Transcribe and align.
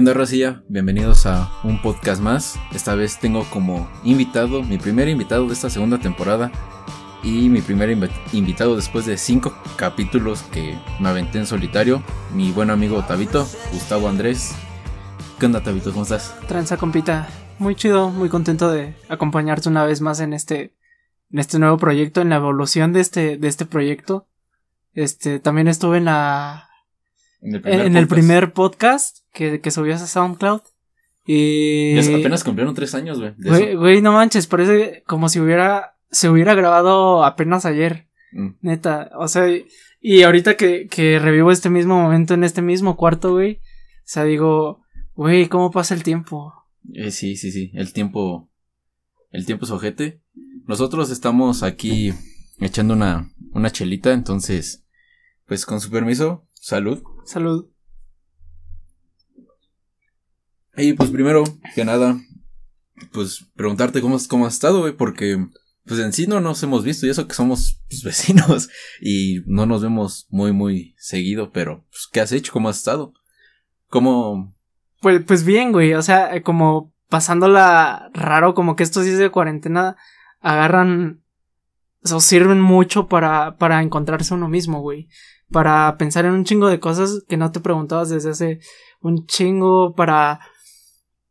onda, 0.00 0.14
Racilla? 0.14 0.62
Bienvenidos 0.66 1.26
a 1.26 1.52
un 1.62 1.82
podcast 1.82 2.22
más. 2.22 2.58
Esta 2.72 2.94
vez 2.94 3.18
tengo 3.18 3.44
como 3.50 3.86
invitado, 4.02 4.62
mi 4.62 4.78
primer 4.78 5.10
invitado 5.10 5.46
de 5.46 5.52
esta 5.52 5.68
segunda 5.68 5.98
temporada 5.98 6.50
y 7.22 7.50
mi 7.50 7.60
primer 7.60 7.90
invi- 7.90 8.10
invitado 8.32 8.76
después 8.76 9.04
de 9.04 9.18
cinco 9.18 9.54
capítulos 9.76 10.42
que 10.44 10.78
me 11.00 11.10
aventé 11.10 11.36
en 11.36 11.44
solitario, 11.44 12.02
mi 12.32 12.50
buen 12.50 12.70
amigo 12.70 13.04
Tabito, 13.06 13.46
Gustavo 13.72 14.08
Andrés. 14.08 14.54
¿Qué 15.38 15.44
onda, 15.44 15.62
Tabito? 15.62 15.90
¿Cómo 15.90 16.04
estás? 16.04 16.34
Tranza 16.48 16.78
compita, 16.78 17.28
muy 17.58 17.74
chido, 17.74 18.08
muy 18.08 18.30
contento 18.30 18.70
de 18.70 18.94
acompañarte 19.10 19.68
una 19.68 19.84
vez 19.84 20.00
más 20.00 20.20
en 20.20 20.32
este 20.32 20.74
en 21.30 21.40
este 21.40 21.58
nuevo 21.58 21.76
proyecto, 21.76 22.22
en 22.22 22.30
la 22.30 22.36
evolución 22.36 22.94
de 22.94 23.00
este 23.00 23.36
de 23.36 23.48
este 23.48 23.66
proyecto. 23.66 24.26
Este, 24.94 25.40
también 25.40 25.68
estuve 25.68 25.98
en 25.98 26.06
la 26.06 26.70
En 27.42 27.54
el 27.54 27.96
en, 27.98 28.08
primer 28.08 28.54
podcast 28.54 29.19
que, 29.32 29.60
que 29.60 29.70
subías 29.70 30.02
a 30.02 30.06
SoundCloud 30.06 30.60
y 31.26 31.98
apenas 32.14 32.42
cumplieron 32.44 32.74
tres 32.74 32.94
años, 32.94 33.18
güey. 33.20 33.74
güey, 33.76 34.02
no 34.02 34.12
manches, 34.12 34.46
parece 34.46 35.02
como 35.06 35.28
si 35.28 35.40
hubiera 35.40 35.96
se 36.10 36.28
hubiera 36.28 36.54
grabado 36.54 37.24
apenas 37.24 37.64
ayer, 37.66 38.08
Mm. 38.32 38.48
neta, 38.62 39.10
o 39.16 39.28
sea, 39.28 39.48
y- 39.48 39.66
y 40.00 40.22
ahorita 40.22 40.56
que 40.56 40.86
que 40.88 41.18
revivo 41.18 41.50
este 41.52 41.68
mismo 41.70 42.00
momento 42.00 42.34
en 42.34 42.44
este 42.44 42.62
mismo 42.62 42.96
cuarto, 42.96 43.32
güey, 43.32 43.56
o 43.56 44.02
sea, 44.04 44.24
digo, 44.24 44.82
güey, 45.14 45.48
¿cómo 45.48 45.70
pasa 45.70 45.94
el 45.94 46.02
tiempo? 46.02 46.52
Eh, 46.94 47.10
sí, 47.10 47.36
sí, 47.36 47.52
sí. 47.52 47.70
El 47.74 47.92
tiempo. 47.92 48.48
El 49.30 49.46
tiempo 49.46 49.64
es 49.66 49.70
ojete. 49.70 50.20
Nosotros 50.66 51.10
estamos 51.10 51.62
aquí 51.62 52.12
echando 52.58 52.94
una, 52.94 53.30
una 53.52 53.70
chelita, 53.70 54.12
entonces. 54.12 54.84
Pues 55.46 55.66
con 55.66 55.80
su 55.80 55.90
permiso, 55.90 56.46
salud. 56.54 57.02
Salud. 57.26 57.66
Y 60.80 60.94
pues 60.94 61.10
primero 61.10 61.44
que 61.74 61.84
nada, 61.84 62.18
pues 63.12 63.46
preguntarte 63.54 64.00
cómo, 64.00 64.16
cómo 64.28 64.46
has 64.46 64.54
estado, 64.54 64.80
güey, 64.80 64.96
porque 64.96 65.46
pues 65.84 66.00
en 66.00 66.12
sí 66.12 66.26
no 66.26 66.40
nos 66.40 66.62
hemos 66.62 66.84
visto 66.84 67.06
y 67.06 67.10
eso 67.10 67.26
que 67.26 67.34
somos 67.34 67.82
pues, 67.88 68.02
vecinos 68.04 68.68
y 69.00 69.42
no 69.46 69.66
nos 69.66 69.82
vemos 69.82 70.26
muy, 70.30 70.52
muy 70.52 70.94
seguido, 70.98 71.50
pero 71.52 71.84
pues, 71.90 72.08
¿qué 72.12 72.20
has 72.20 72.32
hecho? 72.32 72.52
¿Cómo 72.52 72.68
has 72.68 72.78
estado? 72.78 73.12
¿Cómo? 73.88 74.54
Pues, 75.00 75.22
pues 75.26 75.44
bien, 75.44 75.72
güey, 75.72 75.94
o 75.94 76.02
sea, 76.02 76.34
eh, 76.34 76.42
como 76.42 76.94
pasándola 77.08 78.10
raro, 78.14 78.54
como 78.54 78.76
que 78.76 78.84
estos 78.84 79.04
días 79.04 79.18
de 79.18 79.30
cuarentena 79.30 79.96
agarran 80.40 81.22
o 82.10 82.20
sirven 82.20 82.60
mucho 82.60 83.08
para, 83.08 83.56
para 83.56 83.82
encontrarse 83.82 84.32
uno 84.32 84.48
mismo, 84.48 84.80
güey. 84.80 85.08
Para 85.50 85.96
pensar 85.98 86.24
en 86.24 86.32
un 86.32 86.44
chingo 86.44 86.68
de 86.68 86.80
cosas 86.80 87.24
que 87.28 87.36
no 87.36 87.50
te 87.50 87.60
preguntabas 87.60 88.08
desde 88.08 88.30
hace 88.30 88.60
un 89.00 89.26
chingo, 89.26 89.94
para, 89.94 90.40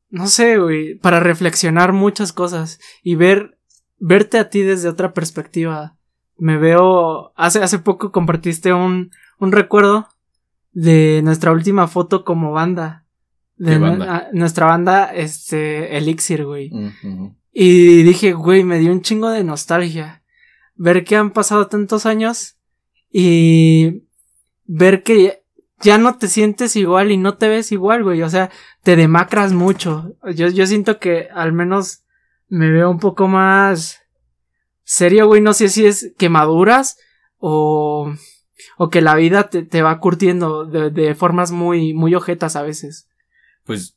no 0.10 0.28
sé, 0.28 0.58
güey, 0.58 0.96
para 0.96 1.20
reflexionar 1.20 1.94
muchas 1.94 2.34
cosas 2.34 2.80
y 3.04 3.16
ver, 3.16 3.58
verte 4.00 4.38
a 4.40 4.50
ti 4.50 4.62
desde 4.62 4.90
otra 4.90 5.14
perspectiva. 5.14 5.96
Me 6.38 6.58
veo, 6.58 7.32
hace, 7.36 7.62
hace 7.62 7.80
poco 7.80 8.12
compartiste 8.12 8.74
un, 8.74 9.12
un 9.40 9.52
recuerdo 9.52 10.08
de 10.72 11.22
nuestra 11.24 11.52
última 11.52 11.88
foto 11.88 12.24
como 12.24 12.52
banda. 12.52 13.06
De 13.58 13.72
¿Qué 13.74 13.80
nu- 13.80 13.86
banda? 13.88 14.16
a- 14.16 14.28
nuestra 14.34 14.66
banda, 14.68 15.06
este, 15.14 15.98
Elixir, 15.98 16.46
güey. 16.46 16.72
Y 17.52 18.04
dije, 18.04 18.32
güey, 18.34 18.64
me 18.64 18.80
dio 18.80 18.92
un 18.92 19.02
chingo 19.02 19.30
de 19.30 19.44
nostalgia. 19.44 20.24
Ver 20.76 21.04
que 21.04 21.18
han 21.18 21.32
pasado 21.32 21.68
tantos 21.68 22.06
años 22.06 22.56
y 23.12 24.04
ver 24.66 25.04
que 25.04 25.39
ya 25.82 25.98
no 25.98 26.18
te 26.18 26.28
sientes 26.28 26.76
igual 26.76 27.12
y 27.12 27.18
no 27.18 27.38
te 27.38 27.48
ves 27.48 27.72
igual, 27.72 28.04
güey. 28.04 28.22
O 28.24 28.30
sea, 28.30 28.50
te 28.84 28.96
demacras 28.96 29.54
mucho. 29.54 30.14
Yo, 30.36 30.48
yo 30.50 30.66
siento 30.68 31.00
que 31.00 31.28
al 31.34 31.54
menos 31.54 32.04
me 32.48 32.70
veo 32.72 32.90
un 32.90 33.00
poco 33.00 33.28
más 33.28 34.00
serio, 34.84 35.28
güey. 35.28 35.42
No 35.42 35.54
sé 35.54 35.70
si 35.70 35.86
es 35.86 36.14
que 36.18 36.30
maduras 36.30 36.98
o, 37.38 38.14
o 38.78 38.90
que 38.90 39.02
la 39.02 39.16
vida 39.16 39.50
te, 39.50 39.64
te 39.64 39.82
va 39.82 40.00
curtiendo 40.00 40.66
de, 40.66 40.90
de 40.90 41.16
formas 41.16 41.52
muy, 41.52 41.94
muy 41.94 42.16
ojetas 42.16 42.56
a 42.56 42.62
veces. 42.64 43.08
Pues 43.66 43.96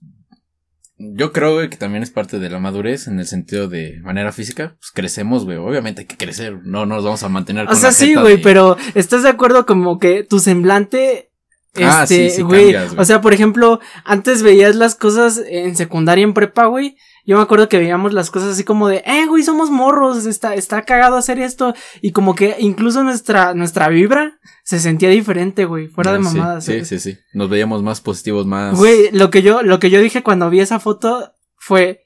yo 0.99 1.33
creo 1.33 1.55
güey, 1.55 1.69
que 1.69 1.77
también 1.77 2.05
es 2.05 2.11
parte 2.11 2.39
de 2.39 2.49
la 2.51 2.61
madurez 2.61 3.09
en 3.09 3.19
el 3.19 3.27
sentido 3.27 3.67
de 3.69 3.99
manera 4.03 4.31
física. 4.31 4.77
Pues 4.79 4.93
crecemos, 4.95 5.45
güey. 5.45 5.57
Obviamente 5.57 6.03
hay 6.03 6.07
que 6.07 6.17
crecer. 6.17 6.61
No 6.65 6.87
nos 6.87 7.03
vamos 7.03 7.23
a 7.25 7.29
mantener 7.29 7.65
O 7.65 7.69
con 7.71 7.77
sea, 7.77 7.89
la 7.89 7.93
sí, 7.95 8.15
güey, 8.15 8.37
de- 8.37 8.43
pero 8.43 8.77
¿estás 8.95 9.25
de 9.25 9.31
acuerdo 9.31 9.67
como 9.67 9.99
que 9.99 10.23
tu 10.23 10.39
semblante... 10.39 11.31
Ah, 11.81 12.07
sí, 12.07 12.15
Este, 12.23 12.31
sí 12.37 12.43
güey, 12.43 12.65
cambias, 12.73 12.89
güey. 12.91 13.01
o 13.01 13.05
sea, 13.05 13.21
por 13.21 13.33
ejemplo, 13.33 13.81
antes 14.05 14.43
veías 14.43 14.77
las 14.77 14.95
cosas 14.95 15.41
en 15.49 15.75
secundaria, 15.77 16.23
en 16.25 16.35
prepa, 16.35 16.67
güey. 16.67 16.97
Yo 17.25 17.37
me 17.37 17.43
acuerdo 17.43 17.69
que 17.69 17.79
veíamos 17.79 18.13
las 18.13 18.31
cosas 18.31 18.51
así 18.51 18.65
como 18.65 18.89
de, 18.89 19.03
eh, 19.07 19.27
güey, 19.29 19.43
somos 19.43 19.71
morros, 19.71 20.27
está, 20.27 20.55
está 20.55 20.83
cagado 20.83 21.17
hacer 21.17 21.39
esto. 21.39 21.73
Y 22.01 22.11
como 22.13 22.35
que 22.35 22.57
incluso 22.59 23.05
nuestra, 23.05 23.55
nuestra 23.55 23.89
vibra 23.89 24.39
se 24.65 24.81
sentía 24.81 25.09
diferente, 25.09 25.65
güey, 25.65 25.87
fuera 25.89 26.13
de 26.13 26.19
Ah, 26.19 26.23
sí, 26.23 26.37
mamadas. 26.37 26.65
Sí, 26.65 26.73
¿eh? 26.73 26.85
sí, 26.85 26.99
sí. 26.99 27.17
Nos 27.33 27.49
veíamos 27.49 27.83
más 27.83 28.01
positivos, 28.01 28.45
más. 28.47 28.77
Güey, 28.77 29.11
lo 29.13 29.31
que 29.31 29.43
yo, 29.43 29.63
lo 29.63 29.79
que 29.79 29.89
yo 29.91 30.01
dije 30.01 30.23
cuando 30.23 30.51
vi 30.51 30.61
esa 30.61 30.81
foto 30.81 31.33
fue, 31.57 32.03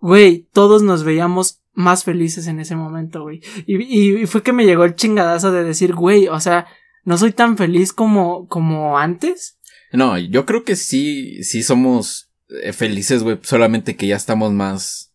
güey, 0.00 0.48
todos 0.52 0.82
nos 0.82 1.04
veíamos 1.04 1.62
más 1.72 2.02
felices 2.02 2.48
en 2.48 2.58
ese 2.58 2.74
momento, 2.74 3.22
güey. 3.22 3.40
Y, 3.64 3.76
y, 3.82 4.22
y 4.22 4.26
fue 4.26 4.42
que 4.42 4.52
me 4.52 4.66
llegó 4.66 4.84
el 4.84 4.96
chingadazo 4.96 5.52
de 5.52 5.62
decir, 5.62 5.94
güey, 5.94 6.26
o 6.26 6.40
sea, 6.40 6.66
no 7.08 7.16
soy 7.18 7.32
tan 7.32 7.56
feliz 7.56 7.92
como, 7.92 8.46
como 8.48 8.98
antes. 8.98 9.58
No, 9.92 10.18
yo 10.18 10.44
creo 10.44 10.62
que 10.64 10.76
sí, 10.76 11.42
sí 11.42 11.62
somos 11.62 12.30
eh, 12.62 12.72
felices, 12.74 13.22
güey. 13.22 13.38
Solamente 13.42 13.96
que 13.96 14.06
ya 14.06 14.16
estamos 14.16 14.52
más. 14.52 15.14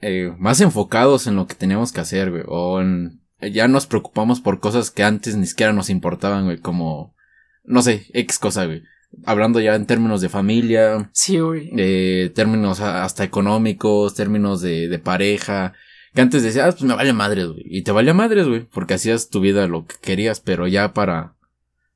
eh, 0.00 0.32
más 0.38 0.60
enfocados 0.60 1.26
en 1.26 1.36
lo 1.36 1.46
que 1.46 1.54
teníamos 1.54 1.92
que 1.92 2.00
hacer, 2.00 2.30
güey. 2.30 2.42
O 2.46 2.80
en. 2.80 3.20
Ya 3.52 3.68
nos 3.68 3.86
preocupamos 3.86 4.40
por 4.40 4.60
cosas 4.60 4.90
que 4.90 5.02
antes 5.04 5.36
ni 5.36 5.46
siquiera 5.46 5.72
nos 5.74 5.90
importaban, 5.90 6.44
güey. 6.46 6.58
Como. 6.58 7.14
No 7.64 7.82
sé, 7.82 8.06
X 8.14 8.38
cosa, 8.38 8.64
güey. 8.64 8.82
Hablando 9.24 9.60
ya 9.60 9.74
en 9.74 9.86
términos 9.86 10.20
de 10.20 10.28
familia, 10.28 11.10
Sí, 11.12 11.38
güey. 11.38 11.70
eh, 11.76 12.30
términos 12.34 12.80
hasta 12.80 13.24
económicos, 13.24 14.14
términos 14.14 14.60
de, 14.62 14.88
de 14.88 14.98
pareja. 14.98 15.74
Que 16.16 16.22
antes 16.22 16.42
decías, 16.42 16.66
ah, 16.66 16.72
pues 16.72 16.82
me 16.82 16.94
vale 16.94 17.12
madres, 17.12 17.46
güey. 17.48 17.62
Y 17.66 17.82
te 17.82 17.92
valía 17.92 18.14
madres, 18.14 18.48
güey. 18.48 18.62
Porque 18.72 18.94
hacías 18.94 19.28
tu 19.28 19.38
vida 19.40 19.68
lo 19.68 19.86
que 19.86 19.96
querías, 20.00 20.40
pero 20.40 20.66
ya 20.66 20.94
para. 20.94 21.36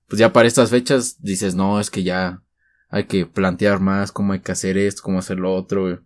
Pues 0.09 0.21
ya 0.21 0.33
para 0.33 0.47
estas 0.47 0.69
fechas 0.71 1.17
dices, 1.23 1.55
no, 1.55 1.81
es 1.81 1.91
que 1.91 2.03
ya 2.03 2.43
hay 2.91 3.05
que 3.05 3.25
plantear 3.25 3.81
más 3.81 4.13
cómo 4.13 4.35
hay 4.35 4.41
que 4.41 4.53
hacer 4.53 4.77
esto, 4.77 5.03
cómo 5.03 5.19
hacer 5.21 5.39
lo 5.39 5.55
otro, 5.55 5.83
güey. 5.85 5.99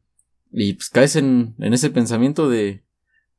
Y 0.52 0.74
pues 0.74 0.90
caes 0.90 1.16
en, 1.16 1.56
en 1.58 1.74
ese 1.74 1.90
pensamiento 1.90 2.48
de. 2.48 2.84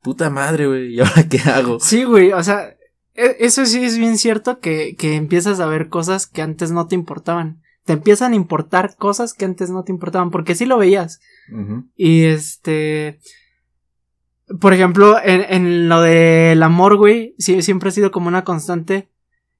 Puta 0.02 0.28
madre, 0.28 0.66
güey. 0.66 0.94
¿Y 0.94 1.00
ahora 1.00 1.26
qué 1.28 1.38
hago? 1.38 1.78
Sí, 1.80 2.04
güey, 2.04 2.32
o 2.32 2.42
sea, 2.44 2.76
e- 3.14 3.36
eso 3.40 3.64
sí 3.64 3.82
es 3.82 3.96
bien 3.96 4.18
cierto 4.18 4.60
que, 4.60 4.94
que 4.96 5.14
empiezas 5.16 5.58
a 5.60 5.66
ver 5.66 5.88
cosas 5.88 6.26
que 6.26 6.42
antes 6.42 6.70
no 6.70 6.86
te 6.86 6.94
importaban. 6.94 7.62
Te 7.86 7.94
empiezan 7.94 8.32
a 8.32 8.36
importar 8.36 8.96
cosas 8.96 9.32
que 9.32 9.46
antes 9.46 9.70
no 9.70 9.84
te 9.84 9.92
importaban, 9.92 10.30
porque 10.30 10.54
sí 10.54 10.66
lo 10.66 10.76
veías. 10.76 11.20
Y 11.96 12.24
este. 12.24 13.20
Por 14.60 14.72
ejemplo, 14.72 15.16
en, 15.22 15.44
en 15.48 15.88
lo 15.88 16.00
del 16.00 16.62
amor, 16.62 16.96
güey, 16.96 17.34
sí, 17.38 17.62
siempre 17.62 17.88
ha 17.88 17.92
sido 17.92 18.10
como 18.12 18.28
una 18.28 18.44
constante 18.44 19.08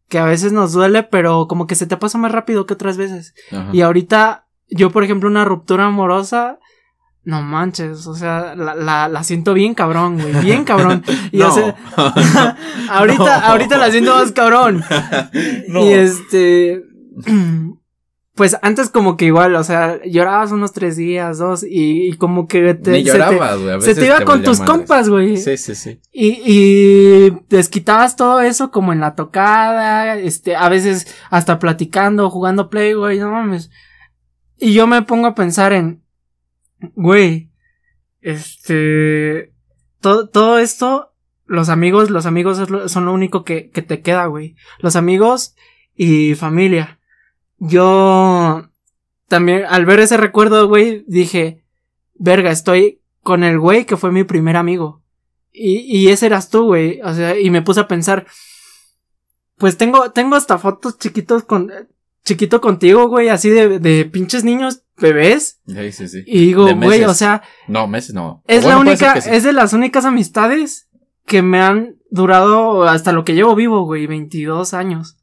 que 0.09 0.19
a 0.19 0.25
veces 0.25 0.53
nos 0.53 0.73
duele, 0.73 1.03
pero 1.03 1.49
como 1.49 1.67
que 1.67 1.75
se 1.75 1.87
te 1.87 1.97
pasa 1.97 2.19
más 2.19 2.31
rápido 2.31 2.67
que 2.67 2.75
otras 2.75 2.97
veces. 2.97 3.35
Ajá. 3.51 3.71
Y 3.73 3.81
ahorita, 3.81 4.47
yo, 4.69 4.91
por 4.91 5.03
ejemplo, 5.03 5.29
una 5.29 5.45
ruptura 5.45 5.87
amorosa, 5.87 6.61
no 7.25 7.43
manches, 7.43 8.07
o 8.07 8.15
sea, 8.15 8.55
la, 8.55 8.77
la, 8.77 9.09
la 9.09 9.25
siento 9.25 9.53
bien 9.53 9.75
cabrón, 9.75 10.21
güey, 10.21 10.33
bien 10.45 10.63
cabrón. 10.71 11.03
Y 11.33 11.39
no. 11.39 11.49
o 11.49 11.53
sea, 11.53 11.75
ahorita, 12.89 13.41
No. 13.41 13.47
ahorita 13.47 13.79
la 13.79 13.91
siento 13.91 14.15
más 14.15 14.31
cabrón. 14.31 14.85
No. 15.67 15.85
Y 15.85 15.89
este. 15.93 16.83
Pues 18.37 18.55
antes 18.61 18.91
como 18.91 19.17
que 19.17 19.25
igual, 19.25 19.55
o 19.55 19.65
sea, 19.65 19.99
llorabas 20.05 20.53
unos 20.53 20.73
tres 20.75 20.95
días, 20.97 21.39
dos, 21.39 21.63
y, 21.65 22.11
y 22.11 22.13
como 22.19 22.47
que 22.47 22.75
te, 22.75 22.91
Ni 22.91 23.03
llorabas, 23.03 23.59
güey. 23.59 23.75
a 23.75 23.81
se 23.81 23.95
te 23.95 24.05
iba 24.05 24.21
con 24.21 24.43
tus 24.43 24.61
compas, 24.61 25.09
güey. 25.09 25.39
Sí, 25.39 25.57
sí, 25.57 25.75
sí. 25.75 26.01
Y, 26.13 26.43
y 26.45 27.31
desquitabas 27.49 28.15
todo 28.15 28.43
eso 28.43 28.71
como 28.71 28.93
en 28.93 29.01
la 29.01 29.15
tocada, 29.15 30.19
este, 30.19 30.55
a 30.55 30.69
veces 30.69 31.07
hasta 31.31 31.59
platicando, 31.59 32.29
jugando 32.29 32.69
play, 32.69 32.93
güey, 32.93 33.19
no 33.19 33.31
mames. 33.31 33.71
Y 34.59 34.75
yo 34.75 34.87
me 34.87 35.01
pongo 35.01 35.29
a 35.29 35.35
pensar 35.35 35.73
en, 35.73 36.03
güey, 36.95 37.51
este, 38.21 39.55
todo, 40.03 40.29
todo 40.29 40.59
esto, 40.59 41.15
los 41.47 41.71
amigos, 41.71 42.11
los 42.11 42.27
amigos 42.27 42.61
son 42.89 43.07
lo 43.07 43.15
único 43.15 43.45
que, 43.45 43.71
que 43.71 43.81
te 43.81 44.03
queda, 44.03 44.27
güey. 44.27 44.57
Los 44.81 44.95
amigos 44.95 45.55
y 45.95 46.35
familia. 46.35 46.96
Yo 47.59 48.69
también, 49.29 49.65
al 49.69 49.87
ver 49.87 50.01
ese 50.01 50.17
recuerdo, 50.17 50.69
güey, 50.69 51.05
dije, 51.07 51.65
verga, 52.15 52.51
estoy 52.51 53.01
con 53.23 53.45
el 53.45 53.59
güey 53.59 53.87
que 53.87 53.97
fue 53.97 54.13
mi 54.13 54.25
primer 54.25 54.57
amigo. 54.57 55.03
Y, 55.53 55.79
y 55.81 56.09
ese 56.09 56.27
eras 56.27 56.51
tú, 56.51 56.67
güey. 56.67 57.01
O 57.03 57.15
sea, 57.15 57.39
y 57.39 57.51
me 57.51 57.63
puse 57.63 57.81
a 57.81 57.89
pensar, 57.89 58.27
pues 59.57 59.77
tengo, 59.77 60.11
tengo 60.13 60.37
hasta 60.37 60.59
fotos 60.59 60.99
chiquitos 60.99 61.45
con, 61.45 61.71
chiquito 62.25 62.61
contigo, 62.61 63.09
güey, 63.09 63.29
así 63.29 63.49
de, 63.49 63.79
de 63.79 64.05
pinches 64.05 64.45
niños 64.45 64.83
bebés. 64.99 65.61
Sí, 65.67 65.93
sí, 65.93 66.09
sí. 66.09 66.25
Y 66.27 66.47
digo, 66.47 66.69
güey, 66.75 67.05
o 67.05 67.15
sea, 67.15 67.43
No, 67.69 67.87
meses 67.87 68.15
no. 68.15 68.43
es 68.47 68.63
Bueno, 68.63 68.79
la 68.85 68.91
única, 68.91 69.21
sí. 69.21 69.31
es 69.33 69.45
de 69.45 69.53
las 69.53 69.73
únicas 69.73 70.05
amistades 70.05 70.89
que 71.25 71.43
me 71.43 71.61
han 71.61 71.97
durado 72.11 72.85
hasta 72.85 73.13
lo 73.13 73.25
que 73.25 73.35
llevo 73.35 73.55
vivo, 73.55 73.85
güey, 73.85 74.07
22 74.07 74.75
años. 74.75 75.16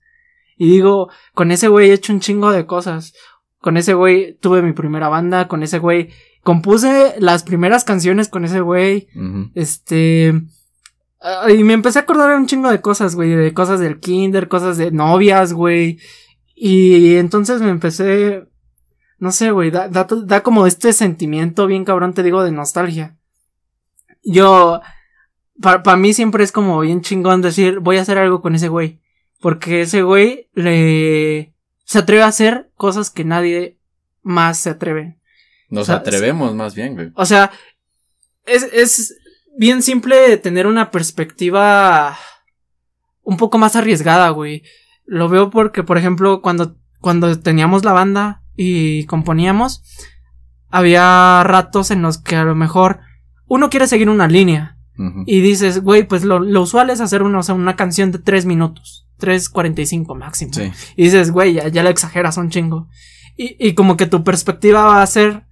Y 0.58 0.70
digo, 0.70 1.10
con 1.34 1.52
ese 1.52 1.68
güey 1.68 1.90
he 1.90 1.94
hecho 1.94 2.14
un 2.14 2.20
chingo 2.20 2.52
de 2.52 2.66
cosas. 2.66 3.14
Con 3.60 3.78
ese 3.78 3.94
güey 3.94 4.38
tuve 4.40 4.62
mi 4.62 4.74
primera 4.74 5.10
banda, 5.10 5.48
con 5.48 5.64
ese 5.64 5.80
güey 5.80 6.10
compuse 6.44 7.16
las 7.20 7.44
primeras 7.44 7.84
canciones 7.84 8.28
con 8.30 8.46
ese 8.46 8.60
güey. 8.60 9.08
Este. 9.56 10.34
ah, 11.22 11.50
y 11.50 11.64
me 11.64 11.74
empecé 11.74 12.00
a 12.00 12.02
acordar 12.04 12.30
de 12.30 12.38
un 12.38 12.48
chingo 12.48 12.70
de 12.70 12.82
cosas, 12.82 13.16
güey. 13.16 13.32
De 13.32 13.54
cosas 13.54 13.80
del 13.80 14.00
kinder, 14.00 14.48
cosas 14.48 14.78
de 14.78 14.92
novias, 14.92 15.54
güey. 15.54 16.00
Y 16.56 17.16
entonces 17.16 17.62
me 17.62 17.70
empecé. 17.70 18.48
No 19.18 19.32
sé, 19.32 19.52
güey. 19.52 19.72
Da, 19.72 19.88
da, 19.88 20.06
da 20.26 20.44
como 20.44 20.68
este 20.68 20.94
sentimiento 20.94 21.66
bien 21.66 21.86
cabrón, 21.86 22.14
te 22.14 22.24
digo, 22.24 22.44
de 22.44 22.52
nostalgia. 22.52 23.18
Yo. 24.24 24.82
Para 25.62 25.96
mí 25.96 26.14
siempre 26.14 26.44
es 26.44 26.52
como 26.52 26.80
bien 26.82 27.02
chingón 27.02 27.42
decir, 27.42 27.80
voy 27.80 27.98
a 27.98 28.02
hacer 28.02 28.18
algo 28.18 28.42
con 28.42 28.56
ese 28.56 28.68
güey. 28.68 29.00
Porque 29.44 29.82
ese 29.82 30.04
güey 30.04 30.48
le. 30.54 31.54
Se 31.84 32.00
atreve 32.00 32.24
a 32.24 32.28
hacer 32.28 32.72
cosas 32.78 33.10
que 33.10 33.26
nadie 33.26 33.78
más 34.22 34.58
se 34.58 34.70
atreve. 34.70 35.18
Nos 35.70 35.82
O 35.82 35.86
sea, 35.88 35.96
atrevemos 35.96 36.56
más 36.56 36.76
bien, 36.76 36.96
güey. 36.96 37.12
O 37.14 37.26
sea, 37.26 37.52
es, 38.46 38.64
es 38.72 39.18
bien 39.58 39.84
simple 39.84 40.38
tener 40.38 40.66
una 40.66 40.92
perspectiva 40.92 42.18
un 43.24 43.36
poco 43.36 43.58
más 43.58 43.76
arriesgada, 43.76 44.30
güey. 44.30 44.64
Lo 45.06 45.28
veo 45.28 45.50
porque, 45.50 45.84
por 45.84 45.98
ejemplo, 45.98 46.42
cuando, 46.42 46.78
cuando 47.02 47.38
teníamos 47.38 47.84
la 47.84 47.92
banda 47.92 48.44
y 48.56 49.06
componíamos, 49.08 49.84
había 50.70 51.44
ratos 51.44 51.92
en 51.92 52.02
los 52.02 52.18
que 52.18 52.38
a 52.38 52.46
lo 52.46 52.56
mejor 52.56 53.02
uno 53.48 53.70
quiere 53.70 53.88
seguir 53.88 54.10
una 54.10 54.30
línea 54.30 54.73
Y 55.26 55.42
dices, 55.42 55.82
güey, 55.82 56.08
pues 56.08 56.24
lo, 56.24 56.40
lo 56.40 56.62
usual 56.62 56.90
es 56.90 57.02
hacer 57.02 57.24
una, 57.24 57.40
o 57.40 57.44
sea, 57.44 57.56
una 57.56 57.76
canción 57.76 58.12
de 58.12 58.20
tres 58.20 58.46
minutos, 58.46 59.08
tres 59.18 59.50
cuarenta 59.50 59.82
y 59.82 59.86
cinco 59.88 60.14
máximo. 60.14 60.54
Sí. 60.54 60.72
Y 60.96 61.06
dices, 61.06 61.32
güey, 61.32 61.54
ya, 61.54 61.68
ya 61.68 61.82
la 61.82 61.90
exageras 61.90 62.38
un 62.38 62.50
chingo. 62.50 62.88
Y, 63.36 63.56
y 63.60 63.74
como 63.74 63.98
que 63.98 64.06
tu 64.06 64.24
perspectiva 64.24 64.84
va 64.84 65.02
a 65.02 65.08
ser, 65.08 65.46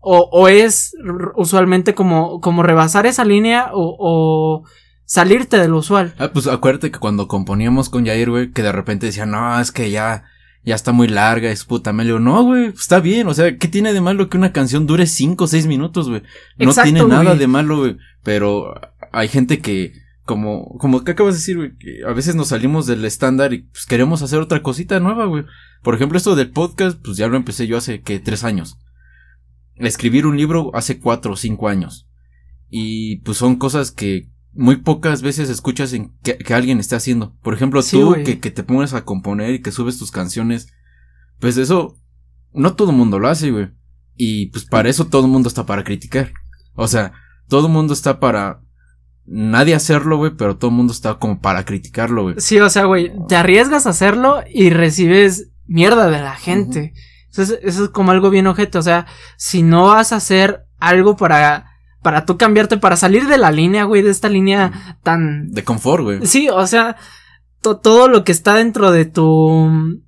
o, 0.00 0.28
o 0.32 0.48
es 0.48 0.92
usualmente 1.36 1.94
como, 1.94 2.40
como 2.40 2.64
rebasar 2.64 3.06
esa 3.06 3.24
línea 3.24 3.70
o, 3.72 3.96
o 3.98 4.64
salirte 5.04 5.56
de 5.58 5.68
lo 5.68 5.78
usual. 5.78 6.14
Ah, 6.18 6.30
pues 6.32 6.48
acuérdate 6.48 6.90
que 6.90 6.98
cuando 6.98 7.28
componíamos 7.28 7.90
con 7.90 8.06
Jair, 8.06 8.30
güey, 8.30 8.50
que 8.50 8.62
de 8.62 8.72
repente 8.72 9.06
decía, 9.06 9.26
no, 9.26 9.60
es 9.60 9.70
que 9.70 9.90
ya, 9.90 10.24
ya 10.64 10.74
está 10.74 10.92
muy 10.92 11.08
larga, 11.08 11.50
es 11.50 11.64
puta. 11.64 11.92
Me 11.92 12.04
le 12.04 12.08
digo, 12.08 12.20
no, 12.20 12.42
güey, 12.44 12.66
está 12.66 13.00
bien, 13.00 13.26
o 13.28 13.34
sea, 13.34 13.56
¿qué 13.56 13.68
tiene 13.68 13.92
de 13.92 14.00
malo 14.00 14.28
que 14.28 14.36
una 14.36 14.52
canción 14.52 14.86
dure 14.86 15.06
cinco 15.06 15.44
o 15.44 15.46
seis 15.46 15.66
minutos, 15.66 16.08
güey? 16.08 16.22
No 16.58 16.66
Exacto, 16.70 16.90
tiene 16.92 17.08
nada 17.08 17.24
güey. 17.24 17.38
de 17.38 17.46
malo, 17.46 17.78
güey. 17.78 17.96
Pero 18.22 18.74
hay 19.12 19.28
gente 19.28 19.60
que, 19.60 19.94
como, 20.24 20.76
como 20.78 21.02
que 21.02 21.12
acabas 21.12 21.34
de 21.34 21.38
decir, 21.38 21.56
güey, 21.56 21.76
que 21.78 22.00
a 22.06 22.12
veces 22.12 22.34
nos 22.34 22.48
salimos 22.48 22.86
del 22.86 23.04
estándar 23.04 23.52
y 23.54 23.62
pues 23.62 23.86
queremos 23.86 24.22
hacer 24.22 24.38
otra 24.38 24.62
cosita 24.62 25.00
nueva, 25.00 25.24
güey. 25.24 25.44
Por 25.82 25.94
ejemplo, 25.94 26.18
esto 26.18 26.36
del 26.36 26.50
podcast, 26.50 26.98
pues 27.02 27.16
ya 27.16 27.28
lo 27.28 27.36
empecé 27.36 27.66
yo 27.66 27.78
hace, 27.78 28.02
que 28.02 28.20
tres 28.20 28.44
años. 28.44 28.76
Escribir 29.76 30.26
un 30.26 30.36
libro 30.36 30.70
hace 30.74 30.98
cuatro 31.00 31.32
o 31.32 31.36
cinco 31.36 31.68
años. 31.68 32.06
Y 32.68 33.16
pues 33.20 33.38
son 33.38 33.56
cosas 33.56 33.90
que 33.90 34.28
muy 34.52 34.76
pocas 34.76 35.22
veces 35.22 35.48
escuchas 35.48 35.92
en 35.92 36.12
que, 36.22 36.36
que 36.38 36.54
alguien 36.54 36.80
esté 36.80 36.96
haciendo. 36.96 37.36
Por 37.42 37.54
ejemplo, 37.54 37.82
Sí, 37.82 37.98
tú 37.98 38.14
que, 38.24 38.40
que 38.40 38.50
te 38.50 38.62
pones 38.62 38.94
a 38.94 39.04
componer 39.04 39.54
y 39.54 39.62
que 39.62 39.72
subes 39.72 39.98
tus 39.98 40.10
canciones. 40.10 40.68
Pues 41.38 41.56
eso, 41.56 41.98
no 42.52 42.74
todo 42.74 42.90
el 42.90 42.96
mundo 42.96 43.18
lo 43.18 43.28
hace, 43.28 43.50
güey. 43.50 43.70
Y 44.16 44.46
pues 44.46 44.64
para 44.64 44.88
eso 44.88 45.06
todo 45.06 45.24
el 45.24 45.32
mundo 45.32 45.48
está 45.48 45.66
para 45.66 45.84
criticar. 45.84 46.32
O 46.74 46.88
sea, 46.88 47.12
todo 47.48 47.66
el 47.66 47.72
mundo 47.72 47.94
está 47.94 48.20
para 48.20 48.60
nadie 49.24 49.74
hacerlo, 49.74 50.16
güey, 50.16 50.32
pero 50.36 50.56
todo 50.56 50.70
el 50.70 50.76
mundo 50.76 50.92
está 50.92 51.14
como 51.14 51.40
para 51.40 51.64
criticarlo, 51.64 52.24
güey. 52.24 52.34
Sí, 52.38 52.58
o 52.58 52.68
sea, 52.68 52.84
güey, 52.84 53.12
te 53.28 53.36
arriesgas 53.36 53.86
a 53.86 53.90
hacerlo 53.90 54.42
y 54.52 54.70
recibes 54.70 55.50
mierda 55.66 56.10
de 56.10 56.20
la 56.20 56.34
gente. 56.34 56.92
Entonces, 57.28 57.60
eso 57.62 57.84
es 57.84 57.90
como 57.90 58.10
algo 58.10 58.30
bien 58.30 58.48
ojete. 58.48 58.76
O 58.76 58.82
sea, 58.82 59.06
si 59.36 59.62
no 59.62 59.86
vas 59.86 60.12
a 60.12 60.16
hacer 60.16 60.66
algo 60.78 61.16
para, 61.16 61.69
para 62.02 62.24
tú 62.26 62.36
cambiarte, 62.38 62.76
para 62.78 62.96
salir 62.96 63.26
de 63.26 63.38
la 63.38 63.50
línea, 63.50 63.84
güey, 63.84 64.02
de 64.02 64.10
esta 64.10 64.28
línea 64.28 64.96
tan, 65.02 65.50
De 65.50 65.64
confort, 65.64 66.02
güey. 66.02 66.26
Sí, 66.26 66.48
o 66.48 66.66
sea, 66.66 66.96
to- 67.60 67.78
todo 67.78 68.08
lo 68.08 68.24
que 68.24 68.32
está 68.32 68.54
dentro 68.54 68.90
de 68.90 69.04
tu. 69.04 70.00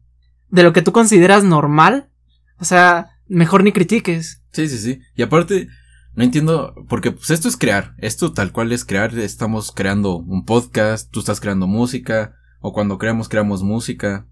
de 0.49 0.63
lo 0.63 0.73
que 0.73 0.83
tú 0.83 0.93
consideras 0.93 1.45
normal. 1.45 2.11
O 2.59 2.65
sea, 2.65 3.11
mejor 3.27 3.65
ni 3.65 3.73
critiques. 3.73 4.43
Sí, 4.53 4.69
sí, 4.69 4.79
sí. 4.79 5.01
Y 5.17 5.23
aparte, 5.23 5.69
no 6.15 6.25
entiendo, 6.25 6.75
porque 6.89 7.11
pues 7.11 7.31
esto 7.31 7.49
es 7.49 7.57
crear. 7.57 7.95
Esto 7.99 8.33
tal 8.33 8.53
cual 8.53 8.71
es 8.73 8.85
crear. 8.85 9.19
Estamos 9.19 9.73
creando 9.73 10.17
un 10.17 10.45
podcast, 10.45 11.11
tú 11.11 11.21
estás 11.21 11.41
creando 11.41 11.67
música, 11.67 12.35
o 12.61 12.73
cuando 12.73 12.99
creamos, 12.99 13.29
creamos 13.29 13.63
música. 13.63 14.27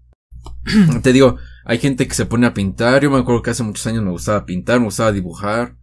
Te 1.03 1.11
digo, 1.13 1.37
hay 1.65 1.77
gente 1.79 2.07
que 2.07 2.13
se 2.15 2.25
pone 2.25 2.47
a 2.47 2.53
pintar. 2.53 3.01
Yo 3.03 3.11
me 3.11 3.17
acuerdo 3.19 3.41
que 3.41 3.49
hace 3.51 3.63
muchos 3.63 3.85
años 3.87 4.03
me 4.03 4.11
gustaba 4.11 4.45
pintar, 4.45 4.79
me 4.79 4.85
gustaba 4.85 5.11
dibujar. 5.11 5.75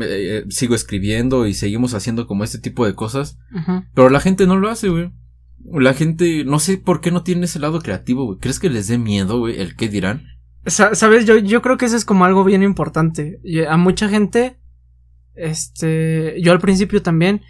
Eh, 0.00 0.44
sigo 0.48 0.74
escribiendo 0.74 1.46
y 1.46 1.54
seguimos 1.54 1.94
haciendo 1.94 2.26
como 2.26 2.42
este 2.44 2.58
tipo 2.58 2.84
de 2.86 2.94
cosas. 2.94 3.38
Pero 3.94 4.10
la 4.10 4.20
gente 4.20 4.46
no 4.46 4.56
lo 4.56 4.68
hace, 4.68 4.88
güey. 4.88 5.12
La 5.72 5.94
gente, 5.94 6.44
no 6.44 6.58
sé 6.58 6.76
por 6.78 7.00
qué 7.00 7.10
no 7.10 7.22
tiene 7.22 7.46
ese 7.46 7.58
lado 7.58 7.80
creativo, 7.80 8.24
güey. 8.24 8.38
¿Crees 8.38 8.58
que 8.60 8.70
les 8.70 8.88
dé 8.88 8.98
miedo, 8.98 9.38
güey, 9.38 9.60
el 9.60 9.74
qué 9.76 9.88
dirán? 9.88 10.24
Sa- 10.66 10.94
Sabes, 10.94 11.24
yo, 11.26 11.36
yo 11.38 11.62
creo 11.62 11.76
que 11.76 11.86
eso 11.86 11.96
es 11.96 12.04
como 12.04 12.24
algo 12.24 12.44
bien 12.44 12.62
importante. 12.62 13.40
A 13.68 13.76
mucha 13.76 14.08
gente, 14.08 14.58
este, 15.34 16.40
yo 16.42 16.52
al 16.52 16.60
principio 16.60 17.02
también, 17.02 17.42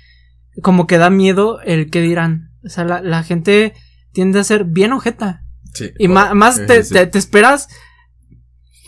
como 0.63 0.87
que 0.87 0.99
da 0.99 1.11
miedo 1.11 1.61
el 1.63 1.91
que 1.91 2.01
dirán. 2.01 2.53
O 2.65 2.69
sea, 2.69 2.85
la, 2.85 3.01
la 3.03 3.23
gente 3.23 3.75
tiende 4.13 4.39
a 4.41 4.45
ser 4.45 4.65
bien 4.65 4.93
ojeta. 4.93 5.45
Sí. 5.75 5.91
Y 5.99 6.09
ma- 6.09 6.35
más 6.35 6.57
Sí, 6.57 6.67
te, 6.67 6.83
sí, 6.83 6.89
sí. 6.89 6.95
te- 6.95 7.07
te 7.07 7.19
esperas 7.19 7.69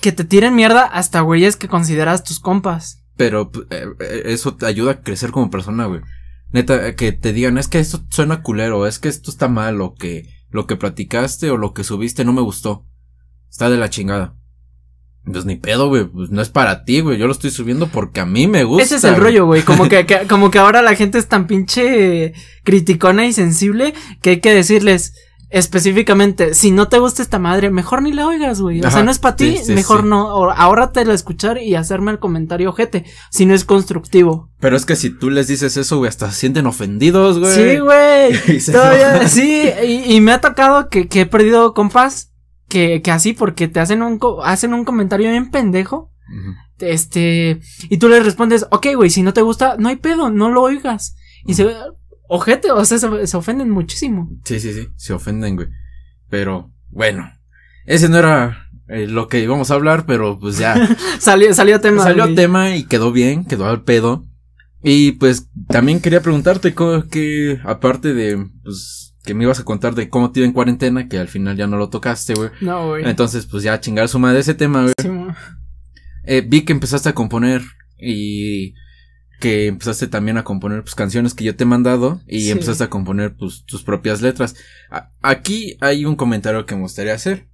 que 0.00 0.12
te 0.12 0.24
tiren 0.24 0.54
mierda 0.54 0.84
hasta 0.84 1.20
güeyes 1.20 1.56
que 1.56 1.68
consideras 1.68 2.24
tus 2.24 2.40
compas. 2.40 3.04
Pero 3.18 3.50
eh, 3.70 3.84
eh, 4.00 4.22
eso 4.26 4.54
te 4.54 4.64
ayuda 4.64 4.92
a 4.92 5.00
crecer 5.02 5.30
como 5.32 5.50
persona, 5.50 5.84
güey. 5.84 6.00
Neta, 6.52 6.88
eh, 6.88 6.94
que 6.94 7.12
te 7.12 7.34
digan, 7.34 7.58
es 7.58 7.68
que 7.68 7.78
esto 7.80 8.02
suena 8.08 8.42
culero, 8.42 8.86
es 8.86 8.98
que 8.98 9.08
esto 9.08 9.30
está 9.30 9.48
mal, 9.48 9.82
o 9.82 9.94
que 9.94 10.26
lo 10.50 10.66
que 10.66 10.76
platicaste 10.76 11.50
o 11.50 11.58
lo 11.58 11.74
que 11.74 11.84
subiste 11.84 12.24
no 12.24 12.32
me 12.32 12.40
gustó. 12.40 12.86
Está 13.50 13.68
de 13.68 13.76
la 13.76 13.90
chingada. 13.90 14.34
Pues 15.30 15.44
ni 15.44 15.56
pedo, 15.56 15.88
güey, 15.88 16.04
pues 16.06 16.30
no 16.30 16.40
es 16.40 16.48
para 16.48 16.84
ti, 16.84 17.00
güey. 17.00 17.18
Yo 17.18 17.26
lo 17.26 17.32
estoy 17.32 17.50
subiendo 17.50 17.88
porque 17.88 18.20
a 18.20 18.24
mí 18.24 18.46
me 18.46 18.64
gusta. 18.64 18.84
Ese 18.84 18.96
es 18.96 19.04
el 19.04 19.10
güey. 19.10 19.24
rollo, 19.24 19.44
güey. 19.46 19.62
Como 19.62 19.86
que, 19.88 20.06
que- 20.06 20.26
como 20.28 20.50
que 20.50 20.58
ahora 20.58 20.80
la 20.80 20.94
gente 20.94 21.18
es 21.18 21.26
tan 21.26 21.46
pinche 21.46 22.32
criticona 22.64 23.26
y 23.26 23.34
sensible 23.34 23.92
que 24.22 24.30
hay 24.30 24.40
que 24.40 24.54
decirles 24.54 25.12
específicamente, 25.50 26.54
si 26.54 26.70
no 26.70 26.88
te 26.88 26.98
gusta 26.98 27.22
esta 27.22 27.38
madre, 27.38 27.70
mejor 27.70 28.02
ni 28.02 28.12
la 28.12 28.26
oigas, 28.26 28.60
güey. 28.60 28.80
O 28.84 28.90
sea, 28.90 29.02
no 29.02 29.10
es 29.10 29.18
para 29.18 29.36
ti, 29.36 29.56
sí, 29.58 29.64
sí, 29.66 29.72
mejor 29.72 30.02
sí. 30.02 30.08
no. 30.08 30.26
O- 30.34 30.50
Ahórratelo 30.50 31.12
a 31.12 31.14
escuchar 31.14 31.58
y 31.62 31.74
hacerme 31.74 32.10
el 32.12 32.18
comentario 32.18 32.70
ojete, 32.70 33.04
si 33.30 33.46
no 33.46 33.54
es 33.54 33.64
constructivo. 33.64 34.50
Pero 34.60 34.76
es 34.76 34.84
que 34.86 34.96
si 34.96 35.10
tú 35.10 35.30
les 35.30 35.48
dices 35.48 35.76
eso, 35.76 35.98
güey, 35.98 36.08
hasta 36.08 36.30
se 36.30 36.40
sienten 36.40 36.66
ofendidos, 36.66 37.38
güey. 37.38 37.54
Sí, 37.54 37.78
güey. 37.78 38.60
Todavía, 38.72 39.28
sí, 39.28 39.70
y, 39.86 40.14
y 40.16 40.20
me 40.20 40.32
ha 40.32 40.40
tocado 40.40 40.88
que, 40.88 41.08
que 41.08 41.22
he 41.22 41.26
perdido 41.26 41.74
compas 41.74 42.32
que, 42.68 43.00
que 43.02 43.10
así, 43.10 43.32
porque 43.32 43.68
te 43.68 43.80
hacen 43.80 44.02
un, 44.02 44.18
co- 44.18 44.44
hacen 44.44 44.74
un 44.74 44.84
comentario 44.84 45.30
bien 45.30 45.50
pendejo. 45.50 46.10
Este, 46.78 47.60
y 47.88 47.96
tú 47.98 48.08
le 48.08 48.20
respondes, 48.20 48.66
ok, 48.70 48.88
güey, 48.94 49.10
si 49.10 49.22
no 49.22 49.32
te 49.32 49.42
gusta, 49.42 49.76
no 49.78 49.88
hay 49.88 49.96
pedo, 49.96 50.30
no 50.30 50.50
lo 50.50 50.62
oigas. 50.62 51.16
Y 51.44 51.54
se, 51.54 51.66
ojete, 52.28 52.70
o 52.70 52.84
sea, 52.84 52.98
se, 52.98 53.26
se 53.26 53.36
ofenden 53.36 53.70
muchísimo. 53.70 54.30
Sí, 54.44 54.60
sí, 54.60 54.72
sí, 54.72 54.88
se 54.96 55.12
ofenden, 55.12 55.56
güey. 55.56 55.68
Pero, 56.30 56.70
bueno, 56.90 57.30
ese 57.86 58.08
no 58.08 58.18
era 58.18 58.68
eh, 58.88 59.06
lo 59.06 59.28
que 59.28 59.40
íbamos 59.40 59.70
a 59.70 59.74
hablar, 59.74 60.04
pero 60.06 60.38
pues 60.38 60.58
ya. 60.58 60.76
Salió, 61.18 61.52
salió 61.54 61.80
tema. 61.80 62.02
Salió 62.02 62.24
güey. 62.24 62.34
tema 62.36 62.76
y 62.76 62.84
quedó 62.84 63.12
bien, 63.12 63.44
quedó 63.44 63.66
al 63.66 63.82
pedo. 63.82 64.24
Y 64.82 65.12
pues 65.12 65.48
también 65.68 66.00
quería 66.00 66.22
preguntarte 66.22 66.74
que, 67.10 67.58
aparte 67.64 68.14
de, 68.14 68.46
pues, 68.62 69.16
que 69.24 69.34
me 69.34 69.44
ibas 69.44 69.58
a 69.58 69.64
contar 69.64 69.94
de 69.94 70.08
cómo 70.08 70.30
te 70.30 70.40
iba 70.40 70.46
en 70.46 70.52
cuarentena, 70.52 71.08
que 71.08 71.18
al 71.18 71.28
final 71.28 71.56
ya 71.56 71.66
no 71.66 71.76
lo 71.76 71.88
tocaste, 71.88 72.34
güey. 72.34 72.50
No, 72.60 72.88
güey. 72.88 73.04
Entonces, 73.08 73.46
pues 73.46 73.64
ya 73.64 73.80
chingar 73.80 74.08
su 74.08 74.18
madre 74.18 74.38
ese 74.40 74.54
tema, 74.54 74.82
güey. 74.82 74.94
Sí, 75.02 75.08
Eh, 76.24 76.44
vi 76.46 76.62
que 76.62 76.72
empezaste 76.72 77.08
a 77.08 77.14
componer 77.14 77.62
y 77.98 78.74
que 79.40 79.66
empezaste 79.66 80.06
también 80.08 80.36
a 80.36 80.44
componer 80.44 80.82
pues 80.82 80.94
canciones 80.94 81.34
que 81.34 81.44
yo 81.44 81.54
te 81.56 81.64
he 81.64 81.66
mandado 81.66 82.20
y 82.26 82.40
Sí. 82.42 82.50
empezaste 82.50 82.84
a 82.84 82.90
componer 82.90 83.36
pues 83.36 83.64
tus 83.64 83.82
propias 83.82 84.20
letras. 84.20 84.56
A- 84.90 85.12
aquí 85.22 85.76
hay 85.80 86.04
un 86.04 86.16
comentario 86.16 86.66
que 86.66 86.74
me 86.74 86.82
gustaría 86.82 87.14
hacer. 87.14 87.48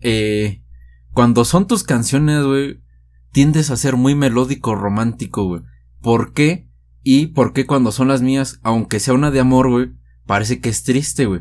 Eh, 0.00 0.62
cuando 1.12 1.44
son 1.44 1.66
tus 1.66 1.82
canciones, 1.82 2.44
güey, 2.44 2.80
tiendes 3.32 3.70
a 3.70 3.76
ser 3.76 3.96
muy 3.96 4.14
melódico 4.14 4.74
romántico, 4.74 5.44
güey. 5.44 5.62
¿Por 6.00 6.32
qué? 6.32 6.68
Y 7.02 7.28
por 7.28 7.52
qué 7.52 7.66
cuando 7.66 7.90
son 7.92 8.08
las 8.08 8.22
mías, 8.22 8.60
aunque 8.62 9.00
sea 9.00 9.14
una 9.14 9.30
de 9.30 9.40
amor, 9.40 9.70
güey, 9.70 9.92
parece 10.26 10.60
que 10.60 10.68
es 10.68 10.82
triste, 10.84 11.24
güey. 11.26 11.40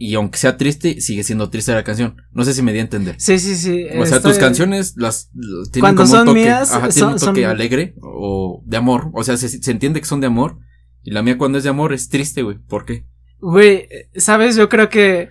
Y 0.00 0.14
aunque 0.14 0.38
sea 0.38 0.56
triste, 0.56 1.00
sigue 1.00 1.24
siendo 1.24 1.50
triste 1.50 1.74
la 1.74 1.82
canción. 1.82 2.22
No 2.30 2.44
sé 2.44 2.54
si 2.54 2.62
me 2.62 2.72
di 2.72 2.78
a 2.78 2.82
entender. 2.82 3.16
Sí, 3.18 3.40
sí, 3.40 3.56
sí. 3.56 3.84
O 3.98 4.06
sea, 4.06 4.22
tus 4.22 4.38
canciones 4.38 4.94
las 4.96 5.30
tienen 5.72 5.80
Cuando 5.80 6.02
como 6.02 6.12
son 6.12 6.20
un 6.20 6.26
toque, 6.26 6.40
mías, 6.40 6.72
ajá, 6.72 6.88
tienen 6.88 7.12
un 7.14 7.18
toque 7.18 7.44
alegre 7.44 7.94
o 8.00 8.62
de 8.64 8.76
amor. 8.76 9.10
O 9.12 9.24
sea, 9.24 9.36
se, 9.36 9.48
se, 9.48 9.70
entiende 9.72 10.00
que 10.00 10.06
son 10.06 10.20
de 10.20 10.28
amor. 10.28 10.60
Y 11.02 11.10
la 11.10 11.22
mía 11.22 11.36
cuando 11.36 11.58
es 11.58 11.64
de 11.64 11.70
amor 11.70 11.92
es 11.92 12.08
triste, 12.08 12.42
güey. 12.42 12.58
¿Por 12.58 12.84
qué? 12.84 13.06
Güey, 13.40 13.88
sabes, 14.14 14.54
yo 14.54 14.68
creo 14.68 14.88
que 14.88 15.30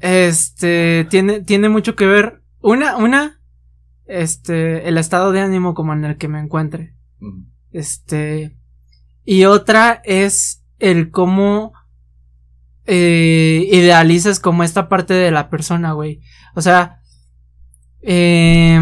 este 0.00 1.06
tiene 1.08 1.40
tiene 1.40 1.70
mucho 1.70 1.96
que 1.96 2.06
ver 2.06 2.42
una 2.60 2.98
una 2.98 3.40
este 4.04 4.86
el 4.88 4.98
estado 4.98 5.32
de 5.32 5.40
ánimo 5.40 5.72
como 5.72 5.94
en 5.94 6.04
el 6.04 6.18
que 6.18 6.28
me 6.28 6.38
encuentre. 6.38 6.94
Este 7.72 8.58
y 9.24 9.46
otra 9.46 10.02
es 10.04 10.64
el 10.78 11.10
cómo 11.10 11.72
eh, 12.86 13.68
idealizas 13.72 14.40
como 14.40 14.62
esta 14.64 14.88
parte 14.88 15.14
de 15.14 15.30
la 15.30 15.50
persona, 15.50 15.92
güey. 15.92 16.20
O 16.54 16.62
sea, 16.62 17.00
eh, 18.02 18.80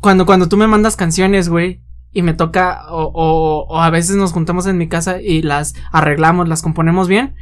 cuando, 0.00 0.26
cuando 0.26 0.48
tú 0.48 0.56
me 0.56 0.66
mandas 0.66 0.96
canciones, 0.96 1.48
güey, 1.48 1.82
y 2.12 2.22
me 2.22 2.34
toca, 2.34 2.86
o, 2.90 3.04
o, 3.04 3.66
o, 3.68 3.80
a 3.80 3.90
veces 3.90 4.16
nos 4.16 4.32
juntamos 4.32 4.66
en 4.66 4.78
mi 4.78 4.88
casa 4.88 5.20
y 5.20 5.42
las 5.42 5.74
arreglamos, 5.92 6.48
las 6.48 6.62
componemos 6.62 7.06
bien, 7.06 7.36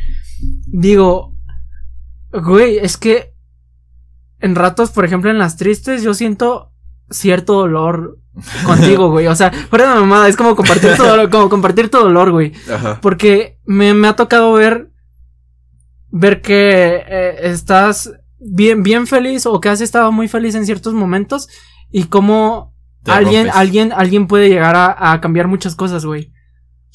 digo, 0.66 1.34
güey, 2.32 2.78
es 2.78 2.96
que 2.96 3.32
en 4.40 4.54
ratos, 4.54 4.90
por 4.90 5.04
ejemplo, 5.04 5.30
en 5.30 5.38
las 5.38 5.56
tristes, 5.56 6.02
yo 6.02 6.14
siento 6.14 6.72
cierto 7.10 7.54
dolor 7.54 8.18
contigo, 8.66 9.10
güey. 9.10 9.26
O 9.26 9.34
sea, 9.34 9.50
fuera 9.52 9.92
de 9.92 10.00
mamada, 10.00 10.28
es 10.28 10.36
como 10.36 10.54
compartir 10.54 10.96
tu 10.96 11.02
dolor, 11.02 11.30
como 11.30 11.48
compartir 11.48 11.90
tu 11.90 11.98
dolor, 11.98 12.30
güey. 12.30 12.52
Porque 13.00 13.58
me, 13.64 13.94
me 13.94 14.08
ha 14.08 14.16
tocado 14.16 14.52
ver 14.52 14.90
ver 16.10 16.40
que 16.40 17.04
eh, 17.06 17.36
estás 17.42 18.12
bien, 18.38 18.82
bien 18.82 19.06
feliz 19.06 19.46
o 19.46 19.60
que 19.60 19.68
has 19.68 19.80
estado 19.80 20.12
muy 20.12 20.28
feliz 20.28 20.54
en 20.54 20.66
ciertos 20.66 20.94
momentos 20.94 21.48
y 21.90 22.04
cómo 22.04 22.74
alguien, 23.06 23.48
alguien, 23.52 23.92
alguien 23.92 24.26
puede 24.26 24.48
llegar 24.48 24.74
a, 24.76 25.20
cambiar 25.20 25.48
muchas 25.48 25.74
cosas, 25.74 26.04
güey. 26.04 26.32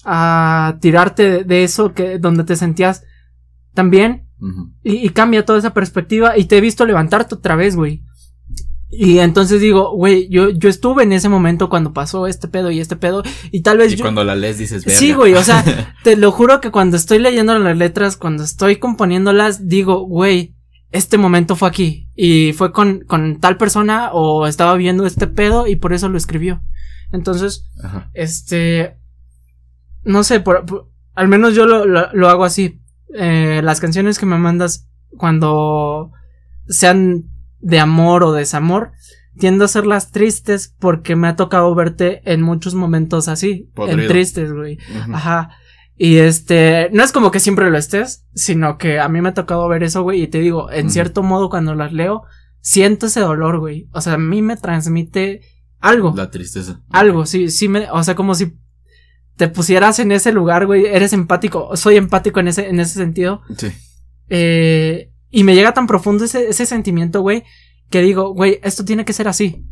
A 0.06 0.78
tirarte 0.82 1.44
de, 1.44 1.64
eso 1.64 1.94
que, 1.94 2.20
donde 2.20 2.44
te 2.44 2.56
sentías 2.56 3.04
tan 3.74 3.90
bien 3.90 4.28
y, 4.84 5.06
y, 5.06 5.10
cambia 5.10 5.46
toda 5.46 5.58
esa 5.58 5.74
perspectiva 5.74 6.38
y 6.38 6.46
te 6.46 6.58
he 6.58 6.62
visto 6.62 6.86
levantarte 6.86 7.36
otra 7.36 7.56
vez, 7.56 7.76
güey. 7.76 8.04
Y 8.96 9.20
entonces 9.20 9.60
digo, 9.60 9.96
güey, 9.96 10.30
yo, 10.30 10.50
yo 10.50 10.70
estuve 10.70 11.04
en 11.04 11.14
ese 11.14 11.30
momento 11.30 11.70
cuando 11.70 11.94
pasó 11.94 12.28
este 12.28 12.48
pedo 12.48 12.70
y 12.72 12.80
este 12.80 12.96
pedo, 12.96 13.24
y 13.52 13.62
tal 13.62 13.78
vez. 13.78 13.94
Y 13.94 13.98
cuando 13.98 14.24
la 14.24 14.36
lees 14.36 14.58
dices, 14.58 14.86
Verga. 14.86 15.00
Sí, 15.00 15.14
güey, 15.14 15.34
o 15.34 15.44
sea, 15.44 15.96
te 16.04 16.16
lo 16.16 16.32
juro 16.32 16.62
que 16.62 16.72
cuando 16.72 16.98
estoy 16.98 17.20
leyendo 17.20 17.58
las 17.58 17.78
letras, 17.78 18.18
cuando 18.18 18.44
estoy 18.44 18.78
componiéndolas, 18.78 19.68
digo, 19.68 20.06
güey, 20.06 20.56
este 20.92 21.18
momento 21.18 21.56
fue 21.56 21.68
aquí, 21.68 22.10
y 22.16 22.54
fue 22.54 22.72
con, 22.72 23.02
con 23.02 23.40
tal 23.40 23.58
persona, 23.58 24.12
o 24.14 24.46
estaba 24.46 24.76
viendo 24.76 25.06
este 25.06 25.28
pedo, 25.28 25.68
y 25.68 25.76
por 25.76 25.94
eso 25.94 26.10
lo 26.10 26.18
escribió. 26.18 26.62
Entonces, 27.12 27.70
este. 28.14 28.98
No 30.04 30.24
sé, 30.24 30.40
por, 30.40 30.66
al 31.16 31.28
menos 31.28 31.56
yo 31.56 31.66
lo, 31.66 31.86
lo, 31.86 32.30
hago 32.30 32.44
así. 32.44 32.82
Eh, 33.16 33.62
las 33.64 33.80
canciones 33.80 34.18
que 34.18 34.26
me 34.26 34.38
mandas 34.38 34.90
cuando 35.18 36.12
sean 36.68 37.33
de 37.64 37.80
amor 37.80 38.24
o 38.24 38.34
desamor, 38.34 38.92
tiendo 39.40 39.64
a 39.64 39.66
hacerlas 39.66 40.12
tristes 40.12 40.76
porque 40.80 41.16
me 41.16 41.28
ha 41.28 41.36
tocado 41.36 41.74
verte 41.74 42.22
en 42.32 42.42
muchos 42.42 42.76
momentos 42.76 43.28
así, 43.28 43.72
en 43.76 44.08
tristes, 44.08 44.52
güey. 44.52 44.78
Ajá. 45.12 45.50
Y 45.96 46.18
este, 46.18 46.90
no 46.92 47.04
es 47.04 47.12
como 47.12 47.32
que 47.32 47.40
siempre 47.40 47.70
lo 47.72 47.78
estés, 47.78 48.26
sino 48.36 48.78
que 48.78 49.00
a 49.00 49.08
mí 49.08 49.22
me 49.22 49.30
ha 49.30 49.34
tocado 49.34 49.68
ver 49.68 49.84
eso, 49.84 50.04
güey, 50.04 50.22
y 50.22 50.28
te 50.28 50.40
digo, 50.40 50.70
en 50.72 50.90
cierto 50.90 51.24
modo 51.24 51.50
cuando 51.50 51.74
las 51.76 51.94
leo, 51.94 52.24
siento 52.60 53.06
ese 53.06 53.22
dolor, 53.22 53.60
güey. 53.60 53.88
O 53.94 54.02
sea, 54.02 54.14
a 54.14 54.18
mí 54.18 54.42
me 54.42 54.58
transmite 54.58 55.42
algo. 55.80 56.14
La 56.16 56.30
tristeza. 56.30 56.82
Algo, 56.90 57.26
sí, 57.26 57.50
sí 57.50 57.70
me, 57.70 57.90
o 57.92 58.04
sea, 58.04 58.16
como 58.16 58.36
si 58.36 58.58
te 59.38 59.48
pusieras 59.48 60.00
en 60.00 60.12
ese 60.12 60.32
lugar, 60.32 60.66
güey, 60.66 60.86
eres 60.86 61.14
empático, 61.14 61.76
soy 61.78 61.96
empático 61.96 62.40
en 62.40 62.50
ese, 62.50 62.68
en 62.68 62.80
ese 62.80 62.96
sentido. 62.96 63.42
Sí. 63.58 63.68
Eh, 64.30 65.13
y 65.34 65.44
me 65.44 65.56
llega 65.56 65.74
tan 65.74 65.88
profundo 65.88 66.26
ese, 66.26 66.48
ese 66.48 66.68
sentimiento, 66.68 67.22
güey, 67.22 67.44
que 67.90 68.04
digo, 68.04 68.36
güey, 68.36 68.60
esto 68.62 68.86
tiene 68.86 69.04
que 69.04 69.14
ser 69.14 69.28
así. 69.28 69.66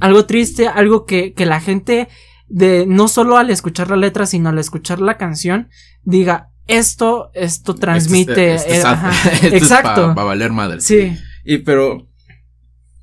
Algo 0.00 0.26
triste, 0.26 0.66
algo 0.66 1.06
que, 1.06 1.32
que 1.32 1.46
la 1.46 1.60
gente 1.60 2.08
de 2.48 2.86
no 2.86 3.06
solo 3.06 3.36
al 3.36 3.50
escuchar 3.50 3.88
la 3.88 3.96
letra, 3.96 4.26
sino 4.26 4.48
al 4.48 4.58
escuchar 4.58 5.00
la 5.00 5.16
canción, 5.16 5.68
diga, 6.02 6.50
esto, 6.66 7.30
esto 7.34 7.76
transmite. 7.76 8.54
exacto. 8.54 10.12
Va 10.12 10.22
a 10.22 10.26
valer 10.26 10.52
madre. 10.52 10.80
Sí. 10.80 11.16
Y 11.44 11.58
pero. 11.58 12.08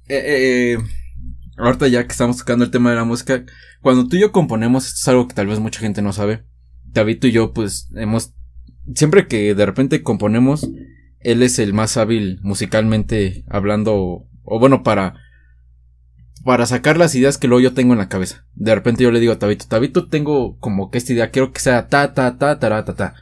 Eh, 0.09 0.75
eh, 0.75 0.77
ahorita 1.57 1.87
ya 1.87 2.05
que 2.05 2.11
estamos 2.11 2.37
tocando 2.37 2.65
el 2.65 2.71
tema 2.71 2.89
de 2.89 2.97
la 2.97 3.05
música, 3.05 3.45
cuando 3.81 4.09
tú 4.09 4.17
y 4.17 4.19
yo 4.19 4.33
componemos, 4.33 4.87
esto 4.87 4.99
es 4.99 5.07
algo 5.07 5.27
que 5.29 5.35
tal 5.35 5.47
vez 5.47 5.59
mucha 5.59 5.79
gente 5.79 6.01
no 6.01 6.11
sabe. 6.11 6.43
David 6.83 7.23
y 7.23 7.31
yo, 7.31 7.53
pues, 7.53 7.89
hemos. 7.95 8.33
Siempre 8.93 9.27
que 9.27 9.55
de 9.55 9.65
repente 9.65 10.03
componemos, 10.03 10.67
él 11.23 11.41
es 11.41 11.59
el 11.59 11.73
más 11.73 11.97
hábil 11.97 12.39
musicalmente 12.41 13.43
hablando, 13.49 14.27
o 14.43 14.59
bueno, 14.59 14.83
para, 14.83 15.15
para 16.43 16.65
sacar 16.65 16.97
las 16.97 17.15
ideas 17.15 17.37
que 17.37 17.47
luego 17.47 17.61
yo 17.61 17.73
tengo 17.73 17.93
en 17.93 17.99
la 17.99 18.09
cabeza. 18.09 18.45
De 18.53 18.75
repente 18.75 19.03
yo 19.03 19.11
le 19.11 19.19
digo 19.19 19.33
a 19.33 19.39
Tabito, 19.39 19.65
Tabito, 19.67 20.07
tengo 20.07 20.57
como 20.59 20.91
que 20.91 20.97
esta 20.97 21.13
idea, 21.13 21.31
quiero 21.31 21.51
que 21.51 21.61
sea 21.61 21.87
ta, 21.87 22.13
ta, 22.13 22.37
ta, 22.37 22.59
ta, 22.59 22.83
ta, 22.83 22.95
ta. 22.95 23.15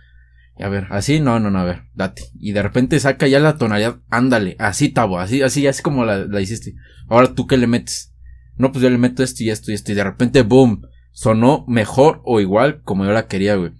Y 0.57 0.63
a 0.63 0.69
ver, 0.69 0.87
así, 0.89 1.19
no, 1.19 1.39
no, 1.39 1.49
no, 1.51 1.59
a 1.59 1.63
ver, 1.63 1.83
date. 1.93 2.23
Y 2.39 2.51
de 2.51 2.61
repente 2.61 2.99
saca 2.99 3.27
ya 3.27 3.39
la 3.39 3.57
tonalidad, 3.57 3.99
ándale, 4.09 4.55
así, 4.59 4.89
Tabo, 4.89 5.19
así, 5.19 5.41
así, 5.41 5.65
así 5.67 5.81
como 5.81 6.03
la, 6.03 6.25
la 6.25 6.41
hiciste. 6.41 6.75
Ahora 7.07 7.33
tú 7.33 7.47
qué 7.47 7.57
le 7.57 7.67
metes. 7.67 8.13
No, 8.57 8.71
pues 8.71 8.83
yo 8.83 8.89
le 8.89 8.97
meto 8.97 9.23
esto 9.23 9.43
y 9.43 9.49
esto 9.49 9.71
y 9.71 9.75
esto. 9.75 9.91
Y 9.91 9.95
de 9.95 10.03
repente, 10.03 10.41
boom, 10.41 10.81
sonó 11.11 11.65
mejor 11.67 12.21
o 12.25 12.39
igual 12.39 12.81
como 12.83 13.05
yo 13.05 13.11
la 13.11 13.27
quería, 13.27 13.55
güey. 13.55 13.71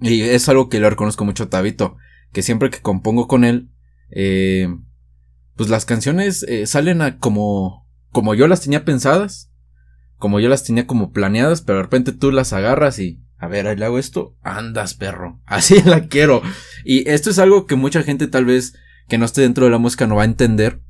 Y 0.00 0.22
es 0.22 0.48
algo 0.48 0.68
que 0.68 0.80
lo 0.80 0.90
reconozco 0.90 1.24
mucho 1.24 1.44
a 1.44 1.50
Tabito 1.50 1.96
que 2.34 2.42
siempre 2.42 2.68
que 2.68 2.80
compongo 2.80 3.26
con 3.28 3.44
él, 3.44 3.70
eh, 4.10 4.68
pues 5.56 5.70
las 5.70 5.86
canciones 5.86 6.42
eh, 6.42 6.66
salen 6.66 7.00
a 7.00 7.18
como, 7.18 7.88
como 8.10 8.34
yo 8.34 8.48
las 8.48 8.60
tenía 8.60 8.84
pensadas, 8.84 9.52
como 10.18 10.40
yo 10.40 10.48
las 10.48 10.64
tenía 10.64 10.86
como 10.86 11.12
planeadas, 11.12 11.62
pero 11.62 11.78
de 11.78 11.84
repente 11.84 12.12
tú 12.12 12.32
las 12.32 12.52
agarras 12.52 12.98
y, 12.98 13.22
a 13.38 13.46
ver, 13.46 13.68
ahí 13.68 13.76
le 13.76 13.84
hago 13.84 13.98
esto, 13.98 14.36
andas 14.42 14.94
perro, 14.94 15.40
así 15.46 15.80
la 15.82 16.08
quiero. 16.08 16.42
Y 16.84 17.08
esto 17.08 17.30
es 17.30 17.38
algo 17.38 17.66
que 17.66 17.76
mucha 17.76 18.02
gente 18.02 18.26
tal 18.26 18.44
vez 18.44 18.74
que 19.08 19.16
no 19.16 19.24
esté 19.24 19.42
dentro 19.42 19.64
de 19.64 19.70
la 19.70 19.78
música 19.78 20.06
no 20.08 20.16
va 20.16 20.22
a 20.22 20.26
entender, 20.26 20.80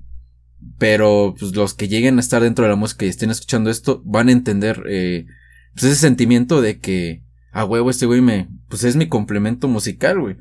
pero 0.78 1.34
pues 1.38 1.54
los 1.54 1.74
que 1.74 1.88
lleguen 1.88 2.16
a 2.16 2.20
estar 2.20 2.42
dentro 2.42 2.64
de 2.64 2.70
la 2.70 2.76
música 2.76 3.04
y 3.04 3.08
estén 3.08 3.30
escuchando 3.30 3.68
esto 3.68 4.02
van 4.06 4.28
a 4.28 4.32
entender 4.32 4.82
eh, 4.88 5.26
pues 5.74 5.84
ese 5.84 5.96
sentimiento 5.96 6.62
de 6.62 6.78
que 6.78 7.22
a 7.52 7.66
huevo 7.66 7.90
este 7.90 8.06
güey 8.06 8.22
me 8.22 8.48
pues 8.68 8.82
es 8.84 8.96
mi 8.96 9.08
complemento 9.08 9.68
musical, 9.68 10.20
güey. 10.20 10.36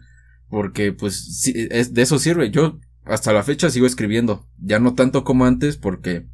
Porque 0.54 0.94
pues 0.94 1.48
es, 1.48 1.96
de 1.96 2.02
eso 2.04 2.20
sirve. 2.20 2.52
Yo 2.52 2.80
hasta 3.06 3.34
la 3.34 3.42
fecha 3.42 3.72
sigo 3.72 3.88
escribiendo. 3.88 4.48
Ya 4.60 4.78
no 4.78 4.94
tanto 4.94 5.24
como 5.24 5.48
antes 5.48 5.78
porque 5.78 6.28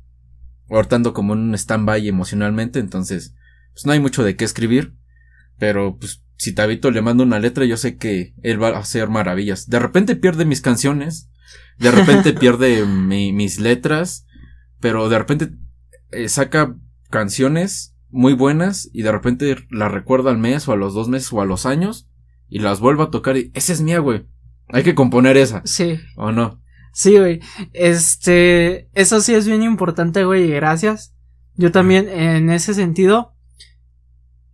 ahorita 0.70 1.14
como 1.14 1.36
en 1.36 1.40
un 1.40 1.56
stand-by 1.56 2.06
emocionalmente. 2.06 2.80
Entonces 2.80 3.34
pues 3.72 3.86
no 3.86 3.94
hay 3.94 4.02
mucho 4.02 4.26
de 4.26 4.36
qué 4.36 4.44
escribir. 4.44 4.94
Pero 5.58 5.98
pues 5.98 6.22
si 6.36 6.54
Tabito 6.54 6.92
le 6.92 7.02
mando 7.02 7.24
una 7.24 7.40
letra 7.40 7.64
yo 7.64 7.78
sé 7.78 7.96
que 7.96 8.34
él 8.44 8.62
va 8.62 8.68
a 8.68 8.80
hacer 8.80 9.08
maravillas. 9.08 9.70
De 9.70 9.80
repente 9.80 10.18
pierde 10.18 10.44
mis 10.44 10.60
canciones. 10.60 11.30
De 11.78 11.90
repente 11.90 12.34
pierde 12.38 12.86
mis 12.86 13.62
letras. 13.62 14.26
Pero 14.82 15.08
de 15.08 15.18
repente 15.18 15.52
eh, 16.12 16.28
saca 16.28 16.76
canciones 17.10 17.96
muy 18.10 18.34
buenas 18.34 18.90
y 18.92 19.04
de 19.04 19.14
repente 19.14 19.66
la 19.70 19.88
recuerda 19.88 20.30
al 20.30 20.40
mes 20.40 20.68
o 20.68 20.74
a 20.74 20.76
los 20.76 20.94
dos 20.94 21.08
meses 21.08 21.32
o 21.32 21.40
a 21.40 21.46
los 21.46 21.66
años 21.66 22.09
y 22.50 22.60
las 22.60 22.80
vuelvo 22.80 23.04
a 23.04 23.12
tocar 23.12 23.38
y 23.38 23.52
esa 23.54 23.74
es 23.74 23.82
mía, 23.82 24.00
güey. 24.00 24.26
Hay 24.70 24.84
que 24.84 24.96
componer 24.96 25.38
esa. 25.38 25.62
Sí. 25.66 26.00
¿O 26.16 26.32
no? 26.32 26.62
Sí, 26.94 27.18
güey. 27.18 27.40
Este, 27.74 28.90
eso 28.94 29.22
sí 29.22 29.34
es 29.34 29.48
bien 29.48 29.64
importante, 29.64 30.26
güey, 30.26 30.50
gracias. 30.50 31.16
Yo 31.56 31.72
también, 31.72 32.08
en 32.08 32.50
ese 32.50 32.74
sentido, 32.74 33.34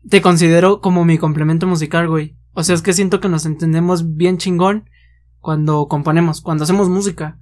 te 0.10 0.22
considero 0.22 0.82
como 0.82 1.06
mi 1.06 1.18
complemento 1.18 1.68
musical, 1.68 2.08
güey. 2.08 2.38
O 2.54 2.64
sea, 2.64 2.76
es 2.76 2.82
que 2.82 2.94
siento 2.94 3.20
que 3.20 3.30
nos 3.30 3.46
entendemos 3.46 4.16
bien 4.16 4.38
chingón 4.38 4.90
cuando 5.40 5.88
componemos, 5.88 6.42
cuando 6.42 6.64
hacemos 6.64 6.90
música. 6.90 7.40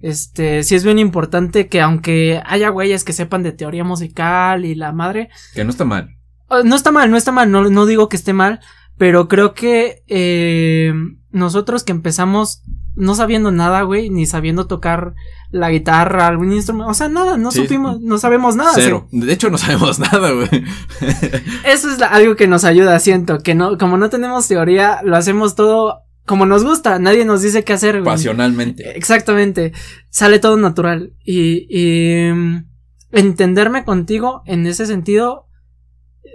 Este, 0.00 0.62
sí 0.62 0.74
es 0.74 0.84
bien 0.84 0.98
importante 0.98 1.68
que 1.68 1.80
aunque 1.80 2.42
haya 2.44 2.68
güeyes 2.68 3.02
que 3.02 3.12
sepan 3.12 3.42
de 3.42 3.52
teoría 3.52 3.84
musical 3.84 4.64
y 4.64 4.74
la 4.74 4.92
madre. 4.92 5.30
Que 5.54 5.64
no 5.64 5.70
está 5.70 5.84
mal. 5.84 6.16
No 6.64 6.74
está 6.74 6.90
mal, 6.90 7.10
no 7.10 7.16
está 7.16 7.32
mal, 7.32 7.50
no, 7.50 7.68
no 7.70 7.86
digo 7.86 8.08
que 8.08 8.16
esté 8.16 8.32
mal, 8.32 8.60
pero 9.00 9.28
creo 9.28 9.54
que 9.54 10.04
eh, 10.08 10.92
nosotros 11.30 11.84
que 11.84 11.92
empezamos 11.92 12.60
no 12.96 13.14
sabiendo 13.14 13.50
nada, 13.50 13.80
güey, 13.80 14.10
ni 14.10 14.26
sabiendo 14.26 14.66
tocar 14.66 15.14
la 15.50 15.70
guitarra, 15.70 16.26
algún 16.26 16.52
instrumento, 16.52 16.90
o 16.90 16.92
sea, 16.92 17.08
nada, 17.08 17.38
no 17.38 17.50
supimos, 17.50 18.02
no 18.02 18.18
sabemos 18.18 18.56
nada. 18.56 18.72
Cero. 18.74 19.08
De 19.10 19.32
hecho, 19.32 19.48
no 19.48 19.56
sabemos 19.56 19.98
nada, 20.12 20.32
güey. 20.32 20.50
Eso 21.64 21.90
es 21.90 22.02
algo 22.02 22.36
que 22.36 22.46
nos 22.46 22.64
ayuda, 22.64 23.00
siento, 23.00 23.38
que 23.38 23.54
no, 23.54 23.78
como 23.78 23.96
no 23.96 24.10
tenemos 24.10 24.46
teoría, 24.48 25.00
lo 25.02 25.16
hacemos 25.16 25.54
todo 25.54 26.00
como 26.26 26.44
nos 26.44 26.62
gusta, 26.62 26.98
nadie 26.98 27.24
nos 27.24 27.40
dice 27.40 27.64
qué 27.64 27.72
hacer, 27.72 28.02
güey. 28.02 28.04
Pasionalmente. 28.04 28.98
Exactamente. 28.98 29.72
Sale 30.10 30.40
todo 30.40 30.58
natural. 30.58 31.14
Y, 31.24 31.66
y 31.70 32.30
mm, 32.34 32.66
entenderme 33.12 33.86
contigo 33.86 34.42
en 34.44 34.66
ese 34.66 34.84
sentido, 34.84 35.46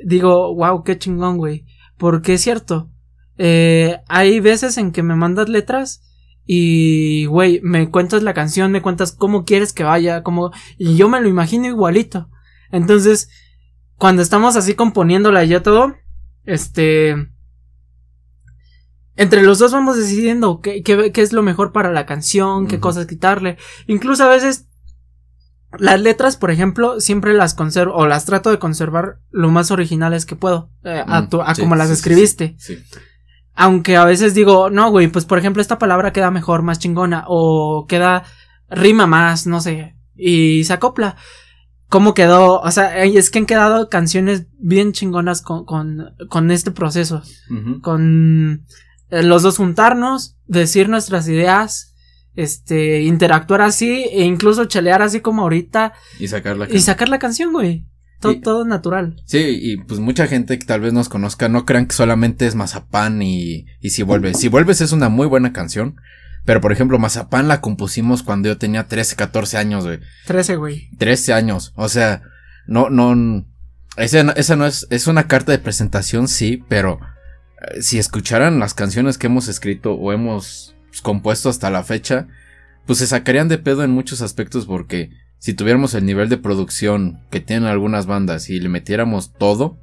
digo, 0.03 0.55
wow, 0.55 0.84
qué 0.84 0.98
chingón, 0.98 1.38
güey. 1.38 1.64
Porque 1.97 2.33
es 2.33 2.41
cierto. 2.41 2.89
Eh, 3.37 3.99
hay 4.07 4.39
veces 4.39 4.77
en 4.77 4.91
que 4.91 5.03
me 5.03 5.15
mandas 5.15 5.49
letras 5.49 6.01
y, 6.45 7.25
güey, 7.25 7.59
me 7.63 7.89
cuentas 7.89 8.23
la 8.23 8.33
canción, 8.33 8.71
me 8.71 8.81
cuentas 8.81 9.11
cómo 9.11 9.45
quieres 9.45 9.73
que 9.73 9.83
vaya, 9.83 10.23
cómo, 10.23 10.51
y 10.77 10.95
yo 10.95 11.09
me 11.09 11.19
lo 11.19 11.27
imagino 11.27 11.67
igualito. 11.67 12.29
Entonces, 12.71 13.29
cuando 13.97 14.21
estamos 14.21 14.55
así 14.55 14.75
componiéndola 14.75 15.43
y 15.43 15.49
ya 15.49 15.63
todo, 15.63 15.95
este, 16.45 17.15
entre 19.15 19.41
los 19.43 19.59
dos 19.59 19.71
vamos 19.71 19.97
decidiendo 19.97 20.59
qué, 20.61 20.83
qué, 20.83 21.11
qué 21.11 21.21
es 21.21 21.33
lo 21.33 21.41
mejor 21.41 21.71
para 21.71 21.91
la 21.91 22.05
canción, 22.05 22.67
qué 22.67 22.79
cosas 22.79 23.07
quitarle. 23.07 23.57
Incluso 23.87 24.23
a 24.23 24.29
veces 24.29 24.67
las 25.77 26.00
letras, 26.00 26.38
por 26.38 26.51
ejemplo, 26.51 27.00
siempre 27.01 27.34
las 27.34 27.53
conservo 27.53 27.95
o 27.95 28.07
las 28.07 28.25
trato 28.25 28.50
de 28.50 28.60
conservar 28.60 29.17
lo 29.31 29.50
más 29.50 29.72
originales 29.72 30.25
que 30.25 30.36
puedo, 30.36 30.69
eh, 30.84 31.03
a, 31.05 31.22
Mm, 31.22 31.29
tu- 31.29 31.41
a 31.41 31.53
sí, 31.55 31.62
como 31.62 31.75
las 31.75 31.88
sí, 31.88 31.93
escribiste. 31.93 32.55
Sí. 32.57 32.77
Aunque 33.53 33.95
a 33.98 34.05
veces 34.05 34.34
digo, 34.34 34.69
no, 34.69 34.89
güey, 34.91 35.07
pues 35.07 35.25
por 35.25 35.38
ejemplo 35.38 35.62
esta 35.62 35.77
palabra 35.79 36.12
queda 36.13 36.31
mejor, 36.31 36.62
más 36.62 36.79
chingona, 36.79 37.24
o 37.27 37.86
queda, 37.88 38.24
rima 38.69 39.05
más, 39.07 39.48
no 39.48 39.62
sé, 39.62 39.95
y 40.15 40.63
se 40.65 40.74
acopla. 40.74 41.15
¿Cómo 41.88 42.13
quedó? 42.13 42.60
O 42.62 42.72
sea, 42.72 43.03
eh, 43.05 43.17
es 43.17 43.29
que 43.29 43.39
han 43.39 43.45
quedado 43.45 43.89
canciones 43.89 44.48
bien 44.57 44.91
chingonas 44.91 45.41
con, 45.41 45.65
con, 45.65 46.15
con 46.29 46.50
este 46.51 46.72
proceso 46.72 47.22
con 47.81 48.65
eh, 49.12 49.24
los 49.24 49.43
dos 49.43 49.57
juntarnos, 49.57 50.36
decir 50.48 50.89
nuestras 50.89 51.27
ideas, 51.27 51.93
este, 52.35 53.01
interactuar 53.03 53.61
así, 53.61 54.03
e 54.11 54.23
incluso 54.23 54.65
chelear 54.65 55.01
así 55.01 55.19
como 55.21 55.43
ahorita, 55.43 55.93
Y 56.19 56.27
sacar 56.27 56.57
la 56.57 56.67
y 56.69 56.79
sacar 56.81 57.09
la 57.09 57.19
canción, 57.19 57.51
güey. 57.53 57.85
Todo, 58.19 58.31
Y- 58.31 58.39
todo 58.41 58.65
natural. 58.65 59.21
Sí, 59.25 59.39
y 59.61 59.77
pues 59.77 59.99
mucha 59.99 60.27
gente 60.27 60.57
que 60.57 60.65
tal 60.65 60.81
vez 60.81 60.93
nos 60.93 61.09
conozca 61.09 61.49
no 61.49 61.65
crean 61.65 61.85
que 61.85 61.95
solamente 61.95 62.47
es 62.47 62.55
Mazapán 62.55 63.21
y, 63.21 63.65
y 63.81 63.89
Si 63.89 64.03
Vuelves. 64.03 64.39
Si 64.39 64.47
Vuelves 64.47 64.81
es 64.81 64.91
una 64.93 65.09
muy 65.09 65.27
buena 65.27 65.51
canción. 65.53 65.95
Pero 66.45 66.61
por 66.61 66.71
ejemplo, 66.71 66.99
Mazapán 66.99 67.47
la 67.47 67.59
compusimos 67.59 68.21
cuando 68.21 68.47
yo 68.49 68.57
tenía 68.59 68.87
13, 68.87 69.15
14 69.15 69.57
años, 69.57 69.83
güey. 69.83 69.99
13, 70.27 70.55
güey. 70.57 70.89
13 70.99 71.33
años. 71.33 71.73
O 71.75 71.89
sea, 71.89 72.21
no, 72.67 72.89
no. 72.91 73.45
Esa, 73.97 74.23
no- 74.23 74.33
esa 74.33 74.55
no 74.55 74.65
es. 74.67 74.85
Es 74.91 75.07
una 75.07 75.27
carta 75.27 75.51
de 75.51 75.57
presentación, 75.59 76.27
sí, 76.27 76.63
pero 76.69 76.99
eh, 77.75 77.81
si 77.81 77.97
escucharan 77.97 78.59
las 78.59 78.73
canciones 78.75 79.17
que 79.17 79.25
hemos 79.27 79.47
escrito 79.47 79.93
o 79.93 80.11
hemos 80.13 80.75
pues, 80.95 81.01
compuesto 81.01 81.49
hasta 81.49 81.69
la 81.69 81.83
fecha, 81.83 82.27
pues 82.85 82.99
se 82.99 83.07
sacarían 83.07 83.49
de 83.49 83.57
pedo 83.57 83.83
en 83.83 83.91
muchos 83.91 84.21
aspectos 84.21 84.65
porque 84.65 85.09
si 85.39 85.53
tuviéramos 85.53 85.93
el 85.93 86.05
nivel 86.05 86.29
de 86.29 86.37
producción 86.37 87.19
que 87.31 87.41
tienen 87.41 87.67
algunas 87.67 88.05
bandas 88.05 88.49
y 88.49 88.59
le 88.61 88.69
metiéramos 88.69 89.33
todo, 89.33 89.77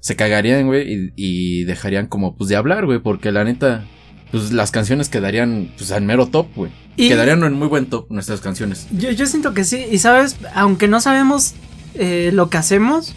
se 0.00 0.16
cagarían, 0.16 0.66
güey, 0.66 0.92
y, 0.92 1.12
y 1.16 1.64
dejarían 1.64 2.06
como 2.08 2.36
pues 2.36 2.48
de 2.50 2.56
hablar, 2.56 2.86
güey, 2.86 2.98
porque 2.98 3.30
la 3.30 3.44
neta, 3.44 3.84
pues 4.32 4.52
las 4.52 4.70
canciones 4.72 5.08
quedarían 5.08 5.72
pues 5.78 5.92
al 5.92 6.02
mero 6.02 6.26
top, 6.26 6.48
güey. 6.56 6.72
Y 6.96 7.08
Quedarían 7.08 7.44
en 7.44 7.52
muy 7.52 7.68
buen 7.68 7.86
top 7.86 8.10
nuestras 8.10 8.40
canciones. 8.40 8.88
yo, 8.90 9.12
yo 9.12 9.26
siento 9.26 9.54
que 9.54 9.62
sí, 9.64 9.86
y 9.90 9.98
sabes, 9.98 10.36
aunque 10.54 10.88
no 10.88 11.00
sabemos 11.00 11.54
eh, 11.94 12.30
lo 12.34 12.50
que 12.50 12.56
hacemos, 12.58 13.14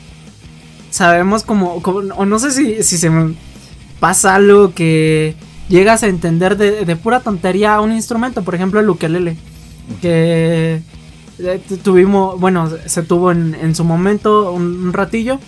sabemos 0.91 1.43
como, 1.43 1.81
como- 1.81 2.13
o 2.15 2.25
no 2.25 2.37
sé 2.39 2.51
si, 2.51 2.83
si 2.83 2.97
se 2.97 3.09
me 3.09 3.33
pasa 3.99 4.35
algo 4.35 4.73
que 4.73 5.35
llegas 5.71 6.03
a 6.03 6.07
entender 6.07 6.57
de, 6.57 6.85
pura 6.95 7.21
tontería 7.21 7.81
un 7.81 7.91
instrumento, 7.91 8.43
por 8.43 8.53
ejemplo 8.53 8.79
el 8.79 8.89
ukelele, 8.89 9.37
que 10.01 10.81
eh, 11.39 11.61
tu- 11.67 11.77
tuvimos, 11.77 12.39
bueno, 12.39 12.69
se 12.85 13.01
tuvo 13.01 13.31
en, 13.31 13.55
su 13.73 13.83
momento 13.83 14.51
un 14.51 14.93
ratillo 14.93 15.39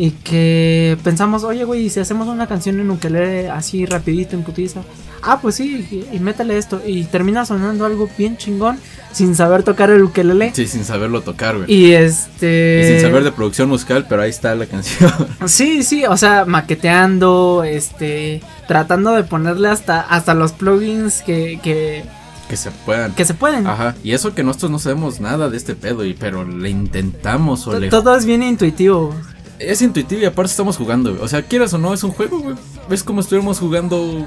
y 0.00 0.12
que 0.12 0.96
pensamos, 1.04 1.44
oye 1.44 1.64
güey, 1.64 1.84
¿y 1.84 1.90
si 1.90 2.00
hacemos 2.00 2.26
una 2.26 2.46
canción 2.46 2.80
en 2.80 2.90
ukelele 2.90 3.50
así 3.50 3.84
rapidito 3.84 4.34
en 4.34 4.42
putiza, 4.42 4.80
ah 5.20 5.40
pues 5.42 5.56
sí, 5.56 5.86
y, 5.90 6.16
y 6.16 6.20
métele 6.20 6.56
esto 6.56 6.80
y 6.86 7.04
termina 7.04 7.44
sonando 7.44 7.84
algo 7.84 8.08
bien 8.16 8.38
chingón 8.38 8.78
sin 9.12 9.34
saber 9.34 9.62
tocar 9.62 9.90
el 9.90 10.02
ukelele 10.02 10.52
Sí, 10.54 10.66
sin 10.66 10.86
saberlo 10.86 11.20
tocar, 11.20 11.58
güey. 11.58 11.70
y 11.70 11.92
este 11.92 12.80
Y 12.82 12.88
sin 12.92 13.00
saber 13.02 13.24
de 13.24 13.32
producción 13.32 13.68
musical, 13.68 14.06
pero 14.08 14.22
ahí 14.22 14.30
está 14.30 14.54
la 14.54 14.64
canción. 14.64 15.12
Sí, 15.44 15.82
sí, 15.82 16.06
o 16.06 16.16
sea, 16.16 16.46
maqueteando, 16.46 17.62
este, 17.66 18.40
tratando 18.68 19.12
de 19.12 19.24
ponerle 19.24 19.68
hasta, 19.68 20.00
hasta 20.00 20.32
los 20.32 20.52
plugins 20.52 21.20
que, 21.20 21.60
que, 21.62 22.04
que 22.48 22.56
se 22.56 22.70
puedan. 22.70 23.12
que 23.12 23.26
se 23.26 23.34
pueden. 23.34 23.66
Ajá. 23.66 23.94
Y 24.02 24.12
eso 24.12 24.34
que 24.34 24.42
nosotros 24.44 24.70
no 24.70 24.78
sabemos 24.78 25.20
nada 25.20 25.50
de 25.50 25.58
este 25.58 25.74
pedo, 25.74 26.06
y 26.06 26.14
pero 26.14 26.46
le 26.46 26.70
intentamos 26.70 27.66
o 27.66 27.78
le. 27.78 27.90
Todo 27.90 28.16
es 28.16 28.24
bien 28.24 28.42
intuitivo. 28.42 29.14
Es 29.60 29.82
intuitivo 29.82 30.22
y 30.22 30.24
aparte 30.24 30.50
estamos 30.50 30.78
jugando. 30.78 31.18
O 31.20 31.28
sea, 31.28 31.42
quieras 31.42 31.74
o 31.74 31.78
no, 31.78 31.92
es 31.92 32.02
un 32.02 32.12
juego, 32.12 32.40
güey. 32.40 32.56
Es 32.90 33.04
como 33.04 33.20
estuviéramos 33.20 33.58
jugando 33.58 34.26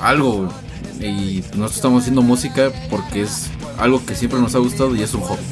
algo, 0.00 0.46
güey. 0.46 0.50
Y 1.00 1.40
nosotros 1.50 1.76
estamos 1.76 2.02
haciendo 2.02 2.22
música 2.22 2.70
porque 2.88 3.22
es 3.22 3.50
algo 3.78 4.04
que 4.06 4.14
siempre 4.14 4.40
nos 4.40 4.54
ha 4.54 4.58
gustado 4.58 4.94
y 4.94 5.02
es 5.02 5.12
un 5.14 5.22
hobby. 5.22 5.42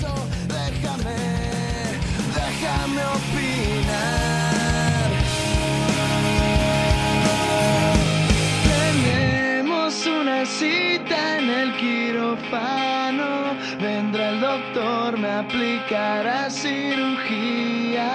Cita 10.46 11.38
en 11.38 11.50
el 11.50 11.76
quirófano. 11.76 13.56
Vendrá 13.80 14.30
el 14.30 14.40
doctor, 14.40 15.18
me 15.18 15.28
aplicará 15.28 16.48
cirugía. 16.48 18.06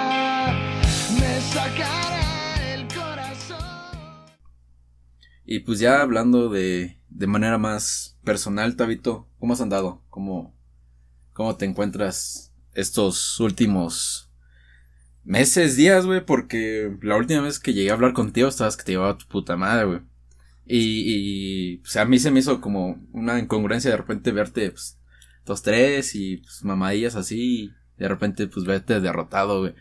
Me 1.52 1.58
sacará 1.58 2.74
el 2.74 2.88
corazón. 2.88 3.58
Y 5.44 5.60
pues 5.60 5.80
ya 5.80 6.02
hablando 6.02 6.48
de, 6.48 6.98
de 7.10 7.28
manera 7.28 7.58
más 7.58 8.18
personal, 8.24 8.78
Tabito, 8.78 9.28
¿cómo 9.38 9.52
has 9.52 9.60
andado? 9.60 10.02
¿Cómo, 10.10 10.56
cómo 11.34 11.58
te 11.58 11.66
encuentras 11.66 12.54
estos 12.74 13.38
últimos 13.42 14.32
meses, 15.26 15.76
días, 15.76 16.06
güey? 16.06 16.26
Porque 16.26 16.96
la 17.02 17.18
última 17.18 17.42
vez 17.42 17.60
que 17.60 17.74
llegué 17.74 17.90
a 17.90 17.96
hablar 17.96 18.14
contigo 18.14 18.48
estabas 18.48 18.78
que 18.78 18.86
te 18.86 18.94
llevaba 18.94 19.18
tu 19.18 19.28
puta 19.28 19.58
madre, 19.58 19.86
güey. 19.86 20.00
Y, 20.66 21.04
y 21.06 21.78
pues 21.80 21.98
a 21.98 22.06
mí 22.06 22.18
se 22.18 22.32
me 22.32 22.40
hizo 22.40 22.62
como 22.62 23.06
una 23.12 23.40
incongruencia 23.40 23.92
de 23.92 23.98
repente 23.98 24.32
verte, 24.32 24.72
pues, 24.72 25.02
dos, 25.46 25.62
tres 25.64 26.16
y 26.16 26.38
pues 26.38 26.64
mamadillas 26.64 27.16
así. 27.16 27.74
Y 27.98 28.02
de 28.02 28.08
repente, 28.08 28.48
pues, 28.48 28.66
verte 28.66 29.02
derrotado, 29.02 29.60
güey. 29.60 29.76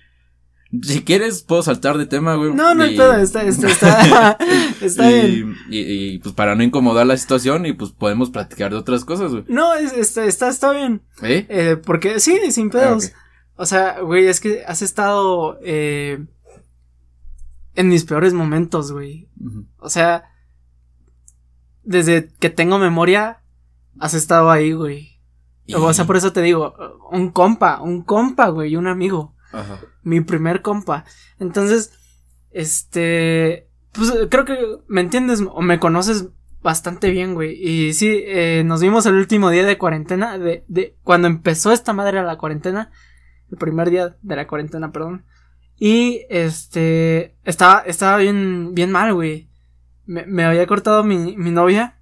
Si 0.83 1.03
quieres, 1.03 1.43
puedo 1.43 1.63
saltar 1.65 1.99
de 1.99 2.07
tema, 2.07 2.37
güey. 2.37 2.55
No, 2.55 2.75
no 2.77 2.87
y- 2.87 2.97
pedo, 2.97 3.15
está, 3.17 3.43
está, 3.43 3.69
está, 3.69 4.39
está 4.81 5.11
y, 5.11 5.31
bien. 5.43 5.57
Y, 5.69 5.79
y, 6.15 6.19
pues 6.21 6.33
para 6.35 6.55
no 6.55 6.63
incomodar 6.63 7.07
la 7.07 7.17
situación 7.17 7.67
y 7.67 7.73
pues 7.73 7.91
podemos 7.91 8.31
platicar 8.31 8.71
de 8.71 8.77
otras 8.77 9.05
cosas, 9.05 9.33
güey. 9.33 9.45
No, 9.49 9.75
es- 9.75 9.93
está, 9.93 10.25
está, 10.27 10.49
está 10.49 10.71
bien. 10.73 11.03
¿Eh? 11.23 11.45
Eh, 11.49 11.77
porque 11.85 12.21
sí, 12.21 12.39
sin 12.53 12.69
Ah, 12.69 12.71
pedos. 12.71 13.07
ok. 13.07 13.13
O 13.57 13.67
sea, 13.67 14.01
güey, 14.01 14.27
es 14.27 14.41
que 14.41 14.63
has 14.65 14.81
estado 14.81 15.59
eh, 15.63 16.25
en 17.75 17.89
mis 17.89 18.05
peores 18.05 18.33
momentos, 18.33 18.93
güey. 18.93 19.29
O 19.79 19.91
sea, 19.91 20.25
desde 21.83 22.31
que 22.39 22.51
tengo 22.51 22.79
memoria, 22.79 23.41
has 23.99 24.15
estado 24.15 24.51
ahí, 24.51 24.73
güey. 24.73 25.19
O 25.75 25.93
sea, 25.93 26.05
por 26.07 26.17
eso 26.17 26.33
te 26.33 26.43
digo, 26.43 26.75
un 27.11 27.31
compa, 27.31 27.81
un 27.81 28.03
compa, 28.03 28.49
güey, 28.49 28.77
un 28.77 28.87
amigo. 28.87 29.35
Ajá. 29.53 29.81
Mi 30.03 30.21
primer 30.21 30.63
compa. 30.63 31.05
Entonces, 31.39 31.93
este, 32.51 33.69
pues 33.93 34.13
creo 34.31 34.45
que 34.45 34.59
me 34.89 35.01
entiendes 35.01 35.43
o 35.51 35.63
me 35.63 35.79
conoces 35.79 36.29
bastante 36.63 37.11
bien, 37.11 37.35
güey. 37.35 37.57
Y 37.61 37.93
sí, 37.95 38.23
eh, 38.27 38.63
nos 38.65 38.81
vimos 38.81 39.07
el 39.07 39.15
último 39.15 39.51
día 39.51 39.65
de 39.65 39.79
cuarentena, 39.79 40.39
de, 40.39 40.65
de, 40.69 40.97
cuando 41.03 41.29
empezó 41.29 41.73
esta 41.73 41.93
madre 41.93 42.19
a 42.19 42.23
la 42.23 42.39
cuarentena, 42.39 42.91
el 43.51 43.59
primer 43.59 43.91
día 43.91 44.17
de 44.23 44.37
la 44.37 44.47
cuarentena, 44.47 44.93
perdón. 44.93 45.25
Y, 45.79 46.27
este, 46.29 47.37
estaba, 47.45 47.81
estaba 47.87 48.19
bien, 48.19 48.75
bien 48.75 48.93
mal, 48.93 49.15
güey. 49.15 49.49
Me, 50.05 50.27
me 50.27 50.45
había 50.45 50.67
cortado 50.67 51.03
mi, 51.05 51.37
mi 51.37 51.51
novia. 51.51 51.99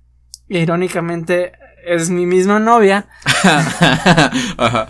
e 0.49 0.61
irónicamente, 0.61 1.53
es 1.85 2.11
mi 2.11 2.27
misma 2.27 2.59
novia. 2.59 3.09
Ajá. 4.57 4.89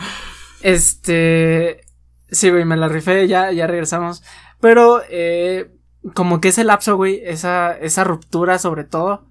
Este. 0.62 1.82
Sí, 2.30 2.50
güey, 2.50 2.64
me 2.64 2.76
la 2.76 2.88
rifé, 2.88 3.26
ya, 3.28 3.52
ya 3.52 3.66
regresamos. 3.66 4.22
Pero, 4.60 5.02
eh, 5.10 5.70
como 6.14 6.40
que 6.40 6.48
ese 6.48 6.64
lapso, 6.64 6.96
güey, 6.96 7.20
esa, 7.24 7.72
esa 7.72 8.04
ruptura 8.04 8.58
sobre 8.58 8.84
todo, 8.84 9.26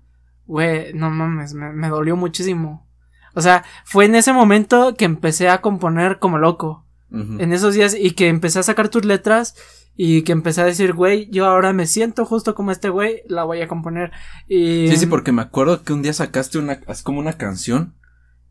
güey, 0.45 0.93
no 0.93 1.10
mames, 1.10 1.53
me, 1.53 1.71
me 1.73 1.89
dolió 1.89 2.15
muchísimo. 2.15 2.88
O 3.33 3.41
sea, 3.41 3.63
fue 3.86 4.05
en 4.05 4.15
ese 4.15 4.33
momento 4.33 4.95
que 4.95 5.05
empecé 5.05 5.49
a 5.49 5.62
componer 5.62 6.19
como 6.19 6.38
loco. 6.38 6.86
En 7.10 7.53
esos 7.53 7.73
días 7.73 7.95
y 7.97 8.12
que 8.12 8.27
empecé 8.27 8.60
a 8.60 8.63
sacar 8.63 8.89
tus 8.89 9.05
letras 9.05 9.55
Y 9.95 10.23
que 10.23 10.33
empecé 10.33 10.62
a 10.62 10.65
decir, 10.65 10.93
güey, 10.93 11.29
yo 11.31 11.45
ahora 11.45 11.73
me 11.73 11.88
siento 11.88 12.25
justo 12.25 12.53
como 12.53 12.71
este 12.71 12.89
güey, 12.89 13.23
la 13.27 13.45
voy 13.45 13.62
a 13.62 13.67
componer. 13.67 14.12
Y. 14.47 14.88
Sí, 14.89 14.97
sí, 14.97 15.05
porque 15.07 15.31
me 15.31 15.41
acuerdo 15.41 15.83
que 15.83 15.93
un 15.93 16.03
día 16.03 16.13
sacaste 16.13 16.60
una, 16.60 16.81
es 16.88 17.01
como 17.01 17.19
una 17.19 17.33
canción. 17.33 17.95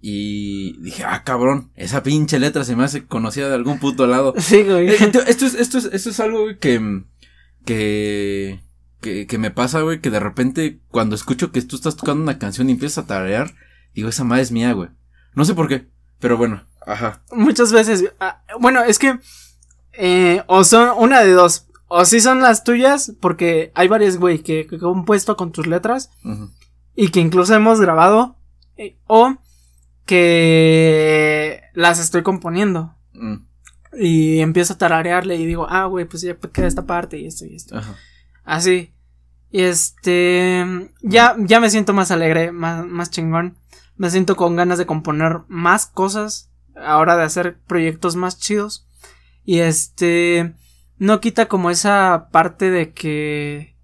Y 0.09 0.79
dije, 0.83 1.03
ah, 1.03 1.25
cabrón, 1.25 1.73
esa 1.75 2.05
pinche 2.05 2.39
letra 2.39 2.63
se 2.63 2.77
me 2.77 2.85
hace 2.85 3.07
conocida 3.07 3.49
de 3.49 3.57
algún 3.57 3.81
puto 3.81 4.07
lado. 4.07 4.35
Sí, 4.39 4.63
güey. 4.63 4.87
Esto, 4.89 5.21
esto 5.27 5.47
es, 5.47 5.55
esto 5.55 5.79
es, 5.79 5.87
esto 5.87 6.11
es 6.11 6.21
algo, 6.21 6.43
güey, 6.43 6.59
que, 6.61 7.03
que, 7.65 8.61
que, 9.01 9.27
que 9.27 9.39
me 9.39 9.51
pasa, 9.51 9.81
güey, 9.81 10.01
que 10.01 10.11
de 10.11 10.21
repente 10.21 10.79
cuando 10.91 11.17
escucho 11.17 11.51
que 11.51 11.63
tú 11.63 11.75
estás 11.77 11.97
tocando 11.97 12.23
una 12.23 12.39
canción 12.39 12.69
y 12.69 12.73
empiezas 12.73 13.05
a 13.05 13.07
tararear, 13.09 13.53
digo, 13.95 14.09
esa 14.09 14.23
madre 14.23 14.43
es 14.43 14.53
mía, 14.53 14.73
güey. 14.75 14.91
No 15.35 15.45
sé 15.45 15.55
por 15.55 15.67
qué, 15.69 15.87
pero 16.21 16.37
bueno, 16.37 16.63
ajá. 16.87 17.23
Muchas 17.33 17.73
veces. 17.73 18.05
ah, 18.21 18.43
bueno, 18.61 18.85
es 18.85 18.99
que. 19.01 19.19
eh, 19.95 20.43
o 20.47 20.63
son 20.65 20.91
una 20.99 21.21
de 21.23 21.33
dos. 21.33 21.67
O 21.89 22.05
sí 22.05 22.21
son 22.21 22.41
las 22.43 22.63
tuyas, 22.65 23.13
porque 23.21 23.71
hay 23.75 23.89
varias, 23.89 24.19
güey, 24.19 24.39
que, 24.39 24.67
que 24.69 24.77
he 24.77 24.79
compuesto 24.79 25.37
con 25.37 25.51
tus 25.53 25.67
letras. 25.67 26.11
y 26.95 27.09
que 27.09 27.21
incluso 27.21 27.55
hemos 27.55 27.81
grabado. 27.81 28.37
eh, 28.77 28.97
o 29.07 29.37
que 30.07 31.63
las 31.75 31.99
estoy 31.99 32.23
componiendo. 32.23 32.95
Mm, 33.13 33.37
Y 33.99 34.41
empiezo 34.41 34.75
a 34.75 34.79
tararearle 34.79 35.37
y 35.37 35.47
digo, 35.47 35.67
ah, 35.71 35.87
güey, 35.87 36.05
pues 36.07 36.23
ya 36.23 36.37
queda 36.37 36.67
esta 36.67 36.87
parte 36.87 37.19
y 37.19 37.27
esto 37.27 37.45
y 37.47 37.55
esto. 37.57 37.77
ajá. 37.77 37.95
Así. 38.45 38.93
Y 39.51 39.63
este. 39.63 40.65
Ya, 41.03 41.35
ya 41.39 41.61
me 41.61 41.71
siento 41.71 41.93
más 41.95 42.11
alegre, 42.11 42.53
más, 42.53 42.85
más 42.87 43.11
chingón. 43.11 43.57
Me 43.97 44.11
siento 44.11 44.37
con 44.37 44.57
ganas 44.57 44.79
de 44.79 44.87
componer 44.87 45.41
más 45.49 45.87
cosas. 45.87 46.51
Ahora 46.77 47.17
de 47.17 47.23
hacer 47.25 47.59
proyectos 47.67 48.17
más 48.17 48.39
chidos. 48.39 48.87
Y 49.45 49.61
este. 49.61 50.55
No 50.99 51.21
quita 51.21 51.47
como 51.49 51.71
esa 51.71 52.29
parte 52.33 52.71
de 52.71 52.93
que. 52.93 53.77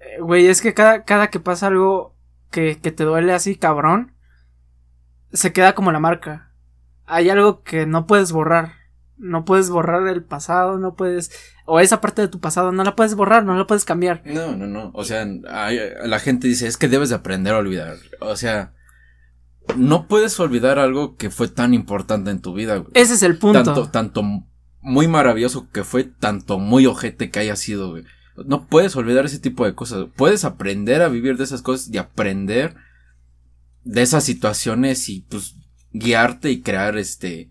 eh, 0.00 0.20
Güey, 0.20 0.46
es 0.46 0.62
que 0.62 0.74
cada, 0.74 1.04
cada 1.04 1.28
que 1.28 1.40
pasa 1.40 1.66
algo 1.68 2.16
que, 2.50 2.78
que 2.80 2.92
te 2.92 3.04
duele 3.04 3.32
así, 3.34 3.56
cabrón. 3.56 4.14
Se 5.32 5.52
queda 5.52 5.74
como 5.74 5.92
la 5.92 6.00
marca. 6.00 6.52
Hay 7.06 7.30
algo 7.30 7.62
que 7.62 7.86
no 7.86 8.06
puedes 8.06 8.32
borrar. 8.32 8.72
No 9.16 9.44
puedes 9.44 9.68
borrar 9.68 10.06
el 10.08 10.22
pasado, 10.22 10.78
no 10.78 10.94
puedes. 10.94 11.32
O 11.66 11.80
esa 11.80 12.00
parte 12.00 12.22
de 12.22 12.28
tu 12.28 12.38
pasado, 12.40 12.70
no 12.70 12.84
la 12.84 12.94
puedes 12.94 13.14
borrar, 13.16 13.44
no 13.44 13.56
la 13.56 13.66
puedes 13.66 13.84
cambiar. 13.84 14.22
No, 14.24 14.54
no, 14.56 14.66
no. 14.66 14.90
O 14.94 15.04
sea, 15.04 15.26
hay- 15.50 15.80
la 16.04 16.18
gente 16.20 16.46
dice, 16.46 16.66
es 16.68 16.76
que 16.76 16.88
debes 16.88 17.08
de 17.08 17.16
aprender 17.16 17.54
a 17.54 17.58
olvidar. 17.58 17.96
O 18.20 18.36
sea, 18.36 18.74
no 19.76 20.06
puedes 20.06 20.38
olvidar 20.40 20.78
algo 20.78 21.16
que 21.16 21.30
fue 21.30 21.48
tan 21.48 21.74
importante 21.74 22.30
en 22.30 22.40
tu 22.40 22.54
vida, 22.54 22.76
güey. 22.76 22.90
Ese 22.94 23.14
es 23.14 23.22
el 23.22 23.38
punto. 23.38 23.62
Tanto, 23.64 23.88
tanto 23.90 24.22
muy 24.80 25.08
maravilloso 25.08 25.68
que 25.70 25.84
fue, 25.84 26.04
tanto 26.04 26.58
muy 26.58 26.86
ojete 26.86 27.30
que 27.30 27.40
haya 27.40 27.56
sido, 27.56 27.90
güey. 27.90 28.04
No 28.46 28.66
puedes 28.66 28.94
olvidar 28.94 29.24
ese 29.24 29.40
tipo 29.40 29.64
de 29.64 29.74
cosas. 29.74 30.06
Puedes 30.16 30.44
aprender 30.44 31.02
a 31.02 31.08
vivir 31.08 31.36
de 31.36 31.44
esas 31.44 31.60
cosas 31.62 31.92
y 31.92 31.98
aprender 31.98 32.76
de 33.88 34.02
esas 34.02 34.22
situaciones 34.22 35.08
y 35.08 35.22
pues 35.22 35.56
guiarte 35.92 36.50
y 36.50 36.60
crear 36.60 36.98
este 36.98 37.50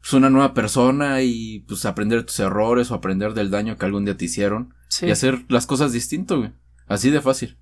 pues 0.00 0.12
una 0.12 0.28
nueva 0.28 0.52
persona 0.52 1.22
y 1.22 1.60
pues 1.60 1.86
aprender 1.86 2.18
de 2.18 2.24
tus 2.24 2.38
errores 2.38 2.90
o 2.90 2.94
aprender 2.94 3.32
del 3.32 3.50
daño 3.50 3.78
que 3.78 3.86
algún 3.86 4.04
día 4.04 4.16
te 4.16 4.26
hicieron 4.26 4.74
Sí. 4.88 5.06
y 5.06 5.10
hacer 5.10 5.44
las 5.48 5.66
cosas 5.66 5.92
distinto, 5.92 6.38
güey. 6.38 6.52
Así 6.86 7.10
de 7.10 7.22
fácil. 7.22 7.56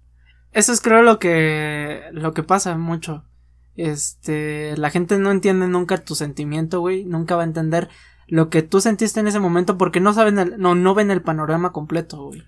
Eso 0.51 0.73
es 0.73 0.81
creo 0.81 1.03
lo 1.03 1.19
que 1.21 2.03
lo 2.12 2.35
que 2.35 2.43
pasa 2.43 2.77
mucho. 2.77 3.25
Este, 3.77 4.77
la 4.77 4.91
gente 4.91 5.19
no 5.19 5.31
entiende 5.31 5.69
nunca 5.69 5.97
tu 6.05 6.15
sentimiento, 6.17 6.81
güey, 6.81 7.05
nunca 7.05 7.37
va 7.37 7.43
a 7.43 7.47
entender 7.47 7.88
lo 8.27 8.51
que 8.51 8.62
tú 8.62 8.81
sentiste 8.81 9.21
en 9.21 9.29
ese 9.29 9.38
momento 9.38 9.79
porque 9.79 10.01
no 10.01 10.12
saben 10.12 10.38
el, 10.41 10.59
no 10.59 10.75
no 10.75 10.95
ven 10.95 11.11
el 11.12 11.23
panorama 11.23 11.71
completo, 11.73 12.25
güey. 12.27 12.43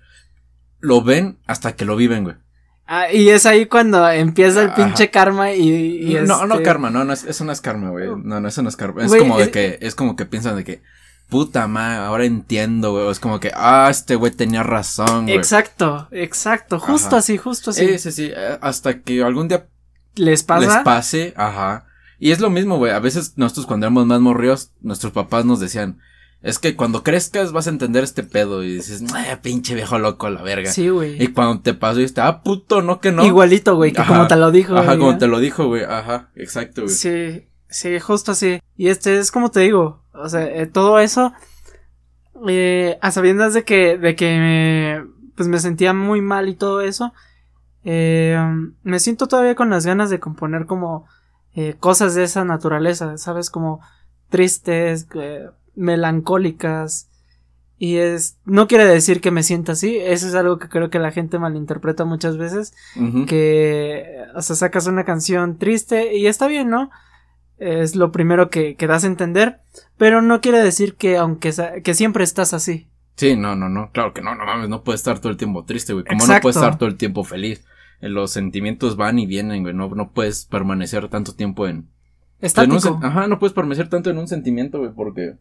Lo 0.79 1.01
ven 1.01 1.39
hasta 1.47 1.75
que 1.77 1.85
lo 1.85 1.95
viven, 1.95 2.25
güey. 2.25 2.35
Ah, 2.87 3.11
y 3.11 3.29
es 3.29 3.45
ahí 3.47 3.65
cuando 3.65 4.07
empieza 4.09 4.61
el 4.61 4.67
Ajá. 4.67 4.75
pinche 4.75 5.09
karma 5.09 5.51
y, 5.53 6.11
y 6.11 6.13
No, 6.25 6.45
no 6.45 6.53
este- 6.55 6.63
karma, 6.65 6.89
no, 6.91 7.03
no, 7.03 7.13
es- 7.13 7.23
eso 7.23 7.43
no 7.43 7.51
es 7.51 7.59
karma, 7.61 7.89
güey. 7.89 8.07
No, 8.23 8.39
no, 8.39 8.47
eso 8.47 8.61
no 8.61 8.69
es 8.69 8.75
karma. 8.75 9.03
Es 9.05 9.15
como 9.15 9.37
de 9.37 9.45
es- 9.45 9.49
que, 9.49 9.77
es 9.81 9.95
como 9.95 10.15
que 10.15 10.25
piensan 10.25 10.55
de 10.55 10.63
que, 10.63 10.83
puta 11.29 11.65
madre, 11.67 11.97
ahora 12.05 12.25
entiendo, 12.25 12.91
güey. 12.91 13.09
Es 13.09 13.19
como 13.19 13.39
que, 13.39 13.51
ah, 13.55 13.87
este 13.89 14.15
güey 14.15 14.31
tenía 14.31 14.61
razón, 14.61 15.23
güey. 15.25 15.35
Exacto, 15.35 16.07
exacto, 16.11 16.79
justo 16.79 17.07
Ajá. 17.07 17.17
así, 17.17 17.37
justo 17.37 17.71
así. 17.71 17.87
Sí, 17.87 17.97
sí, 17.97 18.11
sí, 18.11 18.31
eh, 18.35 18.57
hasta 18.61 18.99
que 18.99 19.23
algún 19.23 19.47
día 19.47 19.65
¿Les 20.15 20.43
pasa? 20.43 20.65
les 20.67 20.77
pase, 20.83 21.33
ajá. 21.35 21.85
Y 22.19 22.31
es 22.31 22.39
lo 22.39 22.49
mismo, 22.51 22.77
güey. 22.77 22.91
A 22.93 22.99
veces 22.99 23.33
nosotros 23.35 23.65
cuando 23.65 23.87
éramos 23.87 24.05
más 24.05 24.21
morridos, 24.21 24.69
nuestros 24.81 25.11
papás 25.11 25.43
nos 25.43 25.59
decían, 25.59 25.97
es 26.41 26.59
que 26.59 26.75
cuando 26.75 27.01
crezcas 27.03 27.51
vas 27.51 27.67
a 27.67 27.71
entender 27.71 28.03
este 28.03 28.23
pedo. 28.23 28.63
Y 28.63 28.75
dices, 28.75 29.01
"Eh, 29.01 29.37
pinche 29.41 29.73
viejo 29.75 29.97
loco, 29.99 30.29
la 30.29 30.41
verga. 30.43 30.69
sí, 30.71 30.89
güey. 30.89 31.21
Y 31.21 31.27
cuando 31.29 31.61
te 31.61 31.73
pasó, 31.73 31.99
y 32.01 32.07
ah, 32.17 32.43
puto, 32.43 32.81
no 32.81 32.99
que 32.99 33.11
no. 33.11 33.25
Igualito, 33.25 33.75
güey, 33.75 33.91
que 33.93 34.01
Ajá. 34.01 34.13
como 34.13 34.27
te 34.27 34.35
lo 34.35 34.51
dijo. 34.51 34.75
Ajá, 34.75 34.97
como 34.97 35.11
¿eh? 35.13 35.17
te 35.17 35.27
lo 35.27 35.39
dijo, 35.39 35.65
güey. 35.67 35.83
Ajá, 35.83 36.29
exacto, 36.35 36.83
güey. 36.83 36.93
Sí, 36.93 37.47
sí, 37.69 37.99
justo 37.99 38.33
así. 38.33 38.59
Y 38.77 38.89
este 38.89 39.17
es 39.17 39.31
como 39.31 39.49
te 39.51 39.61
digo, 39.61 40.03
o 40.13 40.29
sea, 40.29 40.45
eh, 40.45 40.67
todo 40.67 40.99
eso, 40.99 41.33
eh, 42.47 42.97
a 43.01 43.11
sabiendas 43.11 43.53
de 43.53 43.63
que, 43.63 43.97
de 43.97 44.15
que, 44.15 44.37
me- 44.37 45.15
pues 45.35 45.47
me 45.49 45.59
sentía 45.59 45.93
muy 45.93 46.21
mal 46.21 46.47
y 46.49 46.55
todo 46.55 46.81
eso, 46.81 47.13
eh, 47.83 48.37
me 48.83 48.99
siento 48.99 49.27
todavía 49.27 49.55
con 49.55 49.69
las 49.69 49.85
ganas 49.85 50.09
de 50.09 50.19
componer 50.19 50.65
como 50.65 51.07
eh, 51.55 51.75
cosas 51.79 52.15
de 52.15 52.23
esa 52.23 52.43
naturaleza, 52.43 53.17
¿sabes? 53.17 53.49
Como 53.49 53.79
tristes, 54.29 55.07
eh, 55.15 55.45
melancólicas. 55.75 57.09
Y 57.77 57.97
es, 57.97 58.37
no 58.45 58.67
quiere 58.67 58.85
decir 58.85 59.19
que 59.19 59.31
me 59.31 59.43
sienta 59.43 59.73
así, 59.73 59.97
eso 59.97 60.27
es 60.27 60.35
algo 60.35 60.57
que 60.59 60.69
creo 60.69 60.89
que 60.89 60.97
la 60.97 61.11
gente 61.11 61.39
malinterpreta 61.39 62.05
muchas 62.05 62.37
veces 62.37 62.73
Ujú. 62.95 63.25
que, 63.25 64.05
o 64.33 64.41
sea, 64.41 64.55
sacas 64.55 64.87
una 64.87 65.03
canción 65.03 65.57
triste 65.57 66.15
y 66.15 66.27
está 66.27 66.47
bien, 66.47 66.69
¿no? 66.69 66.89
Es 67.57 67.97
lo 67.97 68.13
primero 68.13 68.49
que, 68.49 68.75
que 68.75 68.87
das 68.87 69.03
a 69.03 69.07
entender, 69.07 69.59
pero 69.97 70.21
no 70.21 70.39
quiere 70.39 70.59
decir 70.63 70.95
que 70.95 71.17
aunque 71.17 71.51
que 71.83 71.93
siempre 71.93 72.23
estás 72.23 72.53
así. 72.53 72.87
Sí, 73.17 73.35
no, 73.35 73.57
no, 73.57 73.67
no, 73.67 73.91
claro 73.91 74.13
que 74.13 74.21
no, 74.21 74.35
no 74.35 74.45
mames, 74.45 74.69
no 74.69 74.83
puedes 74.83 75.01
estar 75.01 75.19
todo 75.19 75.31
el 75.31 75.37
tiempo 75.37 75.65
triste, 75.65 75.91
güey. 75.93 76.05
Como 76.05 76.25
no 76.25 76.39
puedes 76.41 76.55
estar 76.55 76.77
todo 76.77 76.87
el 76.87 76.95
tiempo 76.95 77.23
feliz. 77.25 77.63
Eh, 78.01 78.07
Los 78.09 78.31
sentimientos 78.31 78.95
van 78.97 79.19
y 79.19 79.25
vienen, 79.25 79.63
güey. 79.63 79.73
No, 79.73 79.87
no 79.89 80.11
puedes 80.11 80.45
permanecer 80.45 81.07
tanto 81.09 81.33
tiempo 81.33 81.65
en. 81.67 81.75
en 81.75 81.77
un 81.77 81.87
Estático. 82.41 82.77
sen- 82.77 82.99
Ajá, 83.05 83.27
no 83.27 83.39
puedes 83.39 83.53
permanecer 83.53 83.89
tanto 83.89 84.09
en 84.09 84.17
un 84.17 84.27
sentimiento, 84.27 84.79
güey, 84.79 84.91
porque. 84.93 85.35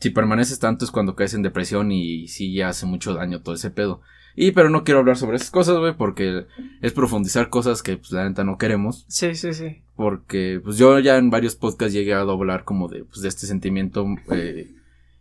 Si 0.00 0.10
permaneces 0.10 0.58
tanto 0.58 0.84
es 0.84 0.90
cuando 0.90 1.14
caes 1.14 1.34
en 1.34 1.42
depresión 1.42 1.92
y 1.92 2.26
sí 2.28 2.54
ya 2.54 2.68
hace 2.68 2.86
mucho 2.86 3.14
daño 3.14 3.42
todo 3.42 3.54
ese 3.54 3.70
pedo. 3.70 4.00
Y 4.34 4.52
pero 4.52 4.70
no 4.70 4.84
quiero 4.84 5.00
hablar 5.00 5.16
sobre 5.16 5.36
esas 5.36 5.50
cosas, 5.50 5.76
güey, 5.78 5.94
porque 5.94 6.46
es 6.80 6.92
profundizar 6.92 7.50
cosas 7.50 7.82
que 7.82 7.96
pues 7.96 8.10
la 8.12 8.26
neta 8.26 8.42
no 8.42 8.56
queremos. 8.56 9.04
Sí, 9.08 9.34
sí, 9.34 9.52
sí. 9.52 9.82
Porque 9.96 10.60
pues 10.64 10.78
yo 10.78 10.98
ya 10.98 11.18
en 11.18 11.30
varios 11.30 11.56
podcasts 11.56 11.92
llegué 11.92 12.14
a 12.14 12.20
hablar 12.20 12.64
como 12.64 12.88
de, 12.88 13.04
pues, 13.04 13.20
de 13.20 13.28
este 13.28 13.46
sentimiento 13.46 14.06
eh, 14.32 14.72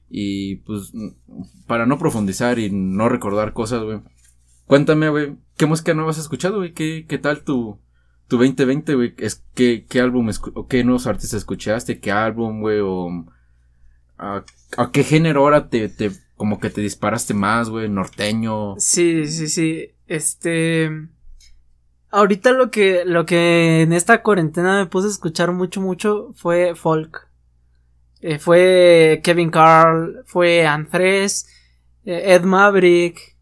y 0.09 0.57
pues 0.57 0.93
para 1.67 1.85
no 1.85 1.97
profundizar 1.97 2.59
y 2.59 2.69
no 2.71 3.09
recordar 3.09 3.53
cosas, 3.53 3.83
güey. 3.83 3.99
Cuéntame, 4.65 5.09
güey, 5.09 5.35
¿qué 5.57 5.65
música 5.65 5.93
nueva 5.93 6.11
has 6.11 6.19
escuchado, 6.19 6.57
güey? 6.57 6.73
¿Qué, 6.73 7.05
qué 7.09 7.17
tal 7.17 7.43
tu, 7.43 7.79
tu 8.27 8.37
2020, 8.37 8.95
güey? 8.95 9.15
Es, 9.17 9.43
¿qué, 9.55 9.85
¿Qué 9.89 9.99
álbum, 9.99 10.29
o 10.53 10.67
qué 10.67 10.83
nuevos 10.83 11.07
artistas 11.07 11.39
escuchaste? 11.39 11.99
¿Qué 11.99 12.11
álbum, 12.11 12.61
güey? 12.61 12.79
O 12.79 13.09
a, 14.19 14.43
a 14.77 14.91
qué 14.91 15.03
género 15.03 15.41
ahora 15.41 15.69
te, 15.69 15.89
te, 15.89 16.11
como 16.35 16.59
que 16.59 16.69
te 16.69 16.81
disparaste 16.81 17.33
más, 17.33 17.69
güey? 17.69 17.89
¿Norteño? 17.89 18.75
Sí, 18.77 19.25
sí, 19.27 19.47
sí. 19.47 19.91
Este. 20.07 20.91
Ahorita 22.11 22.51
lo 22.51 22.71
que, 22.71 23.03
lo 23.05 23.25
que 23.25 23.81
en 23.81 23.93
esta 23.93 24.21
cuarentena 24.23 24.77
me 24.77 24.87
puse 24.87 25.07
a 25.07 25.11
escuchar 25.11 25.51
mucho, 25.51 25.79
mucho 25.79 26.31
fue 26.35 26.75
folk. 26.75 27.29
Eh, 28.21 28.39
fue 28.39 29.21
Kevin 29.23 29.49
Carl, 29.49 30.23
fue 30.25 30.65
Andrés, 30.65 31.47
eh, 32.03 32.33
Ed 32.35 32.43
Maverick, 32.43 33.37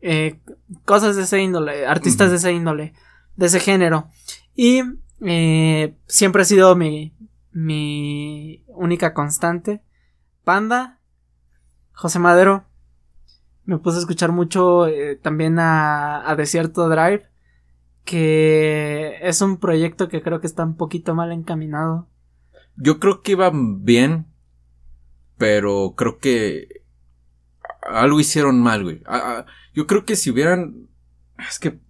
eh, 0.00 0.40
cosas 0.84 1.16
de 1.16 1.22
ese 1.22 1.40
índole, 1.40 1.86
artistas 1.86 2.30
de 2.30 2.36
ese 2.36 2.52
índole, 2.52 2.94
de 3.36 3.46
ese 3.46 3.60
género. 3.60 4.08
Y 4.54 4.82
siempre 6.06 6.42
ha 6.42 6.44
sido 6.44 6.74
mi, 6.76 7.14
mi 7.52 8.64
única 8.68 9.14
constante. 9.14 9.82
Panda, 10.44 10.98
José 11.92 12.18
Madero. 12.18 12.64
Me 13.64 13.78
puse 13.78 13.98
a 13.98 14.00
escuchar 14.00 14.32
mucho 14.32 14.86
eh, 14.86 15.16
también 15.16 15.58
a, 15.58 16.28
a 16.28 16.34
Desierto 16.34 16.88
Drive, 16.88 17.28
que 18.04 19.18
es 19.22 19.40
un 19.40 19.58
proyecto 19.58 20.08
que 20.08 20.22
creo 20.22 20.40
que 20.40 20.46
está 20.46 20.64
un 20.64 20.76
poquito 20.76 21.14
mal 21.14 21.32
encaminado. 21.32 22.08
Yo 22.76 22.98
creo 22.98 23.22
que 23.22 23.32
iba 23.32 23.50
bien, 23.54 24.26
pero 25.38 25.94
creo 25.96 26.18
que 26.18 26.82
algo 27.82 28.20
hicieron 28.20 28.60
mal, 28.60 28.82
güey. 28.82 29.02
Yo 29.74 29.86
creo 29.86 30.04
que 30.04 30.16
si 30.16 30.30
hubieran, 30.30 30.88
es 31.48 31.58
que 31.58 31.80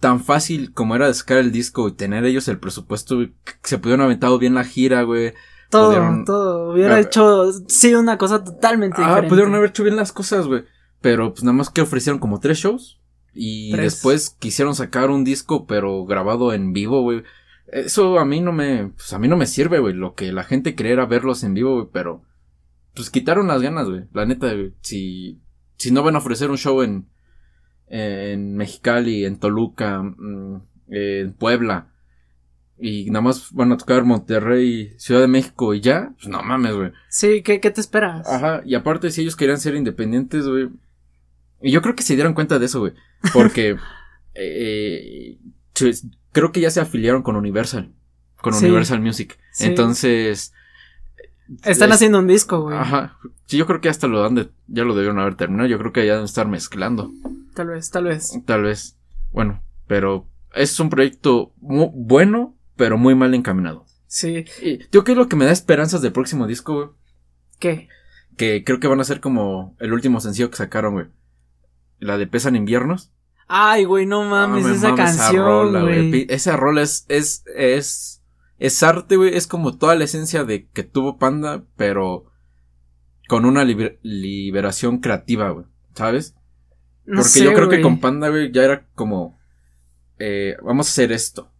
tan 0.00 0.20
fácil 0.22 0.72
como 0.72 0.94
era 0.94 1.12
sacar 1.14 1.38
el 1.38 1.52
disco 1.52 1.88
y 1.88 1.92
tener 1.92 2.24
ellos 2.24 2.48
el 2.48 2.58
presupuesto, 2.58 3.18
se 3.62 3.78
pudieron 3.78 4.04
aventado 4.04 4.38
bien 4.38 4.54
la 4.54 4.64
gira, 4.64 5.02
güey. 5.02 5.34
Todo, 5.70 5.86
pudieron- 5.88 6.24
todo. 6.24 6.72
Hubiera 6.72 6.94
Ah, 6.96 7.00
hecho, 7.00 7.52
sí, 7.68 7.94
una 7.94 8.18
cosa 8.18 8.42
totalmente 8.44 8.96
Ah, 9.00 9.06
diferente. 9.08 9.28
pudieron 9.30 9.54
haber 9.54 9.70
hecho 9.70 9.82
bien 9.84 9.96
las 9.96 10.12
cosas, 10.12 10.46
güey. 10.46 10.64
Pero 11.00 11.32
pues 11.32 11.44
nada 11.44 11.56
más 11.56 11.70
que 11.70 11.82
ofrecieron 11.82 12.18
como 12.18 12.40
tres 12.40 12.58
shows. 12.58 13.00
Y 13.34 13.72
Tres. 13.72 13.92
después 13.94 14.30
quisieron 14.38 14.74
sacar 14.74 15.10
un 15.10 15.22
disco, 15.24 15.66
pero 15.66 16.04
grabado 16.06 16.52
en 16.54 16.72
vivo, 16.72 17.02
güey. 17.02 17.22
Eso 17.70 18.18
a 18.18 18.24
mí 18.24 18.40
no 18.40 18.52
me, 18.52 18.92
pues 18.96 19.12
a 19.12 19.18
mí 19.18 19.28
no 19.28 19.36
me 19.36 19.46
sirve, 19.46 19.78
güey. 19.78 19.92
Lo 19.92 20.14
que 20.14 20.32
la 20.32 20.44
gente 20.44 20.74
quería 20.74 20.92
era 20.92 21.06
verlos 21.06 21.42
en 21.44 21.52
vivo, 21.54 21.74
güey, 21.74 21.88
pero 21.92 22.22
pues 22.94 23.10
quitaron 23.10 23.48
las 23.48 23.60
ganas, 23.60 23.88
güey. 23.88 24.04
La 24.14 24.24
neta, 24.24 24.46
güey. 24.54 24.72
Si, 24.80 25.40
si 25.76 25.90
no 25.90 26.02
van 26.02 26.14
a 26.14 26.18
ofrecer 26.20 26.48
un 26.50 26.56
show 26.56 26.80
en, 26.82 27.08
en 27.88 28.56
Mexicali, 28.56 29.24
en 29.24 29.38
Toluca, 29.38 30.02
mm, 30.02 30.62
en 30.88 31.32
Puebla, 31.34 31.88
y 32.78 33.06
nada 33.10 33.22
más 33.22 33.52
van 33.52 33.72
a 33.72 33.76
tocar 33.76 34.04
Monterrey, 34.04 34.94
Ciudad 34.98 35.20
de 35.22 35.28
México 35.28 35.72
y 35.74 35.80
ya, 35.80 36.12
pues 36.16 36.28
no 36.28 36.42
mames, 36.42 36.74
güey. 36.74 36.92
Sí, 37.08 37.42
¿qué, 37.42 37.60
qué 37.60 37.70
te 37.70 37.80
esperas? 37.80 38.26
Ajá, 38.28 38.62
y 38.64 38.74
aparte 38.74 39.10
si 39.10 39.22
ellos 39.22 39.36
querían 39.36 39.58
ser 39.60 39.74
independientes, 39.74 40.46
güey. 40.46 40.68
Y 41.62 41.70
yo 41.70 41.80
creo 41.82 41.94
que 41.94 42.02
se 42.02 42.14
dieron 42.14 42.34
cuenta 42.34 42.58
de 42.58 42.66
eso, 42.66 42.80
güey. 42.80 42.92
Porque 43.32 43.76
eh, 44.34 45.38
ch- 45.74 46.10
creo 46.32 46.52
que 46.52 46.60
ya 46.60 46.70
se 46.70 46.80
afiliaron 46.80 47.22
con 47.22 47.36
Universal. 47.36 47.92
Con 48.40 48.52
Sí. 48.54 48.66
Universal 48.66 49.00
Music. 49.00 49.38
Sí. 49.52 49.66
Entonces. 49.66 50.52
Están 51.64 51.88
es- 51.90 51.94
haciendo 51.96 52.18
un 52.18 52.26
disco, 52.26 52.60
güey. 52.62 52.76
Ajá. 52.76 53.16
Sí, 53.46 53.56
yo 53.56 53.66
creo 53.66 53.80
que 53.80 53.88
hasta 53.88 54.06
lo 54.08 54.24
han 54.24 54.34
de, 54.34 54.50
ya 54.66 54.84
lo 54.84 54.94
debieron 54.94 55.18
haber 55.18 55.36
terminado. 55.36 55.68
Yo 55.68 55.78
creo 55.78 55.92
que 55.92 56.04
ya 56.04 56.12
deben 56.14 56.24
estar 56.24 56.46
mezclando. 56.48 57.10
Tal 57.54 57.68
vez, 57.68 57.90
tal 57.90 58.04
vez. 58.04 58.32
Tal 58.44 58.62
vez. 58.64 58.96
Bueno, 59.32 59.62
pero 59.86 60.28
es 60.54 60.78
un 60.80 60.90
proyecto 60.90 61.52
mu- 61.60 61.92
bueno, 61.94 62.55
pero 62.76 62.98
muy 62.98 63.14
mal 63.14 63.34
encaminado. 63.34 63.84
Sí. 64.06 64.44
Y 64.62 64.78
yo 64.90 65.04
qué 65.04 65.12
es 65.12 65.18
lo 65.18 65.28
que 65.28 65.36
me 65.36 65.44
da 65.44 65.52
esperanzas 65.52 66.02
del 66.02 66.12
próximo 66.12 66.46
disco, 66.46 66.74
güey. 66.74 66.88
¿Qué? 67.58 67.88
Que 68.36 68.64
creo 68.64 68.80
que 68.80 68.88
van 68.88 69.00
a 69.00 69.04
ser 69.04 69.20
como 69.20 69.74
el 69.80 69.92
último 69.92 70.20
sencillo 70.20 70.50
que 70.50 70.56
sacaron, 70.56 70.94
güey. 70.94 71.06
La 71.98 72.18
de 72.18 72.26
Pesan 72.26 72.56
Inviernos. 72.56 73.10
Ay, 73.48 73.84
güey, 73.84 74.06
no 74.06 74.24
mames, 74.24 74.64
No 74.64 74.74
esa 74.74 74.90
mames 74.92 75.16
canción, 75.16 75.44
rola, 75.46 75.80
güey. 75.82 76.26
Esa 76.28 76.56
rola 76.56 76.82
es, 76.82 77.06
es, 77.08 77.44
es, 77.56 78.22
es 78.58 78.82
arte, 78.82 79.16
güey. 79.16 79.36
Es 79.36 79.46
como 79.46 79.76
toda 79.78 79.94
la 79.94 80.04
esencia 80.04 80.44
de 80.44 80.68
que 80.68 80.82
tuvo 80.82 81.16
Panda, 81.18 81.64
pero 81.76 82.26
con 83.28 83.44
una 83.44 83.64
liber- 83.64 83.98
liberación 84.02 84.98
creativa, 84.98 85.50
güey. 85.50 85.66
¿Sabes? 85.94 86.34
No 87.06 87.16
Porque 87.18 87.28
sé, 87.30 87.44
yo 87.44 87.54
creo 87.54 87.68
que 87.68 87.80
con 87.80 88.00
Panda, 88.00 88.28
güey, 88.28 88.52
ya 88.52 88.64
era 88.64 88.86
como, 88.94 89.38
eh, 90.18 90.56
vamos 90.62 90.88
a 90.88 90.90
hacer 90.90 91.12
esto. 91.12 91.50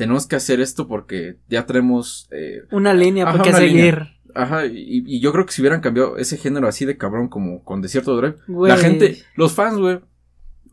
Tenemos 0.00 0.26
que 0.26 0.36
hacer 0.36 0.60
esto 0.60 0.88
porque 0.88 1.36
ya 1.48 1.66
tenemos, 1.66 2.28
eh, 2.30 2.62
Una 2.70 2.94
línea 2.94 3.28
Ajá, 3.28 3.42
qué 3.42 3.50
una 3.50 3.58
seguir. 3.58 3.94
línea. 3.94 4.16
Ajá, 4.34 4.66
y, 4.66 5.04
y 5.06 5.20
yo 5.20 5.32
creo 5.32 5.44
que 5.44 5.52
si 5.52 5.60
hubieran 5.60 5.80
cambiado 5.80 6.16
ese 6.16 6.36
género 6.38 6.68
así 6.68 6.84
de 6.86 6.96
cabrón 6.96 7.28
como 7.28 7.62
con 7.64 7.82
Desierto 7.82 8.16
Drive, 8.16 8.36
la 8.48 8.76
gente, 8.76 9.18
los 9.36 9.52
fans, 9.52 9.76
güey, 9.76 10.00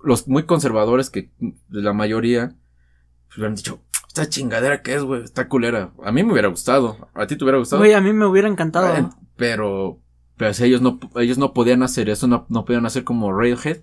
los 0.04 0.28
muy 0.28 0.44
conservadores 0.44 1.10
que 1.10 1.32
la 1.70 1.92
mayoría 1.94 2.56
pues, 3.28 3.38
hubieran 3.40 3.56
dicho, 3.56 3.82
esta 4.08 4.30
chingadera 4.30 4.82
que 4.82 4.96
es, 4.96 5.04
güey, 5.04 5.24
está 5.24 5.48
culera. 5.48 5.92
A 6.04 6.12
mí 6.12 6.24
me 6.24 6.32
hubiera 6.32 6.48
gustado, 6.48 7.10
a 7.13 7.28
ti 7.28 7.36
te 7.36 7.44
hubiera 7.44 7.58
gustado. 7.58 7.82
Güey, 7.82 7.94
a 7.94 8.02
mí 8.02 8.13
me 8.13 8.26
hubiera 8.26 8.48
encantado. 8.48 8.96
Eh, 8.96 9.10
pero, 9.36 10.00
pero 10.38 10.54
si 10.54 10.63
ellos 10.63 10.82
no, 10.82 11.00
ellos 11.16 11.38
no 11.38 11.54
podían 11.54 11.84
hacer 11.84 12.10
eso, 12.10 12.28
no, 12.28 12.46
no 12.50 12.63
podían 12.63 12.86
hacer 12.86 13.04
como 13.04 13.34
Radiohead, 13.34 13.80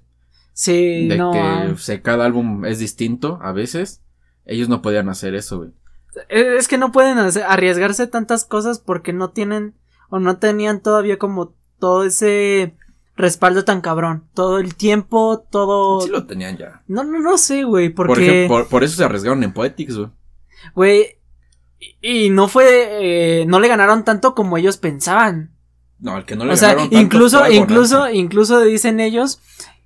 sí, 0.53 1.09
de 1.09 1.19
no. 1.19 1.33
que 1.33 1.73
o 1.73 1.77
sea, 1.79 2.01
cada 2.01 2.25
álbum 2.25 2.65
es 2.65 2.79
distinto 2.79 3.39
a 3.43 3.53
veces. 3.53 4.01
Ellos 4.47 4.69
no 4.69 4.83
podían 4.83 5.09
hacer 5.09 5.35
eso, 5.35 5.59
güey. 5.59 5.71
Es 6.29 6.69
que 6.69 6.79
no 6.79 6.93
pueden 6.93 7.19
hacer- 7.19 7.45
arriesgarse 7.45 8.07
tantas 8.07 8.45
cosas 8.45 8.79
porque 8.79 9.13
no 9.13 9.31
tienen 9.31 9.75
o 10.11 10.21
no 10.21 10.37
tenían 10.39 10.81
todavía 10.81 11.19
como 11.19 11.55
todo 11.79 12.05
ese 12.05 12.77
respaldo 13.17 13.65
tan 13.65 13.81
cabrón. 13.81 14.29
Todo 14.35 14.59
el 14.59 14.75
tiempo, 14.77 15.45
todo. 15.51 16.01
Sí 16.03 16.11
lo 16.11 16.27
tenían 16.27 16.57
ya. 16.57 16.83
No, 16.87 17.03
no, 17.05 17.19
no 17.21 17.37
sé, 17.39 17.65
güey, 17.65 17.89
Por, 17.89 18.07
porque. 18.07 18.27
ejemplo, 18.27 18.59
por, 18.59 18.69
por 18.69 18.85
eso 18.85 18.97
se 18.97 19.05
arriesgaron 19.05 19.43
en 19.43 19.53
Poetics, 19.53 19.97
güey. 19.97 20.11
Güey. 20.75 21.07
Y 22.03 22.27
y 22.27 22.31
no 22.31 22.49
fue. 22.49 23.41
eh, 23.43 23.47
no 23.47 23.59
le 23.61 23.69
ganaron 23.69 24.05
tanto 24.05 24.35
como 24.35 24.57
ellos 24.57 24.77
pensaban. 24.77 25.51
No, 25.99 26.17
el 26.19 26.25
que 26.25 26.37
no 26.37 26.45
le 26.45 26.53
O 26.53 26.57
sea, 26.57 26.69
ganaron 26.69 26.91
tanto 26.91 27.03
incluso, 27.05 27.39
fue 27.41 27.55
incluso, 27.57 28.11
incluso 28.11 28.61
dicen 28.61 29.01
ellos 29.01 29.41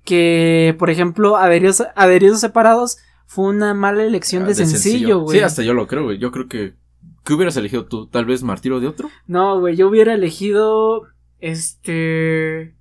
que, 0.05 0.75
por 0.79 0.89
ejemplo, 0.89 1.37
Adheridos, 1.37 1.83
Adheridos 1.95 2.39
Separados 2.39 2.97
fue 3.31 3.45
una 3.45 3.75
mala 3.75 4.03
elección 4.03 4.43
Ah, 4.43 4.47
de, 4.47 4.55
sencillo, 4.55 5.19
güey. 5.19 5.37
Sí, 5.37 5.43
hasta 5.43 5.61
yo 5.61 5.75
lo 5.75 5.85
creo, 5.85 6.05
güey. 6.05 6.17
Yo 6.17 6.31
creo 6.31 6.47
que. 6.47 6.73
¿Qué 7.23 7.35
hubieras 7.35 7.55
elegido 7.57 7.85
tú? 7.85 8.07
¿Tal 8.07 8.25
vez 8.25 8.41
Martiro 8.41 8.79
de 8.79 8.87
otro? 8.87 9.11
No, 9.27 9.59
güey, 9.59 9.75
yo 9.75 9.87
hubiera 9.87 10.15
elegido. 10.15 11.03
Este. 11.39 12.75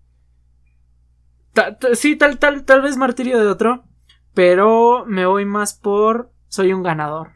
ta- 1.52 1.76
ta- 1.78 1.94
sí, 1.94 2.16
tal, 2.16 2.38
tal, 2.38 2.64
tal 2.64 2.80
vez 2.80 2.96
martirio 2.96 3.38
de 3.38 3.46
otro. 3.46 3.84
Pero 4.32 5.04
me 5.06 5.26
voy 5.26 5.44
más 5.44 5.74
por. 5.74 6.32
Soy 6.48 6.72
un 6.72 6.82
ganador. 6.82 7.32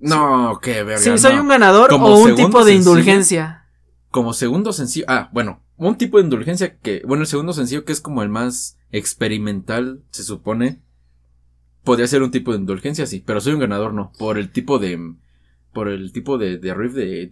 No, 0.00 0.58
qué 0.60 0.82
verga. 0.82 0.98
Sí, 0.98 1.10
no. 1.10 1.18
soy 1.18 1.38
un 1.38 1.48
ganador 1.48 1.88
Como 1.90 2.06
o 2.08 2.18
un 2.24 2.34
tipo 2.34 2.64
de 2.64 2.72
sencillo. 2.72 2.90
indulgencia. 2.98 3.64
Como 4.10 4.32
segundo 4.32 4.72
sencillo. 4.72 5.06
Ah, 5.08 5.28
bueno. 5.32 5.62
Un 5.76 5.96
tipo 5.96 6.18
de 6.18 6.24
indulgencia 6.24 6.78
que. 6.78 7.02
Bueno, 7.06 7.22
el 7.22 7.28
segundo 7.28 7.52
sencillo 7.52 7.84
que 7.84 7.92
es 7.92 8.00
como 8.00 8.22
el 8.24 8.28
más 8.28 8.76
experimental, 8.90 10.02
se 10.10 10.24
supone. 10.24 10.82
Podría 11.88 12.06
ser 12.06 12.22
un 12.22 12.30
tipo 12.30 12.52
de 12.52 12.58
indulgencia, 12.58 13.06
sí. 13.06 13.22
Pero 13.26 13.40
soy 13.40 13.54
un 13.54 13.60
ganador, 13.60 13.92
no. 13.94 14.12
Por 14.18 14.38
el 14.38 14.50
tipo 14.50 14.78
de. 14.78 15.14
Por 15.72 15.88
el 15.88 16.12
tipo 16.12 16.38
de, 16.38 16.56
de 16.58 16.74
riff 16.74 16.94
de. 16.94 17.30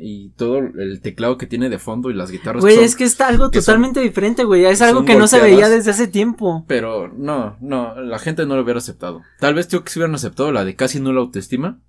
Y 0.00 0.30
todo 0.30 0.58
el 0.58 1.00
teclado 1.00 1.36
que 1.38 1.46
tiene 1.46 1.68
de 1.68 1.78
fondo 1.78 2.10
y 2.10 2.14
las 2.14 2.30
guitarras. 2.30 2.62
Güey, 2.62 2.78
es 2.78 2.96
que 2.96 3.04
está 3.04 3.28
algo 3.28 3.50
que 3.50 3.60
son- 3.60 3.74
totalmente 3.74 4.00
diferente, 4.00 4.44
güey. 4.44 4.64
Es 4.64 4.82
algo 4.82 5.04
que 5.04 5.16
no 5.16 5.26
se 5.28 5.40
veía 5.40 5.68
desde 5.68 5.90
hace 5.90 6.08
tiempo. 6.08 6.64
Pero 6.66 7.08
no, 7.08 7.56
no, 7.60 8.00
la 8.00 8.18
gente 8.18 8.46
no 8.46 8.56
lo 8.56 8.62
hubiera 8.62 8.78
aceptado. 8.78 9.22
Tal 9.38 9.54
vez 9.54 9.68
yo 9.68 9.84
que 9.84 9.90
si 9.90 9.98
hubieran 9.98 10.14
aceptado 10.14 10.50
la 10.52 10.64
de 10.64 10.74
casi 10.76 10.98
nula 11.00 11.20
autoestima. 11.20 11.80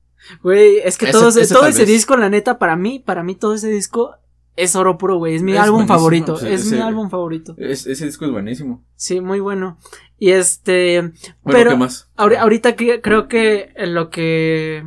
Güey, 0.44 0.78
es 0.84 0.98
que 0.98 1.06
Ese- 1.06 1.14
todo, 1.14 1.30
ese, 1.30 1.54
todo 1.54 1.68
ese 1.68 1.80
vez. 1.80 1.88
disco, 1.88 2.18
la 2.18 2.30
neta, 2.30 2.60
para 2.60 2.76
mí, 2.76 3.00
para 3.00 3.24
mí 3.24 3.36
todo 3.36 3.54
ese 3.54 3.70
disco 3.70 4.16
es 4.58 4.76
oro 4.76 4.98
puro, 4.98 5.18
güey. 5.18 5.36
Es 5.36 5.44
mi 5.44 5.54
Es 5.54 5.60
álbum 5.60 5.88
favorito. 5.88 6.34
o 6.34 6.38
sea, 6.38 6.50
es 6.52 6.70
mi 6.72 6.80
álbum 6.80 7.10
favorito. 7.10 7.56
Es- 7.58 7.88
ese 7.88 8.06
disco 8.06 8.26
es 8.26 8.32
buenísimo. 8.32 8.84
Sí, 8.96 9.22
muy 9.22 9.40
bueno. 9.40 9.78
Y 10.20 10.32
este, 10.32 11.02
Bueno, 11.02 11.14
Pero- 11.44 11.70
¿qué 11.72 11.78
más? 11.78 12.10
ahori- 12.18 12.38
ahorita 12.38 12.76
que, 12.76 13.02
creo 13.02 13.28
que 13.28 13.72
lo 13.86 14.10
que 14.10 14.84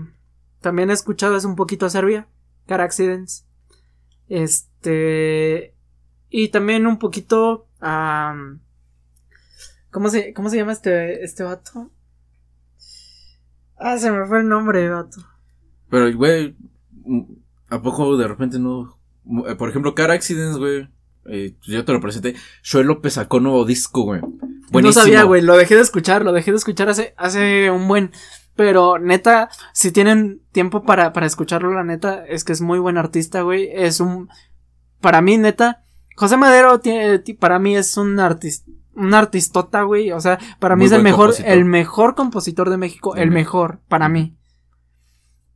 también 0.60 0.90
he 0.90 0.92
escuchado 0.92 1.36
es 1.36 1.44
un 1.44 1.56
poquito 1.56 1.86
a 1.86 1.90
Serbia, 1.90 2.26
Car 2.66 2.80
Accidents. 2.80 3.46
Este, 4.28 5.74
y 6.28 6.48
también 6.48 6.86
un 6.86 6.98
poquito 6.98 7.68
a, 7.80 8.34
¿cómo 9.90 10.08
se, 10.08 10.32
cómo 10.34 10.50
se 10.50 10.56
llama 10.56 10.72
este, 10.72 11.24
este 11.24 11.42
vato? 11.42 11.90
Ah, 13.76 13.96
se 13.98 14.10
me 14.10 14.26
fue 14.26 14.40
el 14.40 14.48
nombre, 14.48 14.88
vato. 14.88 15.20
Pero, 15.90 16.14
güey, 16.16 16.56
¿a 17.68 17.80
poco 17.82 18.16
de 18.16 18.28
repente 18.28 18.58
no? 18.58 18.98
eh, 19.48 19.54
Por 19.56 19.70
ejemplo, 19.70 19.94
Car 19.94 20.10
Accidents, 20.10 20.58
güey. 20.58 20.88
eh, 21.26 21.54
yo 21.62 21.84
te 21.84 21.92
lo 21.92 22.00
presenté. 22.00 22.34
Joel 22.68 22.86
López 22.86 23.14
sacó 23.14 23.40
nuevo 23.40 23.64
disco, 23.64 24.02
güey. 24.02 24.20
No 24.72 24.92
sabía, 24.92 25.22
güey, 25.24 25.42
lo 25.42 25.56
dejé 25.56 25.74
de 25.76 25.82
escuchar, 25.82 26.24
lo 26.24 26.32
dejé 26.32 26.50
de 26.52 26.56
escuchar 26.58 26.88
hace, 26.88 27.14
hace 27.16 27.70
un 27.70 27.86
buen. 27.88 28.12
Pero 28.56 28.98
neta, 28.98 29.48
si 29.72 29.90
tienen 29.92 30.42
tiempo 30.52 30.82
para, 30.82 31.12
para 31.12 31.26
escucharlo, 31.26 31.72
la 31.72 31.84
neta, 31.84 32.24
es 32.26 32.44
que 32.44 32.52
es 32.52 32.60
muy 32.60 32.78
buen 32.78 32.98
artista, 32.98 33.42
güey. 33.42 33.68
Es 33.72 34.00
un. 34.00 34.28
Para 35.00 35.20
mí, 35.22 35.38
neta, 35.38 35.84
José 36.16 36.36
Madero 36.36 36.78
tiene, 36.80 37.18
ti- 37.20 37.34
para 37.34 37.58
mí 37.58 37.76
es 37.76 37.96
un 37.96 38.20
artista. 38.20 38.70
Un 38.94 39.14
artistota, 39.14 39.82
güey. 39.82 40.12
O 40.12 40.20
sea, 40.20 40.38
para 40.58 40.76
mí 40.76 40.80
Muy 40.80 40.86
es 40.86 40.92
el 40.92 41.02
mejor, 41.02 41.26
compositor. 41.28 41.52
el 41.52 41.64
mejor 41.64 42.14
compositor 42.14 42.70
de 42.70 42.76
México. 42.76 43.16
El 43.16 43.30
mejor, 43.30 43.80
para 43.88 44.08
mí. 44.08 44.36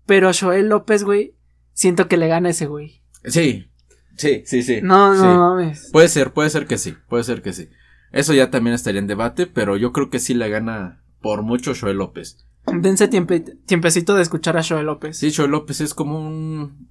Pero 0.07 0.31
Joel 0.39 0.69
López, 0.69 1.05
güey, 1.05 1.35
siento 1.73 2.09
que 2.09 2.17
le 2.17 2.29
gana 2.29 2.51
ese, 2.51 2.67
güey. 2.67 3.03
Sí, 3.25 3.71
sí, 4.17 4.43
sí, 4.47 4.63
sí. 4.63 4.81
No, 4.83 5.15
no 5.15 5.21
sí. 5.21 5.27
mames. 5.27 5.91
Puede 5.93 6.09
ser, 6.09 6.33
puede 6.33 6.49
ser 6.51 6.67
que 6.67 6.79
sí, 6.79 6.95
puede 7.09 7.25
ser 7.25 7.43
que 7.43 7.53
sí. 7.53 7.69
Eso 8.15 8.33
ya 8.33 8.51
también 8.51 8.75
estaría 8.75 9.01
en 9.01 9.09
debate, 9.09 9.47
pero 9.47 9.77
yo 9.77 9.93
creo 9.93 10.09
que 10.09 10.21
sí 10.21 10.35
le 10.35 10.49
gana 10.49 11.03
por 11.21 11.43
mucho 11.43 11.73
Joel 11.79 11.99
López. 11.99 12.47
Dense 12.67 13.11
tiempe- 13.11 13.59
tiempecito 13.67 14.15
de 14.15 14.23
escuchar 14.23 14.57
a 14.57 14.63
Joel 14.63 14.87
López. 14.87 15.19
Sí, 15.19 15.33
Joel 15.35 15.51
López 15.51 15.81
es 15.81 15.95
como 15.95 16.21
un... 16.21 16.89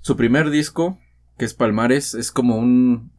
Su 0.00 0.16
primer 0.16 0.50
disco, 0.50 0.98
que 1.36 1.44
es 1.44 1.52
Palmares, 1.54 2.14
es 2.14 2.32
como 2.32 2.56
un... 2.56 3.12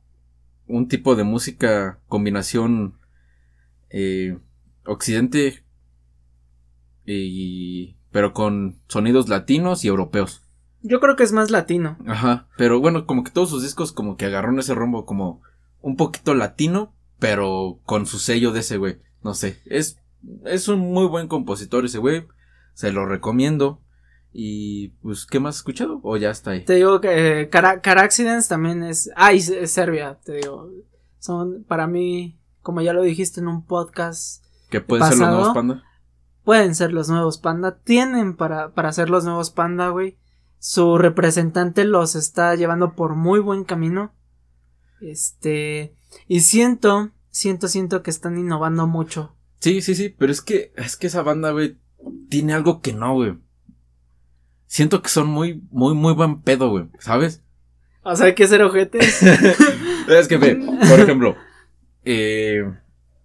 Un 0.65 0.87
tipo 0.87 1.15
de 1.15 1.23
música, 1.23 1.99
combinación... 2.07 2.97
Eh, 3.89 4.39
occidente 4.85 5.63
y... 7.05 7.95
Pero 8.11 8.33
con 8.33 8.79
sonidos 8.87 9.29
latinos 9.29 9.85
y 9.85 9.89
europeos. 9.89 10.41
Yo 10.81 10.99
creo 10.99 11.15
que 11.15 11.23
es 11.23 11.31
más 11.31 11.51
latino. 11.51 11.97
Ajá. 12.07 12.47
Pero 12.57 12.79
bueno, 12.79 13.05
como 13.05 13.23
que 13.23 13.31
todos 13.31 13.49
sus 13.49 13.61
discos 13.63 13.91
como 13.91 14.17
que 14.17 14.25
agarraron 14.25 14.59
ese 14.59 14.73
rumbo 14.75 15.05
como 15.05 15.41
un 15.81 15.95
poquito 15.95 16.33
latino, 16.33 16.93
pero 17.23 17.79
con 17.85 18.05
su 18.05 18.19
sello 18.19 18.51
de 18.51 18.59
ese 18.59 18.75
güey. 18.75 18.99
No 19.21 19.33
sé. 19.33 19.61
Es, 19.65 19.97
es 20.43 20.67
un 20.67 20.79
muy 20.79 21.07
buen 21.07 21.29
compositor 21.29 21.85
ese 21.85 21.97
güey. 21.97 22.27
Se 22.73 22.91
lo 22.91 23.05
recomiendo. 23.05 23.81
Y 24.33 24.89
pues, 25.01 25.25
¿qué 25.25 25.39
más 25.39 25.55
has 25.55 25.59
escuchado? 25.59 26.01
¿O 26.03 26.17
ya 26.17 26.31
está 26.31 26.51
ahí? 26.51 26.65
Te 26.65 26.73
digo 26.73 26.99
que 26.99 27.39
eh, 27.39 27.49
Car, 27.49 27.81
Car 27.81 27.99
Accidents 27.99 28.49
también 28.49 28.83
es. 28.83 29.09
Ah, 29.15 29.31
y 29.31 29.37
es 29.37 29.71
Serbia, 29.71 30.19
te 30.21 30.33
digo. 30.33 30.69
Son, 31.17 31.63
para 31.63 31.87
mí, 31.87 32.41
como 32.61 32.81
ya 32.81 32.91
lo 32.91 33.03
dijiste 33.03 33.39
en 33.39 33.47
un 33.47 33.65
podcast, 33.65 34.43
¿Que 34.69 34.81
pueden 34.81 35.07
ser 35.07 35.19
los 35.19 35.29
nuevos 35.29 35.53
panda? 35.53 35.83
pueden 36.43 36.75
ser 36.75 36.91
los 36.91 37.07
nuevos 37.07 37.37
panda. 37.37 37.79
Tienen 37.85 38.35
para, 38.35 38.73
para 38.73 38.91
ser 38.91 39.09
los 39.09 39.23
nuevos 39.23 39.49
panda, 39.49 39.87
güey. 39.87 40.17
Su 40.59 40.97
representante 40.97 41.85
los 41.85 42.15
está 42.15 42.53
llevando 42.55 42.95
por 42.95 43.15
muy 43.15 43.39
buen 43.39 43.63
camino. 43.63 44.13
Este. 44.99 45.95
Y 46.27 46.41
siento, 46.41 47.11
siento, 47.29 47.67
siento 47.67 48.03
que 48.03 48.11
están 48.11 48.37
innovando 48.37 48.87
mucho. 48.87 49.35
Sí, 49.59 49.81
sí, 49.81 49.95
sí, 49.95 50.09
pero 50.09 50.31
es 50.31 50.41
que, 50.41 50.73
es 50.75 50.97
que 50.97 51.07
esa 51.07 51.21
banda, 51.21 51.51
güey, 51.51 51.77
tiene 52.29 52.53
algo 52.53 52.81
que 52.81 52.93
no, 52.93 53.13
güey. 53.13 53.35
Siento 54.65 55.01
que 55.01 55.09
son 55.09 55.27
muy, 55.27 55.61
muy, 55.71 55.93
muy 55.93 56.13
buen 56.13 56.41
pedo, 56.41 56.69
güey, 56.69 56.85
¿sabes? 56.99 57.43
O 58.03 58.15
sea, 58.15 58.27
hay 58.27 58.35
que 58.35 58.47
ser 58.47 58.61
ojetes. 58.61 59.23
es 60.07 60.27
que, 60.27 60.37
por 60.37 60.99
ejemplo, 60.99 61.35
eh, 62.03 62.63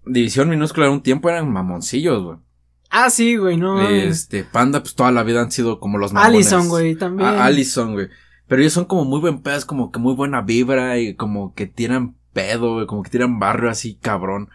División 0.07 0.49
Minúscula 0.49 0.87
en 0.87 0.93
un 0.93 1.03
tiempo 1.03 1.29
eran 1.29 1.53
mamoncillos, 1.53 2.23
güey. 2.23 2.39
ah, 2.91 3.11
sí, 3.11 3.37
güey, 3.37 3.57
no. 3.57 3.81
Este, 3.89 4.45
Panda, 4.45 4.81
pues 4.81 4.95
toda 4.95 5.11
la 5.11 5.25
vida 5.25 5.43
han 5.43 5.51
sido 5.51 5.81
como 5.81 5.99
los 5.99 6.13
mamones. 6.13 6.53
Allison, 6.53 6.69
güey, 6.69 6.95
también. 6.95 7.29
Ah, 7.29 7.45
Allison, 7.45 7.95
güey. 7.95 8.09
Pero 8.47 8.63
ellos 8.63 8.73
son 8.73 8.87
como 8.87 9.05
muy 9.05 9.21
buen 9.21 9.43
pedo, 9.43 9.57
es 9.57 9.65
como 9.65 9.91
que 9.91 9.99
muy 9.99 10.15
buena 10.15 10.41
vibra 10.41 10.99
y 10.99 11.15
como 11.15 11.55
que 11.55 11.67
tiran 11.67 12.17
pedo, 12.33 12.75
güey, 12.75 12.87
como 12.87 13.03
que 13.03 13.11
tiran 13.11 13.39
barrio 13.39 13.71
así, 13.71 13.95
cabrón. 13.97 14.49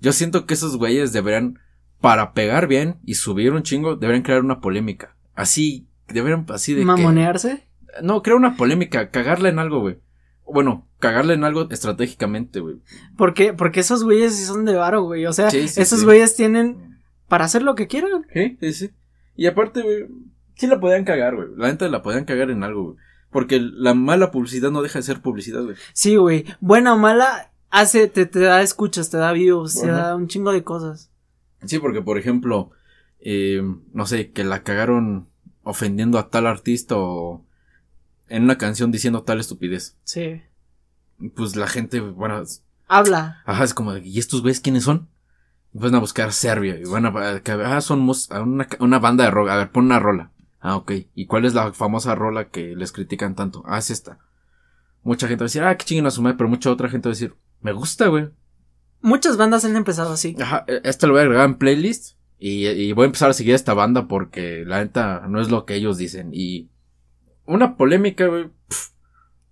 Yo 0.00 0.12
siento 0.12 0.46
que 0.46 0.54
esos 0.54 0.76
güeyes 0.76 1.12
deberían, 1.12 1.58
para 2.00 2.32
pegar 2.32 2.66
bien 2.68 2.96
y 3.04 3.14
subir 3.14 3.52
un 3.52 3.62
chingo, 3.62 3.96
deberían 3.96 4.22
crear 4.22 4.40
una 4.42 4.60
polémica. 4.60 5.16
Así, 5.34 5.88
deberían, 6.08 6.46
así 6.50 6.74
de 6.74 6.80
que... 6.80 6.86
Mamonearse. 6.86 7.66
No, 8.02 8.22
crear 8.22 8.36
una 8.36 8.56
polémica, 8.56 9.10
cagarla 9.10 9.48
en 9.48 9.58
algo, 9.58 9.80
güey. 9.80 9.98
Bueno, 10.50 10.86
cagarla 10.98 11.34
en 11.34 11.44
algo 11.44 11.68
estratégicamente, 11.70 12.60
güey. 12.60 12.76
¿Por 13.16 13.34
qué? 13.34 13.52
Porque 13.52 13.80
esos 13.80 14.04
güeyes 14.04 14.34
sí 14.36 14.44
son 14.44 14.64
de 14.64 14.74
varo, 14.74 15.02
güey. 15.02 15.26
O 15.26 15.32
sea, 15.32 15.50
Sí, 15.50 15.68
sí, 15.68 15.80
esos 15.80 16.00
sí. 16.00 16.04
güeyes 16.04 16.36
tienen 16.36 16.98
para 17.28 17.44
hacer 17.44 17.62
lo 17.62 17.74
que 17.74 17.86
quieran. 17.86 18.24
Sí, 18.32 18.56
sí, 18.60 18.72
sí. 18.72 18.90
Y 19.36 19.46
aparte, 19.46 19.82
güey, 19.82 20.06
sí 20.54 20.66
la 20.66 20.80
podían 20.80 21.04
cagar, 21.04 21.36
güey. 21.36 21.48
La 21.56 21.68
neta 21.68 21.88
la 21.88 22.02
podían 22.02 22.24
cagar 22.24 22.50
en 22.50 22.62
algo, 22.62 22.84
güey. 22.84 22.96
Porque 23.30 23.60
la 23.60 23.94
mala 23.94 24.30
publicidad 24.30 24.70
no 24.70 24.82
deja 24.82 24.98
de 24.98 25.02
ser 25.02 25.20
publicidad, 25.20 25.62
güey. 25.62 25.76
Sí, 25.92 26.16
güey. 26.16 26.44
Buena 26.60 26.94
o 26.94 26.98
mala, 26.98 27.50
hace, 27.70 28.08
te, 28.08 28.24
te 28.26 28.40
da 28.40 28.62
escuchas, 28.62 29.10
te 29.10 29.18
da 29.18 29.32
views, 29.32 29.80
te 29.80 29.88
da 29.88 30.16
un 30.16 30.28
chingo 30.28 30.52
de 30.52 30.64
cosas. 30.64 31.10
Sí, 31.64 31.78
porque, 31.78 32.00
por 32.02 32.16
ejemplo, 32.18 32.70
eh, 33.20 33.62
no 33.92 34.06
sé, 34.06 34.30
que 34.30 34.44
la 34.44 34.62
cagaron 34.62 35.28
ofendiendo 35.62 36.18
a 36.18 36.30
tal 36.30 36.46
artista 36.46 36.94
o 36.96 37.44
en 38.28 38.44
una 38.44 38.56
canción 38.58 38.90
diciendo 38.92 39.22
tal 39.24 39.40
estupidez. 39.40 39.96
Sí. 40.04 40.40
Pues 41.34 41.56
la 41.56 41.66
gente, 41.66 42.00
bueno, 42.00 42.42
Habla. 42.86 43.42
ajá, 43.44 43.64
es 43.64 43.74
como, 43.74 43.96
¿y 43.96 44.18
estos 44.18 44.40
güeyes 44.40 44.60
quiénes 44.60 44.84
son? 44.84 45.08
Y 45.74 45.78
van 45.80 45.94
a 45.94 45.98
buscar 46.00 46.32
Serbia 46.32 46.78
y 46.78 46.84
van 46.84 47.04
a, 47.06 47.12
ah, 47.66 47.80
son 47.82 48.00
mus- 48.00 48.30
una, 48.30 48.66
una 48.80 48.98
banda 48.98 49.24
de 49.24 49.30
rock. 49.30 49.48
A 49.50 49.56
ver, 49.56 49.70
pon 49.70 49.84
una 49.86 49.98
rola. 49.98 50.30
Ah, 50.60 50.76
ok. 50.76 50.92
¿Y 51.14 51.26
cuál 51.26 51.44
es 51.44 51.54
la 51.54 51.72
famosa 51.72 52.14
rola 52.14 52.48
que 52.48 52.74
les 52.76 52.92
critican 52.92 53.34
tanto? 53.34 53.62
Ah, 53.66 53.78
es 53.78 53.90
esta. 53.90 54.18
Mucha 55.02 55.28
gente 55.28 55.42
va 55.42 55.44
a 55.44 55.48
decir, 55.48 55.62
ah, 55.62 55.76
qué 55.76 55.84
chinguen 55.84 56.06
a 56.06 56.10
su 56.10 56.20
madre, 56.22 56.36
pero 56.36 56.48
mucha 56.48 56.70
otra 56.70 56.88
gente 56.88 57.08
va 57.08 57.12
a 57.12 57.14
decir, 57.14 57.34
me 57.60 57.72
gusta, 57.72 58.08
güey. 58.08 58.28
Muchas 59.00 59.36
bandas 59.36 59.64
han 59.64 59.76
empezado 59.76 60.12
así. 60.12 60.36
Ajá, 60.40 60.64
e- 60.66 60.80
esta 60.84 61.06
lo 61.06 61.12
voy 61.12 61.20
a 61.20 61.24
agregar 61.24 61.44
en 61.46 61.54
playlist 61.56 62.16
y, 62.38 62.66
y 62.66 62.92
voy 62.92 63.04
a 63.04 63.06
empezar 63.06 63.30
a 63.30 63.34
seguir 63.34 63.52
a 63.52 63.56
esta 63.56 63.74
banda 63.74 64.08
porque 64.08 64.64
la 64.66 64.78
neta 64.82 65.26
no 65.28 65.40
es 65.40 65.50
lo 65.50 65.64
que 65.64 65.74
ellos 65.76 65.96
dicen. 65.98 66.30
Y 66.32 66.68
una 67.46 67.76
polémica, 67.76 68.26
güey, 68.26 68.48
pf, 68.68 68.90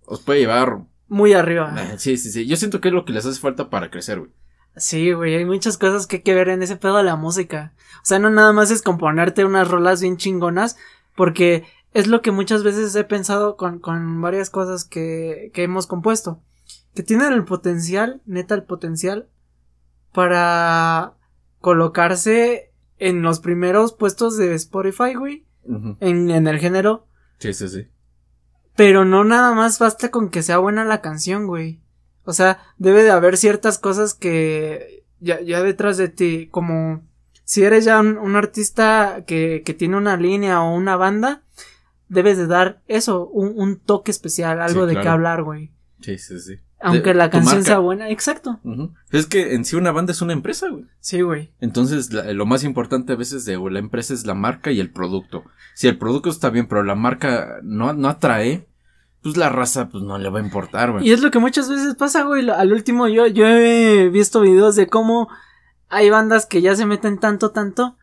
os 0.05 0.21
puede 0.21 0.41
llevar. 0.41 0.79
Muy 1.07 1.33
arriba. 1.33 1.73
eh, 1.81 1.95
sí, 1.97 2.17
sí, 2.17 2.29
sí. 2.31 2.45
Yo 2.45 2.57
siento 2.57 2.81
que 2.81 2.89
es 2.89 2.93
lo 2.93 3.05
que 3.05 3.13
les 3.13 3.25
hace 3.25 3.39
falta 3.39 3.69
para 3.69 3.89
crecer, 3.89 4.19
güey. 4.19 4.31
Sí, 4.75 5.11
güey, 5.13 5.33
hay 5.35 5.45
muchas 5.45 5.77
cosas 5.77 6.05
que 6.05 6.17
hay 6.17 6.21
que 6.21 6.35
ver 6.35 6.49
en 6.49 6.61
ese 6.61 6.75
pedo 6.75 6.97
de 6.97 7.03
la 7.03 7.15
música. 7.15 7.73
O 8.03 8.05
sea, 8.05 8.19
no 8.19 8.29
nada 8.29 8.53
más 8.53 8.69
es 8.69 8.81
componerte 8.83 9.43
unas 9.43 9.69
rolas 9.69 10.01
bien 10.01 10.17
chingonas, 10.17 10.77
porque 11.17 11.65
es 11.93 12.05
lo 12.05 12.21
que 12.21 12.31
muchas 12.31 12.63
veces 12.63 12.95
he 12.95 13.03
pensado 13.03 13.57
con, 13.57 13.79
con 13.79 14.21
varias 14.21 14.51
cosas 14.51 14.85
que, 14.85 15.49
que 15.53 15.63
hemos 15.63 15.87
compuesto. 15.87 16.43
Que 16.93 17.01
tienen 17.01 17.33
el 17.33 17.43
potencial, 17.43 18.21
neta 18.25 18.53
el 18.53 18.63
potencial, 18.63 19.27
para 20.13 21.15
colocarse 21.59 22.71
en 22.99 23.23
los 23.23 23.39
primeros 23.39 23.93
puestos 23.93 24.37
de 24.37 24.53
Spotify, 24.53 25.15
güey, 25.15 25.45
en, 25.65 26.29
en 26.29 26.47
el 26.47 26.59
género. 26.59 27.07
Sí, 27.39 27.53
sí, 27.53 27.67
sí. 27.67 27.87
Pero 28.75 29.03
no 29.03 29.23
nada 29.23 29.53
más 29.53 29.79
basta 29.79 30.11
con 30.11 30.29
que 30.29 30.43
sea 30.43 30.59
buena 30.59 30.85
la 30.85 31.01
canción, 31.01 31.47
güey. 31.47 31.81
O 32.25 32.33
sea, 32.33 32.59
debe 32.77 33.01
de 33.01 33.11
haber 33.11 33.37
ciertas 33.37 33.79
cosas 33.79 34.13
que 34.13 35.03
ya, 35.19 35.41
ya 35.41 35.63
detrás 35.63 35.97
de 35.97 36.09
ti, 36.09 36.47
como 36.51 37.01
si 37.47 37.63
eres 37.63 37.85
ya 37.85 38.01
un, 38.01 38.17
un 38.17 38.35
artista 38.35 39.23
que, 39.25 39.63
que 39.65 39.73
tiene 39.73 39.95
una 39.95 40.17
línea 40.17 40.61
o 40.61 40.75
una 40.75 40.97
banda, 40.97 41.43
debes 42.09 42.37
de 42.37 42.45
dar 42.45 42.81
eso, 42.87 43.25
un, 43.27 43.53
un 43.55 43.77
toque 43.79 44.11
especial, 44.11 44.59
algo 44.61 44.85
Sí, 44.87 44.93
de 44.95 45.01
qué 45.01 45.07
hablar, 45.07 45.43
güey. 45.43 45.71
Sí, 46.01 46.17
sí, 46.17 46.39
sí. 46.41 46.55
Aunque 46.81 47.09
De- 47.09 47.15
la 47.15 47.29
canción 47.29 47.63
sea 47.63 47.79
buena, 47.79 48.09
exacto. 48.09 48.59
Es 49.11 49.27
que 49.27 49.55
en 49.55 49.63
sí 49.63 49.77
una 49.77 49.91
banda 49.93 50.11
es 50.11 50.21
una 50.21 50.33
empresa, 50.33 50.67
güey. 50.69 50.85
Sí, 50.99 51.21
güey. 51.21 51.53
Entonces, 51.61 52.11
la- 52.11 52.33
lo 52.33 52.45
más 52.45 52.65
importante 52.65 53.13
a 53.13 53.15
veces 53.15 53.45
de 53.45 53.57
la 53.71 53.79
empresa 53.79 54.13
es 54.13 54.25
la 54.25 54.33
marca 54.33 54.69
y 54.71 54.81
el 54.81 54.91
producto. 54.91 55.45
Si 55.73 55.87
el 55.87 55.97
producto 55.97 56.29
está 56.29 56.49
bien, 56.49 56.67
pero 56.67 56.83
la 56.83 56.95
marca 56.95 57.59
no, 57.63 57.93
no 57.93 58.09
atrae, 58.09 58.67
pues 59.23 59.37
la 59.37 59.47
raza, 59.49 59.87
pues 59.89 60.03
no 60.03 60.17
le 60.17 60.29
va 60.29 60.39
a 60.39 60.43
importar, 60.43 60.91
güey. 60.91 61.07
Y 61.07 61.13
es 61.13 61.21
lo 61.21 61.31
que 61.31 61.39
muchas 61.39 61.69
veces 61.69 61.95
pasa, 61.95 62.23
güey. 62.23 62.47
Al 62.49 62.73
último 62.73 63.07
yo, 63.07 63.25
yo 63.25 63.47
he 63.47 64.09
visto 64.09 64.41
videos 64.41 64.75
de 64.75 64.87
cómo 64.87 65.29
hay 65.89 66.09
bandas 66.09 66.45
que 66.45 66.61
ya 66.61 66.75
se 66.75 66.85
meten 66.85 67.19
tanto, 67.19 67.51
tanto, 67.51 67.95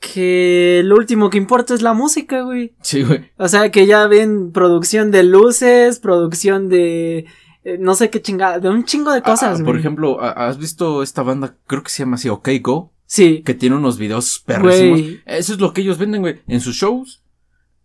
que 0.00 0.82
lo 0.84 0.96
último 0.96 1.30
que 1.30 1.38
importa 1.38 1.74
es 1.74 1.82
la 1.82 1.94
música, 1.94 2.42
güey. 2.42 2.74
Sí, 2.82 3.02
güey. 3.02 3.30
O 3.38 3.48
sea, 3.48 3.70
que 3.70 3.86
ya 3.86 4.06
ven 4.06 4.52
producción 4.52 5.10
de 5.10 5.22
luces, 5.22 5.98
producción 5.98 6.68
de... 6.68 7.26
eh, 7.64 7.78
no 7.80 7.94
sé 7.94 8.10
qué 8.10 8.20
chingada, 8.20 8.58
de 8.58 8.68
un 8.68 8.84
chingo 8.84 9.12
de 9.12 9.22
cosas, 9.22 9.42
Ah, 9.50 9.52
güey. 9.54 9.64
por 9.64 9.76
ejemplo, 9.78 10.20
¿ha- 10.22 10.48
¿has 10.48 10.58
visto 10.58 11.02
esta 11.02 11.22
banda? 11.22 11.56
Creo 11.66 11.82
que 11.82 11.90
se 11.90 12.02
llama 12.02 12.16
así, 12.16 12.28
OK 12.28 12.48
Go. 12.60 12.92
Sí. 13.06 13.42
Que 13.44 13.54
tiene 13.54 13.76
unos 13.76 13.98
videos 13.98 14.42
perrísimos. 14.44 15.00
Güey. 15.00 15.20
Eso 15.26 15.52
es 15.54 15.60
lo 15.60 15.72
que 15.72 15.80
ellos 15.80 15.96
venden, 15.98 16.22
güey. 16.22 16.40
En 16.48 16.60
sus 16.60 16.74
shows. 16.76 17.22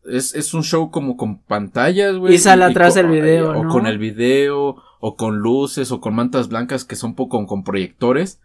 Es, 0.03 0.33
es 0.33 0.53
un 0.55 0.63
show 0.63 0.89
como 0.89 1.15
con 1.15 1.39
pantallas, 1.43 2.15
güey. 2.15 2.33
Y 2.33 2.37
sale 2.39 2.63
atrás 2.65 2.97
el 2.97 3.07
video, 3.07 3.51
O 3.51 3.63
¿no? 3.65 3.69
con 3.69 3.85
el 3.85 3.99
video, 3.99 4.77
o 5.01 5.17
con 5.17 5.39
luces, 5.39 5.91
o 5.91 5.99
con 5.99 6.15
mantas 6.15 6.47
blancas 6.47 6.85
que 6.85 6.95
son 6.95 7.15
poco 7.15 7.45
con 7.47 7.63
proyectores. 7.63 8.39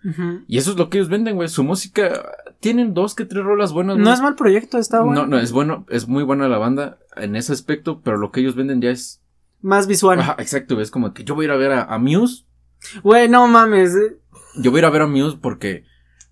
Y 0.49 0.59
eso 0.59 0.73
es 0.73 0.77
lo 0.79 0.88
que 0.90 0.99
ellos 0.99 1.09
venden, 1.11 1.37
güey. 1.37 1.49
Su 1.49 1.62
música, 1.62 2.33
tienen 2.61 2.95
dos 2.95 3.14
que 3.14 3.25
tres 3.27 3.45
rolas 3.45 3.73
buenas, 3.73 3.97
No 3.99 4.03
güey. 4.05 4.14
es 4.14 4.21
mal 4.23 4.35
proyecto, 4.35 4.79
está 4.79 5.03
bueno. 5.03 5.23
No, 5.23 5.27
no, 5.27 5.38
es 5.38 5.53
bueno, 5.53 5.85
es 5.90 6.09
muy 6.09 6.25
buena 6.25 6.49
la 6.49 6.59
banda 6.59 6.99
en 7.14 7.37
ese 7.37 7.53
aspecto, 7.53 8.01
pero 8.03 8.16
lo 8.16 8.33
que 8.33 8.40
ellos 8.40 8.57
venden 8.57 8.81
ya 8.81 8.90
es. 8.90 9.23
Más 9.62 9.87
visual. 9.87 10.19
Ajá, 10.21 10.37
exacto, 10.38 10.75
güey, 10.75 10.83
es 10.85 10.90
como 10.90 11.12
que 11.14 11.25
yo 11.25 11.35
voy 11.35 11.45
a 11.45 11.49
ir 11.49 11.51
a 11.53 11.57
ver 11.57 11.73
a, 11.73 11.83
a 11.85 11.99
Muse. 11.99 12.45
Güey, 13.03 13.29
no 13.29 13.47
mames. 13.49 13.95
eh, 13.95 14.16
Yo 14.57 14.71
voy 14.71 14.79
a 14.79 14.81
ir 14.81 14.85
a 14.87 14.90
ver 14.90 15.03
a 15.03 15.07
Muse 15.07 15.38
porque. 15.40 15.85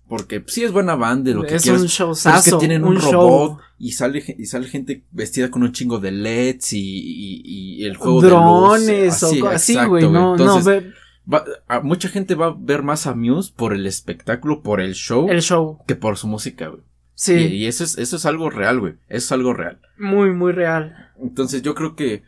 Porque 0.07 0.43
sí 0.47 0.63
es 0.63 0.71
buena 0.71 0.95
banda, 0.95 1.31
lo 1.31 1.41
que 1.43 1.55
es 1.55 1.63
quieras. 1.63 1.81
un 1.81 1.87
Pero 1.87 1.97
showzazo. 1.97 2.37
es 2.37 2.53
que 2.53 2.59
tienen 2.59 2.83
un, 2.83 2.95
un 2.97 3.01
robot 3.01 3.11
show. 3.53 3.57
y 3.79 3.91
sale 3.93 4.23
y 4.37 4.45
sale 4.45 4.67
gente 4.67 5.03
vestida 5.11 5.49
con 5.49 5.63
un 5.63 5.71
chingo 5.71 5.97
de 5.99 6.11
LEDs 6.11 6.73
y, 6.73 6.79
y- 6.79 7.41
y 7.81 7.85
el 7.85 7.97
juego 7.97 8.21
Drones 8.21 8.85
de 8.85 9.05
luz. 9.07 9.23
o 9.43 9.47
así, 9.49 9.75
güey. 9.85 10.03
No, 10.03 10.09
no, 10.11 10.31
Entonces, 10.35 10.83
va- 11.31 11.43
a- 11.67 11.79
mucha 11.79 12.07
gente 12.09 12.35
va 12.35 12.47
a 12.47 12.55
ver 12.57 12.83
más 12.83 13.07
a 13.07 13.15
Muse 13.15 13.51
por 13.55 13.73
el 13.73 13.87
espectáculo, 13.87 14.61
por 14.61 14.79
el 14.79 14.93
show, 14.93 15.27
el 15.29 15.41
show. 15.41 15.79
que 15.87 15.95
por 15.95 16.17
su 16.17 16.27
música, 16.27 16.67
güey. 16.67 16.81
Sí, 17.15 17.33
Y, 17.33 17.45
y 17.55 17.65
eso 17.65 17.83
es 17.83 17.97
eso 17.97 18.17
es 18.17 18.25
algo 18.27 18.49
real, 18.51 18.79
güey. 18.79 18.93
Eso 19.07 19.25
es 19.25 19.31
algo 19.31 19.53
real. 19.53 19.79
muy, 19.97 20.31
muy 20.33 20.51
real. 20.51 21.11
Entonces 21.19 21.61
yo 21.63 21.73
creo 21.73 21.95
que 21.95 22.21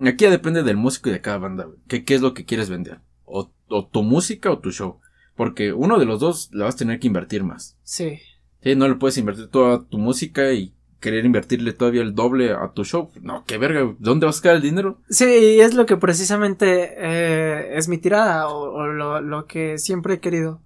aquí 0.00 0.24
ya 0.24 0.30
depende 0.30 0.62
del 0.62 0.76
músico 0.76 1.08
y 1.08 1.12
de 1.12 1.20
cada 1.20 1.38
banda, 1.38 1.64
güey. 1.64 1.78
¿Qué, 1.88 2.04
qué 2.04 2.14
es 2.14 2.20
lo 2.22 2.34
que 2.34 2.44
quieres 2.44 2.68
vender? 2.70 2.98
O, 3.24 3.50
o 3.68 3.86
tu 3.86 4.02
música 4.02 4.50
o 4.50 4.58
tu 4.58 4.70
show. 4.72 4.98
Porque 5.42 5.72
uno 5.72 5.98
de 5.98 6.04
los 6.04 6.20
dos 6.20 6.50
le 6.52 6.62
vas 6.62 6.76
a 6.76 6.78
tener 6.78 7.00
que 7.00 7.08
invertir 7.08 7.42
más. 7.42 7.76
Sí. 7.82 8.20
Sí, 8.62 8.76
no 8.76 8.86
le 8.86 8.94
puedes 8.94 9.18
invertir 9.18 9.48
toda 9.48 9.82
tu 9.82 9.98
música 9.98 10.52
y 10.52 10.72
querer 11.00 11.24
invertirle 11.24 11.72
todavía 11.72 12.02
el 12.02 12.14
doble 12.14 12.52
a 12.52 12.70
tu 12.72 12.84
show. 12.84 13.10
No, 13.20 13.42
qué 13.44 13.58
verga. 13.58 13.92
¿dónde 13.98 14.24
vas 14.24 14.36
a 14.36 14.38
sacar 14.38 14.54
el 14.54 14.62
dinero? 14.62 15.00
Sí, 15.10 15.58
es 15.58 15.74
lo 15.74 15.84
que 15.84 15.96
precisamente 15.96 16.94
eh, 16.96 17.76
es 17.76 17.88
mi 17.88 17.98
tirada 17.98 18.46
o, 18.50 18.70
o 18.70 18.86
lo, 18.86 19.20
lo 19.20 19.46
que 19.46 19.78
siempre 19.78 20.14
he 20.14 20.20
querido. 20.20 20.60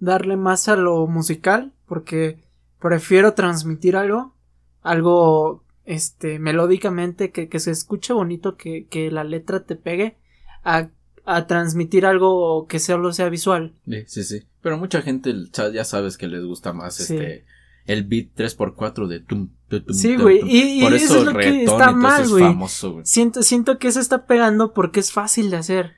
Darle 0.00 0.38
más 0.38 0.70
a 0.70 0.76
lo 0.76 1.06
musical 1.06 1.74
porque 1.84 2.38
prefiero 2.80 3.34
transmitir 3.34 3.94
algo, 3.94 4.34
algo 4.80 5.64
este 5.84 6.38
melódicamente 6.38 7.30
que, 7.30 7.50
que 7.50 7.60
se 7.60 7.72
escuche 7.72 8.14
bonito, 8.14 8.56
que, 8.56 8.86
que 8.86 9.10
la 9.10 9.22
letra 9.22 9.66
te 9.66 9.76
pegue, 9.76 10.16
a, 10.64 10.88
a 11.26 11.46
transmitir 11.46 12.04
algo 12.06 12.66
que 12.66 12.78
solo 12.78 13.12
sea 13.12 13.28
visual. 13.28 13.72
Sí, 13.88 14.04
sí, 14.06 14.24
sí. 14.24 14.42
Pero 14.62 14.78
mucha 14.78 15.02
gente 15.02 15.30
el 15.30 15.50
chat 15.50 15.72
ya 15.72 15.84
sabes 15.84 16.16
que 16.18 16.26
les 16.28 16.44
gusta 16.44 16.72
más 16.72 16.94
Sí. 16.96 17.14
este 17.14 17.44
el 17.86 18.04
beat 18.04 18.28
3x4 18.34 19.06
de 19.08 19.20
tum, 19.20 19.50
tum, 19.68 19.84
tum, 19.84 19.94
Sí, 19.94 20.16
güey, 20.16 20.40
y- 20.42 20.80
y 20.80 20.82
Por 20.82 20.94
eso 20.94 21.18
es 21.18 21.24
lo 21.24 21.34
que 21.38 21.64
está 21.64 21.92
mal, 21.92 22.26
güey. 22.28 22.42
es 22.44 22.48
famoso, 22.50 22.92
güey. 22.92 23.04
Siento, 23.06 23.42
siento 23.42 23.78
que 23.78 23.88
eso 23.88 24.00
está 24.00 24.26
pegando 24.26 24.72
porque 24.72 25.00
es 25.00 25.12
fácil 25.12 25.50
de 25.50 25.58
hacer. 25.58 25.92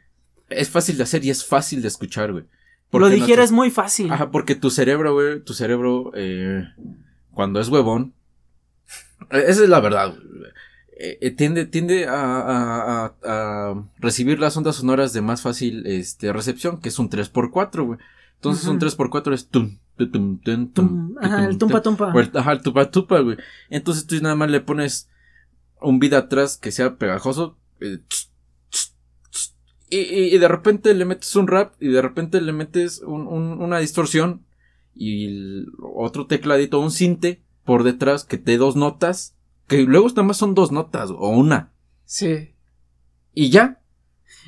Es 0.49 0.69
fácil 0.69 0.97
de 0.97 1.05
hacer 1.05 1.25
y 1.25 1.31
es 1.31 1.45
fácil 1.45 1.83
de 1.83 1.89
escuchar, 1.89 2.33
güey. 2.33 2.45
Lo 2.93 3.09
digieres 3.09 3.51
nosotros- 3.51 3.53
muy 3.53 3.71
fácil. 3.71 4.11
Ajá, 4.13 4.31
porque 4.31 4.55
tu 4.57 4.71
cerebro, 4.71 5.13
güey, 5.15 5.41
tu 5.45 5.55
cerebro, 5.55 6.11
eh, 6.15 6.65
cuando 7.33 7.61
es 7.61 7.69
huevón, 7.69 8.15
esa 9.31 9.63
es 9.65 9.69
la 9.69 9.81
verdad, 9.81 10.15
güey. 10.15 10.51
Eh, 10.99 11.19
eh, 11.21 11.31
tiende, 11.31 11.67
tiende 11.67 12.07
a, 12.07 12.15
a- 12.15 13.05
a- 13.05 13.15
a 13.71 13.89
recibir 13.99 14.39
las 14.41 14.57
ondas 14.57 14.77
sonoras 14.77 15.13
de 15.13 15.21
más 15.21 15.43
fácil, 15.43 15.87
este, 15.87 16.33
recepción, 16.33 16.81
que 16.81 16.89
es 16.89 16.99
un 16.99 17.11
3x4, 17.11 17.85
güey. 17.85 17.99
Entonces 18.37 18.67
un 18.67 18.79
3x4 18.79 19.35
es 19.35 19.49
tum, 19.49 19.79
tum, 19.99 20.11
tum, 20.11 20.39
tum, 20.41 20.69
Tum, 20.73 21.15
ajá, 21.21 21.45
el 21.45 21.59
tum, 21.59 21.69
tumpa 21.69 21.83
tumpa. 21.83 22.21
el- 22.21 22.31
ajá, 22.35 22.53
el 22.53 22.63
tupa 22.63 22.91
tupa, 22.91 23.21
güey. 23.21 23.37
Entonces 23.69 24.07
tú 24.07 24.17
nada 24.23 24.35
más 24.37 24.51
le 24.51 24.61
pones 24.63 25.09
un 25.83 25.99
beat 25.99 26.15
atrás 26.15 26.57
que 26.57 26.73
sea 26.73 26.97
pegajoso. 26.97 27.59
eh, 27.81 27.99
tss, 28.09 28.33
tss, 28.71 28.95
tss, 29.31 29.55
y, 29.91 29.99
y- 29.99 30.35
y 30.35 30.39
de 30.39 30.49
repente 30.49 30.95
le 30.95 31.05
metes 31.05 31.37
un 31.37 31.47
rap 31.47 31.75
y 31.79 31.89
de 31.89 32.01
repente 32.01 32.41
le 32.41 32.55
metes 32.55 33.03
un- 33.03 33.27
un- 33.27 33.61
una 33.63 33.79
distorsión 33.81 34.47
y 34.95 35.27
el 35.27 35.67
otro 35.95 36.27
tecladito, 36.27 36.81
un 36.81 36.91
cinte 36.91 37.43
por 37.67 37.83
detrás 37.83 38.25
que 38.25 38.39
te 38.39 38.57
dos 38.57 38.77
notas. 38.77 39.35
Que 39.69 39.83
luego 39.83 40.09
nada 40.09 40.23
más 40.23 40.37
son 40.37 40.55
dos 40.55 40.71
notas 40.73 41.11
o 41.11 41.29
una. 41.31 41.73
Sí. 42.05 42.55
Y 43.33 43.51
ya. 43.51 43.81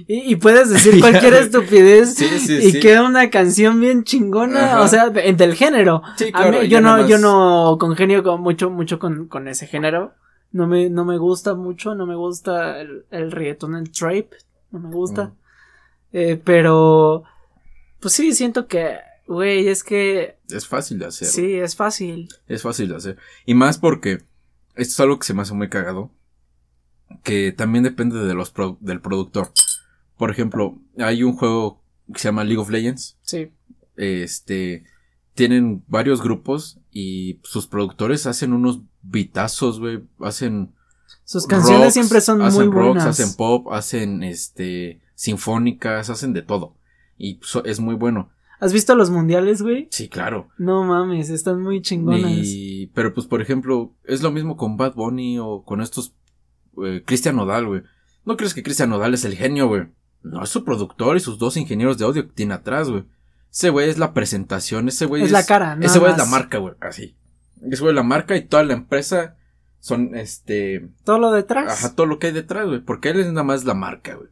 Y, 0.07 0.33
y 0.33 0.37
puedes 0.37 0.71
decir 0.71 1.01
cualquier 1.01 1.35
estupidez 1.35 2.15
Sí, 2.15 2.27
sí, 2.39 2.55
y 2.57 2.71
sí. 2.73 2.81
queda 2.81 3.03
una 3.05 3.31
canción 3.31 3.81
bien 3.81 4.05
chingona, 4.05 4.67
Ajá. 4.67 4.83
o 4.83 4.89
sea, 4.89 5.11
de- 5.11 5.33
del 5.33 5.55
género. 5.55 6.03
Sí, 6.17 6.29
A 6.33 6.43
claro, 6.43 6.61
mí- 6.61 6.69
yo 6.69 6.81
no, 6.81 7.07
yo 7.09 7.19
no 7.19 7.77
congenio 7.81 8.23
con 8.23 8.41
mucho, 8.41 8.71
mucho 8.71 8.99
con, 8.99 9.27
con 9.29 9.49
ese 9.49 9.67
género. 9.67 10.15
No 10.53 10.67
me, 10.67 10.89
no 10.89 11.05
me 11.05 11.19
gusta 11.19 11.55
mucho, 11.55 11.95
no 11.95 12.07
me 12.07 12.15
gusta 12.15 12.81
el, 12.81 13.05
el 13.11 13.31
reggaetón, 13.33 13.75
el 13.75 13.91
trap, 13.91 14.33
no 14.71 14.79
me 14.81 14.91
gusta. 14.91 15.25
Mm. 15.27 15.33
Eh, 16.13 16.41
pero, 16.43 17.25
pues 18.01 18.15
sí, 18.15 18.33
siento 18.33 18.67
que, 18.67 18.97
güey, 19.27 19.69
es 19.69 19.85
que 19.85 20.39
Es 20.49 20.67
fácil 20.67 20.99
de 21.01 21.07
hacer. 21.07 21.29
sí, 21.29 21.55
es 21.55 21.77
fácil. 21.77 22.29
Es 22.47 22.63
fácil 22.63 22.89
de 22.89 22.97
hacer. 22.97 23.17
Y 23.45 23.53
más 23.55 23.77
porque 23.79 24.23
esto 24.79 24.93
es 24.95 25.01
algo 25.01 25.19
que 25.19 25.27
se 25.27 25.35
me 25.35 25.43
hace 25.43 25.55
muy 25.55 25.69
cagado. 25.69 26.11
Que 27.23 27.53
también 27.53 27.85
depende 27.85 28.19
de 28.25 28.35
los 28.35 28.51
pro- 28.51 28.79
del 28.81 29.01
productor. 29.01 29.51
Por 30.17 30.31
ejemplo, 30.31 30.79
hay 30.99 31.23
un 31.23 31.35
juego 31.37 31.83
que 32.13 32.19
se 32.21 32.29
llama 32.29 32.45
League 32.45 32.59
of 32.61 32.71
Legends. 32.71 33.17
Sí. 33.23 33.51
Este. 33.97 34.85
Tienen 35.35 35.85
varios 35.89 36.23
grupos 36.23 36.79
y 36.91 37.41
sus 37.45 37.67
productores 37.67 38.27
hacen 38.27 38.53
unos 38.53 38.81
bitazos, 39.03 39.79
güey. 39.81 40.03
Hacen. 40.21 40.75
Sus 41.25 41.47
canciones 41.47 41.81
rocks, 41.83 41.93
siempre 41.95 42.21
son 42.21 42.39
muy 42.39 42.49
rocks, 42.65 42.75
buenas. 42.75 43.07
hacen 43.07 43.35
pop, 43.37 43.73
hacen 43.73 44.23
este. 44.23 45.01
sinfónicas, 45.15 46.11
hacen 46.11 46.33
de 46.33 46.43
todo. 46.43 46.75
Y 47.17 47.39
so- 47.43 47.65
es 47.65 47.81
muy 47.81 47.95
bueno. 47.95 48.31
¿Has 48.61 48.73
visto 48.73 48.95
los 48.95 49.11
mundiales, 49.11 49.63
güey? 49.63 49.89
Sí, 49.91 50.09
claro. 50.09 50.49
No 50.59 50.85
mames, 50.85 51.31
están 51.31 51.63
muy 51.63 51.81
chingonas. 51.81 52.33
Y, 52.33 52.91
pero 52.95 53.15
pues 53.15 53.27
por 53.27 53.41
ejemplo, 53.41 53.95
es 54.05 54.23
lo 54.23 54.33
mismo 54.33 54.57
con 54.57 54.77
Bad 54.77 54.95
Bunny 54.95 55.39
o 55.39 55.63
con 55.65 55.81
estos 55.81 56.15
eh, 56.85 57.03
Cristian 57.07 57.37
Nodal, 57.37 57.67
güey. 57.67 57.83
¿No 58.25 58.37
crees 58.37 58.55
que 58.55 58.63
Cristian 58.63 58.91
Nodal 58.91 59.15
es 59.15 59.25
el 59.25 59.37
genio, 59.37 59.69
güey? 59.69 59.89
No, 60.23 60.43
es 60.43 60.51
su 60.51 60.65
productor 60.65 61.17
y 61.17 61.21
sus 61.21 61.39
dos 61.39 61.57
ingenieros 61.57 61.99
de 61.99 62.05
audio 62.05 62.27
que 62.27 62.33
tiene 62.33 62.55
atrás, 62.55 62.91
güey. 62.91 63.05
Ese 63.51 63.71
güey 63.71 63.89
es 63.89 63.99
la 63.99 64.13
presentación, 64.13 64.89
ese 64.89 65.07
güey 65.07 65.23
Es 65.23 65.31
la 65.31 65.47
cara, 65.47 65.75
nada 65.75 65.87
Ese 65.87 65.99
güey 65.99 66.13
es 66.13 66.19
la 66.19 66.27
marca, 66.27 66.59
güey, 66.59 66.75
así. 66.81 67.17
Ese 67.71 67.81
güey 67.81 67.93
es 67.93 67.97
la 67.97 68.03
marca 68.03 68.37
y 68.37 68.45
toda 68.45 68.63
la 68.65 68.75
empresa 68.75 69.37
son 69.81 70.15
este 70.15 70.91
Todo 71.05 71.19
lo 71.19 71.33
detrás. 71.33 71.73
ajá, 71.73 71.95
todo 71.95 72.07
lo 72.07 72.19
que 72.19 72.27
hay 72.29 72.33
detrás, 72.33 72.67
güey, 72.67 72.81
porque 72.81 73.11
él 73.11 73.21
es 73.21 73.29
nada 73.29 73.45
más 73.45 73.65
la 73.65 73.75
marca, 73.75 74.17
güey. 74.17 74.29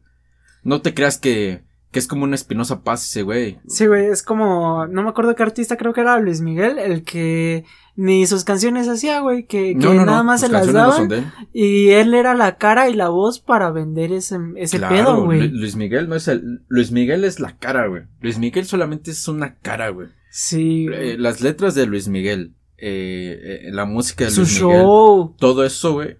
No 0.63 0.81
te 0.81 0.93
creas 0.93 1.17
que 1.17 1.63
que 1.91 1.99
es 1.99 2.07
como 2.07 2.23
una 2.25 2.35
Espinosa 2.35 2.83
Paz 2.83 3.03
ese 3.05 3.23
güey. 3.23 3.59
Sí, 3.67 3.87
güey, 3.87 4.07
es 4.07 4.21
como, 4.23 4.85
no 4.87 5.03
me 5.03 5.09
acuerdo 5.09 5.35
qué 5.35 5.43
artista, 5.43 5.77
creo 5.77 5.93
que 5.93 6.01
era 6.01 6.19
Luis 6.19 6.41
Miguel, 6.41 6.77
el 6.79 7.03
que 7.03 7.63
ni 7.95 8.27
sus 8.27 8.43
canciones 8.43 8.87
hacía, 8.87 9.21
güey, 9.21 9.45
que, 9.47 9.69
que 9.69 9.75
No, 9.75 9.93
no, 9.93 10.01
no, 10.01 10.05
nada 10.05 10.23
más 10.23 10.41
se 10.41 10.49
las 10.49 10.71
daban 10.71 11.09
y 11.53 11.89
él 11.89 12.13
era 12.13 12.35
la 12.35 12.57
cara 12.57 12.89
y 12.89 12.93
la 12.93 13.09
voz 13.09 13.39
para 13.39 13.71
vender 13.71 14.11
ese, 14.11 14.37
ese 14.57 14.77
Claro, 14.77 14.95
pedo, 14.95 15.25
güey. 15.25 15.47
Luis 15.49 15.75
Miguel 15.75 16.07
no 16.09 16.15
es 16.15 16.27
el. 16.27 16.61
Luis 16.67 16.91
Miguel 16.91 17.23
es 17.23 17.39
la 17.39 17.57
cara, 17.57 17.87
güey. 17.87 18.03
Luis 18.21 18.37
Miguel 18.37 18.65
solamente 18.65 19.11
es 19.11 19.27
una 19.27 19.55
cara, 19.55 19.89
güey. 19.89 20.09
Sí, 20.29 20.87
Eh, 20.93 21.15
las 21.17 21.41
letras 21.41 21.73
de 21.73 21.87
Luis 21.87 22.07
Miguel, 22.07 22.53
eh, 22.77 23.61
eh, 23.63 23.69
la 23.71 23.85
música 23.85 24.25
de 24.25 24.31
su 24.31 24.41
Luis 24.41 24.61
Miguel, 24.61 24.81
show. 24.81 25.35
todo 25.39 25.63
eso, 25.65 25.93
güey. 25.93 26.17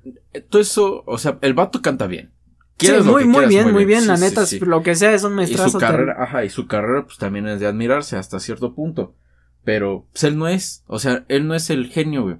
Todo 0.50 0.62
eso, 0.62 1.04
o 1.06 1.18
sea, 1.20 1.38
el 1.42 1.54
vato 1.54 1.82
canta 1.84 2.08
bien. 2.08 2.32
Sí, 2.80 2.86
Quieras 2.88 3.06
muy, 3.06 3.26
muy 3.26 3.48
bien, 3.48 3.72
muy 3.74 3.86
bien, 3.86 4.06
la 4.06 4.18
Sí, 4.18 4.24
neta, 4.24 4.46
sí, 4.46 4.60
sí. 4.60 4.66
lo 4.66 4.84
que 4.84 4.94
sea 4.96 5.14
es 5.14 5.24
un 5.24 5.34
Y 5.34 5.36
maestrazo. 5.38 5.70
su 5.72 5.80
tal. 5.80 5.92
carrera, 5.92 6.16
ajá, 6.20 6.46
y 6.46 6.50
su 6.50 6.68
carrera, 6.68 7.06
pues 7.06 7.18
también 7.18 7.48
es 7.48 7.60
de 7.60 7.66
admirarse 7.68 8.18
hasta 8.18 8.40
cierto 8.40 8.76
punto. 8.76 9.16
Pero, 9.64 10.08
pues 10.12 10.24
él 10.26 10.38
no 10.38 10.48
es, 10.48 10.84
o 10.88 11.00
sea, 11.00 11.26
él 11.28 11.48
no 11.48 11.56
es 11.56 11.70
el 11.72 11.88
genio, 11.88 12.24
güey. 12.24 12.38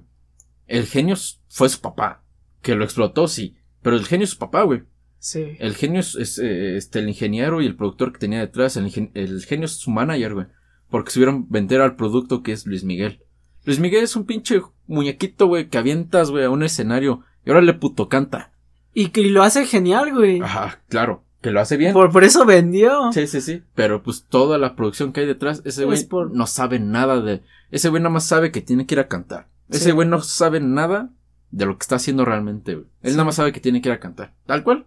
El 0.66 0.86
genio 0.86 1.16
fue 1.48 1.68
su 1.68 1.80
papá, 1.80 2.22
que 2.62 2.74
lo 2.76 2.84
explotó, 2.84 3.26
sí. 3.26 3.56
Pero 3.82 3.96
el 3.96 4.04
genio 4.06 4.24
es 4.24 4.30
su 4.30 4.38
papá, 4.38 4.62
güey. 4.62 4.84
Sí. 5.18 5.56
El 5.58 5.74
genio 5.74 5.98
es, 6.00 6.14
es, 6.14 6.38
eh, 6.38 6.76
este, 6.76 7.00
el 7.00 7.08
ingeniero 7.08 7.60
y 7.60 7.66
el 7.66 7.74
productor 7.76 8.12
que 8.12 8.18
tenía 8.20 8.38
detrás. 8.38 8.76
El, 8.76 8.86
ingen- 8.86 9.10
el 9.14 9.44
genio 9.44 9.64
es 9.66 9.72
su 9.72 9.90
manager, 9.90 10.34
güey. 10.34 10.46
Porque 10.88 11.10
subieron 11.10 11.48
vender 11.50 11.80
al 11.80 11.96
producto 11.96 12.42
que 12.42 12.52
es 12.52 12.64
Luis 12.66 12.84
Miguel. 12.84 13.24
Luis 13.64 13.80
Miguel 13.80 14.04
es 14.04 14.14
un 14.16 14.24
pinche 14.24 14.60
muñequito, 14.86 15.46
güey, 15.48 15.68
que 15.68 15.78
avientas, 15.78 16.30
güey, 16.30 16.44
a 16.44 16.50
un 16.50 16.62
escenario. 16.62 17.24
Y 17.44 17.50
ahora 17.50 17.62
le 17.62 17.74
puto 17.74 18.08
canta. 18.08 18.52
Y 19.00 19.10
que 19.10 19.22
lo 19.30 19.42
hace 19.42 19.64
genial, 19.66 20.12
güey. 20.12 20.40
Ajá, 20.40 20.80
claro, 20.88 21.22
que 21.40 21.50
lo 21.52 21.60
hace 21.60 21.76
bien. 21.76 21.92
Por, 21.92 22.10
por 22.10 22.24
eso 22.24 22.44
vendió. 22.44 23.12
Sí, 23.12 23.26
sí, 23.28 23.40
sí. 23.40 23.62
Pero 23.74 24.02
pues 24.02 24.24
toda 24.28 24.58
la 24.58 24.74
producción 24.74 25.12
que 25.12 25.20
hay 25.20 25.26
detrás, 25.26 25.62
ese 25.64 25.84
güey 25.84 25.98
Es 25.98 26.04
por- 26.04 26.34
no 26.34 26.46
sabe 26.46 26.80
nada 26.80 27.20
de. 27.20 27.42
Ese 27.70 27.90
güey 27.90 28.02
nada 28.02 28.12
más 28.12 28.24
sabe 28.24 28.50
que 28.50 28.60
tiene 28.60 28.86
que 28.86 28.96
ir 28.96 29.00
a 29.00 29.06
cantar. 29.08 29.48
Ese 29.68 29.84
Sí. 29.84 29.90
güey 29.92 30.08
no 30.08 30.20
sabe 30.20 30.58
nada 30.60 31.10
de 31.50 31.66
lo 31.66 31.78
que 31.78 31.82
está 31.84 31.94
haciendo 31.96 32.24
realmente, 32.24 32.74
güey. 32.74 32.86
Él 33.02 33.10
Sí. 33.12 33.16
nada 33.16 33.24
más 33.26 33.36
sabe 33.36 33.52
que 33.52 33.60
tiene 33.60 33.80
que 33.80 33.88
ir 33.88 33.92
a 33.94 34.00
cantar. 34.00 34.34
Tal 34.46 34.64
cual. 34.64 34.86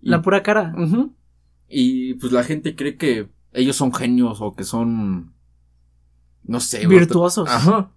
Y- 0.00 0.10
La 0.10 0.22
pura 0.22 0.42
cara. 0.44 0.72
Ujú. 0.78 1.12
Y 1.68 2.14
pues 2.14 2.32
la 2.32 2.44
gente 2.44 2.76
cree 2.76 2.96
que 2.96 3.28
ellos 3.52 3.74
son 3.76 3.92
genios 3.92 4.40
o 4.40 4.54
que 4.54 4.62
son. 4.64 5.34
No 6.44 6.60
sé, 6.60 6.86
güey. 6.86 6.98
Virtuosos. 7.00 7.48
Ajá. 7.48 7.90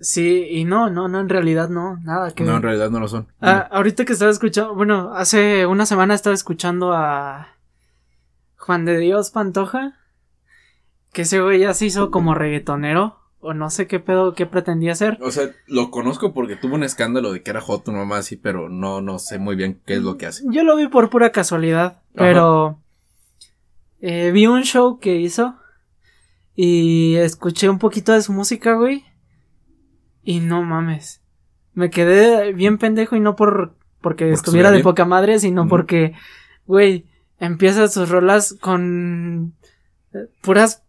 Sí, 0.00 0.46
y 0.50 0.64
no, 0.64 0.90
no, 0.90 1.08
no, 1.08 1.20
en 1.20 1.28
realidad 1.28 1.68
no, 1.68 1.96
nada 2.04 2.30
que 2.32 2.44
No, 2.44 2.56
en 2.56 2.62
realidad 2.62 2.90
no 2.90 3.00
lo 3.00 3.08
son. 3.08 3.26
Ah, 3.40 3.68
ahorita 3.70 4.04
que 4.04 4.12
estaba 4.12 4.30
escuchando, 4.30 4.74
bueno, 4.74 5.12
hace 5.14 5.66
una 5.66 5.86
semana 5.86 6.14
estaba 6.14 6.34
escuchando 6.34 6.92
a 6.92 7.56
Juan 8.56 8.84
de 8.84 8.98
Dios 8.98 9.30
Pantoja, 9.30 9.96
que 11.12 11.22
ese 11.22 11.40
güey 11.40 11.60
ya 11.60 11.74
se 11.74 11.86
hizo 11.86 12.12
como 12.12 12.34
reggaetonero, 12.34 13.18
o 13.40 13.54
no 13.54 13.70
sé 13.70 13.86
qué 13.86 13.98
pedo, 13.98 14.34
qué 14.34 14.46
pretendía 14.46 14.92
hacer. 14.92 15.18
O 15.20 15.30
sea, 15.30 15.50
lo 15.66 15.90
conozco 15.90 16.32
porque 16.32 16.56
tuvo 16.56 16.76
un 16.76 16.84
escándalo 16.84 17.32
de 17.32 17.42
que 17.42 17.50
era 17.50 17.60
hot 17.60 17.84
tu 17.84 17.92
mamá 17.92 18.18
así, 18.18 18.36
pero 18.36 18.68
no, 18.68 19.00
no 19.00 19.18
sé 19.18 19.38
muy 19.38 19.56
bien 19.56 19.80
qué 19.84 19.94
es 19.94 20.02
lo 20.02 20.16
que 20.16 20.26
hace. 20.26 20.44
Yo 20.48 20.62
lo 20.62 20.76
vi 20.76 20.88
por 20.88 21.10
pura 21.10 21.32
casualidad, 21.32 22.02
pero 22.14 22.80
eh, 24.00 24.30
vi 24.32 24.46
un 24.46 24.62
show 24.62 24.98
que 25.00 25.16
hizo 25.16 25.56
y 26.54 27.16
escuché 27.16 27.68
un 27.68 27.78
poquito 27.78 28.12
de 28.12 28.22
su 28.22 28.32
música, 28.32 28.74
güey, 28.74 29.04
y 30.30 30.40
no 30.40 30.62
mames, 30.62 31.22
me 31.72 31.88
quedé 31.88 32.52
bien 32.52 32.76
pendejo 32.76 33.16
y 33.16 33.20
no 33.20 33.34
por 33.34 33.74
porque, 34.02 34.30
estuviera 34.30 34.34
estuviera 34.34 34.70
de 34.70 34.80
poca 34.82 35.04
madre, 35.06 35.38
sino 35.38 35.66
porque, 35.68 36.12
güey, 36.66 37.06
empieza 37.40 37.88
sus 37.88 38.10
rolas 38.10 38.54
con 38.60 39.54
eh, 40.12 40.26
puras 40.42 40.82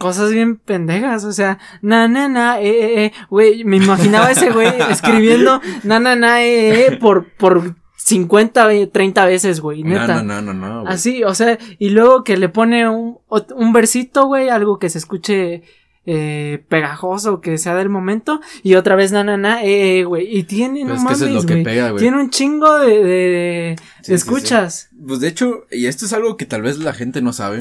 cosas 0.00 0.32
bien 0.32 0.56
pendejas, 0.56 1.24
o 1.24 1.32
sea, 1.32 1.58
na 1.82 2.08
na 2.08 2.26
na, 2.28 2.60
eh, 2.60 2.68
eh, 2.70 3.04
eh, 3.04 3.12
güey, 3.28 3.64
me 3.64 3.76
imaginaba 3.76 4.30
ese 4.30 4.50
güey 4.50 4.68
escribiendo 4.90 5.60
na 5.84 6.00
na 6.00 6.16
na, 6.16 6.42
eh, 6.42 6.86
eh, 6.86 6.96
por, 6.96 7.26
por 7.34 7.76
50, 7.96 8.66
ve- 8.66 8.86
30 8.88 9.24
veces, 9.26 9.60
güey, 9.60 9.84
No, 9.84 9.90
neta. 10.00 10.22
no, 10.22 10.42
no, 10.42 10.52
no, 10.52 10.54
no. 10.54 10.80
güey. 10.82 10.92
Así, 10.92 11.22
o 11.22 11.34
sea, 11.34 11.58
y 11.78 11.90
luego 11.90 12.24
que 12.24 12.36
le 12.36 12.48
pone 12.48 12.88
un, 12.88 13.18
un 13.54 13.72
versito, 13.72 14.26
güey, 14.26 14.48
algo 14.48 14.78
que 14.80 14.88
se 14.88 14.98
escuche 14.98 15.62
eh, 16.06 16.64
pegajoso, 16.68 17.40
que 17.40 17.58
sea 17.58 17.74
del 17.74 17.88
momento, 17.88 18.40
y 18.62 18.74
otra 18.74 18.96
vez 18.96 19.12
na 19.12 19.22
na 19.24 19.36
na, 19.36 19.62
eh, 19.64 20.00
eh, 20.00 20.04
güey, 20.04 20.26
y 20.36 20.44
tiene, 20.44 20.84
no 20.84 20.94
es 20.94 20.98
es 21.00 21.04
mames, 21.04 21.20
lo 21.32 21.42
que 21.44 21.56
pega, 21.58 21.94
tiene 21.96 22.18
un 22.20 22.30
chingo 22.30 22.78
de, 22.78 22.88
de, 23.04 23.04
de 23.04 23.76
Sí, 23.78 23.84
sí, 23.84 24.04
sí. 24.06 24.14
escuchas. 24.14 24.88
Pues 25.06 25.20
de 25.20 25.28
hecho, 25.28 25.66
y 25.70 25.86
esto 25.86 26.06
es 26.06 26.12
algo 26.12 26.36
que 26.36 26.46
tal 26.46 26.62
vez 26.62 26.78
la 26.78 26.92
gente 26.94 27.20
no 27.22 27.32
sabe. 27.32 27.58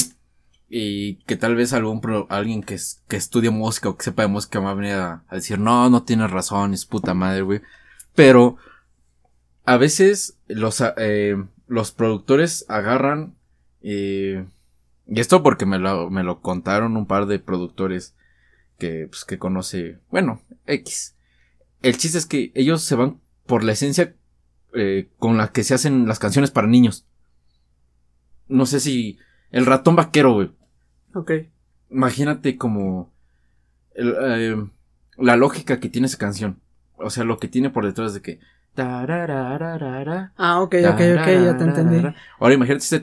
Y 0.71 1.15
que 1.25 1.35
tal 1.35 1.55
vez 1.55 1.73
algún 1.73 1.99
pro- 1.99 2.27
alguien 2.29 2.61
que, 2.61 2.75
es- 2.75 3.01
que 3.07 3.15
estudie 3.17 3.49
música 3.49 3.89
o 3.89 3.97
que 3.97 4.03
sepa 4.03 4.21
de 4.21 4.27
música 4.27 4.59
me 4.59 4.65
va 4.65 4.71
a 4.71 4.75
venir 4.75 4.93
a, 4.93 5.23
a 5.27 5.35
decir, 5.35 5.57
no, 5.57 5.89
no 5.89 6.03
tienes 6.03 6.29
razón, 6.29 6.75
es 6.75 6.85
puta 6.85 7.15
madre, 7.15 7.41
güey. 7.41 7.61
Pero 8.13 8.57
a 9.65 9.77
veces 9.77 10.37
los, 10.47 10.83
eh, 10.97 11.35
los 11.67 11.91
productores 11.91 12.65
agarran, 12.69 13.33
eh, 13.81 14.45
y 15.07 15.19
esto 15.19 15.41
porque 15.41 15.65
me 15.65 15.79
lo, 15.79 16.11
me 16.11 16.23
lo 16.23 16.39
contaron 16.41 16.97
un 16.97 17.07
par 17.07 17.25
de 17.25 17.39
productores, 17.39 18.13
que, 18.79 19.07
pues, 19.07 19.25
que 19.25 19.37
conoce, 19.37 19.99
bueno, 20.09 20.41
X. 20.65 21.15
El 21.81 21.97
chiste 21.97 22.17
es 22.17 22.25
que 22.25 22.51
ellos 22.55 22.81
se 22.81 22.95
van 22.95 23.19
por 23.45 23.63
la 23.63 23.73
esencia 23.73 24.15
eh, 24.73 25.09
con 25.17 25.37
la 25.37 25.49
que 25.49 25.63
se 25.63 25.73
hacen 25.75 26.07
las 26.07 26.19
canciones 26.19 26.51
para 26.51 26.67
niños. 26.67 27.05
No 28.47 28.65
sé 28.65 28.79
si 28.79 29.19
el 29.51 29.65
ratón 29.65 29.95
vaquero, 29.95 30.33
güey. 30.33 30.51
Ok. 31.13 31.31
Imagínate 31.91 32.57
como 32.57 33.11
el, 33.93 34.15
eh, 34.19 34.69
la 35.17 35.35
lógica 35.35 35.79
que 35.79 35.89
tiene 35.89 36.07
esa 36.07 36.17
canción. 36.17 36.59
O 36.97 37.09
sea, 37.09 37.23
lo 37.23 37.37
que 37.37 37.47
tiene 37.47 37.69
por 37.69 37.85
detrás 37.85 38.13
de 38.13 38.21
que 38.21 38.39
Ah, 40.37 40.61
ok, 40.61 40.75
ok, 40.85 40.93
ok, 40.93 41.27
ya 41.43 41.57
te 41.57 41.63
entendí. 41.63 41.97
Ahora 42.39 42.53
imagínate 42.53 42.83
este 42.83 42.99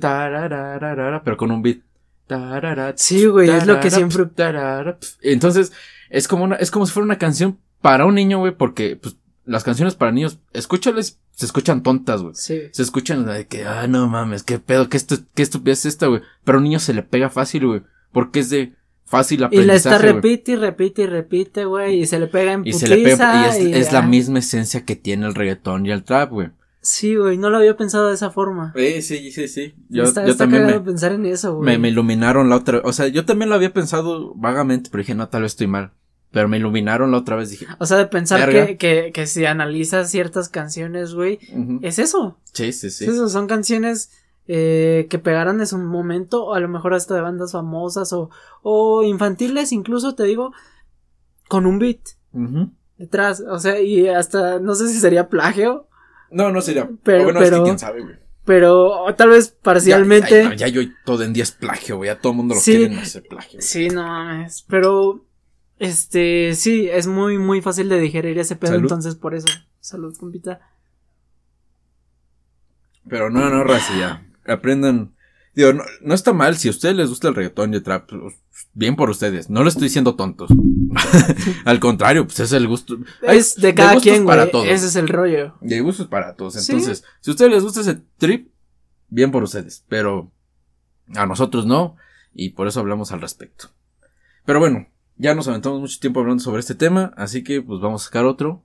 pero 1.25 1.37
con 1.37 1.51
un 1.51 1.63
beat. 1.63 1.79
Tarara, 2.27 2.95
Sí, 2.97 3.27
güey, 3.27 3.49
es 3.51 3.67
lo 3.67 3.81
que 3.81 3.91
siempre. 3.91 4.27
tarara, 4.27 4.99
pf. 4.99 5.17
Entonces, 5.23 5.73
es 6.11 6.29
como 6.29 6.45
una, 6.45 6.57
es 6.57 6.71
como 6.71 6.87
si 6.87 6.93
fuera 6.93 7.05
una 7.05 7.19
canción 7.19 7.59
para 7.81 8.05
un 8.05 8.15
niño, 8.17 8.39
güey, 8.39 8.53
porque 8.53 8.97
pues, 8.97 9.17
las 9.45 9.63
canciones 9.63 9.95
para 9.95 10.11
niños, 10.13 10.41
escúchales, 10.53 11.19
se 11.33 11.47
escuchan 11.47 11.83
tontas, 11.83 12.23
güey. 12.23 12.35
Sí. 12.35 12.63
Se 12.73 12.83
escuchan 12.83 13.25
de 13.27 13.47
que, 13.47 13.65
ah, 13.65 13.87
no 13.87 14.09
mames, 14.09 14.43
qué 14.43 14.59
pedo, 14.59 14.89
qué, 14.89 14.97
estu 14.97 15.19
qué 15.35 15.43
estupidez 15.43 15.81
es 15.81 15.87
esta, 15.87 16.07
güey. 16.09 16.23
Pero 16.45 16.57
a 16.57 16.59
un 16.59 16.65
niño 16.65 16.81
se 16.81 16.95
le 16.95 17.03
pega 17.03 17.31
fácil, 17.31 17.67
güey. 17.67 17.83
Porque 18.11 18.41
es 18.41 18.51
de 18.51 18.73
fácil 19.05 19.41
Y 19.41 19.45
aprendizaje. 19.45 19.67
la 19.67 19.75
está 19.75 19.99
repite 19.99 20.53
y 20.53 20.57
repite 20.57 21.03
y 21.03 21.07
repite, 21.07 21.65
güey. 21.65 22.01
Y 22.01 22.07
se 22.07 22.19
le 22.19 22.27
pega 22.27 22.53
en 22.55 22.67
Y 22.67 22.73
se 22.73 22.89
le 22.89 22.97
pega, 23.05 23.57
y 23.57 23.73
es, 23.73 23.93
la 23.93 24.03
misma 24.03 24.41
esencia 24.41 24.85
que 24.85 24.97
tiene 24.97 25.27
el 25.27 25.35
reggaetón 25.35 25.87
y 25.87 25.93
el 25.93 26.03
trap, 26.03 26.31
güey. 26.31 26.49
Sí, 26.87 27.17
güey, 27.17 27.37
no 27.37 27.51
lo 27.51 27.57
había 27.57 27.77
pensado 27.77 28.07
de 28.07 28.15
esa 28.15 28.31
forma. 28.31 28.73
Sí, 28.77 29.03
sí, 29.03 29.33
sí, 29.33 29.49
sí. 29.49 29.75
Yo, 29.89 30.05
está 30.05 30.25
yo 30.25 30.31
está 30.31 30.45
también 30.45 30.67
me, 30.67 30.79
pensar 30.79 31.11
en 31.11 31.27
eso, 31.27 31.57
güey. 31.57 31.67
me, 31.73 31.79
me 31.79 31.89
iluminaron 31.89 32.49
la 32.49 32.55
otra, 32.55 32.81
o 32.85 32.93
sea, 32.93 33.09
yo 33.09 33.25
también 33.25 33.49
lo 33.49 33.57
había 33.57 33.73
pensado 33.73 34.33
vagamente, 34.37 34.89
pero 34.89 35.03
dije, 35.03 35.17
no, 35.17 35.29
tal 35.29 35.43
vez 35.43 35.53
estoy 35.53 35.67
mal. 35.67 35.91
Pero 36.31 36.47
me 36.47 36.59
iluminaron 36.59 37.11
la 37.11 37.19
otra 37.19 37.35
vez, 37.35 37.51
dije, 37.51 37.67
O 37.81 37.87
sea, 37.87 37.97
de 37.97 38.07
pensar 38.07 38.49
que, 38.49 38.77
que, 38.77 39.11
que 39.13 39.27
si 39.27 39.45
analizas 39.47 40.11
ciertas 40.11 40.49
canciones, 40.49 41.13
güey, 41.13 41.41
es 41.83 41.99
eso. 41.99 42.39
sí, 42.53 42.73
sí, 42.73 42.91
sí. 42.91 43.05
Es 43.05 43.11
eso, 43.15 43.29
son 43.29 43.49
canciones 43.49 44.13
eh, 44.47 45.09
que 45.11 45.19
pegaran 45.19 45.59
en 45.59 45.67
su 45.67 45.79
momento, 45.79 46.45
o 46.45 46.55
a 46.55 46.61
lo 46.61 46.69
mejor 46.69 46.95
hasta 46.95 47.17
de 47.17 47.21
bandas 47.21 47.51
famosas 47.51 48.13
o, 48.13 48.31
o 48.63 49.03
infantiles, 49.03 49.73
incluso 49.73 50.15
te 50.15 50.23
digo, 50.23 50.53
con 51.49 51.67
un 51.67 51.81
beat 51.81 51.99
detrás. 52.97 53.41
O 53.41 53.59
sea, 53.59 53.81
y 53.81 54.07
hasta 54.07 54.61
no 54.61 54.77
sé 54.77 54.87
si 54.87 55.01
sería 55.01 55.29
plagio, 55.29 55.89
No, 56.31 56.51
no 56.51 56.61
sería. 56.61 56.89
Pero- 57.03 57.25
bueno, 57.25 57.41
es 57.41 57.45
pero- 57.51 57.63
que 57.63 57.69
quién 57.69 57.79
sabe, 57.79 58.03
güey. 58.03 58.17
pero 58.45 59.05
tal 59.17 59.31
vez 59.31 59.49
parcialmente. 59.51 60.43
Ya, 60.45 60.51
ya, 60.55 60.67
ya 60.67 60.69
yo 60.69 60.83
todo 61.05 61.23
en 61.25 61.33
día 61.33 61.43
es 61.43 61.53
plagio, 61.53 61.97
güey. 61.97 62.09
Ya 62.09 62.19
todo 62.21 62.33
el 62.33 62.37
mundo 62.37 62.55
lo 62.55 62.61
Sí. 62.61 62.77
quiere 62.77 62.97
hacer 62.97 63.25
plagio. 63.29 63.59
güey. 63.59 63.63
Sí, 63.63 63.89
no 63.89 64.03
mames. 64.03 64.65
Pero, 64.69 65.25
este, 65.79 66.55
sí, 66.55 66.89
es 66.89 67.07
muy, 67.07 67.39
muy 67.39 67.61
fácil 67.63 67.89
de 67.89 67.99
digerir 68.01 68.39
ese 68.39 68.57
pedo, 68.57 68.73
Salud. 68.73 68.83
entonces 68.85 69.15
por 69.17 69.35
eso. 69.35 69.49
Salud, 69.81 70.17
compita. 70.17 70.61
Pero 73.09 73.31
no, 73.31 73.49
no, 73.51 73.63
raza, 73.65 73.97
ya. 73.99 74.27
Aprendan. 74.53 75.15
Digo, 75.57 75.73
no, 75.73 75.85
no 76.03 76.15
está 76.15 76.35
mal 76.35 76.59
si 76.59 76.69
a 76.69 76.71
ustedes 76.71 76.95
les 76.95 77.09
gusta 77.09 77.29
el 77.29 77.35
reggaetón 77.35 77.73
y 77.73 77.77
el 77.77 77.83
trap. 77.83 78.11
pues, 78.11 78.35
Bien 78.75 78.95
por 78.95 79.09
ustedes. 79.09 79.49
No 79.49 79.65
les 79.65 79.73
estoy 79.73 79.89
diciendo 79.89 80.15
tontos. 80.15 80.51
Al 81.65 81.81
contrario, 81.81 82.27
pues 82.27 82.41
es 82.41 82.53
el 82.53 82.69
gusto. 82.69 82.99
Es 83.23 83.55
de 83.57 83.75
cada 83.75 83.95
gustos 83.95 84.13
quien, 84.13 84.27
para 84.27 84.51
todos. 84.51 84.67
Ese 84.67 84.87
es 84.87 84.97
el 84.97 85.09
rollo. 85.09 85.55
Y 85.63 85.73
hay 85.73 85.81
gustos 85.81 86.09
para 86.09 86.37
todos. 86.37 86.55
Sí. 86.63 86.73
Entonces, 86.73 87.05
si 87.23 87.31
a 87.31 87.33
ustedes 87.33 87.51
les 87.51 87.63
gusta 87.63 87.81
ese 87.81 88.03
trip, 88.19 88.51
bien 89.09 89.31
por 89.31 89.43
ustedes. 89.43 89.83
Pero 89.89 90.31
a 91.15 91.25
nosotros 91.25 91.65
no. 91.65 91.97
Y 92.35 92.51
por 92.51 92.69
eso 92.69 92.81
hablamos 92.81 93.11
al 93.13 93.23
respecto. 93.23 93.71
Pero 94.45 94.59
bueno, 94.59 94.87
ya 95.17 95.35
nos 95.35 95.49
aventamos 95.49 95.81
mucho 95.81 95.99
tiempo 95.99 96.21
hablando 96.21 96.45
sobre 96.45 96.61
este 96.61 96.75
tema. 96.75 97.15
Así 97.17 97.43
que 97.43 97.63
pues 97.63 97.81
vamos 97.81 98.03
a 98.03 98.05
sacar 98.05 98.27
otro. 98.27 98.63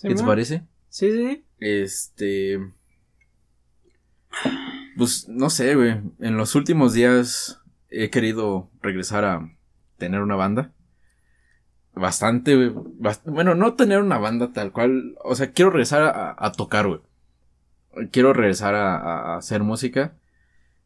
¿Qué 0.00 0.14
te 0.14 0.22
parece? 0.22 0.62
Sí, 0.90 1.10
sí. 1.10 1.44
Este. 1.58 2.60
Pues 5.00 5.30
no 5.30 5.48
sé, 5.48 5.74
güey. 5.76 5.98
En 6.18 6.36
los 6.36 6.54
últimos 6.54 6.92
días 6.92 7.58
he 7.88 8.10
querido 8.10 8.68
regresar 8.82 9.24
a 9.24 9.50
tener 9.96 10.20
una 10.20 10.36
banda. 10.36 10.72
Bastante, 11.94 12.54
güey. 12.54 12.68
Bast- 12.98 13.22
bueno, 13.24 13.54
no 13.54 13.72
tener 13.76 14.00
una 14.02 14.18
banda 14.18 14.52
tal 14.52 14.72
cual. 14.72 15.16
O 15.24 15.34
sea, 15.34 15.52
quiero 15.52 15.70
regresar 15.70 16.02
a, 16.02 16.36
a 16.38 16.52
tocar, 16.52 16.86
güey. 16.86 17.00
Quiero 18.12 18.34
regresar 18.34 18.74
a, 18.74 18.94
a- 18.96 19.34
a 19.34 19.36
hacer 19.38 19.62
música. 19.62 20.12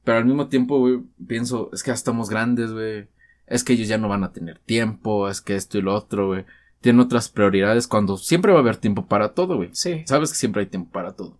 Pero 0.04 0.18
al 0.18 0.26
mismo 0.26 0.46
tiempo, 0.48 0.78
güey, 0.78 1.00
pienso, 1.26 1.70
es 1.72 1.82
que 1.82 1.88
ya 1.88 1.94
estamos 1.94 2.30
grandes, 2.30 2.70
güey. 2.72 3.08
Es 3.48 3.64
que 3.64 3.72
ellos 3.72 3.88
ya 3.88 3.98
no 3.98 4.08
van 4.08 4.22
a 4.22 4.32
tener 4.32 4.60
tiempo. 4.60 5.28
Es 5.28 5.40
que 5.40 5.56
esto 5.56 5.76
y 5.76 5.82
lo 5.82 5.92
otro, 5.92 6.28
güey. 6.28 6.44
Tienen 6.80 7.00
otras 7.00 7.30
prioridades 7.30 7.88
cuando 7.88 8.16
siempre 8.16 8.52
va 8.52 8.58
a 8.58 8.62
haber 8.62 8.76
tiempo 8.76 9.06
para 9.06 9.30
todo, 9.34 9.56
güey. 9.56 9.70
Sí. 9.72 10.04
Sabes 10.06 10.30
que 10.30 10.36
siempre 10.36 10.60
hay 10.62 10.66
tiempo 10.68 10.92
para 10.92 11.14
todo. 11.14 11.36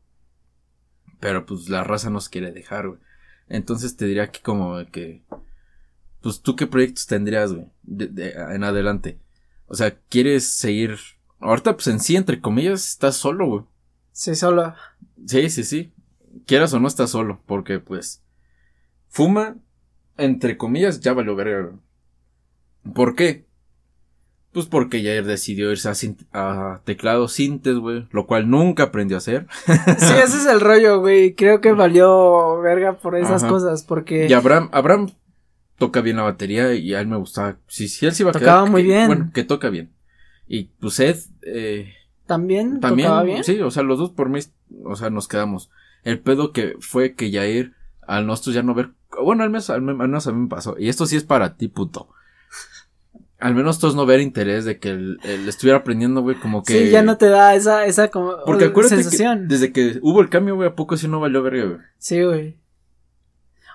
Pero 1.21 1.47
pues 1.47 1.69
la 1.69 1.85
raza 1.85 2.11
nos 2.11 2.29
quiere 2.29 2.53
dejar, 2.53 2.89
güey. 2.89 3.01
Entonces 3.49 3.97
te 3.97 4.07
diría 4.07 4.31
que 4.31 4.41
como 4.41 4.77
que... 4.91 5.23
Pues 6.21 6.41
tú 6.41 6.57
qué 6.57 6.67
proyectos 6.67 7.07
tendrías, 7.07 7.53
güey. 7.53 7.67
de- 7.83 8.09
de- 8.09 8.31
en 8.33 8.65
adelante. 8.65 9.19
O 9.67 9.75
sea, 9.75 9.97
quieres 10.09 10.47
seguir... 10.47 10.97
Ahorita 11.41 11.75
pues 11.75 11.87
en 11.89 12.01
sí, 12.01 12.17
entre 12.17 12.41
comillas, 12.41 12.89
estás 12.89 13.17
solo, 13.17 13.47
güey. 13.47 13.65
Sí, 14.13 14.35
solo. 14.35 14.75
Sí, 15.27 15.51
sí, 15.51 15.65
sí. 15.65 15.93
Quieras 16.47 16.73
o 16.73 16.81
no 16.81 16.89
estás 16.89 17.11
solo. 17.11 17.41
Porque 17.47 17.79
pues... 17.81 18.23
Fuma, 19.09 19.57
entre 20.17 20.57
comillas, 20.57 21.01
ya 21.01 21.13
valió 21.13 21.37
verga, 21.37 21.63
güey. 21.71 22.95
¿Por 22.95 23.15
qué? 23.15 23.47
Pues 24.55 24.67
porque 24.67 25.03
Jair 25.03 25.25
decidió 25.27 25.71
irse 25.73 25.89
a, 25.89 25.95
a 26.33 26.81
teclado 26.85 27.29
sintes, 27.29 27.77
güey. 27.77 28.07
Lo 28.13 28.27
cual 28.27 28.49
nunca 28.49 28.85
aprendió 28.85 29.17
a 29.17 29.19
hacer. 29.19 29.47
Sí, 29.67 30.15
ese 30.23 30.37
es 30.39 30.47
el 30.47 30.61
rollo, 30.61 31.01
güey. 31.01 31.35
Creo 31.35 31.61
que 31.61 31.73
valió 31.73 32.61
verga 32.61 32.95
por 32.99 33.17
esas 33.17 33.43
Ajá. 33.43 33.53
cosas, 33.53 33.83
porque 33.83 34.27
Y 34.31 34.33
Abraham, 34.33 34.69
Abraham 34.73 35.11
toca 35.77 36.01
bien 36.01 36.17
la 36.19 36.23
batería 36.23 36.73
y 36.75 36.95
a 36.95 37.01
él 37.01 37.09
me 37.09 37.17
gustaba. 37.17 37.57
Si, 37.67 37.89
si 37.89 38.07
él 38.07 38.15
se 38.15 38.23
iba 38.23 38.31
a 38.31 38.33
Tocaba 38.33 38.61
quedar. 38.61 38.71
muy 38.71 38.83
que- 38.83 38.89
bien. 38.89 39.07
Bueno, 39.09 39.31
que 39.35 39.43
toca 39.45 39.69
bien. 39.71 39.91
Y 40.47 40.65
pues 40.81 41.01
Ed, 41.01 41.17
eh, 41.43 41.93
también, 42.27 42.79
también. 42.79 43.09
tocaba 43.09 43.25
bien. 43.25 43.43
Sí, 43.43 43.61
o 43.61 43.73
sea, 43.73 43.83
los 43.83 43.99
dos 43.99 44.11
por 44.13 44.29
mí, 44.29 44.39
o 44.85 44.95
sea, 44.95 45.11
nos 45.11 45.27
quedamos. 45.27 45.69
El 46.05 46.21
pedo 46.21 46.53
que 46.53 46.77
fue 46.79 47.15
que 47.15 47.33
Jair, 47.33 47.73
al 48.07 48.25
nosotros 48.27 48.55
ya 48.55 48.63
no 48.63 48.75
ver. 48.75 48.91
Bueno, 49.21 49.43
al 49.43 49.51
menos, 49.51 49.69
al 49.71 49.83
menos 49.83 50.27
a 50.29 50.33
mí 50.33 50.43
me 50.43 50.49
pasó. 50.49 50.77
Y 50.79 50.89
esto 50.89 51.07
sí 51.07 51.17
es 51.17 51.25
para 51.25 51.57
ti, 51.57 51.67
puto. 51.67 52.09
Al 53.41 53.55
menos 53.55 53.79
todos 53.79 53.95
no 53.95 54.07
ver 54.07 54.21
interés 54.21 54.65
de 54.65 54.79
que 54.79 54.91
él, 54.91 55.19
él 55.25 55.49
estuviera 55.49 55.79
aprendiendo, 55.79 56.23
güey, 56.23 56.39
como 56.39 56.63
que. 56.63 56.73
Sí, 56.85 56.91
ya 56.91 57.03
no 57.03 57.17
te 57.19 57.29
da 57.29 57.55
esa, 57.55 57.85
esa 57.85 58.09
como 58.09 58.37
Porque 58.47 58.67
acuérdate 58.67 59.03
sensación. 59.03 59.43
que 59.43 59.55
desde 59.55 59.73
que 59.73 59.99
hubo 60.03 60.21
el 60.21 60.31
cambio, 60.31 60.55
güey, 60.55 60.69
a 60.69 60.75
poco 60.75 60.97
sí 60.97 61.09
no 61.09 61.21
valió 61.21 61.43
verga, 61.43 61.65
güey. 61.65 61.79
Sí, 61.99 62.23
güey. 62.23 62.59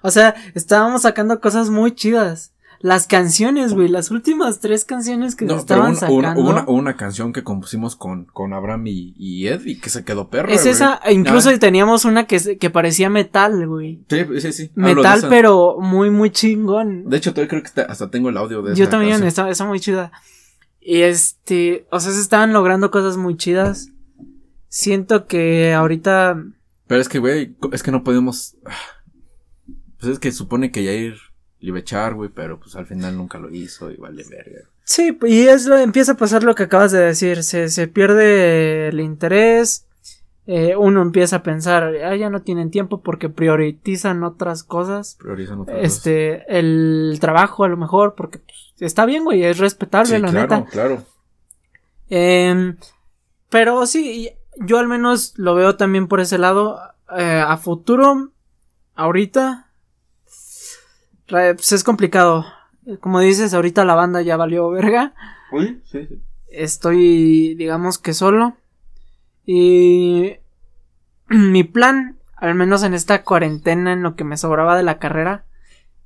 O 0.02 0.12
sea, 0.12 0.36
estábamos 0.56 1.02
sacando 1.02 1.40
cosas 1.42 1.70
muy 1.70 1.94
chidas. 1.94 2.54
Las 2.82 3.08
canciones, 3.08 3.74
güey, 3.74 3.90
las 3.90 4.10
últimas 4.10 4.62
tres 4.62 4.86
canciones 4.86 5.36
que 5.36 5.44
No, 5.44 5.66
pero 5.66 5.88
estaban 5.88 5.92
una, 5.92 6.10
una, 6.12 6.30
sacando. 6.30 6.50
una, 6.50 6.66
una 6.70 6.96
canción 6.96 7.34
que 7.34 7.44
compusimos 7.44 7.98
con, 7.98 8.24
con 8.26 8.54
Abraham 8.54 8.88
y, 8.88 9.14
y 9.18 9.48
Ed 9.48 9.66
y 9.66 9.80
que 9.82 9.90
se 9.90 10.06
quedó 10.06 10.30
perra. 10.30 10.50
es 10.54 10.62
güey. 10.62 10.72
esa, 10.74 11.02
incluso 11.12 11.50
Ah, 11.50 11.60
teníamos 11.60 12.06
una 12.06 12.26
que, 12.26 12.58
que 12.58 12.70
parecía 12.70 13.10
metal, 13.10 13.68
güey. 13.68 14.06
sí, 14.10 14.26
sí, 14.40 14.54
sí. 14.54 14.72
Metal, 14.76 15.26
pero 15.30 15.78
muy, 15.82 16.10
muy 16.10 16.30
chingón. 16.30 17.10
De 17.10 17.18
hecho, 17.18 17.34
todavía 17.34 17.50
creo 17.50 17.64
que 17.64 17.82
hasta 17.82 18.10
tengo 18.10 18.30
el 18.30 18.38
audio 18.38 18.62
de 18.62 18.76
Yo 18.76 18.84
esa 18.84 18.92
también, 18.92 19.24
está, 19.24 19.50
está 19.50 19.66
muy 19.66 19.82
chida. 19.82 20.14
Y 20.80 21.02
este, 21.02 21.86
o 21.92 22.00
sea, 22.00 22.14
se 22.14 22.22
estaban 22.22 22.54
logrando 22.54 22.92
cosas 22.92 23.18
muy 23.18 23.36
chidas. 23.36 23.90
Siento 24.70 25.28
que 25.28 25.74
ahorita, 25.74 26.42
Pero 26.88 27.02
es 27.02 27.10
que, 27.10 27.20
güey, 27.20 27.58
es 27.74 27.84
que 27.84 27.92
no 27.92 28.04
podemos. 28.06 28.56
Pues 30.00 30.14
es 30.14 30.20
que 30.20 30.32
supone 30.32 30.72
que 30.72 30.86
Jair 30.86 31.18
le 31.60 31.68
iba 31.70 31.78
a 31.78 31.82
echar, 31.82 32.14
güey, 32.14 32.30
pero 32.30 32.60
pues 32.60 32.76
al 32.76 32.86
final 32.86 33.18
nunca 33.18 33.38
lo 33.40 33.50
hizo 33.54 33.92
y 33.92 33.96
vale 33.98 34.24
verga. 34.30 34.62
sí, 34.84 35.18
y 35.26 35.42
es 35.48 35.66
lo, 35.66 35.78
empieza 35.78 36.14
a 36.14 36.18
pasar 36.18 36.44
lo 36.44 36.56
que 36.56 36.64
acabas 36.64 36.92
de 36.92 37.00
decir, 37.00 37.44
se, 37.44 37.70
se 37.70 37.88
pierde 37.88 38.88
el 38.90 39.00
interés, 39.00 39.86
eh, 40.48 40.76
uno 40.76 41.02
empieza 41.04 41.38
a 41.38 41.44
pensar, 41.44 41.94
ah, 42.04 42.16
ya 42.16 42.30
no 42.32 42.42
tienen 42.42 42.72
tiempo 42.72 43.02
porque 43.02 43.30
priorizan 43.30 44.24
otras 44.24 44.64
cosas. 44.64 45.16
Priorizan 45.20 45.60
otra 45.60 45.76
cosa. 45.76 45.86
Este, 45.86 46.58
el 46.60 47.18
trabajo 47.22 47.64
a 47.66 47.68
lo 47.68 47.78
mejor, 47.78 48.16
porque 48.16 48.40
pues, 48.40 48.74
está 48.80 49.06
bien, 49.06 49.26
güey, 49.26 49.44
es 49.44 49.60
respetable, 49.60 50.16
Sí, 50.16 50.22
la 50.22 50.30
claro, 50.32 50.56
neta. 50.58 50.70
claro. 50.72 51.04
Em, 52.10 52.78
pero 53.50 53.86
sí, 53.86 54.32
yo 54.58 54.80
al 54.80 54.88
menos 54.88 55.34
lo 55.38 55.54
veo 55.56 55.76
también 55.76 56.08
por 56.08 56.20
ese 56.20 56.38
lado. 56.38 56.80
Eh, 57.16 57.44
a 57.46 57.58
futuro, 57.58 58.32
ahorita, 58.96 59.69
pues 61.30 61.72
es 61.72 61.84
complicado. 61.84 62.46
Como 63.02 63.20
dices, 63.20 63.54
ahorita 63.54 63.86
la 63.86 63.96
banda 63.96 64.22
ya 64.22 64.38
valió 64.38 64.70
verga. 64.70 65.14
Uy, 65.52 65.82
sí, 65.86 66.06
sí. 66.08 66.22
Estoy, 66.50 67.56
digamos 67.56 67.98
que 67.98 68.14
solo. 68.14 68.58
Y 69.46 70.38
mi 71.30 71.64
plan, 71.64 72.18
al 72.36 72.56
menos 72.56 72.84
en 72.84 72.94
esta 72.94 73.24
cuarentena, 73.24 73.94
en 73.94 74.04
lo 74.04 74.16
que 74.16 74.24
me 74.24 74.38
sobraba 74.38 74.76
de 74.78 74.84
la 74.84 75.00
carrera, 75.00 75.46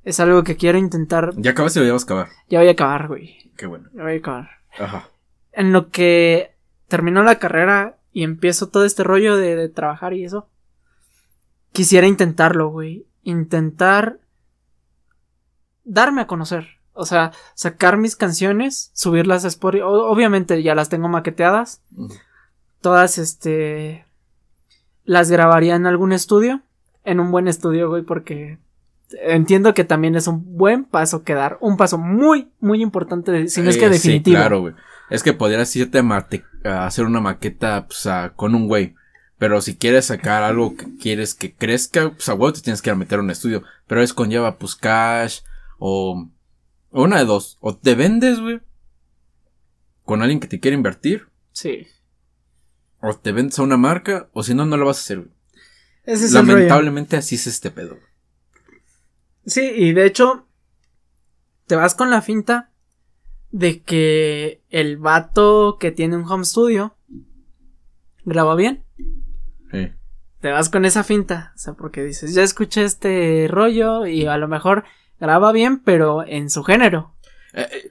Es 0.04 0.20
algo 0.20 0.44
que 0.44 0.56
quiero 0.56 0.76
intentar. 0.76 1.32
¿Ya 1.36 1.52
acabaste 1.52 1.80
o 1.80 1.84
ya 1.84 1.92
vas 1.92 2.02
a 2.02 2.04
acabar? 2.04 2.28
Ya 2.50 2.58
voy 2.58 2.68
a 2.68 2.72
acabar, 2.72 3.08
güey. 3.08 3.50
Qué 3.56 3.66
bueno. 3.66 3.88
Ya 3.94 4.02
voy 4.02 4.14
a 4.14 4.18
acabar. 4.18 4.50
Ajá. 4.78 5.08
En 5.52 5.72
lo 5.72 5.88
que 5.88 6.52
terminó 6.88 7.22
la 7.22 7.38
carrera 7.38 7.96
y 8.12 8.22
empiezo 8.22 8.68
todo 8.68 8.84
este 8.84 9.02
rollo 9.02 9.36
de, 9.36 9.56
de 9.56 9.68
trabajar 9.70 10.12
y 10.12 10.24
eso. 10.24 10.48
Quisiera 11.72 12.06
intentarlo, 12.06 12.68
güey. 12.68 13.06
Intentar 13.22 14.18
darme 15.84 16.22
a 16.22 16.26
conocer. 16.26 16.66
O 16.92 17.06
sea, 17.06 17.32
sacar 17.54 17.96
mis 17.96 18.14
canciones, 18.16 18.90
subirlas 18.94 19.44
a 19.44 19.48
Spotify. 19.48 19.82
Obviamente 19.84 20.62
ya 20.62 20.74
las 20.74 20.88
tengo 20.88 21.08
maqueteadas. 21.08 21.82
Todas, 22.80 23.18
este. 23.18 24.04
Las 25.04 25.30
grabaría 25.30 25.74
en 25.74 25.86
algún 25.86 26.12
estudio. 26.12 26.62
En 27.04 27.20
un 27.20 27.30
buen 27.30 27.48
estudio, 27.48 27.88
güey, 27.90 28.02
porque 28.02 28.58
entiendo 29.22 29.74
que 29.74 29.84
también 29.84 30.14
es 30.16 30.26
un 30.26 30.56
buen 30.56 30.84
paso 30.84 31.22
que 31.24 31.34
dar. 31.34 31.58
Un 31.60 31.76
paso 31.76 31.98
muy, 31.98 32.48
muy 32.60 32.80
importante, 32.80 33.30
de- 33.32 33.48
si 33.48 33.60
no 33.60 33.68
es 33.70 33.76
que 33.76 33.86
Eh, 33.86 33.90
definitivo. 33.90 34.36
Sí, 34.36 34.40
claro, 34.40 34.60
güey. 34.60 34.74
Es 35.10 35.22
que 35.22 35.34
podrías 35.34 35.74
irte 35.76 36.00
a, 36.00 36.86
hacer 36.86 37.04
una 37.04 37.20
maqueta 37.20 37.86
pues, 37.86 38.06
a- 38.06 38.32
con 38.34 38.54
un 38.54 38.68
güey. 38.68 38.94
Pero 39.36 39.60
si 39.60 39.76
quieres 39.76 40.06
sacar 40.06 40.42
algo 40.44 40.76
que 40.76 40.86
quieres 40.96 41.34
que 41.34 41.52
crezca, 41.54 42.10
pues 42.10 42.28
a 42.28 42.34
huevo 42.34 42.52
te 42.52 42.62
tienes 42.62 42.80
que 42.80 42.88
ir 42.90 42.94
a 42.94 42.96
meter 42.96 43.18
a 43.18 43.22
un 43.22 43.30
estudio. 43.30 43.62
Pero 43.86 44.00
es 44.00 44.14
conlleva 44.14 44.56
pues 44.58 44.74
cash 44.76 45.40
o, 45.86 46.30
o 46.92 47.02
una 47.02 47.18
de 47.18 47.26
dos. 47.26 47.58
O 47.60 47.76
te 47.76 47.94
vendes, 47.94 48.40
güey. 48.40 48.62
Con 50.02 50.22
alguien 50.22 50.40
que 50.40 50.48
te 50.48 50.58
quiere 50.58 50.78
invertir. 50.78 51.28
Sí. 51.52 51.86
O 53.02 53.14
te 53.14 53.32
vendes 53.32 53.58
a 53.58 53.64
una 53.64 53.76
marca. 53.76 54.30
O 54.32 54.42
si 54.42 54.54
no, 54.54 54.64
no 54.64 54.78
lo 54.78 54.86
vas 54.86 54.96
a 54.96 55.00
hacer, 55.00 55.18
güey. 55.18 55.30
Ese 56.04 56.24
es 56.24 56.34
el 56.34 56.40
rollo. 56.40 56.54
Lamentablemente 56.54 57.18
así 57.18 57.34
es 57.34 57.46
este 57.46 57.70
pedo. 57.70 57.98
Sí, 59.44 59.60
y 59.60 59.92
de 59.92 60.06
hecho, 60.06 60.46
te 61.66 61.76
vas 61.76 61.94
con 61.94 62.08
la 62.08 62.22
finta 62.22 62.70
de 63.50 63.82
que 63.82 64.62
el 64.70 64.96
vato 64.96 65.76
que 65.78 65.92
tiene 65.92 66.16
un 66.16 66.24
home 66.24 66.46
studio 66.46 66.96
graba 68.24 68.54
bien. 68.54 68.86
Sí. 69.70 69.92
Te 70.40 70.50
vas 70.50 70.70
con 70.70 70.86
esa 70.86 71.04
finta, 71.04 71.52
o 71.54 71.58
sea, 71.58 71.74
porque 71.74 72.02
dices, 72.02 72.32
ya 72.32 72.42
escuché 72.42 72.84
este 72.84 73.48
rollo 73.50 74.06
y 74.06 74.24
a 74.24 74.38
lo 74.38 74.48
mejor 74.48 74.84
graba 75.20 75.52
bien, 75.52 75.80
pero 75.80 76.24
en 76.26 76.50
su 76.50 76.62
género. 76.64 77.14
Eh, 77.52 77.68
eh, 77.72 77.90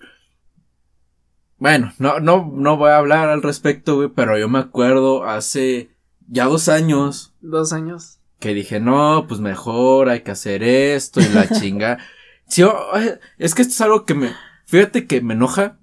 Bueno, 1.58 1.94
no, 2.00 2.20
no, 2.20 2.52
no 2.54 2.78
voy 2.78 2.90
a 2.92 2.98
hablar 2.98 3.30
al 3.30 3.42
respecto, 3.42 3.96
güey, 3.96 4.10
pero 4.10 4.38
yo 4.38 4.50
me 4.50 4.60
acuerdo 4.60 5.24
hace 5.26 5.90
ya 6.28 6.46
dos 6.46 6.68
años 6.70 7.34
Dos 7.42 7.74
años. 7.74 8.20
que 8.40 8.54
dije, 8.54 8.80
no, 8.80 9.26
pues 9.28 9.40
mejor 9.40 10.10
hay 10.10 10.22
que 10.22 10.32
hacer 10.32 10.64
esto 10.64 11.22
y 11.22 11.30
la 11.30 11.48
chinga. 11.60 12.00
Sí, 12.48 12.64
oh, 12.64 12.98
eh, 12.98 13.20
es 13.38 13.56
que 13.56 13.62
esto 13.62 13.72
es 13.74 13.82
algo 13.82 14.06
que 14.06 14.14
me, 14.14 14.32
fíjate 14.66 15.08
que 15.08 15.22
me 15.22 15.34
enoja. 15.34 15.78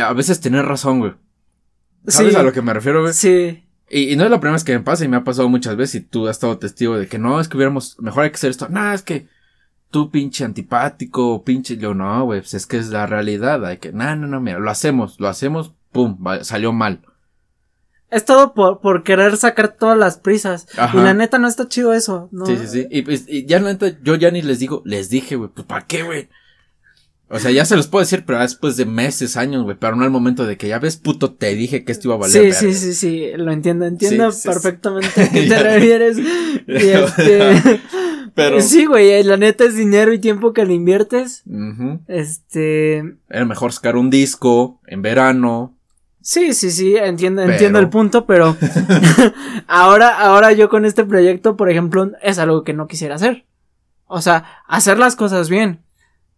A 0.00 0.12
veces 0.12 0.40
tener 0.40 0.64
razón, 0.64 1.00
güey. 1.00 1.14
¿Sabes 2.06 2.32
Sí. 2.32 2.38
a 2.38 2.42
lo 2.44 2.52
que 2.52 2.62
me 2.62 2.72
refiero, 2.72 3.02
güey? 3.02 3.12
Sí. 3.12 3.64
Y, 3.90 4.12
y 4.12 4.16
no 4.16 4.24
es 4.24 4.30
la 4.30 4.38
primera 4.38 4.54
vez 4.54 4.64
que 4.64 4.72
me 4.78 4.84
pasa 4.84 5.04
y 5.04 5.08
me 5.08 5.16
ha 5.16 5.24
pasado 5.24 5.48
muchas 5.48 5.76
veces 5.76 5.96
y 5.96 6.00
tú 6.04 6.28
has 6.28 6.36
estado 6.36 6.58
testigo 6.58 6.96
de 6.96 7.08
que 7.08 7.18
no, 7.18 7.40
es 7.40 7.48
que 7.48 7.56
hubiéramos, 7.56 7.98
mejor 7.98 8.22
hay 8.24 8.30
que 8.30 8.36
hacer 8.36 8.50
esto. 8.50 8.68
No, 8.68 8.92
es 8.92 9.02
que 9.02 9.26
tú 9.90 10.10
pinche 10.10 10.44
antipático, 10.44 11.42
pinche, 11.44 11.76
yo 11.76 11.94
no, 11.94 12.24
güey, 12.24 12.40
pues 12.40 12.54
es 12.54 12.66
que 12.66 12.78
es 12.78 12.88
la 12.90 13.06
realidad, 13.06 13.64
hay 13.66 13.78
que, 13.78 13.92
no, 13.92 14.14
no, 14.16 14.26
no, 14.26 14.40
mira, 14.40 14.58
lo 14.58 14.70
hacemos, 14.70 15.18
lo 15.18 15.28
hacemos, 15.28 15.72
pum, 15.92 16.16
va- 16.24 16.44
salió 16.44 16.72
mal. 16.72 17.00
Es 18.10 18.24
todo 18.24 18.54
por, 18.54 18.80
por 18.80 19.04
querer 19.04 19.36
sacar 19.36 19.76
todas 19.78 19.96
las 19.96 20.18
prisas. 20.18 20.66
Ajá. 20.76 20.98
Y 20.98 21.02
la 21.02 21.14
neta 21.14 21.38
no 21.38 21.46
está 21.46 21.68
chido 21.68 21.92
eso. 21.94 22.28
No. 22.32 22.44
Sí, 22.44 22.56
sí, 22.56 22.66
sí. 22.66 22.86
Y, 22.90 23.02
pues, 23.02 23.24
y 23.28 23.46
ya 23.46 23.60
la 23.60 23.72
neta, 23.72 23.96
yo 24.02 24.16
ya 24.16 24.32
ni 24.32 24.42
les 24.42 24.58
digo, 24.58 24.82
les 24.84 25.10
dije, 25.10 25.36
güey, 25.36 25.48
pues 25.54 25.64
¿para 25.64 25.86
qué, 25.86 26.02
güey? 26.02 26.28
O 27.28 27.38
sea, 27.38 27.52
ya 27.52 27.64
se 27.64 27.76
los 27.76 27.86
puedo 27.86 28.00
decir, 28.02 28.24
pero 28.26 28.40
después 28.40 28.76
de 28.76 28.84
meses, 28.84 29.36
años, 29.36 29.62
güey, 29.62 29.76
pero 29.78 29.94
no 29.94 30.02
al 30.02 30.10
momento 30.10 30.44
de 30.44 30.56
que 30.56 30.66
ya 30.66 30.80
ves, 30.80 30.96
puto, 30.96 31.34
te 31.34 31.54
dije 31.54 31.84
que 31.84 31.92
esto 31.92 32.08
iba 32.08 32.16
a 32.16 32.18
valer. 32.18 32.52
Sí, 32.52 32.72
sí, 32.72 32.74
sí, 32.74 32.94
sí, 32.94 33.30
lo 33.36 33.52
entiendo, 33.52 33.84
entiendo 33.86 34.32
Sí, 34.32 34.36
sí, 34.38 34.42
sí. 34.42 34.48
perfectamente 34.48 35.22
a 35.22 35.30
qué 35.30 35.42
te 35.48 35.58
refieres. 35.62 36.18
Y 36.66 36.88
este, 36.88 37.80
Pero, 38.34 38.60
sí, 38.60 38.86
güey, 38.86 39.22
la 39.22 39.36
neta 39.36 39.64
es 39.64 39.76
dinero 39.76 40.12
y 40.12 40.18
tiempo 40.18 40.52
que 40.52 40.64
le 40.64 40.74
inviertes. 40.74 41.42
Este, 42.06 42.98
era 43.28 43.44
mejor 43.44 43.72
sacar 43.72 43.96
un 43.96 44.10
disco 44.10 44.80
en 44.86 45.02
verano. 45.02 45.76
sí, 46.20 46.52
sí, 46.54 46.70
sí, 46.70 46.96
entiendo, 46.96 47.42
Pero- 47.42 47.52
entiendo 47.52 47.78
el 47.78 47.88
punto, 47.88 48.26
pero 48.26 48.56
ahora, 49.66 50.18
ahora 50.20 50.52
yo 50.52 50.68
con 50.68 50.84
este 50.84 51.04
proyecto, 51.04 51.56
por 51.56 51.70
ejemplo, 51.70 52.10
es 52.22 52.38
algo 52.38 52.64
que 52.64 52.72
no 52.72 52.86
quisiera 52.86 53.14
hacer. 53.16 53.46
O 54.06 54.20
sea, 54.20 54.44
hacer 54.66 54.98
las 54.98 55.14
cosas 55.16 55.48
bien. 55.48 55.84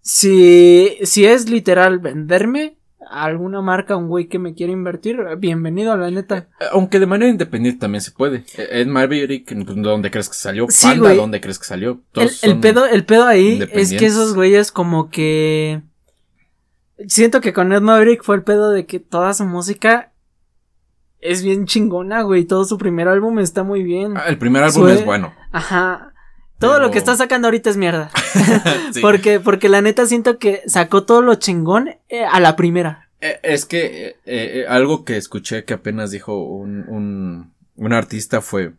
Si, 0.03 0.99
si 1.05 1.25
es 1.27 1.49
literal 1.49 1.99
venderme 2.01 2.77
alguna 3.13 3.61
marca, 3.61 3.97
un 3.97 4.09
güey 4.09 4.27
que 4.29 4.39
me 4.39 4.55
quiere 4.55 4.73
invertir, 4.73 5.19
bienvenido, 5.39 5.97
la 5.97 6.11
neta. 6.11 6.49
Aunque 6.73 6.99
de 6.99 7.07
manera 7.07 7.31
independiente 7.31 7.81
también 7.81 8.01
se 8.03 8.11
puede. 8.13 8.45
Ed 8.57 8.87
Maverick, 8.87 9.47
pues, 9.65 9.77
¿dónde 9.83 10.11
crees 10.11 10.29
que 10.29 10.35
salió? 10.35 10.67
Sí, 10.71 10.87
Panda, 10.87 11.03
güey. 11.05 11.17
¿dónde 11.17 11.41
crees 11.41 11.59
que 11.59 11.65
salió? 11.67 11.91
El, 11.93 12.01
Todos 12.13 12.45
el 12.45 12.51
son- 12.53 12.61
pedo, 12.61 12.87
el 12.87 13.05
pedo 13.05 13.27
ahí 13.27 13.63
es 13.73 13.93
que 13.93 14.07
esos 14.07 14.35
güeyes 14.35 14.73
como 14.73 15.11
que 15.11 15.83
siento 17.07 17.41
que 17.41 17.53
con 17.53 17.73
Ed 17.73 17.81
Maverick 17.83 18.23
fue 18.23 18.37
el 18.37 18.43
pedo 18.43 18.71
de 18.71 18.87
que 18.87 19.01
toda 19.01 19.35
su 19.35 19.45
música 19.45 20.13
es 21.21 21.43
bien 21.43 21.67
chingona, 21.67 22.23
güey. 22.23 22.45
Todo 22.45 22.65
su 22.65 22.79
primer 22.79 23.09
álbum 23.09 23.39
está 23.39 23.63
muy 23.63 23.83
bien. 23.83 24.17
Ah, 24.17 24.25
el 24.29 24.39
primer 24.39 24.63
álbum 24.63 24.83
Sue- 24.85 24.95
es 24.95 25.05
bueno. 25.05 25.33
Ajá. 25.53 26.12
Todo 26.63 26.73
Pero- 26.75 26.87
lo 26.87 26.91
que 26.91 26.99
está 26.99 27.15
sacando 27.17 27.49
ahorita 27.49 27.69
es 27.71 27.77
mierda. 27.77 28.11
Sí. 28.93 29.01
Porque, 29.03 29.41
porque 29.41 29.69
la 29.69 29.81
neta 29.83 30.07
siento 30.07 30.39
que 30.39 30.63
sacó 30.67 31.05
todo 31.05 31.23
lo 31.23 31.35
chingón 31.37 31.91
eh, 32.09 32.25
a 32.25 32.41
la 32.41 32.57
primera. 32.57 33.09
Eh, 33.21 33.39
Es 33.43 33.65
que 33.67 34.09
eh, 34.09 34.17
eh, 34.27 34.65
algo 34.69 35.05
que 35.05 35.17
escuché 35.17 35.65
que 35.65 35.75
apenas 35.75 36.11
dijo 36.11 36.43
un, 36.45 36.85
un, 36.89 37.53
un 37.77 37.93
artista 37.93 38.41
fue, 38.41 38.73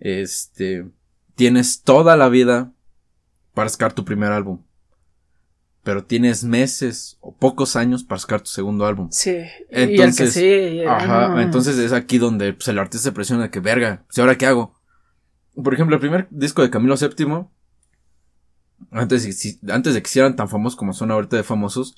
este, 0.00 0.86
tienes 1.34 1.82
toda 1.82 2.16
la 2.16 2.28
vida 2.28 2.72
para 3.54 3.68
sacar 3.68 3.92
tu 3.92 4.04
primer 4.04 4.32
álbum, 4.32 4.60
pero 5.82 6.04
tienes 6.04 6.44
meses 6.44 7.16
o 7.20 7.34
pocos 7.34 7.76
años 7.76 8.04
para 8.04 8.18
sacar 8.18 8.40
tu 8.40 8.50
segundo 8.50 8.84
álbum. 8.86 9.08
Sí. 9.10 9.30
y 9.30 9.44
Entonces, 9.70 10.36
el 10.36 10.42
que 10.42 10.80
sí. 10.80 10.84
Ajá, 10.86 11.40
entonces 11.42 11.78
es 11.78 11.92
aquí 11.92 12.18
donde 12.18 12.52
pues, 12.52 12.68
el 12.68 12.78
artista 12.78 13.04
se 13.04 13.12
presiona 13.12 13.44
de 13.44 13.50
que 13.50 13.60
verga, 13.60 14.04
¿y 14.14 14.20
ahora 14.20 14.36
qué 14.36 14.46
hago? 14.46 14.74
Por 15.62 15.74
ejemplo, 15.74 15.96
el 15.96 16.00
primer 16.00 16.26
disco 16.30 16.62
de 16.62 16.70
Camilo 16.70 16.96
VII, 16.96 17.46
antes, 18.90 19.24
de- 19.24 19.32
si- 19.32 19.58
antes 19.68 19.94
de 19.94 20.02
que 20.02 20.08
hicieran 20.08 20.36
tan 20.36 20.48
famosos 20.48 20.76
como 20.76 20.92
son 20.92 21.10
ahorita 21.10 21.36
de 21.36 21.42
famosos, 21.42 21.96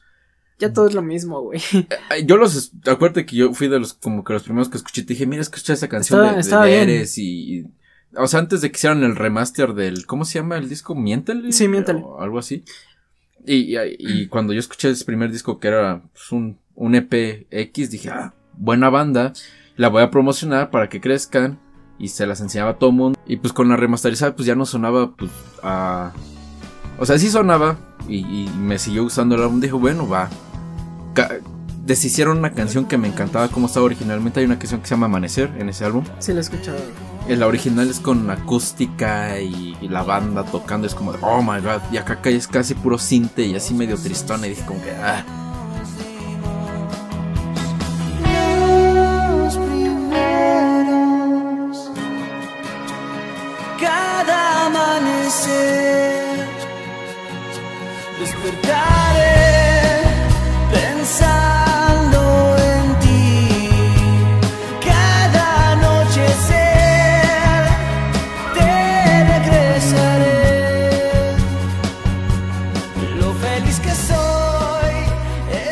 Ya 0.59 0.73
todo 0.73 0.87
es 0.87 0.95
lo 0.95 1.03
mismo, 1.03 1.43
güey. 1.43 1.61
eh, 1.73 2.25
Yo 2.25 2.39
los, 2.39 2.73
acuérdate 2.87 3.27
que 3.27 3.37
yo 3.37 3.53
fui 3.53 3.69
de 3.69 3.79
los, 3.79 3.93
como 3.93 4.25
que 4.25 4.33
los 4.33 4.43
primeros 4.43 4.71
que 4.71 4.79
escuché, 4.79 5.03
te 5.03 5.13
dije, 5.13 5.27
mira, 5.27 5.43
escucha 5.43 5.75
esa 5.75 5.87
canción 5.89 6.19
de. 6.63 6.73
Eres 6.83 7.19
y, 7.19 7.59
y- 7.59 7.67
o 8.17 8.27
sea, 8.27 8.41
antes 8.41 8.63
de 8.63 8.71
que 8.71 8.77
hicieran 8.79 9.03
el 9.03 9.17
remaster 9.17 9.75
del, 9.75 10.07
¿cómo 10.07 10.25
se 10.25 10.39
llama 10.39 10.57
el 10.57 10.69
disco? 10.71 10.95
Miéntale. 10.95 11.53
Sí, 11.53 11.69
Miéntale. 11.69 12.01
O 12.03 12.23
algo 12.23 12.39
así. 12.39 12.65
Y, 13.45 13.77
y, 13.77 13.79
y 13.99 14.27
cuando 14.29 14.55
yo 14.55 14.61
escuché 14.61 14.89
ese 14.89 15.05
primer 15.05 15.31
disco 15.31 15.59
que 15.61 15.69
era 15.69 16.03
pues, 16.15 16.33
un, 16.33 16.59
un 16.75 16.95
EP 16.95 17.47
X, 17.51 17.91
dije, 17.91 18.09
ah, 18.09 18.33
buena 18.55 18.89
banda, 18.89 19.35
la 19.77 19.89
voy 19.89 20.03
a 20.03 20.11
promocionar 20.11 20.71
para 20.71 20.89
que 20.89 21.03
crezcan. 21.03 21.61
Y 21.99 22.09
se 22.09 22.27
las 22.27 22.41
enseñaba 22.41 22.73
a 22.73 22.75
todo 22.75 22.93
mundo. 22.93 23.19
Y 23.27 23.37
pues 23.37 23.53
con 23.53 23.69
la 23.69 23.77
remasterizada, 23.77 24.37
pues 24.37 24.47
ya 24.47 24.55
no 24.55 24.67
sonaba, 24.67 25.13
pues, 25.13 25.31
a... 25.63 26.13
O 26.99 27.07
sea, 27.07 27.19
sí 27.19 27.31
sonaba. 27.31 27.77
Y, 28.09 28.19
y 28.19 28.51
me 28.59 28.79
siguió 28.79 29.03
gustando 29.03 29.35
el 29.35 29.43
álbum. 29.43 29.61
Dije, 29.61 29.75
bueno, 29.75 30.09
va. 30.09 30.29
Ca- 31.15 31.37
deshicieron 31.85 32.39
una 32.39 32.53
canción 32.53 32.87
que 32.87 32.99
me 32.99 33.09
encantaba 33.09 33.49
como 33.49 33.67
estaba 33.67 33.87
originalmente. 33.87 34.41
Hay 34.41 34.47
una 34.47 34.59
canción 34.59 34.81
que 34.81 34.89
se 34.89 34.95
llama 34.95 35.07
Amanecer 35.07 35.53
en 35.59 35.69
ese 35.69 35.85
álbum. 35.85 36.05
Sí 36.19 36.33
lo 36.33 36.39
he 36.39 36.41
escuchado. 36.43 36.79
La 37.29 37.47
original 37.47 37.89
es 37.89 37.99
con 37.99 38.29
acústica 38.31 39.41
y, 39.41 39.77
y 39.81 39.89
la 39.89 40.03
banda 40.03 40.45
tocando. 40.45 40.87
Es 40.87 40.95
como 40.95 41.13
de, 41.13 41.19
oh 41.23 41.43
my 41.43 41.61
god. 41.61 41.81
Y 41.91 41.97
acá 41.97 42.19
es 42.25 42.47
casi 42.47 42.75
puro 42.75 42.99
cinte 42.99 43.43
y 43.45 43.57
así 43.57 43.73
medio 43.73 43.97
tristón. 43.97 44.45
Y 44.45 44.51
dije 44.51 44.65
como 44.67 44.83
que, 44.83 44.91
ah. 44.91 45.25
Amanecer 54.97 56.47
despertaré 58.19 60.03
pensando 60.73 62.57
en 62.59 62.99
ti. 63.01 63.71
Cada 64.85 65.73
anochecer 65.73 67.65
te 68.55 69.25
regresaré. 69.33 70.41
Lo 73.21 73.33
feliz 73.35 73.79
que 73.81 73.91
soy 73.91 74.95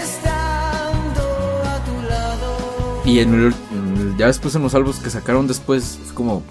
estando 0.03 1.25
a 1.73 1.85
tu 1.87 2.03
lado. 2.11 3.03
Y 3.07 3.21
en 3.21 3.35
el- 3.35 4.17
ya 4.19 4.27
después 4.27 4.55
en 4.55 4.63
los 4.63 4.75
álbumes 4.75 4.99
que 5.01 5.09
sacaron 5.11 5.47
después, 5.47 5.99
es 6.05 6.13
como. 6.13 6.43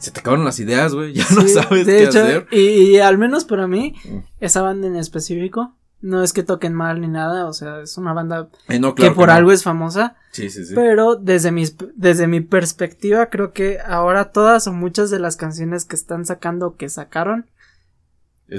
Se 0.00 0.10
te 0.10 0.20
acabaron 0.20 0.44
las 0.44 0.58
ideas, 0.60 0.94
güey, 0.94 1.12
ya 1.14 1.24
no 1.34 1.42
Sí, 1.42 1.48
sabes 1.50 1.86
de 1.86 1.92
qué 1.96 2.02
hecho, 2.04 2.22
hacer. 2.22 2.46
Y, 2.50 2.58
y 2.96 2.98
al 2.98 3.18
menos 3.18 3.44
para 3.44 3.66
mí, 3.68 3.94
esa 4.40 4.62
banda 4.62 4.86
en 4.86 4.96
específico, 4.96 5.74
no 6.02 6.22
es 6.22 6.32
que 6.32 6.42
toquen 6.42 6.72
mal 6.72 7.00
ni 7.00 7.08
nada, 7.08 7.46
o 7.46 7.52
sea, 7.52 7.80
es 7.82 7.98
una 7.98 8.12
banda 8.14 8.48
Eh, 8.68 8.80
no, 8.80 8.94
que 8.94 9.10
por 9.10 9.28
no. 9.28 9.34
algo 9.34 9.52
es 9.52 9.62
famosa, 9.62 10.16
Sí, 10.32 10.48
sí, 10.48 10.64
sí. 10.64 10.74
pero 10.74 11.14
desde 11.16 11.52
mis, 11.52 11.76
desde 11.94 12.26
mi 12.26 12.40
perspectiva 12.40 13.26
creo 13.26 13.52
que 13.52 13.78
ahora 13.86 14.32
todas 14.32 14.66
o 14.66 14.72
muchas 14.72 15.10
de 15.10 15.18
las 15.18 15.36
canciones 15.36 15.84
que 15.84 15.96
están 15.96 16.24
sacando 16.24 16.76
que 16.76 16.88
sacaron 16.88 17.46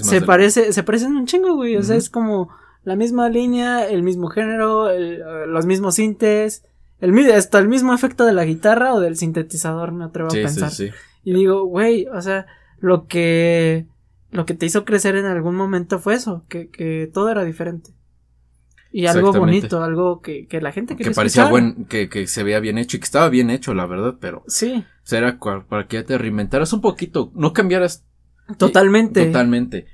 se 0.01 0.21
parece, 0.21 0.71
se 0.71 0.83
parecen 0.83 1.15
un 1.17 1.25
chingo, 1.25 1.55
güey, 1.55 1.75
o 1.75 1.83
sea, 1.83 1.97
es 1.97 2.09
como 2.09 2.49
la 2.83 2.95
misma 2.95 3.27
línea, 3.29 3.87
el 3.87 4.03
mismo 4.03 4.27
género, 4.29 4.89
el- 4.89 5.21
eh, 5.21 5.47
los 5.47 5.65
mismos 5.65 5.95
sintes, 5.95 6.63
el, 6.99 7.11
mi- 7.11 7.29
hasta 7.29 7.59
el 7.59 7.67
mismo 7.67 7.93
efecto 7.93 8.25
de 8.25 8.31
la 8.33 8.45
guitarra 8.45 8.93
o 8.93 8.99
del 9.01 9.17
sintetizador, 9.17 9.91
me 9.91 10.05
atrevo 10.05 10.29
Sí, 10.29 10.37
a 10.43 10.47
sí, 10.47 10.53
pensar. 10.55 10.71
sí. 10.71 10.89
Y 11.23 11.33
digo, 11.33 11.65
güey, 11.65 12.07
o 12.07 12.21
sea, 12.21 12.47
lo 12.79 13.07
que 13.07 13.87
lo 14.31 14.45
que 14.45 14.53
te 14.53 14.65
hizo 14.65 14.85
crecer 14.85 15.15
en 15.15 15.25
algún 15.25 15.55
momento 15.55 15.99
fue 15.99 16.15
eso, 16.15 16.45
que, 16.47 16.69
que 16.69 17.09
todo 17.13 17.29
era 17.29 17.43
diferente. 17.43 17.91
Y 18.93 19.05
algo 19.05 19.31
bonito, 19.31 19.83
algo 19.83 20.21
que, 20.21 20.47
que 20.47 20.59
la 20.59 20.71
gente 20.71 20.95
quería 20.95 21.11
Que 21.11 21.15
parecía 21.15 21.43
escuchar. 21.43 21.73
buen, 21.73 21.85
que, 21.85 22.09
que 22.09 22.27
se 22.27 22.43
veía 22.43 22.59
bien 22.59 22.77
hecho 22.77 22.97
y 22.97 22.99
que 22.99 23.05
estaba 23.05 23.29
bien 23.29 23.49
hecho, 23.49 23.73
la 23.73 23.85
verdad, 23.85 24.17
pero 24.19 24.43
Sí, 24.47 24.85
o 24.85 25.05
sea, 25.07 25.19
era 25.19 25.39
para 25.39 25.87
que 25.87 25.97
ya 25.97 26.05
te 26.05 26.17
reinventaras 26.17 26.73
un 26.73 26.81
poquito, 26.81 27.31
no 27.33 27.53
cambiaras 27.53 28.05
totalmente. 28.57 29.25
totalmente, 29.25 29.85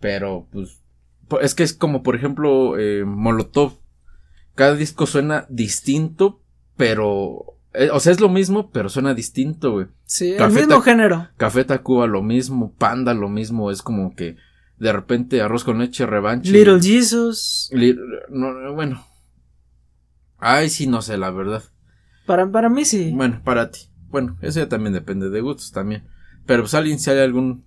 pero 0.00 0.48
pues 0.50 0.82
es 1.40 1.54
que 1.54 1.62
es 1.62 1.72
como 1.72 2.02
por 2.02 2.14
ejemplo 2.14 2.78
eh, 2.78 3.04
Molotov, 3.06 3.78
cada 4.54 4.74
disco 4.74 5.06
suena 5.06 5.46
distinto, 5.48 6.42
pero 6.76 7.56
eh, 7.74 7.90
o 7.92 8.00
sea 8.00 8.12
es 8.12 8.20
lo 8.20 8.28
mismo, 8.28 8.70
pero 8.70 8.88
suena 8.88 9.14
distinto, 9.14 9.72
güey. 9.72 9.86
Sí, 10.04 10.32
el 10.32 10.50
mismo 10.50 10.76
Tac- 10.76 10.82
género. 10.82 11.28
Café 11.36 11.64
Tacuba 11.64 12.06
lo 12.06 12.22
mismo, 12.22 12.74
Panda 12.74 13.14
lo 13.14 13.28
mismo, 13.28 13.70
es 13.70 13.82
como 13.82 14.14
que 14.14 14.36
de 14.78 14.92
repente 14.92 15.40
arroz 15.40 15.64
con 15.64 15.78
leche, 15.78 16.06
revanche. 16.06 16.50
Little 16.50 16.80
Jesus. 16.80 17.70
Li- 17.72 17.96
no, 18.30 18.52
no, 18.52 18.74
bueno. 18.74 19.04
Ay, 20.38 20.68
sí, 20.70 20.86
no 20.86 21.02
sé, 21.02 21.16
la 21.16 21.30
verdad. 21.30 21.62
Para, 22.26 22.50
para 22.50 22.68
mí 22.68 22.84
sí. 22.84 23.12
Bueno, 23.14 23.40
para 23.44 23.70
ti. 23.70 23.80
Bueno, 24.08 24.36
eso 24.42 24.60
ya 24.60 24.68
también 24.68 24.92
depende 24.92 25.30
de 25.30 25.40
gustos 25.40 25.72
también. 25.72 26.04
Pero 26.46 26.62
pues 26.64 26.74
alguien, 26.74 26.98
si 26.98 27.10
hay 27.10 27.20
algún. 27.20 27.64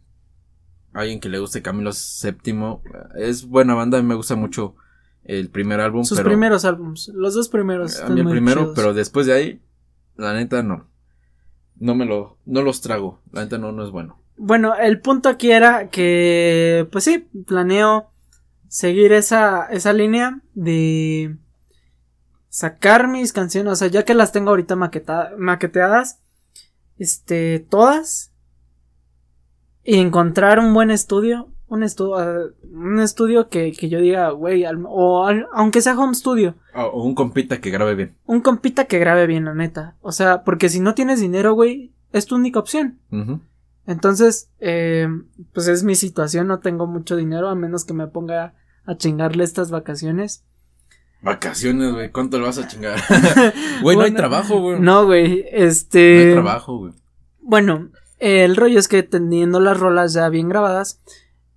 Alguien 0.93 1.19
que 1.19 1.29
le 1.29 1.39
guste 1.39 1.61
Camilo 1.61 1.91
VII. 1.91 2.79
Es 3.15 3.45
buena 3.47 3.73
banda, 3.73 3.97
a 3.97 4.01
mí 4.01 4.07
me 4.07 4.15
gusta 4.15 4.35
mucho 4.35 4.75
el 5.23 5.49
primer 5.49 5.79
álbum. 5.81 6.03
Sus 6.03 6.17
pero, 6.17 6.29
primeros 6.29 6.63
álbumes. 6.65 7.09
Los 7.13 7.33
dos 7.33 7.49
primeros. 7.49 7.99
A 8.01 8.09
mí 8.09 8.21
el 8.21 8.27
primero, 8.27 8.61
chidos. 8.61 8.75
pero 8.75 8.93
después 8.93 9.25
de 9.25 9.33
ahí, 9.33 9.61
la 10.17 10.33
neta 10.33 10.63
no. 10.63 10.87
No 11.77 11.95
me 11.95 12.05
lo. 12.05 12.37
No 12.45 12.61
los 12.61 12.81
trago. 12.81 13.21
La 13.31 13.43
neta 13.43 13.57
no, 13.57 13.71
no 13.71 13.83
es 13.83 13.91
bueno. 13.91 14.19
Bueno, 14.37 14.75
el 14.75 14.99
punto 14.99 15.29
aquí 15.29 15.51
era 15.51 15.89
que, 15.89 16.87
pues 16.91 17.03
sí, 17.05 17.27
planeo 17.47 18.11
seguir 18.67 19.13
esa, 19.13 19.65
esa 19.67 19.93
línea 19.93 20.41
de 20.53 21.37
sacar 22.49 23.07
mis 23.07 23.31
canciones, 23.31 23.71
o 23.71 23.75
sea, 23.75 23.87
ya 23.87 24.03
que 24.03 24.13
las 24.13 24.31
tengo 24.33 24.49
ahorita 24.49 24.75
maqueta- 24.75 25.31
maqueteadas, 25.37 26.19
este, 26.97 27.59
todas, 27.69 28.31
y 29.83 29.99
encontrar 29.99 30.59
un 30.59 30.73
buen 30.73 30.91
estudio, 30.91 31.49
un 31.67 31.83
estudio, 31.83 32.53
un 32.71 32.99
estudio 32.99 33.49
que, 33.49 33.71
que 33.71 33.89
yo 33.89 33.99
diga, 33.99 34.29
güey, 34.29 34.63
o 34.87 35.25
al- 35.25 35.47
aunque 35.53 35.81
sea 35.81 35.97
home 35.97 36.13
studio, 36.15 36.55
Ah, 36.73 36.85
o 36.85 37.03
un 37.03 37.15
compita 37.15 37.59
que 37.61 37.71
grabe 37.71 37.95
bien. 37.95 38.15
un 38.25 38.41
compita 38.41 38.85
que 38.85 38.99
grabe 38.99 39.25
bien, 39.27 39.45
la 39.45 39.53
neta, 39.53 39.95
o 40.01 40.11
sea, 40.11 40.43
porque 40.43 40.69
si 40.69 40.79
no 40.79 40.93
tienes 40.93 41.19
dinero, 41.19 41.53
güey, 41.53 41.91
es 42.13 42.25
tu 42.27 42.35
única 42.35 42.59
opción. 42.59 42.99
Entonces, 43.87 44.49
eh, 44.59 45.07
pues 45.53 45.67
es 45.67 45.83
mi 45.83 45.95
situación, 45.95 46.47
no 46.47 46.59
tengo 46.59 46.87
mucho 46.87 47.15
dinero, 47.15 47.49
a 47.49 47.55
menos 47.55 47.85
que 47.85 47.93
me 47.93 48.07
ponga 48.07 48.53
a 48.85 48.95
chingarle 48.97 49.43
estas 49.43 49.69
vacaciones. 49.71 50.43
Vacaciones, 51.21 51.91
güey. 51.93 52.11
¿Cuánto 52.11 52.37
le 52.37 52.45
vas 52.45 52.57
a 52.59 52.67
chingar? 52.67 52.99
Güey, 53.81 53.97
no 53.97 54.03
hay 54.03 54.11
Bueno, 54.11 54.15
trabajo, 54.17 54.59
güey. 54.59 54.79
No, 54.79 55.05
güey, 55.05 55.41
No 55.43 55.47
este... 55.51 56.27
hay 56.27 56.33
trabajo, 56.33 56.77
güey. 56.77 56.93
Bueno, 57.41 57.89
el 58.19 58.55
rollo 58.55 58.77
es 58.79 58.87
que 58.87 59.01
teniendo 59.03 59.59
las 59.59 59.79
rolas 59.79 60.13
ya 60.13 60.29
bien 60.29 60.49
grabadas, 60.49 60.99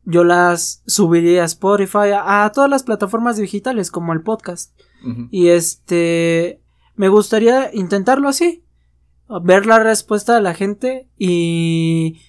yo 0.08 0.24
las 0.24 0.82
subiría 0.86 1.42
a 1.42 1.44
Spotify, 1.46 2.12
a, 2.14 2.46
a 2.46 2.52
todas 2.52 2.70
las 2.70 2.82
plataformas 2.82 3.36
digitales, 3.36 3.90
como 3.90 4.14
el 4.14 4.22
podcast. 4.22 4.74
Y 5.30 5.48
este, 5.48 6.60
me 6.96 7.08
gustaría 7.08 7.70
intentarlo 7.74 8.28
así, 8.28 8.64
ver 9.42 9.66
la 9.66 9.78
respuesta 9.78 10.34
de 10.34 10.40
la 10.40 10.54
gente 10.54 11.08
y, 11.16 12.20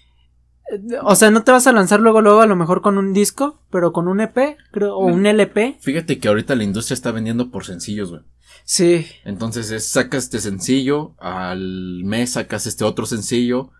o 1.02 1.16
sea, 1.16 1.32
no 1.32 1.44
te 1.44 1.52
vas 1.52 1.68
a 1.68 1.72
lanzar 1.72 2.02
luego, 2.02 2.22
luego 2.22 2.42
a 2.42 2.48
lo 2.48 2.56
mejor 2.56 2.82
con 2.82 2.98
un 2.98 3.14
disco, 3.14 3.64
pero 3.72 3.94
con 3.94 4.08
un 4.08 4.20
EP, 4.20 4.58
creo, 4.72 4.98
o 4.98 5.06
un 5.06 5.26
LP. 5.26 5.78
Fíjate 5.80 6.20
que 6.20 6.28
ahorita 6.28 6.56
la 6.56 6.66
industria 6.66 6.94
está 6.94 7.12
vendiendo 7.12 7.50
por 7.50 7.66
sencillos, 7.66 8.12
güey. 8.12 8.22
Sí, 8.66 9.08
Entonces 9.24 9.72
es, 9.72 9.88
sacas 9.88 10.26
este 10.26 10.40
sencillo, 10.40 11.16
al 11.18 12.04
mes 12.04 12.34
sacas 12.34 12.68
este 12.68 12.84
otro 12.84 13.06
sencillo 13.08 13.72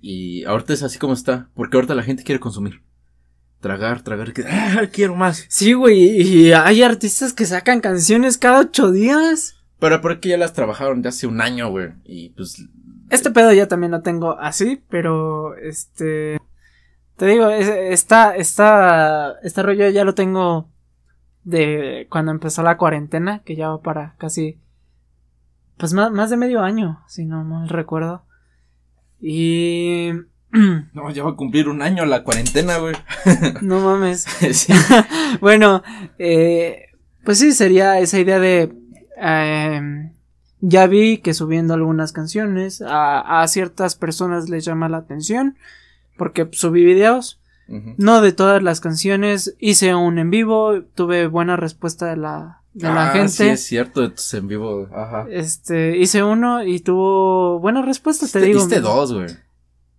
y 0.00 0.44
ahorita 0.44 0.74
es 0.74 0.82
así 0.82 0.98
como 0.98 1.14
está, 1.14 1.50
porque 1.54 1.76
ahorita 1.76 1.94
la 1.94 2.04
gente 2.04 2.22
quiere 2.22 2.38
consumir. 2.38 2.82
Tragar, 3.60 4.02
tragar, 4.02 4.32
que, 4.32 4.44
¡ah, 4.48 4.82
quiero 4.92 5.16
más. 5.16 5.44
sí, 5.48 5.72
güey, 5.72 5.98
y 6.20 6.52
hay 6.52 6.82
artistas 6.82 7.32
que 7.32 7.44
sacan 7.44 7.80
canciones 7.80 8.38
cada 8.38 8.60
ocho 8.60 8.92
días. 8.92 9.56
Pero 9.80 10.00
porque 10.00 10.28
ya 10.30 10.36
las 10.36 10.52
trabajaron 10.52 11.02
ya 11.02 11.08
hace 11.10 11.26
un 11.26 11.40
año, 11.40 11.68
güey. 11.70 11.90
Y 12.04 12.30
pues 12.30 12.64
Este 13.10 13.30
pedo 13.30 13.52
ya 13.52 13.66
también 13.68 13.90
lo 13.92 14.02
tengo 14.02 14.38
así, 14.38 14.82
pero 14.88 15.56
este. 15.56 16.38
Te 17.16 17.26
digo, 17.26 17.48
es- 17.50 17.68
esta, 17.68 18.36
esta, 18.36 19.34
este 19.42 19.62
rollo 19.62 19.88
ya 19.88 20.04
lo 20.04 20.14
tengo 20.14 20.70
de 21.42 22.06
cuando 22.10 22.30
empezó 22.30 22.62
la 22.62 22.76
cuarentena, 22.76 23.42
que 23.44 23.56
ya 23.56 23.70
va 23.70 23.80
para 23.82 24.14
casi. 24.18 24.60
Pues 25.78 25.94
más, 25.94 26.10
más 26.12 26.30
de 26.30 26.36
medio 26.36 26.60
año, 26.62 27.00
si 27.08 27.24
no 27.24 27.42
mal 27.44 27.68
recuerdo. 27.68 28.24
Y. 29.20 30.10
no, 30.50 31.10
ya 31.10 31.22
va 31.24 31.30
a 31.30 31.36
cumplir 31.36 31.68
un 31.68 31.82
año 31.82 32.04
la 32.06 32.24
cuarentena, 32.24 32.78
güey. 32.78 32.94
no 33.62 33.80
mames. 33.80 34.22
sí. 34.52 34.72
bueno, 35.40 35.82
eh, 36.18 36.86
pues 37.24 37.38
sí, 37.38 37.52
sería 37.52 37.98
esa 38.00 38.18
idea 38.18 38.38
de... 38.38 38.72
em, 39.16 40.12
ya 40.60 40.86
vi 40.88 41.18
que 41.18 41.34
subiendo 41.34 41.74
algunas 41.74 42.12
canciones 42.12 42.82
a, 42.82 43.42
a 43.42 43.46
ciertas 43.48 43.94
personas 43.94 44.48
les 44.48 44.64
llama 44.64 44.88
la 44.88 44.96
atención 44.98 45.56
porque 46.16 46.48
subí 46.52 46.84
videos, 46.84 47.40
no 47.68 48.20
de 48.22 48.32
todas 48.32 48.60
las 48.62 48.80
canciones, 48.80 49.54
hice 49.60 49.94
un 49.94 50.18
en 50.18 50.30
vivo, 50.30 50.82
tuve 50.96 51.26
buena 51.28 51.54
respuesta 51.54 52.06
de 52.06 52.16
la, 52.16 52.62
de 52.72 52.88
la 52.88 53.10
Ah, 53.10 53.12
gente. 53.12 53.28
Sí, 53.28 53.44
es 53.46 53.62
cierto, 53.64 54.02
entonces 54.02 54.34
en 54.34 54.48
vivo, 54.48 54.88
ajá. 54.92 55.26
Este, 55.30 55.96
hice 55.98 56.24
uno 56.24 56.64
y 56.64 56.80
tuvo 56.80 57.60
buena 57.60 57.82
respuesta, 57.82 58.26
te 58.26 58.40
digo. 58.40 58.58
hiciste 58.58 58.80
dos, 58.80 59.12
güey. 59.12 59.28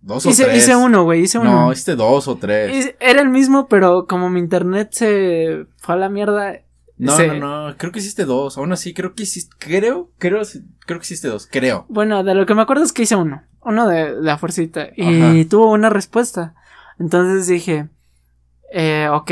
Dos 0.02 0.24
o 0.26 0.30
Hice, 0.30 0.44
tres. 0.44 0.58
hice 0.58 0.76
uno, 0.76 1.04
güey, 1.04 1.22
hice 1.22 1.38
uno. 1.38 1.52
No, 1.66 1.72
hiciste 1.72 1.94
dos 1.96 2.26
o 2.28 2.36
tres. 2.36 2.94
Era 3.00 3.20
el 3.20 3.28
mismo, 3.28 3.68
pero 3.68 4.06
como 4.06 4.30
mi 4.30 4.40
internet 4.40 4.88
se 4.92 5.66
fue 5.76 5.94
a 5.94 5.98
la 5.98 6.08
mierda. 6.08 6.60
No, 6.96 7.16
se- 7.16 7.26
no, 7.38 7.68
no, 7.68 7.76
creo 7.76 7.92
que 7.92 7.98
hiciste 7.98 8.24
dos. 8.24 8.56
Aún 8.58 8.72
así, 8.72 8.94
creo 8.94 9.14
que 9.14 9.22
hiciste, 9.24 9.54
creo, 9.58 10.10
creo, 10.18 10.40
creo 10.86 10.98
que 10.98 11.04
hiciste 11.04 11.28
dos, 11.28 11.46
creo. 11.46 11.84
Bueno, 11.88 12.24
de 12.24 12.34
lo 12.34 12.46
que 12.46 12.54
me 12.54 12.62
acuerdo 12.62 12.84
es 12.84 12.92
que 12.92 13.02
hice 13.02 13.16
uno. 13.16 13.42
Uno 13.62 13.86
de, 13.88 14.14
de 14.16 14.22
la 14.22 14.38
fuercita. 14.38 14.88
Y 14.96 15.20
Ajá. 15.22 15.48
tuvo 15.48 15.68
buena 15.68 15.90
respuesta. 15.90 16.54
Entonces 16.98 17.46
dije, 17.46 17.88
eh, 18.72 19.08
ok, 19.10 19.30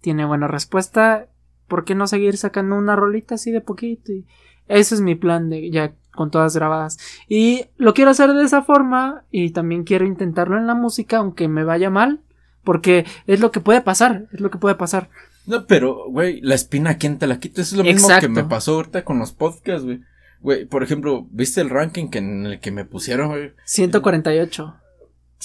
tiene 0.00 0.24
buena 0.26 0.46
respuesta. 0.48 1.28
¿Por 1.68 1.84
qué 1.84 1.94
no 1.94 2.06
seguir 2.06 2.36
sacando 2.36 2.76
una 2.76 2.96
rolita 2.96 3.36
así 3.36 3.50
de 3.50 3.60
poquito? 3.62 4.12
Y 4.12 4.26
ese 4.68 4.94
es 4.94 5.00
mi 5.00 5.14
plan 5.14 5.48
de 5.48 5.70
ya 5.70 5.94
con 6.14 6.30
todas 6.30 6.54
grabadas. 6.54 6.98
Y 7.28 7.66
lo 7.76 7.94
quiero 7.94 8.10
hacer 8.10 8.32
de 8.32 8.44
esa 8.44 8.62
forma. 8.62 9.24
Y 9.30 9.50
también 9.50 9.84
quiero 9.84 10.06
intentarlo 10.06 10.56
en 10.56 10.66
la 10.66 10.74
música, 10.74 11.18
aunque 11.18 11.48
me 11.48 11.64
vaya 11.64 11.90
mal. 11.90 12.20
Porque 12.64 13.04
es 13.26 13.40
lo 13.40 13.50
que 13.50 13.60
puede 13.60 13.80
pasar. 13.80 14.26
Es 14.32 14.40
lo 14.40 14.50
que 14.50 14.58
puede 14.58 14.76
pasar. 14.76 15.08
No, 15.46 15.66
pero, 15.66 16.08
güey, 16.08 16.40
la 16.40 16.54
espina, 16.54 16.98
¿quién 16.98 17.18
te 17.18 17.26
la 17.26 17.40
quita? 17.40 17.62
Eso 17.62 17.74
es 17.74 17.78
lo 17.78 17.84
mismo 17.84 18.06
Exacto. 18.08 18.28
que 18.28 18.32
me 18.32 18.44
pasó 18.44 18.76
ahorita 18.76 19.04
con 19.04 19.18
los 19.18 19.32
podcasts, 19.32 19.84
güey. 19.84 20.00
Güey, 20.40 20.66
por 20.66 20.82
ejemplo, 20.82 21.26
¿viste 21.30 21.60
el 21.60 21.70
ranking 21.70 22.08
que 22.08 22.18
en 22.18 22.46
el 22.46 22.60
que 22.60 22.70
me 22.70 22.84
pusieron, 22.84 23.28
güey? 23.28 23.52
148. 23.64 24.74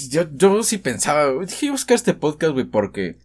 Yo, 0.10 0.24
yo 0.34 0.64
sí 0.64 0.78
pensaba, 0.78 1.32
güey, 1.32 1.48
dije, 1.48 1.72
buscar 1.72 1.96
este 1.96 2.14
podcast, 2.14 2.54
güey, 2.54 2.66
porque 2.66 3.18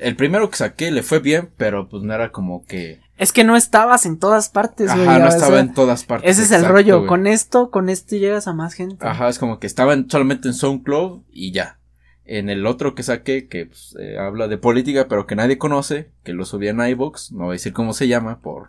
el 0.00 0.16
primero 0.16 0.48
que 0.50 0.56
saqué 0.56 0.90
le 0.90 1.02
fue 1.02 1.20
bien, 1.20 1.50
pero 1.56 1.88
pues 1.88 2.02
no 2.02 2.14
era 2.14 2.30
como 2.30 2.64
que... 2.64 3.00
Es 3.18 3.32
que 3.32 3.44
no 3.44 3.56
estabas 3.56 4.06
en 4.06 4.18
todas 4.18 4.48
partes, 4.48 4.94
güey. 4.94 5.06
Ajá, 5.06 5.18
no 5.18 5.24
o 5.26 5.28
estaba 5.28 5.52
sea, 5.52 5.60
en 5.60 5.74
todas 5.74 6.04
partes. 6.04 6.30
Ese 6.30 6.42
es 6.42 6.52
el 6.52 6.64
rollo. 6.68 7.06
Con 7.06 7.26
esto, 7.26 7.70
con 7.70 7.88
esto 7.88 8.16
llegas 8.16 8.46
a 8.46 8.54
más 8.54 8.74
gente. 8.74 9.06
Ajá, 9.06 9.28
es 9.28 9.38
como 9.38 9.58
que 9.58 9.66
estaba 9.66 9.92
en- 9.92 10.08
solamente 10.08 10.48
en 10.48 10.54
SoundCloud 10.54 11.22
y 11.30 11.52
ya. 11.52 11.80
En 12.24 12.48
el 12.48 12.64
otro 12.66 12.94
que 12.94 13.02
saqué, 13.02 13.48
que 13.48 13.66
pues, 13.66 13.96
eh, 13.98 14.18
habla 14.18 14.48
de 14.48 14.58
política, 14.58 15.06
pero 15.08 15.26
que 15.26 15.34
nadie 15.34 15.58
conoce, 15.58 16.12
que 16.22 16.32
lo 16.32 16.44
subí 16.44 16.68
en 16.68 16.80
iVoox, 16.80 17.32
no 17.32 17.44
voy 17.46 17.48
a 17.48 17.52
decir 17.52 17.72
cómo 17.72 17.92
se 17.92 18.06
llama, 18.06 18.40
por, 18.40 18.68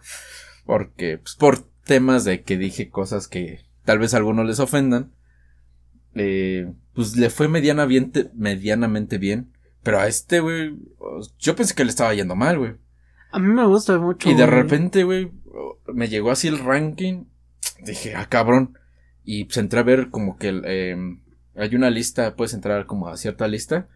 porque, 0.65 1.17
pues, 1.19 1.35
por 1.35 1.59
temas 1.83 2.23
de 2.23 2.41
que 2.43 2.57
dije 2.57 2.89
cosas 2.89 3.27
que 3.27 3.65
tal 3.85 3.99
vez 3.99 4.13
a 4.13 4.17
algunos 4.17 4.45
les 4.47 4.59
ofendan. 4.59 5.11
Eh, 6.15 6.65
pues 6.93 7.09
pues 7.11 7.17
le 7.17 7.29
fue 7.29 7.47
medianamente, 7.47 8.29
medianamente 8.33 9.17
bien. 9.17 9.53
Pero 9.83 9.99
a 9.99 10.07
este, 10.07 10.39
güey, 10.41 10.75
yo 11.37 11.55
pensé 11.55 11.73
que 11.75 11.83
le 11.85 11.89
estaba 11.91 12.13
yendo 12.13 12.35
mal, 12.35 12.57
güey. 12.57 12.73
A 13.31 13.39
mí 13.39 13.47
me 13.47 13.65
gusta 13.65 13.97
mucho. 13.99 14.29
Y 14.29 14.33
de 14.33 14.45
güey. 14.45 14.55
repente, 14.61 15.03
güey, 15.03 15.31
me 15.93 16.07
llegó 16.07 16.31
así 16.31 16.47
el 16.47 16.59
ranking. 16.59 17.25
Dije, 17.85 18.15
ah, 18.15 18.27
cabrón. 18.27 18.77
Y 19.23 19.45
pues 19.45 19.57
entré 19.57 19.79
a 19.79 19.83
ver 19.83 20.09
como 20.09 20.37
que 20.37 20.49
el, 20.49 20.65
em, 20.65 21.21
hay 21.55 21.75
una 21.75 21.89
lista, 21.89 22.35
puedes 22.35 22.53
entrar 22.53 22.85
como 22.85 23.07
a 23.07 23.17
cierta 23.17 23.47
lista. 23.47 23.87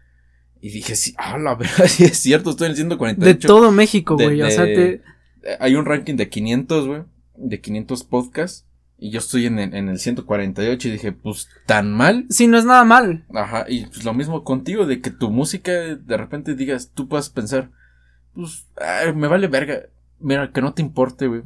Y 0.60 0.70
dije, 0.70 0.94
sí, 0.96 1.14
ah, 1.18 1.38
la 1.38 1.54
verdad, 1.56 1.86
sí 1.86 2.04
es 2.04 2.18
cierto, 2.18 2.50
estoy 2.50 2.66
en 2.66 2.70
el 2.72 2.76
148. 2.76 3.38
De 3.38 3.46
todo 3.46 3.70
México, 3.72 4.14
güey. 4.16 4.40
O 4.42 4.50
sea, 4.50 4.64
te. 4.64 4.94
Eh, 5.42 5.56
Hay 5.60 5.74
un 5.74 5.84
ranking 5.84 6.14
de 6.16 6.28
500, 6.28 6.86
güey. 6.86 7.02
De 7.36 7.60
500 7.60 8.04
podcasts. 8.04 8.66
Y 8.96 9.10
yo 9.10 9.18
estoy 9.18 9.46
en, 9.46 9.58
el- 9.58 9.74
en 9.74 9.88
el 9.88 9.98
148 9.98 10.88
y 10.88 10.90
dije, 10.92 11.12
pues, 11.12 11.48
tan 11.66 11.92
mal. 11.92 12.26
Sí, 12.30 12.46
no 12.46 12.56
es 12.56 12.64
nada 12.64 12.84
mal. 12.84 13.26
Ajá, 13.34 13.66
y 13.68 13.86
pues 13.86 14.04
lo 14.04 14.14
mismo 14.14 14.44
contigo, 14.44 14.86
de 14.86 15.00
que 15.00 15.10
tu 15.10 15.30
música 15.30 15.72
de 15.72 16.16
repente 16.16 16.54
digas, 16.54 16.92
tú 16.94 17.08
puedas 17.08 17.28
pensar, 17.28 17.70
pues, 18.34 18.66
ay, 18.76 19.12
me 19.14 19.28
vale 19.28 19.46
verga. 19.48 19.82
Mira, 20.20 20.52
que 20.52 20.60
no 20.62 20.74
te 20.74 20.82
importe, 20.82 21.26
güey. 21.26 21.42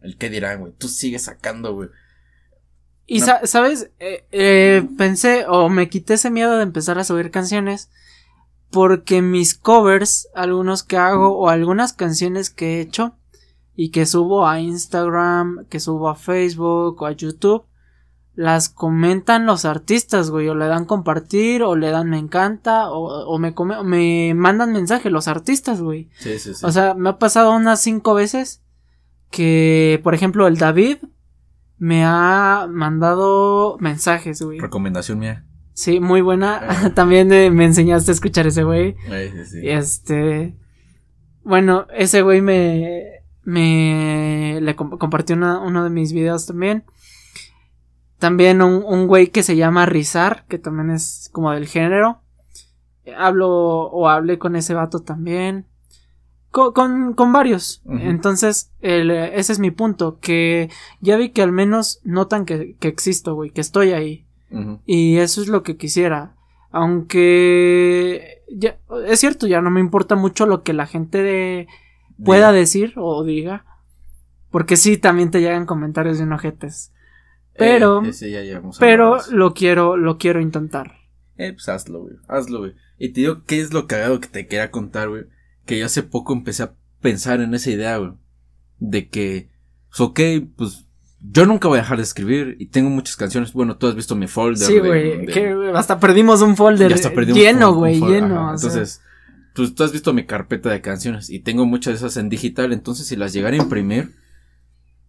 El 0.00 0.16
que 0.18 0.30
dirán, 0.30 0.60
güey. 0.60 0.72
Tú 0.76 0.88
sigues 0.88 1.22
sacando, 1.24 1.74
güey. 1.74 1.88
Y 3.06 3.20
No. 3.20 3.26
sa- 3.26 3.46
sabes, 3.46 3.90
Eh, 4.00 4.24
eh, 4.32 4.88
pensé 4.98 5.44
o 5.48 5.68
me 5.68 5.88
quité 5.88 6.14
ese 6.14 6.30
miedo 6.30 6.56
de 6.56 6.62
empezar 6.62 6.98
a 6.98 7.04
subir 7.04 7.30
canciones 7.30 7.90
porque 8.70 9.22
mis 9.22 9.54
covers, 9.54 10.28
algunos 10.34 10.82
que 10.82 10.96
hago 10.96 11.36
o 11.38 11.48
algunas 11.48 11.92
canciones 11.92 12.50
que 12.50 12.76
he 12.76 12.80
hecho 12.80 13.16
y 13.76 13.90
que 13.90 14.06
subo 14.06 14.46
a 14.46 14.60
Instagram, 14.60 15.66
que 15.68 15.80
subo 15.80 16.08
a 16.08 16.14
Facebook 16.16 17.00
o 17.02 17.06
a 17.06 17.12
YouTube, 17.12 17.64
las 18.36 18.68
comentan 18.68 19.46
los 19.46 19.64
artistas, 19.64 20.30
güey, 20.30 20.48
o 20.48 20.54
le 20.54 20.66
dan 20.66 20.84
compartir 20.86 21.62
o 21.62 21.76
le 21.76 21.90
dan 21.90 22.10
me 22.10 22.18
encanta 22.18 22.90
o, 22.90 23.04
o 23.26 23.38
me, 23.38 23.54
come- 23.54 23.82
me 23.84 24.34
mandan 24.34 24.72
mensaje 24.72 25.08
los 25.10 25.28
artistas, 25.28 25.80
güey. 25.80 26.08
Sí, 26.18 26.38
sí, 26.38 26.54
sí. 26.54 26.66
O 26.66 26.72
sea, 26.72 26.94
me 26.94 27.10
ha 27.10 27.18
pasado 27.18 27.54
unas 27.54 27.80
cinco 27.80 28.14
veces 28.14 28.62
que, 29.30 30.00
por 30.02 30.14
ejemplo, 30.14 30.46
el 30.48 30.58
David 30.58 30.98
me 31.78 32.04
ha 32.04 32.66
mandado 32.70 33.76
mensajes, 33.80 34.42
güey. 34.42 34.58
Recomendación 34.58 35.18
mía. 35.18 35.44
Sí, 35.72 35.98
muy 36.00 36.20
buena. 36.20 36.60
Ah. 36.68 36.90
También 36.94 37.32
eh, 37.32 37.50
me 37.50 37.64
enseñaste 37.64 38.10
a 38.10 38.14
escuchar 38.14 38.46
ese 38.46 38.62
güey. 38.64 38.94
Sí, 39.08 39.44
sí. 39.46 39.60
Este, 39.68 40.56
bueno, 41.42 41.86
ese 41.94 42.22
güey 42.22 42.40
me, 42.40 43.20
me, 43.42 44.58
le 44.60 44.76
comp- 44.76 44.98
compartió 44.98 45.36
una- 45.36 45.60
uno 45.60 45.84
de 45.84 45.90
mis 45.90 46.12
videos 46.12 46.46
también. 46.46 46.84
También 48.24 48.62
un, 48.62 48.82
un 48.86 49.06
güey 49.06 49.26
que 49.26 49.42
se 49.42 49.54
llama 49.54 49.84
Rizar, 49.84 50.46
que 50.48 50.58
también 50.58 50.90
es 50.90 51.28
como 51.30 51.50
del 51.52 51.66
género. 51.66 52.22
Hablo 53.18 53.50
o 53.50 54.08
hablé 54.08 54.38
con 54.38 54.56
ese 54.56 54.72
vato 54.72 55.00
también. 55.00 55.66
Con, 56.50 56.72
con, 56.72 57.12
con 57.12 57.34
varios. 57.34 57.82
Entonces, 57.86 58.72
el, 58.80 59.10
ese 59.10 59.52
es 59.52 59.58
mi 59.58 59.70
punto. 59.70 60.18
Que 60.20 60.70
ya 61.00 61.18
vi 61.18 61.30
que 61.32 61.42
al 61.42 61.52
menos 61.52 62.00
notan 62.02 62.46
que, 62.46 62.76
que 62.80 62.88
existo, 62.88 63.34
güey, 63.34 63.50
que 63.50 63.60
estoy 63.60 63.92
ahí. 63.92 64.24
Y 64.86 65.18
eso 65.18 65.42
es 65.42 65.48
lo 65.48 65.62
que 65.62 65.76
quisiera. 65.76 66.34
Aunque 66.70 68.42
ya, 68.50 68.78
es 69.06 69.20
cierto, 69.20 69.46
ya 69.46 69.60
no 69.60 69.70
me 69.70 69.80
importa 69.80 70.14
mucho 70.14 70.46
lo 70.46 70.62
que 70.62 70.72
la 70.72 70.86
gente 70.86 71.22
de- 71.22 71.66
pueda 72.24 72.48
Diga. 72.52 72.58
decir 72.60 72.92
o 72.96 73.22
diga. 73.24 73.66
Porque 74.50 74.76
sí, 74.76 74.96
también 74.96 75.30
te 75.30 75.40
llegan 75.40 75.66
comentarios 75.66 76.16
de 76.18 76.24
enojetes. 76.24 76.92
Pero, 77.56 78.04
Eh, 78.04 78.08
ese 78.08 78.30
ya 78.30 78.42
llevamos 78.42 78.78
pero 78.78 79.18
lo 79.30 79.54
quiero, 79.54 79.96
lo 79.96 80.18
quiero 80.18 80.40
intentar. 80.40 80.92
Eh, 81.36 81.52
pues 81.52 81.68
hazlo, 81.68 82.00
güey. 82.00 82.14
Hazlo, 82.28 82.60
güey. 82.60 82.74
Y 82.98 83.10
te 83.10 83.20
digo, 83.22 83.42
¿qué 83.44 83.60
es 83.60 83.72
lo 83.72 83.86
cagado 83.86 84.20
que 84.20 84.28
te 84.28 84.46
quería 84.46 84.70
contar, 84.70 85.08
güey? 85.08 85.24
Que 85.66 85.78
yo 85.78 85.86
hace 85.86 86.02
poco 86.02 86.32
empecé 86.32 86.64
a 86.64 86.74
pensar 87.00 87.40
en 87.40 87.54
esa 87.54 87.70
idea, 87.70 87.96
güey. 87.98 88.12
De 88.78 89.08
que, 89.08 89.48
pues, 89.88 90.00
ok, 90.00 90.20
pues, 90.56 90.86
yo 91.20 91.46
nunca 91.46 91.68
voy 91.68 91.78
a 91.78 91.82
dejar 91.82 91.96
de 91.96 92.02
escribir 92.02 92.56
y 92.58 92.66
tengo 92.66 92.90
muchas 92.90 93.16
canciones. 93.16 93.52
Bueno, 93.52 93.76
tú 93.76 93.86
has 93.86 93.94
visto 93.94 94.14
mi 94.14 94.26
folder. 94.26 94.66
Sí, 94.66 94.78
güey, 94.78 95.26
hasta 95.74 95.98
perdimos 95.98 96.42
un 96.42 96.56
folder 96.56 96.90
ya 96.90 96.96
hasta 96.96 97.12
perdimos 97.12 97.40
lleno, 97.40 97.72
güey, 97.72 98.00
lleno. 98.00 98.40
ajá. 98.40 98.54
o 98.54 98.58
sea. 98.58 98.68
Entonces, 98.68 99.02
pues, 99.54 99.74
tú 99.74 99.84
has 99.84 99.92
visto 99.92 100.12
mi 100.12 100.26
carpeta 100.26 100.70
de 100.70 100.80
canciones 100.80 101.30
y 101.30 101.38
tengo 101.40 101.64
muchas 101.66 101.94
de 101.94 101.98
esas 101.98 102.16
en 102.16 102.28
digital. 102.28 102.72
Entonces, 102.72 103.06
si 103.06 103.16
las 103.16 103.32
llegara 103.32 103.56
a 103.56 103.62
imprimir, 103.62 104.12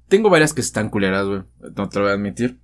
tengo 0.07 0.29
varias 0.29 0.53
que 0.53 0.61
están 0.61 0.89
culeras, 0.89 1.25
güey. 1.25 1.41
No 1.75 1.89
te 1.89 1.97
lo 1.99 2.05
voy 2.05 2.11
a 2.11 2.15
admitir. 2.15 2.59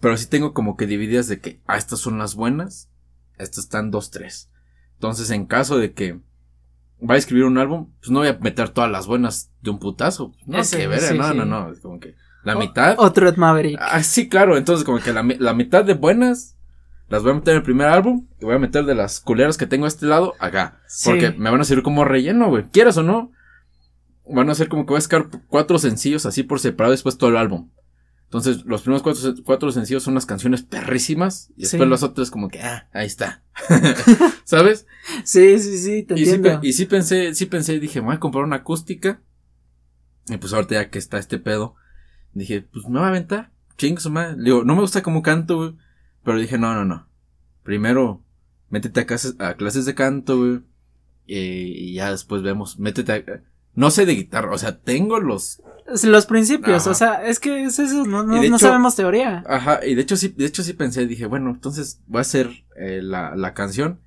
Pero 0.00 0.16
sí 0.16 0.26
tengo 0.26 0.52
como 0.52 0.76
que 0.76 0.86
divididas 0.86 1.28
de 1.28 1.40
que, 1.40 1.60
ah, 1.66 1.76
estas 1.78 1.98
son 2.00 2.18
las 2.18 2.34
buenas. 2.34 2.90
Estas 3.38 3.64
están 3.64 3.90
dos, 3.90 4.10
tres. 4.10 4.50
Entonces, 4.94 5.30
en 5.30 5.46
caso 5.46 5.78
de 5.78 5.92
que 5.92 6.20
vaya 7.00 7.16
a 7.16 7.18
escribir 7.18 7.44
un 7.44 7.56
álbum, 7.58 7.90
pues 8.00 8.10
no 8.10 8.18
voy 8.18 8.28
a 8.28 8.38
meter 8.40 8.68
todas 8.70 8.90
las 8.90 9.06
buenas 9.06 9.50
de 9.62 9.70
un 9.70 9.78
putazo. 9.78 10.34
No, 10.46 10.58
Ese, 10.58 10.76
que 10.78 10.86
ver, 10.88 11.00
sí, 11.00 11.16
no, 11.16 11.30
sí. 11.30 11.36
no, 11.36 11.44
no. 11.44 11.72
Es 11.72 11.80
como 11.80 12.00
que 12.00 12.16
la 12.44 12.56
O- 12.56 12.58
mitad. 12.58 12.96
Otro 12.98 13.28
Ed 13.28 13.36
Maverick. 13.36 13.78
Ah, 13.80 14.02
sí, 14.02 14.28
claro. 14.28 14.56
Entonces, 14.56 14.84
como 14.84 14.98
que 14.98 15.12
la, 15.12 15.22
la 15.38 15.54
mitad 15.54 15.84
de 15.84 15.94
buenas 15.94 16.56
las 17.08 17.22
voy 17.22 17.32
a 17.32 17.34
meter 17.36 17.52
en 17.52 17.58
el 17.58 17.62
primer 17.62 17.86
álbum. 17.86 18.26
Y 18.40 18.44
voy 18.44 18.56
a 18.56 18.58
meter 18.58 18.84
de 18.84 18.94
las 18.94 19.20
culeras 19.20 19.56
que 19.56 19.66
tengo 19.66 19.86
a 19.86 19.88
este 19.88 20.04
lado 20.06 20.34
acá. 20.40 20.80
Sí. 20.86 21.08
Porque 21.08 21.30
me 21.30 21.48
van 21.50 21.60
a 21.60 21.64
servir 21.64 21.82
como 21.84 22.04
relleno, 22.04 22.48
güey. 22.50 22.64
Quieras 22.70 22.98
o 22.98 23.02
no. 23.02 23.30
Van 24.30 24.50
a 24.50 24.54
ser 24.54 24.68
como 24.68 24.84
que 24.84 24.90
voy 24.90 24.98
a 24.98 25.02
sacar 25.02 25.28
cuatro 25.48 25.78
sencillos 25.78 26.26
así 26.26 26.42
por 26.42 26.60
separado 26.60 26.92
después 26.92 27.16
todo 27.18 27.30
el 27.30 27.36
álbum. 27.36 27.70
Entonces, 28.24 28.64
los 28.66 28.82
primeros 28.82 29.02
cuatro, 29.02 29.22
cuatro 29.42 29.72
sencillos 29.72 30.02
son 30.02 30.12
unas 30.12 30.26
canciones 30.26 30.62
perrísimas. 30.62 31.50
Y 31.56 31.62
después 31.62 31.82
Sí. 31.82 31.88
las 31.88 32.02
otras 32.02 32.30
como 32.30 32.48
que, 32.48 32.60
ah, 32.60 32.88
ahí 32.92 33.06
está. 33.06 33.42
¿Sabes? 34.44 34.86
Sí, 35.24 35.58
sí, 35.58 35.78
sí, 35.78 36.02
te 36.02 36.14
Y 36.14 36.26
sí, 36.26 36.32
entiendo. 36.34 36.60
pe- 36.60 36.68
y 36.68 36.72
sí 36.74 36.84
pensé, 36.86 37.34
sí 37.34 37.46
pensé, 37.46 37.80
dije, 37.80 38.00
me 38.00 38.08
voy 38.08 38.16
a 38.16 38.20
comprar 38.20 38.44
una 38.44 38.56
acústica. 38.56 39.22
Y 40.28 40.36
pues 40.36 40.52
ahorita 40.52 40.74
ya 40.74 40.90
que 40.90 40.98
está 40.98 41.18
este 41.18 41.38
pedo, 41.38 41.74
dije, 42.34 42.60
pues 42.60 42.86
me 42.86 43.00
va 43.00 43.06
a 43.06 43.08
aventar. 43.08 43.50
Ching 43.78 43.98
su 43.98 44.10
madre. 44.10 44.36
Digo, 44.42 44.62
no 44.62 44.74
me 44.74 44.82
gusta 44.82 45.02
cómo 45.02 45.22
canto, 45.22 45.56
güey. 45.56 45.74
Pero 46.22 46.38
dije, 46.38 46.58
no, 46.58 46.74
no, 46.74 46.84
no. 46.84 47.08
Primero, 47.62 48.22
métete 48.68 49.00
a 49.00 49.06
clases, 49.06 49.36
a 49.38 49.54
clases 49.54 49.86
de 49.86 49.94
canto, 49.94 50.36
güey. 50.36 50.60
Y, 51.26 51.38
y 51.38 51.94
ya 51.94 52.10
después 52.10 52.42
vemos. 52.42 52.78
Métete 52.78 53.12
a. 53.12 53.42
No 53.78 53.92
sé 53.92 54.06
de 54.06 54.16
guitarra, 54.16 54.52
o 54.52 54.58
sea, 54.58 54.80
tengo 54.80 55.20
los. 55.20 55.62
Los 56.02 56.26
principios, 56.26 56.82
Ajá. 56.82 56.90
o 56.90 56.94
sea, 56.94 57.26
es 57.28 57.38
que 57.38 57.62
es 57.62 57.78
eso, 57.78 58.04
no, 58.04 58.24
no, 58.24 58.42
no 58.42 58.58
sabemos 58.58 58.96
teoría. 58.96 59.44
Ajá, 59.46 59.86
y 59.86 59.94
de 59.94 60.02
hecho 60.02 60.16
sí, 60.16 60.34
de 60.36 60.46
hecho 60.46 60.64
sí 60.64 60.72
pensé, 60.72 61.06
dije, 61.06 61.26
bueno, 61.26 61.50
entonces 61.50 62.00
voy 62.08 62.18
a 62.18 62.22
hacer 62.22 62.50
eh, 62.76 63.00
la, 63.02 63.36
la 63.36 63.54
canción. 63.54 64.00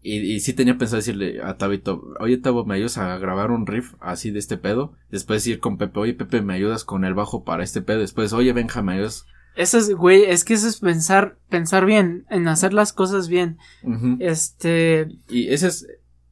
Y, 0.00 0.18
y 0.20 0.38
sí 0.38 0.52
tenía 0.52 0.78
pensado 0.78 0.98
decirle 0.98 1.42
a 1.42 1.58
Tabito, 1.58 2.04
oye 2.20 2.38
Tabo, 2.38 2.64
¿me 2.64 2.76
ayudas 2.76 2.98
a 2.98 3.18
grabar 3.18 3.50
un 3.50 3.66
riff 3.66 3.94
así 3.98 4.30
de 4.30 4.38
este 4.38 4.56
pedo? 4.56 4.92
Después 5.10 5.44
ir 5.48 5.58
con 5.58 5.76
Pepe, 5.76 5.98
oye 5.98 6.14
Pepe, 6.14 6.40
¿me 6.40 6.54
ayudas 6.54 6.84
con 6.84 7.04
el 7.04 7.14
bajo 7.14 7.42
para 7.42 7.64
este 7.64 7.82
pedo? 7.82 7.98
Después, 7.98 8.32
oye 8.32 8.52
Benja, 8.52 8.80
¿me 8.80 8.92
ayudas? 8.92 9.26
Eso 9.56 9.76
es, 9.78 9.90
güey, 9.92 10.22
es 10.24 10.44
que 10.44 10.54
eso 10.54 10.68
es 10.68 10.78
pensar, 10.78 11.36
pensar 11.48 11.84
bien, 11.84 12.26
en 12.30 12.46
hacer 12.46 12.72
las 12.72 12.92
cosas 12.92 13.28
bien. 13.28 13.58
Este, 14.20 15.08
Y 15.28 15.48
ese 15.52 15.66
es, 15.66 15.86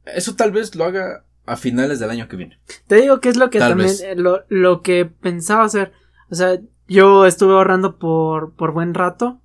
eso 0.05 0.35
tal 0.35 0.51
vez 0.53 0.75
lo 0.75 0.85
haga 0.85 1.25
a 1.49 1.57
finales 1.57 1.99
del 1.99 2.09
año 2.09 2.27
que 2.27 2.37
viene. 2.37 2.59
te 2.87 2.95
digo 2.95 3.19
que 3.19 3.29
es 3.29 3.37
lo 3.37 3.49
que 3.49 3.59
Tal 3.59 3.69
también, 3.69 3.95
eh, 4.03 4.15
lo, 4.15 4.43
lo 4.49 4.81
que 4.81 5.05
pensaba 5.05 5.63
hacer. 5.63 5.91
O 6.29 6.35
sea, 6.35 6.59
yo 6.87 7.25
estuve 7.25 7.53
ahorrando 7.53 7.97
por, 7.97 8.53
por 8.53 8.71
buen 8.71 8.93
rato 8.93 9.41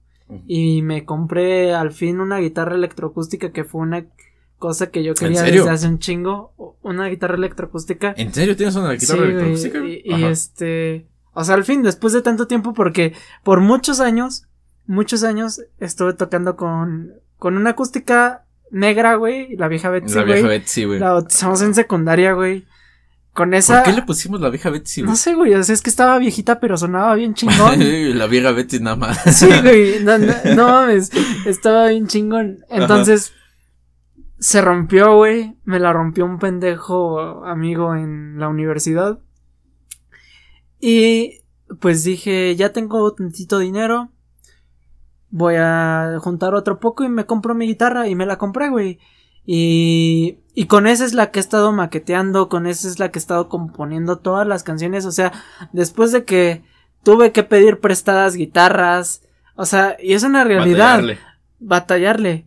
y 0.46 0.82
me 0.82 1.04
compré 1.04 1.74
al 1.74 1.92
fin 1.92 2.20
una 2.20 2.38
guitarra 2.38 2.74
electroacústica 2.74 3.52
que 3.52 3.64
fue 3.64 3.82
una 3.82 4.06
cosa 4.58 4.90
que 4.90 5.02
yo 5.02 5.14
quería 5.14 5.42
desde 5.42 5.68
hace 5.68 5.86
un 5.86 5.98
chingo. 5.98 6.52
Una 6.82 7.08
guitarra 7.08 7.36
electroacústica. 7.36 8.14
¿En 8.16 8.32
serio 8.32 8.56
tienes 8.56 8.76
una 8.76 8.92
guitarra 8.92 9.18
Sí, 9.18 9.24
electroacústica? 9.24 9.78
Y, 9.84 10.02
y 10.04 10.24
este, 10.24 11.06
o 11.32 11.44
sea, 11.44 11.54
al 11.54 11.64
fin, 11.64 11.82
después 11.82 12.12
de 12.12 12.22
tanto 12.22 12.46
tiempo, 12.46 12.72
porque 12.72 13.12
por 13.42 13.60
muchos 13.60 14.00
años, 14.00 14.46
muchos 14.86 15.24
años 15.24 15.60
estuve 15.80 16.14
tocando 16.14 16.56
con, 16.56 17.12
con 17.38 17.56
una 17.56 17.70
acústica 17.70 18.43
negra, 18.74 19.14
güey, 19.14 19.56
la 19.56 19.68
vieja 19.68 19.88
Betsy, 19.88 20.14
La 20.14 20.24
vieja 20.24 20.40
güey. 20.40 20.58
Betsy, 20.58 20.84
güey. 20.84 20.98
La 20.98 21.12
bautizamos 21.12 21.62
en 21.62 21.74
secundaria, 21.74 22.32
güey. 22.32 22.66
Con 23.32 23.50
¿Por 23.50 23.58
esa, 23.58 23.82
qué 23.82 23.92
le 23.92 24.02
pusimos 24.02 24.40
la 24.40 24.50
vieja 24.50 24.70
Betsy, 24.70 25.00
güey? 25.00 25.10
no 25.10 25.16
sé, 25.16 25.34
güey, 25.34 25.54
o 25.54 25.62
sea, 25.62 25.74
es 25.74 25.82
que 25.82 25.90
estaba 25.90 26.18
viejita, 26.18 26.60
pero 26.60 26.76
sonaba 26.76 27.14
bien 27.14 27.34
chingón. 27.34 27.78
la 28.18 28.26
vieja 28.26 28.52
Betsy 28.52 28.80
nada 28.80 28.96
más. 28.96 29.18
Sí, 29.32 29.48
güey, 29.62 30.02
no, 30.02 30.18
no, 30.18 30.34
no 30.56 30.66
mames, 30.68 31.10
estaba 31.46 31.88
bien 31.88 32.06
chingón. 32.06 32.64
Entonces, 32.68 33.32
se 34.38 34.60
rompió, 34.60 35.16
güey, 35.16 35.56
me 35.64 35.80
la 35.80 35.92
rompió 35.92 36.24
un 36.24 36.38
pendejo 36.38 37.44
amigo 37.44 37.94
en 37.94 38.38
la 38.38 38.48
universidad. 38.48 39.20
Y 40.80 41.40
pues 41.80 42.04
dije, 42.04 42.54
ya 42.56 42.72
tengo 42.72 43.12
tantito 43.14 43.58
dinero, 43.58 44.10
voy 45.36 45.56
a 45.58 46.18
juntar 46.20 46.54
otro 46.54 46.78
poco 46.78 47.02
y 47.02 47.08
me 47.08 47.26
compro 47.26 47.56
mi 47.56 47.66
guitarra 47.66 48.06
y 48.06 48.14
me 48.14 48.24
la 48.24 48.38
compré, 48.38 48.68
güey. 48.70 49.00
Y, 49.44 50.38
y 50.54 50.66
con 50.66 50.86
esa 50.86 51.04
es 51.04 51.12
la 51.12 51.32
que 51.32 51.38
he 51.38 51.42
estado 51.42 51.72
maqueteando, 51.72 52.48
con 52.48 52.68
esa 52.68 52.86
es 52.86 53.00
la 53.00 53.10
que 53.10 53.18
he 53.18 53.20
estado 53.20 53.48
componiendo 53.48 54.18
todas 54.18 54.46
las 54.46 54.62
canciones, 54.62 55.04
o 55.06 55.10
sea, 55.12 55.32
después 55.72 56.12
de 56.12 56.24
que 56.24 56.62
tuve 57.02 57.32
que 57.32 57.42
pedir 57.42 57.80
prestadas 57.80 58.36
guitarras, 58.36 59.22
o 59.56 59.66
sea, 59.66 59.96
y 60.00 60.12
es 60.14 60.22
una 60.22 60.44
realidad. 60.44 60.94
Batallarle. 61.00 61.18
batallarle. 61.58 62.46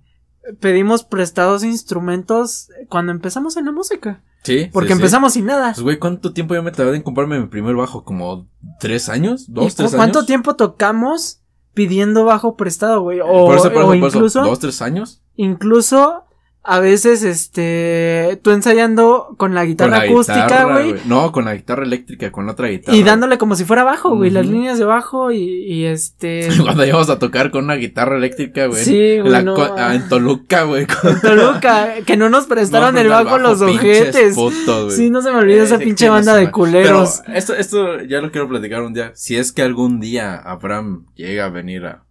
Pedimos 0.62 1.04
prestados 1.04 1.66
instrumentos 1.66 2.70
cuando 2.88 3.12
empezamos 3.12 3.58
en 3.58 3.66
la 3.66 3.74
música. 3.74 4.24
Sí. 4.44 4.70
Porque 4.72 4.90
sí, 4.90 4.94
sí. 4.96 5.00
empezamos 5.02 5.34
sin 5.34 5.46
nada. 5.46 5.74
Pues, 5.74 5.82
güey, 5.84 6.00
¿cuánto 6.00 6.32
tiempo 6.32 6.56
yo 6.56 6.64
me 6.64 6.72
tardé 6.72 6.96
en 6.96 7.02
comprarme 7.04 7.38
mi 7.38 7.48
primer 7.48 7.76
bajo? 7.76 8.06
¿Como 8.06 8.48
tres 8.80 9.10
años? 9.10 9.46
¿Dos, 9.52 9.74
¿Y 9.74 9.76
tres 9.76 9.92
cu- 9.92 9.98
¿Cuánto 9.98 10.20
años? 10.20 10.28
tiempo 10.28 10.56
tocamos 10.56 11.42
pidiendo 11.78 12.26
bajo 12.26 12.58
prestado, 12.58 13.02
güey? 13.02 13.20
O, 13.22 13.46
Por 13.46 13.56
eso, 13.56 13.72
por 13.72 13.84
o 13.84 13.94
eso, 13.94 14.00
por 14.02 14.08
eso. 14.10 14.18
incluso, 14.18 14.42
¿Dos, 14.44 14.60
tres 14.60 14.82
años? 14.82 15.22
incluso 15.36 16.24
a 16.70 16.80
veces, 16.82 17.24
este, 17.24 18.40
tú 18.44 18.52
ensayando 18.52 19.36
con 19.38 19.56
la 19.56 19.64
guitarra 19.64 19.98
Con 20.00 20.00
la 20.00 20.12
acústica, 20.12 20.64
güey. 20.66 20.96
No, 21.06 21.32
con 21.32 21.46
la 21.46 21.56
guitarra 21.56 21.84
eléctrica, 21.84 22.30
con 22.32 22.46
la 22.46 22.52
otra 22.52 22.68
guitarra. 22.68 22.98
Y 22.98 23.04
dándole 23.04 23.38
como 23.38 23.56
si 23.56 23.64
fuera 23.64 23.86
bajo, 23.86 24.16
güey, 24.16 24.30
las 24.32 24.46
líneas 24.46 24.78
de 24.78 24.84
bajo 24.84 25.32
y, 25.32 25.40
y 25.40 25.86
este... 25.86 26.50
Cuando 26.62 26.86
íbamos 26.86 27.10
a 27.10 27.20
tocar 27.20 27.52
con 27.52 27.64
una 27.64 27.76
guitarra 27.76 28.18
eléctrica, 28.18 28.68
güey. 28.68 28.84
Sí, 28.84 29.20
güey, 29.20 29.44
no. 29.46 29.56
ah, 29.78 29.96
en 29.96 30.10
Toluca, 30.10 30.64
güey. 30.64 30.86
con- 30.88 31.22
Toluca, 31.22 31.96
que 32.06 32.18
no 32.18 32.30
nos 32.30 32.48
prestaron 32.48 32.96
No, 32.96 33.00
el 33.02 33.08
pues, 33.08 33.24
bajo 33.24 33.38
los 33.38 33.62
ojetes. 33.62 34.36
putos. 34.36 34.94
Sí, 34.94 35.10
no 35.10 35.22
se 35.22 35.32
me 35.32 35.38
olvida 35.38 35.64
esa 35.64 35.76
Eh, 35.76 35.80
pinche 35.80 35.96
chinga 36.06 36.12
banda 36.12 36.36
de 36.36 36.52
culeros. 36.52 37.22
Pero 37.26 37.38
esto, 37.38 37.56
esto 37.56 38.02
ya 38.04 38.20
lo 38.20 38.32
quiero 38.32 38.50
platicar 38.50 38.82
un 38.82 38.94
día. 38.94 39.12
Si 39.16 39.38
es 39.38 39.54
que 39.54 39.62
algún 39.62 40.00
día 40.02 40.36
Abraham 40.36 41.06
llega 41.16 41.46
a 41.46 41.50
venir 41.50 41.86
a, 41.86 42.04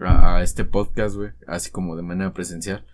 a, 0.00 0.36
a 0.36 0.42
este 0.44 0.64
podcast, 0.64 1.16
güey, 1.16 1.30
así 1.48 1.70
como 1.72 1.96
de 1.96 2.02
manera 2.02 2.32
presencial. 2.32 2.84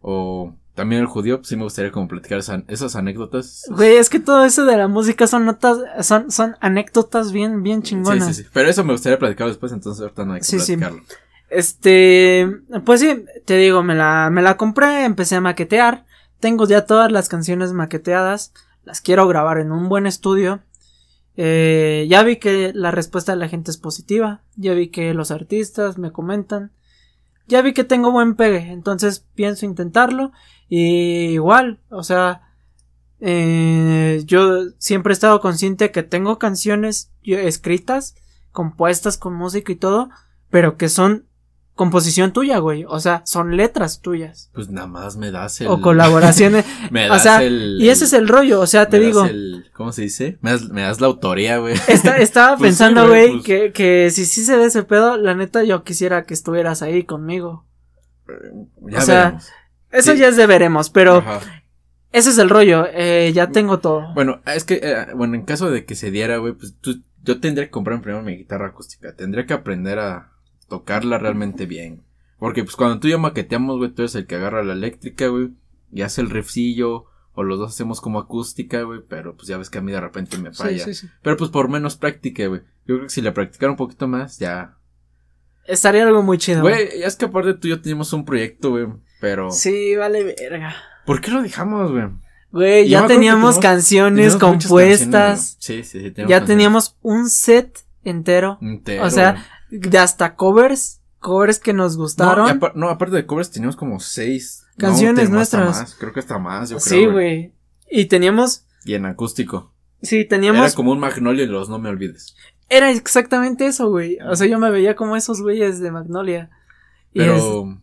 O 0.00 0.56
también 0.74 1.00
el 1.02 1.06
judío, 1.06 1.38
pues 1.38 1.48
sí 1.48 1.56
me 1.56 1.62
gustaría 1.64 1.90
como 1.92 2.08
platicar 2.08 2.38
esa- 2.38 2.64
esas 2.68 2.96
anécdotas. 2.96 3.64
Güey, 3.70 3.96
es 3.96 4.10
que 4.10 4.18
todo 4.20 4.44
eso 4.44 4.64
de 4.66 4.76
la 4.76 4.88
música 4.88 5.26
son 5.26 5.44
notas, 5.46 5.78
son, 6.06 6.30
son 6.30 6.56
anécdotas 6.60 7.30
bien, 7.32 7.62
bien 7.62 7.80
Sí, 7.82 7.90
chingonas. 7.90 8.36
sí, 8.36 8.42
sí. 8.42 8.48
Pero 8.52 8.68
eso 8.68 8.82
me 8.84 8.92
gustaría 8.92 9.18
platicar 9.18 9.46
después, 9.48 9.72
entonces 9.72 10.00
ahorita 10.02 10.24
no 10.24 10.32
hay 10.34 10.40
que 10.40 10.46
Sí, 10.46 10.58
sí. 10.60 10.76
platicarlo. 10.76 11.02
Este, 11.50 12.48
pues 12.84 13.00
sí, 13.00 13.24
te 13.44 13.56
digo, 13.56 13.82
me 13.84 13.94
la, 13.94 14.28
me 14.30 14.42
la 14.42 14.56
compré, 14.56 15.04
empecé 15.04 15.36
a 15.36 15.40
maquetear. 15.40 16.04
Tengo 16.40 16.66
ya 16.66 16.84
todas 16.86 17.10
las 17.12 17.28
canciones 17.28 17.72
maqueteadas. 17.72 18.52
Las 18.84 19.00
quiero 19.00 19.26
grabar 19.28 19.58
en 19.58 19.70
un 19.72 19.88
buen 19.88 20.06
estudio. 20.06 20.60
Eh, 21.36 22.06
ya 22.08 22.22
vi 22.22 22.36
que 22.36 22.72
la 22.74 22.90
respuesta 22.90 23.32
de 23.32 23.38
la 23.38 23.48
gente 23.48 23.70
es 23.70 23.76
positiva. 23.78 24.42
Ya 24.56 24.74
vi 24.74 24.88
que 24.88 25.14
los 25.14 25.30
artistas 25.30 25.96
me 25.96 26.12
comentan. 26.12 26.72
Ya 27.46 27.62
vi 27.62 27.72
que 27.72 27.84
tengo 27.84 28.10
buen 28.10 28.34
pegue. 28.34 28.72
Entonces 28.72 29.26
pienso 29.34 29.66
intentarlo. 29.66 30.32
Y 30.68 31.32
igual, 31.32 31.80
o 31.90 32.02
sea, 32.02 32.42
eh, 33.20 34.22
yo 34.26 34.70
siempre 34.78 35.12
he 35.12 35.14
estado 35.14 35.40
consciente 35.40 35.90
que 35.90 36.02
tengo 36.02 36.38
canciones 36.38 37.10
escritas, 37.22 38.16
compuestas 38.52 39.18
con 39.18 39.34
música 39.34 39.72
y 39.72 39.76
todo, 39.76 40.10
pero 40.50 40.76
que 40.76 40.88
son 40.88 41.26
composición 41.74 42.32
tuya, 42.32 42.58
güey. 42.58 42.84
O 42.88 43.00
sea, 43.00 43.22
son 43.26 43.56
letras 43.56 44.00
tuyas. 44.00 44.50
Pues 44.54 44.70
nada 44.70 44.86
más 44.86 45.16
me 45.16 45.30
das 45.30 45.60
el. 45.60 45.66
O 45.68 45.80
colaboraciones. 45.80 46.64
Me 46.90 47.06
o 47.10 47.14
das 47.14 47.22
sea, 47.22 47.42
el. 47.42 47.78
y 47.80 47.88
ese 47.88 48.04
es 48.04 48.12
el 48.12 48.28
rollo. 48.28 48.60
O 48.60 48.66
sea, 48.66 48.88
te 48.88 48.98
me 48.98 49.06
das 49.06 49.14
digo. 49.14 49.24
el- 49.26 49.66
¿Cómo 49.72 49.90
se 49.92 50.02
dice? 50.02 50.38
Me 50.40 50.52
das, 50.52 50.68
me 50.68 50.82
das 50.82 51.00
la 51.00 51.08
autoría, 51.08 51.58
güey. 51.58 51.74
Esta- 51.88 52.18
estaba 52.18 52.56
Pues 52.56 52.68
pensando, 52.70 53.08
güey, 53.08 53.26
güey, 53.28 53.32
pues. 53.32 53.44
que, 53.44 53.72
que 53.72 54.10
si 54.10 54.24
sí 54.24 54.44
se 54.44 54.56
ve 54.56 54.66
ese 54.66 54.82
pedo, 54.84 55.16
la 55.16 55.34
neta 55.34 55.64
yo 55.64 55.82
quisiera 55.84 56.24
que 56.24 56.34
estuvieras 56.34 56.82
ahí 56.82 57.04
conmigo. 57.04 57.66
Ya 58.90 58.98
o 58.98 59.02
sea, 59.02 59.22
veremos. 59.24 59.48
Eso 59.90 60.12
Sí. 60.12 60.18
ya 60.18 60.28
es 60.28 60.36
de 60.36 60.46
veremos, 60.46 60.90
pero 60.90 61.16
Ajá. 61.18 61.40
ese 62.12 62.30
es 62.30 62.38
el 62.38 62.50
rollo. 62.50 62.86
Eh, 62.92 63.32
ya 63.34 63.48
tengo 63.50 63.78
todo. 63.80 64.12
Bueno, 64.14 64.40
es 64.46 64.64
que, 64.64 64.80
eh, 64.82 65.06
bueno, 65.14 65.34
en 65.34 65.44
caso 65.44 65.70
de 65.70 65.84
que 65.84 65.94
se 65.94 66.10
diera, 66.10 66.38
güey, 66.38 66.52
pues 66.54 66.74
tú, 66.80 67.02
yo 67.22 67.40
tendría 67.40 67.66
que 67.66 67.70
comprar 67.70 68.00
primero 68.00 68.22
mi 68.22 68.36
guitarra 68.36 68.68
acústica. 68.68 69.14
Tendría 69.14 69.46
que 69.46 69.54
aprender 69.54 69.98
a 69.98 70.30
tocarla 70.68 71.18
realmente 71.18 71.66
bien. 71.66 72.02
Porque, 72.38 72.64
pues, 72.64 72.76
cuando 72.76 72.98
tú 73.00 73.08
y 73.08 73.12
yo 73.12 73.18
maqueteamos, 73.18 73.78
güey, 73.78 73.90
tú 73.90 74.02
eres 74.02 74.14
el 74.14 74.26
que 74.26 74.36
agarra 74.36 74.62
la 74.64 74.72
eléctrica, 74.74 75.28
güey, 75.28 75.50
y 75.92 76.02
hace 76.02 76.20
el 76.20 76.30
riffcillo, 76.30 77.06
o 77.32 77.42
los 77.42 77.58
dos 77.58 77.72
hacemos 77.72 78.00
como 78.00 78.18
acústica, 78.18 78.82
güey, 78.82 79.00
pero 79.08 79.34
pues 79.36 79.48
ya 79.48 79.56
ves 79.58 79.70
que 79.70 79.78
a 79.78 79.82
mí 79.82 79.90
de 79.92 80.00
repente 80.00 80.38
me 80.38 80.52
falla. 80.52 80.84
Sí, 80.84 80.94
sí, 80.94 81.06
sí. 81.06 81.12
Pero 81.22 81.36
pues 81.36 81.50
por 81.50 81.68
menos 81.68 81.96
práctica, 81.96 82.46
güey. 82.46 82.60
Yo 82.86 82.96
creo 82.96 83.02
que 83.02 83.08
si 83.08 83.22
le 83.22 83.32
practicara 83.32 83.70
un 83.72 83.76
poquito 83.76 84.06
más, 84.06 84.38
ya. 84.38 84.76
Estaría 85.66 86.04
algo 86.04 86.22
muy 86.22 86.38
chido. 86.38 86.60
Güey, 86.60 87.00
ya 87.00 87.06
es 87.06 87.16
que 87.16 87.24
aparte 87.24 87.54
tú 87.54 87.66
y 87.68 87.70
yo 87.70 87.80
teníamos 87.80 88.12
un 88.12 88.24
proyecto, 88.24 88.70
güey, 88.70 88.86
pero. 89.20 89.50
Sí, 89.50 89.96
vale 89.96 90.22
verga. 90.38 90.76
¿Por 91.06 91.20
qué 91.20 91.30
lo 91.30 91.42
dejamos, 91.42 91.90
güey? 91.90 92.04
Güey, 92.52 92.88
ya 92.88 93.06
teníamos 93.06 93.56
teníamos- 93.56 93.58
canciones 93.58 94.38
Teníamos 94.38 94.62
compuestas. 94.68 95.10
canciones. 95.10 95.56
Sí, 95.58 95.82
sí, 95.82 96.00
sí. 96.00 96.04
ya 96.10 96.14
canciones. 96.14 96.46
teníamos 96.46 96.96
un 97.02 97.28
set 97.30 97.80
entero. 98.04 98.58
Entero, 98.60 99.04
o 99.04 99.10
sea. 99.10 99.44
De 99.78 99.98
hasta 99.98 100.34
covers. 100.36 101.00
Covers 101.18 101.58
que 101.58 101.72
nos 101.72 101.96
gustaron. 101.96 102.60
No, 102.74 102.90
aparte 102.90 103.16
de 103.16 103.24
covers 103.26 103.50
teníamos 103.50 103.76
como 103.76 103.98
seis. 103.98 104.66
Canciones 104.76 105.30
nuestras. 105.30 105.66
más, 105.80 105.94
creo 105.94 106.12
que 106.12 106.20
hasta 106.20 106.38
más, 106.38 106.68
yo 106.70 106.76
creo. 106.78 106.98
sí, 107.00 107.06
güey. 107.06 107.54
Y 107.90 108.06
teníamos. 108.06 108.66
Y 108.84 108.94
en 108.94 109.06
acústico. 109.06 109.72
Sí, 110.02 110.24
teníamos. 110.26 110.66
Era 110.66 110.74
como 110.74 110.92
un 110.92 110.98
Magnolia 110.98 111.44
y 111.44 111.46
los 111.46 111.68
no 111.70 111.78
me 111.78 111.88
olvides. 111.88 112.36
Era 112.68 112.90
exactamente 112.90 113.66
eso, 113.66 113.88
güey. 113.88 114.18
O 114.28 114.36
sea, 114.36 114.46
yo 114.46 114.58
me 114.58 114.70
veía 114.70 114.96
como 114.96 115.16
esos 115.16 115.40
güeyes 115.40 115.80
de 115.80 115.90
Magnolia. 115.90 116.50
Y 117.12 117.22
es- 117.22 117.26
Pero. 117.28 117.80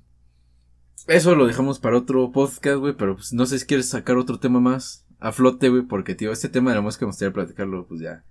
Eso 1.07 1.35
lo 1.35 1.47
dejamos 1.47 1.79
para 1.79 1.97
otro 1.97 2.31
podcast, 2.31 2.77
güey. 2.77 2.93
Pero 2.95 3.15
pues 3.15 3.33
no 3.33 3.45
sé 3.47 3.57
si 3.57 3.65
quieres 3.65 3.89
sacar 3.89 4.17
otro 4.17 4.39
tema 4.39 4.59
más 4.59 5.05
a 5.19 5.31
flote, 5.31 5.69
güey. 5.69 5.81
Porque, 5.83 6.13
tío, 6.13 6.31
este 6.31 6.49
tema 6.49 6.69
de 6.71 6.75
la 6.75 6.81
música 6.81 7.05
me 7.05 7.09
gustaría 7.09 7.33
platicarlo, 7.33 7.87
pues 7.87 8.01
ya. 8.01 8.23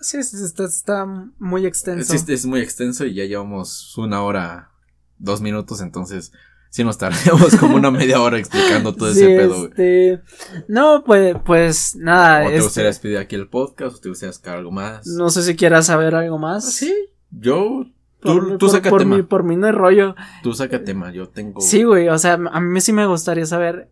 Sí, 0.00 0.18
es- 0.18 0.34
está, 0.34 0.64
está 0.64 1.06
muy 1.38 1.66
extenso. 1.66 2.14
Es, 2.14 2.28
es 2.28 2.46
muy 2.46 2.60
extenso 2.60 3.04
y 3.06 3.14
ya 3.14 3.24
llevamos 3.24 3.96
una 3.98 4.22
hora, 4.22 4.70
dos 5.18 5.40
minutos. 5.40 5.80
Entonces, 5.80 6.32
sí 6.70 6.84
nos 6.84 6.98
tardaríamos 6.98 7.56
como 7.56 7.76
una 7.76 7.90
media 7.90 8.20
hora 8.20 8.38
explicando 8.38 8.94
todo 8.94 9.10
Sí, 9.14 9.20
ese 9.22 9.36
pedo, 9.36 9.66
este, 9.68 10.20
No, 10.68 11.04
pues, 11.04 11.36
pues 11.44 11.96
nada. 11.96 12.40
¿O 12.44 12.48
te 12.48 12.54
este, 12.54 12.62
gustaría 12.64 12.88
despedir 12.88 13.18
aquí 13.18 13.36
el 13.36 13.48
podcast? 13.48 13.96
¿O 13.96 14.00
te 14.00 14.08
gustaría 14.08 14.32
sacar 14.32 14.56
algo 14.58 14.70
más? 14.70 15.06
no 15.06 15.30
sé 15.30 15.42
si 15.42 15.56
quieras 15.56 15.86
saber 15.86 16.14
algo 16.14 16.38
más. 16.38 16.72
Sí, 16.72 16.94
yo. 17.30 17.86
Por, 18.22 18.42
Tú, 18.50 18.58
tú 18.58 18.66
por- 18.66 18.70
saca 18.70 18.90
por 18.90 19.00
tema. 19.00 19.16
mí, 19.16 19.22
por 19.22 19.44
mí 19.44 19.56
no 19.56 19.66
hay 19.66 19.72
rollo. 19.72 20.14
Tú 20.42 20.52
saca 20.52 20.84
tema. 20.84 21.10
Yo 21.10 21.28
tengo. 21.30 21.60
Sí, 21.62 21.84
güey, 21.84 22.08
o 22.10 22.18
sea, 22.18 22.34
a 22.34 22.60
mí 22.60 22.80
sí 22.82 22.92
me 22.92 23.06
gustaría 23.06 23.46
saber 23.46 23.90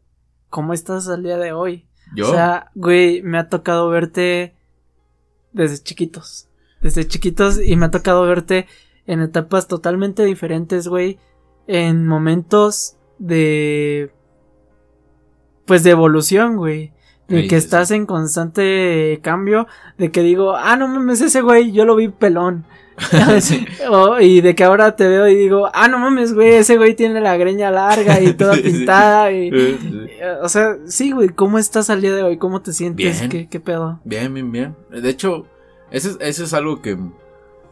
cómo 0.51 0.75
estás 0.75 1.09
al 1.09 1.23
día 1.23 1.39
de 1.39 1.53
hoy. 1.53 1.89
Yo. 2.15 2.29
O 2.29 2.33
sea, 2.33 2.71
güey, 2.75 3.23
me 3.23 3.39
ha 3.39 3.49
tocado 3.49 3.89
verte 3.89 4.55
desde 5.59 5.83
chiquitos. 5.83 6.49
Desde 6.81 7.07
chiquitos 7.07 7.61
y 7.61 7.77
me 7.77 7.87
ha 7.87 7.91
tocado 7.91 8.23
verte 8.23 8.67
en 9.07 9.21
etapas 9.21 9.69
totalmente 9.69 10.25
diferentes, 10.25 10.89
güey. 10.89 11.19
En 11.67 12.07
momentos 12.07 12.97
de... 13.19 14.13
Pues 15.67 15.83
de 15.83 15.91
evolución, 15.91 16.57
güey. 16.57 16.93
De 17.29 17.43
Sí, 17.43 17.49
que 17.49 17.61
sí, 17.61 17.65
estás 17.67 17.91
en 17.91 18.07
constante 18.07 19.21
cambio. 19.23 19.67
De 19.99 20.11
que 20.11 20.23
digo, 20.23 20.57
ah, 20.57 20.77
no 20.77 20.89
mames, 20.89 21.21
ese 21.21 21.43
güey, 21.43 21.73
yo 21.73 21.85
lo 21.85 21.95
vi 21.97 22.09
pelón. 22.09 22.65
O- 23.91 24.19
y 24.21 24.41
de 24.41 24.55
que 24.55 24.65
ahora 24.65 24.97
te 24.97 25.07
veo 25.07 25.29
y 25.29 25.35
digo, 25.35 25.71
ah, 25.73 25.89
no 25.89 25.99
mames, 25.99 26.33
güey, 26.35 26.49
ese 26.55 26.77
güey 26.77 26.95
tiene 26.95 27.21
la 27.21 27.37
greña 27.37 27.71
larga 27.71 28.21
y 28.21 28.33
toda 28.33 28.55
pintada 28.63 29.31
y... 29.31 29.51
O 30.43 30.49
sea, 30.49 30.77
sí, 30.87 31.13
güey, 31.13 31.29
¿cómo 31.29 31.59
estás 31.59 31.91
al 31.91 32.01
día 32.01 32.15
de 32.15 32.23
hoy? 32.23 32.39
¿Cómo 32.39 32.63
te 32.63 32.73
sientes? 32.73 33.19
Bien. 33.21 33.31
¿Qué, 33.31 33.49
qué 33.49 33.61
pedo? 33.61 34.01
Bien, 34.05 34.33
bien, 34.35 34.51
bien. 34.51 34.77
De 34.91 35.09
hecho, 35.09 35.47
eso 35.91 36.11
es, 36.11 36.17
eso 36.21 36.45
es 36.45 36.55
algo 36.55 36.83
que 36.83 36.99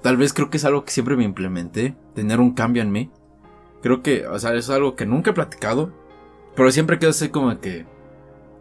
tal 0.02 0.16
vez 0.16 0.32
creo 0.32 0.48
que 0.50 0.58
es 0.58 0.64
algo 0.64 0.84
que 0.84 0.92
siempre 0.92 1.16
me 1.16 1.24
implementé, 1.24 1.96
tener 2.14 2.38
un 2.40 2.52
cambio 2.54 2.82
en 2.82 2.92
mí. 2.92 3.10
Creo 3.82 4.02
que, 4.02 4.26
o 4.26 4.38
sea, 4.38 4.50
eso 4.50 4.72
es 4.72 4.76
algo 4.76 4.96
que 4.96 5.06
nunca 5.06 5.30
he 5.30 5.34
platicado, 5.34 5.92
pero 6.54 6.70
siempre 6.70 6.98
quedo 6.98 7.10
así 7.10 7.28
como 7.28 7.58
que, 7.60 7.84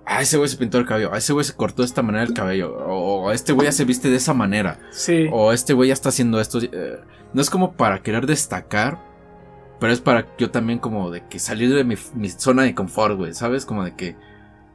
ah, 0.05 0.21
ese 0.21 0.37
güey 0.37 0.49
se 0.49 0.57
pintó 0.57 0.77
el 0.77 0.85
cabello, 0.85 1.09
ah, 1.13 1.17
ese 1.17 1.33
güey 1.33 1.43
se 1.45 1.53
cortó 1.53 1.81
de 1.81 1.87
esta 1.87 2.01
manera 2.01 2.23
el 2.23 2.33
cabello, 2.33 2.75
o, 2.87 3.31
este 3.31 3.53
güey 3.53 3.67
ya 3.67 3.71
se 3.71 3.85
viste 3.85 4.09
de 4.09 4.17
esa 4.17 4.33
manera, 4.33 4.79
Sí. 4.91 5.27
o 5.31 5.51
este 5.51 5.73
güey 5.73 5.89
ya 5.89 5.93
está 5.93 6.09
haciendo 6.09 6.39
esto. 6.39 6.59
eh, 6.61 6.99
no 7.33 7.41
es 7.41 7.49
como 7.49 7.73
para 7.73 8.01
querer 8.01 8.25
destacar, 8.27 8.99
pero 9.79 9.91
es 9.91 9.99
para 9.99 10.25
yo 10.37 10.51
también 10.51 10.79
como 10.79 11.11
de 11.11 11.23
que 11.27 11.37
salir 11.39 11.73
de 11.73 11.83
mi, 11.83 11.95
mi 12.13 12.29
zona 12.29 12.63
de 12.63 12.73
confort, 12.73 13.17
güey, 13.17 13.33
¿sabes? 13.33 13.65
Como 13.65 13.83
de 13.83 13.93
que 13.95 14.15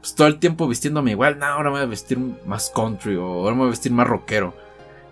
pues, 0.00 0.14
todo 0.14 0.26
el 0.28 0.38
tiempo 0.38 0.68
vistiéndome 0.68 1.12
igual, 1.12 1.38
no, 1.38 1.46
ahora 1.46 1.70
me 1.70 1.76
voy 1.76 1.84
a 1.84 1.86
vestir 1.86 2.18
más 2.46 2.70
country, 2.74 3.16
o 3.16 3.24
ahora 3.24 3.52
me 3.52 3.58
voy 3.60 3.68
a 3.68 3.70
vestir 3.70 3.92
más 3.92 4.06
rockero. 4.06 4.54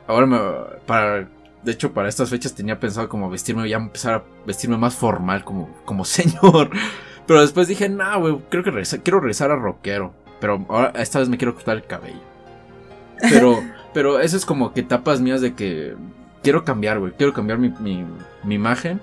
Ahora 0.06 0.26
me, 0.26 0.38
para, 0.86 1.28
de 1.62 1.72
hecho, 1.72 1.92
para 1.92 2.08
estas 2.08 2.28
fechas 2.30 2.54
tenía 2.54 2.78
pensado 2.80 3.08
como 3.08 3.30
vestirme, 3.30 3.68
ya 3.68 3.76
empezar 3.78 4.14
a 4.14 4.24
vestirme 4.46 4.76
más 4.76 4.94
formal, 4.94 5.44
como, 5.44 5.70
como 5.84 6.04
señor. 6.06 6.70
Pero 7.28 7.40
después 7.42 7.68
dije, 7.68 7.88
no, 7.88 8.18
güey, 8.20 8.38
creo 8.48 8.64
que 8.64 8.70
regresa- 8.72 9.00
quiero 9.02 9.20
regresar 9.20 9.52
a 9.52 9.56
rockero. 9.56 10.14
Pero 10.40 10.64
ahora, 10.68 10.92
esta 10.96 11.20
vez 11.20 11.28
me 11.28 11.38
quiero 11.38 11.54
cortar 11.54 11.76
el 11.76 11.84
cabello. 11.84 12.18
Pero, 13.20 13.60
pero 13.94 14.18
eso 14.18 14.36
es 14.36 14.44
como 14.44 14.72
que 14.72 14.80
etapas 14.80 15.20
mías 15.20 15.40
de 15.40 15.54
que 15.54 15.94
quiero 16.42 16.64
cambiar, 16.64 16.98
güey. 16.98 17.12
Quiero 17.12 17.32
cambiar 17.32 17.58
mi, 17.60 17.68
mi, 17.78 18.04
mi 18.42 18.54
imagen 18.56 19.00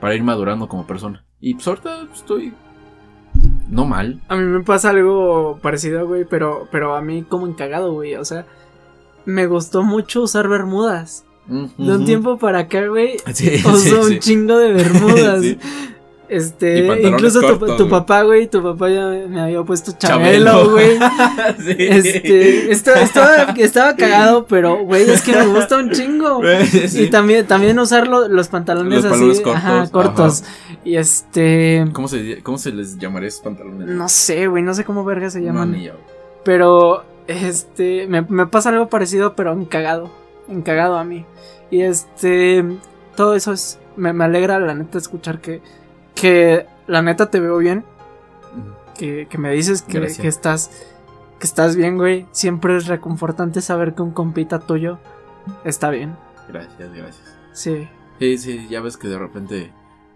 para 0.00 0.14
ir 0.14 0.22
madurando 0.22 0.68
como 0.68 0.86
persona. 0.86 1.24
Y 1.40 1.54
pues 1.54 1.66
ahorita 1.68 2.06
estoy 2.14 2.54
no 3.68 3.84
mal. 3.84 4.20
A 4.28 4.36
mí 4.36 4.44
me 4.44 4.62
pasa 4.62 4.90
algo 4.90 5.58
parecido, 5.60 6.06
güey, 6.06 6.24
pero, 6.24 6.68
pero 6.70 6.94
a 6.94 7.00
mí 7.02 7.24
como 7.24 7.46
encagado, 7.46 7.92
güey. 7.92 8.14
O 8.14 8.24
sea, 8.24 8.46
me 9.24 9.46
gustó 9.46 9.82
mucho 9.82 10.22
usar 10.22 10.46
bermudas. 10.48 11.24
De 11.48 11.92
un 11.94 12.04
tiempo 12.04 12.38
para 12.38 12.60
acá, 12.60 12.86
güey, 12.88 13.18
Sí, 13.32 13.60
uso 13.64 13.76
sí, 13.78 13.92
un 13.94 14.08
sí. 14.08 14.18
chingo 14.18 14.58
de 14.58 14.72
bermudas. 14.72 15.44
Este, 16.28 17.02
incluso 17.06 17.40
tu, 17.40 17.46
cortos, 17.46 17.76
tu 17.76 17.84
güey. 17.84 17.90
papá, 17.90 18.22
güey, 18.22 18.46
tu 18.48 18.60
papá 18.62 18.88
ya 18.90 19.06
me 19.28 19.40
había 19.40 19.62
puesto 19.62 19.92
Chabelo. 19.96 20.70
Güey. 20.70 20.98
Sí. 21.58 21.76
Este, 21.78 22.72
estaba, 22.72 23.00
estaba, 23.00 23.42
estaba 23.56 23.94
cagado, 23.96 24.46
pero, 24.46 24.78
güey, 24.84 25.08
es 25.08 25.22
que 25.22 25.32
me 25.32 25.46
gusta 25.46 25.76
un 25.78 25.90
chingo. 25.90 26.40
Sí. 26.88 27.02
Y 27.04 27.10
también, 27.10 27.46
también 27.46 27.78
usar 27.78 28.08
lo- 28.08 28.28
los 28.28 28.48
pantalones 28.48 29.04
Los 29.04 29.12
así, 29.12 29.42
cortos, 29.42 29.54
ajá, 29.54 29.90
cortos. 29.90 30.44
Y 30.84 30.96
este, 30.96 31.84
¿Cómo 31.92 32.08
se, 32.08 32.42
¿Cómo 32.42 32.58
se 32.58 32.72
les 32.72 32.98
llamaría 32.98 33.28
esos 33.28 33.40
pantalones? 33.42 33.86
no 33.88 34.08
sé, 34.08 34.46
güey, 34.48 34.62
no 34.62 34.74
sé 34.74 34.84
cómo 34.84 35.04
verga 35.04 35.30
se 35.30 35.40
No, 35.40 35.46
llaman. 35.46 35.72
ni 35.72 35.84
yo. 35.84 35.92
Pero, 36.44 37.04
este, 37.26 38.06
me, 38.08 38.22
me 38.22 38.46
pasa 38.46 38.68
algo 38.70 38.88
parecido, 38.88 39.34
pero 39.36 39.52
encagado. 39.52 40.10
Encagado 40.48 40.96
a 40.96 41.04
mí. 41.04 41.24
Y 41.70 41.82
este, 41.82 42.64
todo 43.16 43.34
eso 43.34 43.52
es, 43.52 43.78
me, 43.96 44.12
me 44.12 44.24
alegra, 44.24 44.58
la 44.60 44.74
neta, 44.74 44.98
escuchar 44.98 45.40
que, 45.40 45.60
que 46.16 46.66
la 46.88 47.02
neta 47.02 47.30
te 47.30 47.38
veo 47.38 47.58
bien. 47.58 47.84
Que, 48.98 49.26
que 49.28 49.38
me 49.38 49.52
dices 49.52 49.82
que, 49.82 50.00
que 50.00 50.26
estás, 50.28 50.70
que 51.38 51.46
estás 51.46 51.76
bien, 51.76 51.96
güey. 51.98 52.26
Siempre 52.32 52.76
es 52.76 52.86
reconfortante 52.86 53.60
saber 53.60 53.94
que 53.94 54.02
un 54.02 54.10
compita 54.10 54.58
tuyo 54.58 54.98
está 55.64 55.90
bien. 55.90 56.16
Gracias, 56.48 56.92
gracias. 56.92 57.36
Sí. 57.52 57.88
Sí, 58.18 58.38
sí, 58.38 58.66
ya 58.70 58.80
ves 58.80 58.96
que 58.96 59.08
de 59.08 59.18
repente. 59.18 59.72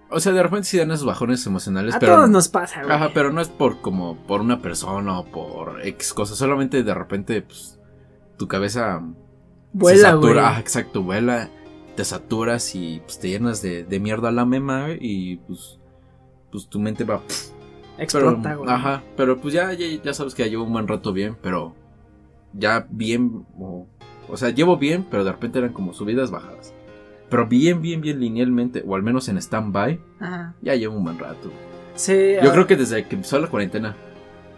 O 0.08 0.18
sea, 0.18 0.32
de 0.32 0.42
repente 0.42 0.66
sí 0.66 0.78
dan 0.78 0.90
esos 0.90 1.04
bajones 1.06 1.46
emocionales, 1.46 1.94
A 1.94 1.98
pero. 2.00 2.16
todos 2.16 2.30
nos 2.30 2.48
pasa, 2.48 2.82
güey. 2.82 2.94
Ajá, 2.96 3.10
pero 3.14 3.30
no 3.32 3.40
es 3.42 3.48
por 3.48 3.80
como 3.82 4.16
por 4.26 4.40
una 4.40 4.60
persona 4.60 5.18
o 5.20 5.26
por 5.26 5.86
X 5.86 6.14
cosas. 6.14 6.38
Solamente 6.38 6.82
de 6.82 6.94
repente, 6.94 7.42
pues, 7.42 7.78
tu 8.38 8.48
cabeza 8.48 9.02
se 9.02 9.78
Vuela, 9.78 10.14
güey. 10.14 10.30
satura. 10.30 10.56
Ah, 10.56 10.60
exacto, 10.60 11.02
vuela. 11.02 11.50
Te 11.96 12.04
saturas 12.04 12.74
y 12.74 13.00
pues 13.04 13.18
te 13.20 13.28
llenas 13.28 13.60
de, 13.60 13.84
de 13.84 14.00
mierda 14.00 14.30
a 14.30 14.32
la 14.32 14.46
mema 14.46 14.86
güey, 14.86 14.98
y 15.02 15.36
pues. 15.36 15.78
Pues 16.50 16.66
tu 16.68 16.78
mente 16.78 17.04
va. 17.04 17.20
pff, 17.20 17.50
Explota, 17.98 18.40
pero, 18.42 18.58
güey. 18.58 18.70
Ajá, 18.70 19.02
pero 19.16 19.40
pues 19.40 19.54
ya, 19.54 19.72
ya, 19.72 19.86
ya 20.02 20.14
sabes 20.14 20.34
que 20.34 20.44
ya 20.44 20.48
llevo 20.48 20.64
un 20.64 20.72
buen 20.72 20.88
rato 20.88 21.12
bien, 21.12 21.36
pero. 21.42 21.74
Ya 22.52 22.86
bien. 22.90 23.44
O, 23.58 23.86
o 24.28 24.36
sea, 24.36 24.50
llevo 24.50 24.76
bien, 24.76 25.06
pero 25.10 25.24
de 25.24 25.32
repente 25.32 25.58
eran 25.58 25.72
como 25.72 25.92
subidas, 25.92 26.30
bajadas. 26.30 26.72
Pero 27.28 27.46
bien, 27.46 27.80
bien, 27.80 28.00
bien 28.00 28.18
linealmente, 28.18 28.82
o 28.86 28.96
al 28.96 29.02
menos 29.02 29.28
en 29.28 29.36
stand-by, 29.38 30.00
ya 30.62 30.74
llevo 30.74 30.96
un 30.96 31.04
buen 31.04 31.18
rato. 31.18 31.50
Sí. 31.94 32.34
Yo 32.42 32.50
ah, 32.50 32.52
creo 32.52 32.66
que 32.66 32.76
desde 32.76 33.06
que 33.06 33.14
empezó 33.14 33.38
la 33.38 33.46
cuarentena. 33.48 33.94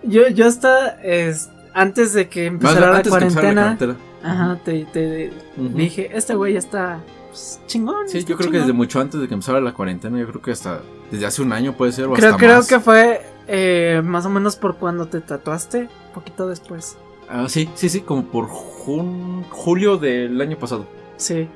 Yo, 0.04 0.28
yo 0.28 0.46
hasta, 0.46 1.00
es, 1.02 1.50
antes 1.74 2.12
de 2.14 2.28
que 2.28 2.50
Más 2.50 2.54
empezara 2.62 2.90
la 2.92 2.96
antes 2.98 3.12
que 3.12 3.18
empezara 3.18 3.42
cuarentena, 3.52 3.76
cuarentena. 3.78 3.96
ajá, 4.22 4.58
te, 4.64 4.84
te 4.86 5.32
dije, 5.56 6.10
este 6.14 6.34
güey 6.34 6.54
ya 6.54 6.58
está 6.60 7.00
pues, 7.32 7.60
chingón. 7.66 8.08
Sí, 8.08 8.20
yo 8.20 8.24
creo 8.36 8.38
que 8.38 8.44
chingón". 8.44 8.60
desde 8.60 8.72
mucho 8.72 9.00
antes 9.00 9.20
de 9.20 9.26
que 9.28 9.34
empezara 9.34 9.60
la 9.60 9.72
cuarentena, 9.74 10.18
yo 10.18 10.26
creo 10.28 10.42
que 10.42 10.50
hasta 10.52 10.80
desde 11.10 11.26
hace 11.26 11.42
un 11.42 11.52
año 11.52 11.72
puede 11.76 11.92
ser 11.92 12.06
o 12.06 12.12
Creo, 12.12 12.28
hasta 12.30 12.38
creo 12.38 12.56
más. 12.56 12.68
que 12.68 12.80
fue 12.80 13.22
eh, 13.48 14.00
más 14.04 14.24
o 14.26 14.30
menos 14.30 14.56
por 14.56 14.76
cuando 14.76 15.06
te 15.06 15.20
tatuaste, 15.20 15.88
poquito 16.14 16.46
después. 16.48 16.96
Ah, 17.28 17.46
sí, 17.48 17.68
sí, 17.74 17.88
sí, 17.88 18.00
como 18.02 18.24
por 18.26 18.46
jun- 18.48 19.44
julio 19.50 19.96
del 19.96 20.40
año 20.40 20.56
pasado, 20.58 20.86
Sí, 21.16 21.48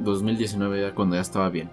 2019, 0.00 0.80
ya 0.82 0.94
cuando 0.94 1.16
ya 1.16 1.22
estaba 1.22 1.48
bien. 1.48 1.68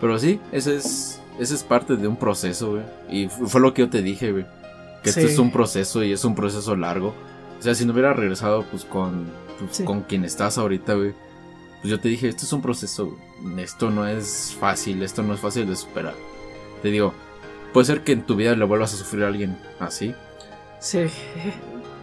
Pero 0.00 0.18
sí, 0.18 0.40
ese 0.52 0.76
es, 0.76 1.20
ese 1.38 1.54
es 1.54 1.62
parte 1.64 1.96
de 1.96 2.06
un 2.08 2.16
proceso, 2.16 2.70
güey. 2.72 2.82
Y 3.10 3.28
fu- 3.28 3.46
fue 3.48 3.60
lo 3.60 3.74
que 3.74 3.82
yo 3.82 3.90
te 3.90 4.02
dije, 4.02 4.32
güey. 4.32 4.46
Que 5.02 5.12
Sí. 5.12 5.20
esto 5.20 5.32
es 5.32 5.38
un 5.38 5.50
proceso 5.50 6.02
y 6.04 6.12
es 6.12 6.24
un 6.24 6.34
proceso 6.34 6.74
largo. 6.76 7.14
O 7.58 7.62
sea, 7.62 7.74
si 7.74 7.84
no 7.84 7.92
hubiera 7.92 8.12
regresado, 8.12 8.64
pues, 8.70 8.84
con, 8.84 9.26
pues, 9.58 9.76
Sí. 9.76 9.84
con 9.84 10.02
quien 10.02 10.24
estás 10.24 10.58
ahorita, 10.58 10.94
güey. 10.94 11.14
Pues 11.80 11.90
yo 11.90 12.00
te 12.00 12.08
dije, 12.08 12.28
esto 12.28 12.44
es 12.44 12.52
un 12.52 12.62
proceso. 12.62 13.16
Esto 13.58 13.90
no 13.90 14.06
es 14.06 14.56
fácil, 14.58 15.02
esto 15.02 15.22
no 15.22 15.34
es 15.34 15.40
fácil 15.40 15.66
de 15.68 15.76
superar. 15.76 16.14
Te 16.82 16.88
digo, 16.90 17.14
puede 17.72 17.86
ser 17.86 18.02
que 18.02 18.12
en 18.12 18.22
tu 18.22 18.34
vida 18.36 18.54
le 18.56 18.64
vuelvas 18.64 18.94
a 18.94 18.96
sufrir 18.96 19.24
a 19.24 19.28
alguien 19.28 19.56
así. 19.78 20.14
sí. 20.80 21.06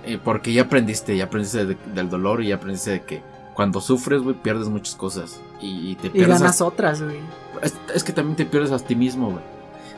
eh, 0.05 0.19
porque 0.23 0.53
ya 0.53 0.63
aprendiste, 0.63 1.17
ya 1.17 1.25
aprendiste 1.25 1.65
de- 1.65 1.77
del 1.93 2.09
dolor 2.09 2.41
y 2.43 2.47
ya 2.49 2.55
aprendiste 2.55 2.91
de 2.91 3.01
que 3.01 3.21
cuando 3.55 3.81
sufres, 3.81 4.21
güey, 4.21 4.35
pierdes 4.35 4.67
muchas 4.67 4.95
cosas. 4.95 5.39
Y, 5.61 5.91
y 5.91 5.95
te 5.95 6.07
Y 6.07 6.11
pierdes. 6.11 6.39
ganas 6.39 6.61
a- 6.61 6.65
otras, 6.65 7.01
güey. 7.01 7.17
es, 7.61 7.73
es 7.93 8.03
que 8.03 8.13
también 8.13 8.35
te 8.35 8.45
pierdes 8.45 8.71
a 8.71 8.79
ti 8.79 8.95
mismo, 8.95 9.31
güey. 9.31 9.43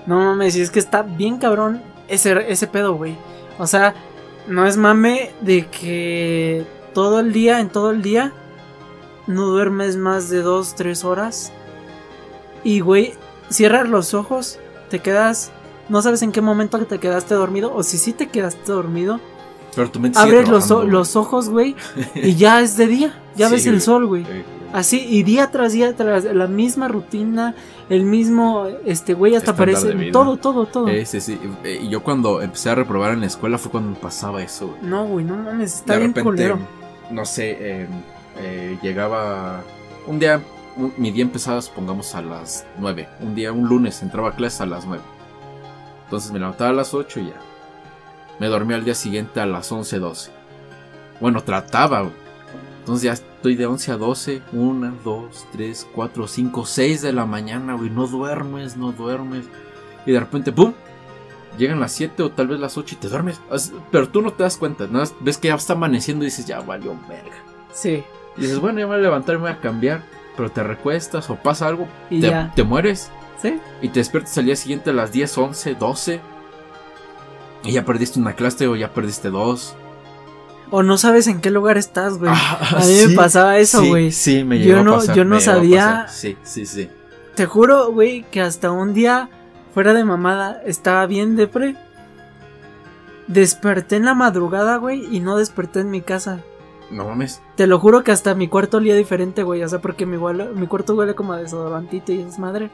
No 0.05 0.17
mames, 0.19 0.55
y 0.55 0.61
es 0.61 0.69
que 0.71 0.79
está 0.79 1.01
bien 1.01 1.37
cabrón 1.37 1.81
ese, 2.07 2.49
ese 2.51 2.67
pedo, 2.67 2.93
güey. 2.95 3.15
O 3.59 3.67
sea, 3.67 3.93
no 4.47 4.65
es 4.65 4.77
mame 4.77 5.31
de 5.41 5.65
que 5.67 6.65
todo 6.93 7.19
el 7.19 7.33
día, 7.33 7.59
en 7.59 7.67
todo 7.69 7.91
el 7.91 8.01
día, 8.01 8.31
no 9.27 9.45
duermes 9.47 9.97
más 9.97 10.29
de 10.29 10.41
dos, 10.41 10.75
tres 10.75 11.03
horas. 11.03 11.51
Y, 12.63 12.79
güey, 12.79 13.13
cierras 13.49 13.87
los 13.87 14.13
ojos, 14.13 14.59
te 14.89 14.99
quedas, 14.99 15.51
no 15.89 16.01
sabes 16.01 16.21
en 16.21 16.31
qué 16.31 16.41
momento 16.41 16.77
te 16.85 16.99
quedaste 16.99 17.35
dormido, 17.35 17.73
o 17.73 17.83
si 17.83 17.97
sí 17.97 18.13
te 18.13 18.27
quedaste 18.27 18.71
dormido, 18.71 19.19
Pero 19.75 19.89
tu 19.91 19.99
mente 19.99 20.17
abres 20.19 20.49
los, 20.49 20.69
los 20.69 21.15
ojos, 21.15 21.49
güey, 21.49 21.75
y 22.15 22.35
ya 22.35 22.61
es 22.61 22.77
de 22.77 22.87
día, 22.87 23.21
ya 23.35 23.47
Sí, 23.47 23.53
ves 23.55 23.67
el 23.67 23.81
sol, 23.81 24.05
güey. 24.07 24.23
Eh, 24.23 24.43
Así, 24.73 24.99
y 25.07 25.23
día 25.23 25.49
tras 25.49 25.71
día, 25.71 25.95
tras 25.95 26.25
la 26.25 26.45
misma 26.47 26.89
rutina, 26.89 27.55
el 27.89 28.03
mismo, 28.03 28.67
este 28.85 29.13
güey, 29.13 29.33
hasta 29.35 29.55
parece 29.55 29.93
todo, 30.11 30.35
todo, 30.35 30.65
todo. 30.65 30.89
Eh, 30.89 31.05
sí, 31.05 31.21
sí. 31.21 31.39
Eh, 31.63 31.79
Y 31.83 31.89
yo 31.89 32.03
cuando 32.03 32.41
empecé 32.41 32.71
a 32.71 32.75
reprobar 32.75 33.13
en 33.13 33.21
la 33.21 33.27
escuela 33.27 33.57
fue 33.57 33.71
cuando 33.71 33.91
me 33.91 33.95
pasaba 33.95 34.41
eso, 34.43 34.67
güey. 34.67 34.79
No, 34.81 35.05
güey, 35.05 35.23
no 35.23 35.37
mames, 35.37 35.75
está 35.75 35.93
de 35.93 35.99
bien 35.99 36.09
repente, 36.11 36.23
culero. 36.29 36.59
no 37.11 37.23
sé, 37.23 37.57
eh, 37.61 37.87
eh, 38.39 38.77
llegaba 38.81 39.61
un 40.05 40.19
día, 40.19 40.41
un- 40.75 40.93
mi 40.97 41.11
día 41.11 41.23
empezaba, 41.23 41.61
supongamos, 41.61 42.13
a 42.15 42.21
las 42.21 42.65
9. 42.79 43.07
Un 43.21 43.35
día, 43.35 43.51
un 43.51 43.67
lunes, 43.67 44.01
entraba 44.01 44.29
a 44.29 44.35
clase 44.35 44.63
a 44.63 44.65
las 44.65 44.85
9. 44.85 45.03
Entonces 46.05 46.31
me 46.31 46.39
levantaba 46.39 46.69
a 46.69 46.73
las 46.73 46.93
8 46.93 47.19
y 47.19 47.27
ya. 47.27 47.35
Me 48.39 48.47
dormía 48.47 48.77
al 48.77 48.85
día 48.85 48.95
siguiente 48.95 49.39
a 49.41 49.45
las 49.45 49.71
11, 49.71 49.99
12. 49.99 50.31
Bueno, 51.19 51.41
trataba. 51.43 52.07
Entonces 52.79 53.03
ya 53.03 53.13
estoy 53.13 53.55
de 53.55 53.65
11 53.65 53.91
a 53.91 53.97
12. 53.97 54.41
1, 54.53 54.93
2, 55.03 55.45
3, 55.51 55.87
4, 55.93 56.27
5, 56.27 56.65
6 56.65 57.01
de 57.01 57.11
la 57.13 57.25
mañana, 57.25 57.73
güey. 57.73 57.89
No 57.89 58.07
duermes, 58.07 58.77
no 58.77 58.91
duermes. 58.93 59.45
Y 60.05 60.11
de 60.11 60.19
repente, 60.19 60.51
¡pum! 60.53 60.73
Llegan 61.57 61.79
las 61.79 61.91
7 61.93 62.21
o 62.23 62.31
tal 62.31 62.47
vez 62.47 62.59
las 62.59 62.77
8 62.77 62.95
y 62.95 62.97
te 62.99 63.09
duermes. 63.09 63.41
Pero 63.91 64.07
tú 64.07 64.21
no 64.21 64.31
te 64.31 64.43
das 64.43 64.55
cuenta, 64.57 64.85
¿no? 64.87 65.01
Ves 65.21 65.37
que 65.39 65.47
ya 65.49 65.55
está 65.55 65.73
amaneciendo 65.73 66.23
y 66.23 66.27
dices, 66.27 66.45
ya 66.45 66.59
valió 66.61 66.95
verga. 67.09 67.35
Sí, 67.73 68.03
Y 68.37 68.41
dices, 68.41 68.59
bueno, 68.59 68.79
ya 68.79 68.85
me 68.85 68.93
voy 68.93 68.99
a 68.99 69.03
levantar 69.03 69.35
y 69.35 69.37
me 69.39 69.43
voy 69.43 69.51
a 69.51 69.59
cambiar. 69.59 70.01
Pero 70.35 70.51
te 70.51 70.61
recuestas 70.63 71.29
o 71.31 71.35
pasa 71.35 71.65
algo, 71.67 71.87
y 72.11 72.21
te, 72.21 72.27
ya. 72.29 72.51
te 72.55 72.63
mueres. 72.63 73.09
Sí, 73.41 73.59
Y 73.81 73.89
te 73.89 73.99
despiertas 73.99 74.37
al 74.37 74.45
día 74.45 74.55
siguiente 74.55 74.89
a 74.91 74.93
las 74.93 75.11
10, 75.11 75.37
11, 75.37 75.75
12. 75.75 76.21
Y 77.63 77.71
ya 77.71 77.83
perdiste 77.85 78.19
una 78.19 78.33
clase 78.33 78.67
o 78.67 78.75
ya 78.75 78.93
perdiste 78.93 79.29
dos. 79.29 79.75
o 80.69 80.83
no 80.83 80.97
sabes 80.97 81.27
en 81.27 81.39
qué 81.41 81.49
lugar 81.49 81.77
estás, 81.77 82.17
güey. 82.19 82.31
Ah, 82.33 82.59
a 82.77 82.85
mí 82.85 82.93
me 83.09 83.15
pasaba 83.15 83.57
eso, 83.57 83.83
güey. 83.85 84.11
Sí, 84.11 84.43
me 84.43 84.59
Yo 84.59 84.65
llegó 84.75 84.83
no- 84.83 84.93
a 84.93 84.97
pasar. 84.97 85.15
yo 85.15 85.25
no 85.25 85.39
sabía- 85.39 85.85
pasar. 86.03 86.09
Sí, 86.09 86.37
sí, 86.43 86.65
sí. 86.65 86.89
Te 87.35 87.45
juro, 87.45 87.91
güey, 87.91 88.23
que 88.31 88.41
hasta 88.41 88.71
un 88.71 88.93
día, 88.93 89.29
fuera 89.73 89.93
de 89.93 90.03
mamada, 90.03 90.61
estaba 90.65 91.05
bien 91.07 91.35
depre. 91.35 91.75
Desperté 93.27 93.97
en 93.97 94.05
la 94.05 94.13
madrugada, 94.13 94.77
güey, 94.77 95.05
y 95.15 95.19
no 95.19 95.37
desperté 95.37 95.81
en 95.81 95.89
mi 95.91 96.01
casa. 96.01 96.39
No 96.91 97.05
mames. 97.05 97.41
Te 97.55 97.67
lo 97.67 97.79
juro 97.79 98.03
que 98.03 98.11
hasta 98.11 98.35
mi 98.35 98.47
cuarto 98.47 98.77
olía 98.77 98.95
diferente, 98.95 99.43
güey. 99.43 99.63
O 99.63 99.67
sea, 99.67 99.79
porque 99.79 100.05
mi, 100.05 100.17
mi 100.17 100.67
cuarto 100.67 100.95
huele 100.95 101.15
como 101.15 101.33
a 101.33 101.37
desodorantito 101.37 102.11
y 102.13 102.21
es 102.21 102.39
madre. 102.39 102.69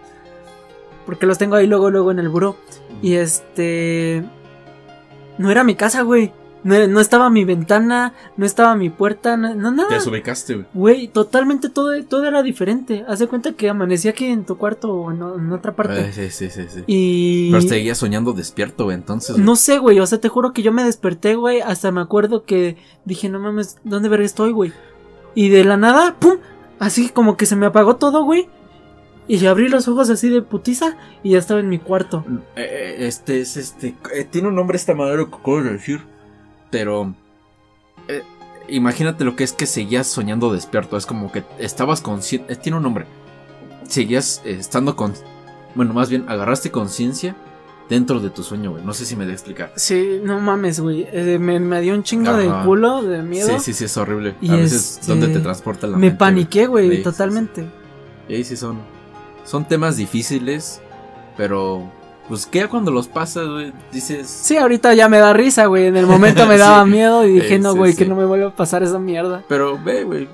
Porque 1.06 1.26
los 1.26 1.38
tengo 1.38 1.56
ahí 1.56 1.68
luego, 1.68 1.90
luego 1.90 2.12
en 2.12 2.20
el 2.20 2.30
buró. 2.30 2.56
Y 3.02 3.16
este. 3.16 4.24
No 5.38 5.50
era 5.50 5.64
mi 5.64 5.76
casa, 5.76 6.04
güey. 6.04 6.32
No, 6.64 6.88
no 6.88 7.00
estaba 7.02 7.30
mi 7.30 7.44
ventana, 7.44 8.14
no 8.38 8.46
estaba 8.46 8.76
mi 8.76 8.90
puerta, 8.90 9.36
no, 9.36 9.54
no 9.54 9.70
Te 9.72 9.76
nada. 9.76 9.94
desubicaste, 9.96 10.54
güey. 10.56 10.66
Güey, 10.74 11.08
totalmente 11.10 11.70
todo, 11.70 11.92
todo 12.06 12.26
era 12.26 12.42
diferente. 12.42 13.04
Haz 13.08 13.20
de 13.20 13.28
cuenta 13.28 13.52
que 13.54 13.70
amanecí 13.70 14.08
aquí 14.08 14.26
en 14.28 14.46
tu 14.46 14.58
cuarto 14.58 14.92
o 14.94 15.12
en, 15.12 15.18
en 15.18 15.52
otra 15.52 15.76
parte. 15.76 16.12
Sí, 16.14 16.30
sí, 16.30 16.50
sí, 16.50 16.64
sí. 16.70 16.84
y. 16.88 17.52
Pero 17.52 17.62
seguías 17.64 17.98
soñando 17.98 18.32
despierto, 18.34 18.86
güey. 18.86 18.96
Entonces. 18.96 19.38
No 19.38 19.56
sé, 19.58 19.78
güey. 19.80 20.00
O 20.00 20.08
sea, 20.08 20.20
te 20.22 20.30
juro 20.30 20.54
que 20.54 20.62
yo 20.62 20.72
me 20.72 20.84
desperté, 20.86 21.36
güey. 21.36 21.60
Hasta 21.62 21.92
me 21.92 22.02
acuerdo 22.02 22.46
que 22.46 22.78
dije, 23.06 23.28
no 23.30 23.40
mames, 23.40 23.78
¿dónde 23.84 24.08
verga 24.10 24.26
estoy, 24.26 24.52
güey? 24.54 24.72
Y 25.36 25.50
de 25.50 25.66
la 25.66 25.78
nada, 25.78 26.16
¡pum! 26.20 26.38
Así 26.80 27.10
como 27.10 27.38
que 27.38 27.46
se 27.46 27.56
me 27.56 27.66
apagó 27.66 27.98
todo, 27.98 28.24
güey. 28.24 28.48
Y 29.28 29.38
yo 29.38 29.50
abrí 29.50 29.70
los 29.70 29.88
ojos 29.88 30.10
así 30.10 30.30
de 30.30 30.42
putiza 30.42 30.98
y 31.24 31.32
ya 31.32 31.40
estaba 31.40 31.60
en 31.62 31.70
mi 31.70 31.80
cuarto. 31.80 32.26
Eh, 32.56 32.68
eh, 32.70 32.96
este 33.08 33.40
es 33.42 33.56
este. 33.58 33.96
eh, 34.14 34.26
tiene 34.30 34.50
un 34.50 34.56
nombre 34.56 34.76
esta 34.76 34.94
madre 34.94 35.26
que 35.28 35.36
acabo 35.36 35.62
de 35.64 35.72
decir. 35.74 36.02
Pero. 36.74 37.14
eh, 38.08 38.24
imagínate 38.68 39.24
lo 39.24 39.36
que 39.36 39.44
es 39.44 39.54
que 39.54 39.68
seguías 39.68 40.08
soñando 40.08 40.52
despierto. 40.52 40.98
Es 40.98 41.06
como 41.06 41.32
que 41.32 41.44
estabas 41.60 42.02
consciente. 42.02 42.56
tiene 42.56 42.78
un 42.78 42.84
nombre. 42.84 43.06
Seguías 43.88 44.42
eh, 44.44 44.58
estando 44.60 44.96
con. 44.96 45.14
Bueno, 45.76 45.94
más 45.94 46.10
bien, 46.10 46.26
agarraste 46.28 46.72
conciencia 46.72 47.36
dentro 47.90 48.20
de 48.20 48.32
tu 48.32 48.42
sueño, 48.44 48.72
güey. 48.72 48.84
No 48.84 48.94
sé 48.94 49.06
si 49.06 49.16
me 49.16 49.26
de 49.28 49.34
explicar. 49.34 49.72
Sí, 49.76 50.20
no 50.24 50.40
mames, 50.40 50.80
güey. 50.80 51.08
Eh, 51.12 51.38
me, 51.40 51.60
me 51.60 51.80
dio 51.82 51.94
un 51.94 52.02
chingo 52.02 52.32
Ajá. 52.32 52.40
de 52.40 52.66
culo, 52.66 53.04
de 53.04 53.22
miedo. 53.22 53.48
Sí, 53.48 53.56
sí, 53.60 53.74
sí, 53.74 53.86
es 53.86 53.96
horrible. 53.98 54.36
Y 54.42 54.50
A 54.50 54.56
veces, 54.56 54.98
este, 55.00 55.08
¿dónde 55.08 55.28
te 55.28 55.40
transporta 55.40 55.86
la 55.86 55.98
me 55.98 56.08
mente, 56.08 56.18
paniqué, 56.18 56.66
güey, 56.66 57.04
totalmente. 57.04 57.66
Y 58.28 58.36
ahí 58.36 58.44
sí 58.44 58.58
son. 58.58 58.80
Son 59.46 59.68
temas 59.68 59.96
difíciles. 59.98 60.82
Pero, 61.38 61.92
pues 62.30 62.46
que 62.46 62.60
ya 62.60 62.68
cuando 62.70 62.92
los 62.92 63.08
pasas, 63.08 63.48
güey, 63.48 63.74
dices. 63.92 64.28
Sí, 64.30 64.58
ahorita 64.58 64.94
ya 64.94 65.10
me 65.10 65.20
da 65.20 65.34
risa, 65.34 65.66
güey. 65.66 65.88
En 65.88 65.98
el 65.98 66.06
momento 66.08 66.46
me 66.48 66.58
daba 66.60 66.84
Sí. 66.86 66.90
miedo 66.92 67.26
y 67.28 67.34
dije, 67.34 67.56
Eh, 67.56 67.60
no, 67.60 67.76
güey, 67.76 67.92
sí. 67.92 67.98
que 67.98 68.06
no 68.06 68.16
me 68.16 68.26
vuelva 68.26 68.48
a 68.50 68.56
pasar 68.56 68.82
esa 68.84 69.00
mierda. 69.00 69.44
Pero 69.48 69.78
ve, 69.84 70.04
güey. 70.04 70.28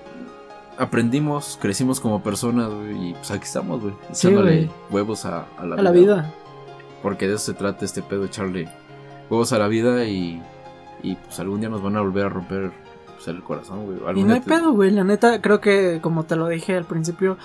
Aprendimos, 0.78 1.58
crecimos 1.62 2.00
como 2.00 2.24
personas, 2.24 2.70
güey. 2.70 3.10
Y 3.10 3.14
pues 3.14 3.32
aquí 3.32 3.44
estamos, 3.44 3.82
güey. 3.82 3.94
Echándole 4.10 4.70
huevos 4.90 5.26
a, 5.26 5.46
a 5.58 5.66
la 5.66 5.76
A 5.76 5.82
la 5.82 5.90
güey. 5.92 6.04
vida. 6.04 6.34
Porque 7.04 7.28
de 7.28 7.36
eso 7.36 7.46
se 7.46 7.54
trata 7.54 7.84
este 7.86 8.02
pedo, 8.02 8.26
echarle 8.26 8.70
huevos 9.30 9.52
a 9.54 9.58
la 9.60 9.68
vida 9.68 10.06
y. 10.06 10.42
Y 11.02 11.16
pues 11.16 11.40
algún 11.40 11.60
día 11.62 11.70
nos 11.70 11.82
van 11.82 11.96
a 11.98 12.02
volver 12.02 12.26
a 12.26 12.30
romper 12.30 12.72
pues, 13.16 13.28
el 13.30 13.42
corazón, 13.44 13.86
güey. 13.86 13.98
Y 14.20 14.24
no 14.24 14.34
hay 14.34 14.42
te- 14.42 14.50
pedo, 14.50 14.72
güey. 14.74 14.92
La 14.92 15.04
neta, 15.04 15.42
creo 15.42 15.60
que, 15.62 16.00
como 16.02 16.24
te 16.24 16.36
lo 16.36 16.48
dije 16.48 16.76
al 16.76 16.84
principio, 16.86 17.38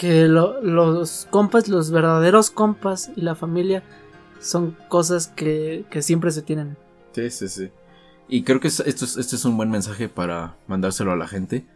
que 0.00 0.28
lo- 0.28 0.62
los 0.62 1.26
compas, 1.28 1.68
los 1.68 1.90
verdaderos 1.90 2.50
compas 2.50 3.10
y 3.16 3.20
la 3.20 3.34
familia 3.34 3.82
son 4.40 4.74
cosas 4.88 5.28
que, 5.28 5.84
que 5.90 6.00
siempre 6.00 6.30
se 6.30 6.40
tienen. 6.40 6.78
Sí, 7.12 7.28
sí, 7.28 7.48
sí. 7.48 7.70
Y 8.26 8.42
creo 8.44 8.60
que 8.60 8.68
es- 8.68 8.80
esto 8.80 9.04
es, 9.04 9.18
este 9.18 9.36
es 9.36 9.44
un 9.44 9.58
buen 9.58 9.70
mensaje 9.70 10.08
para 10.08 10.56
mandárselo 10.68 11.12
a 11.12 11.16
la 11.16 11.28
gente. 11.28 11.66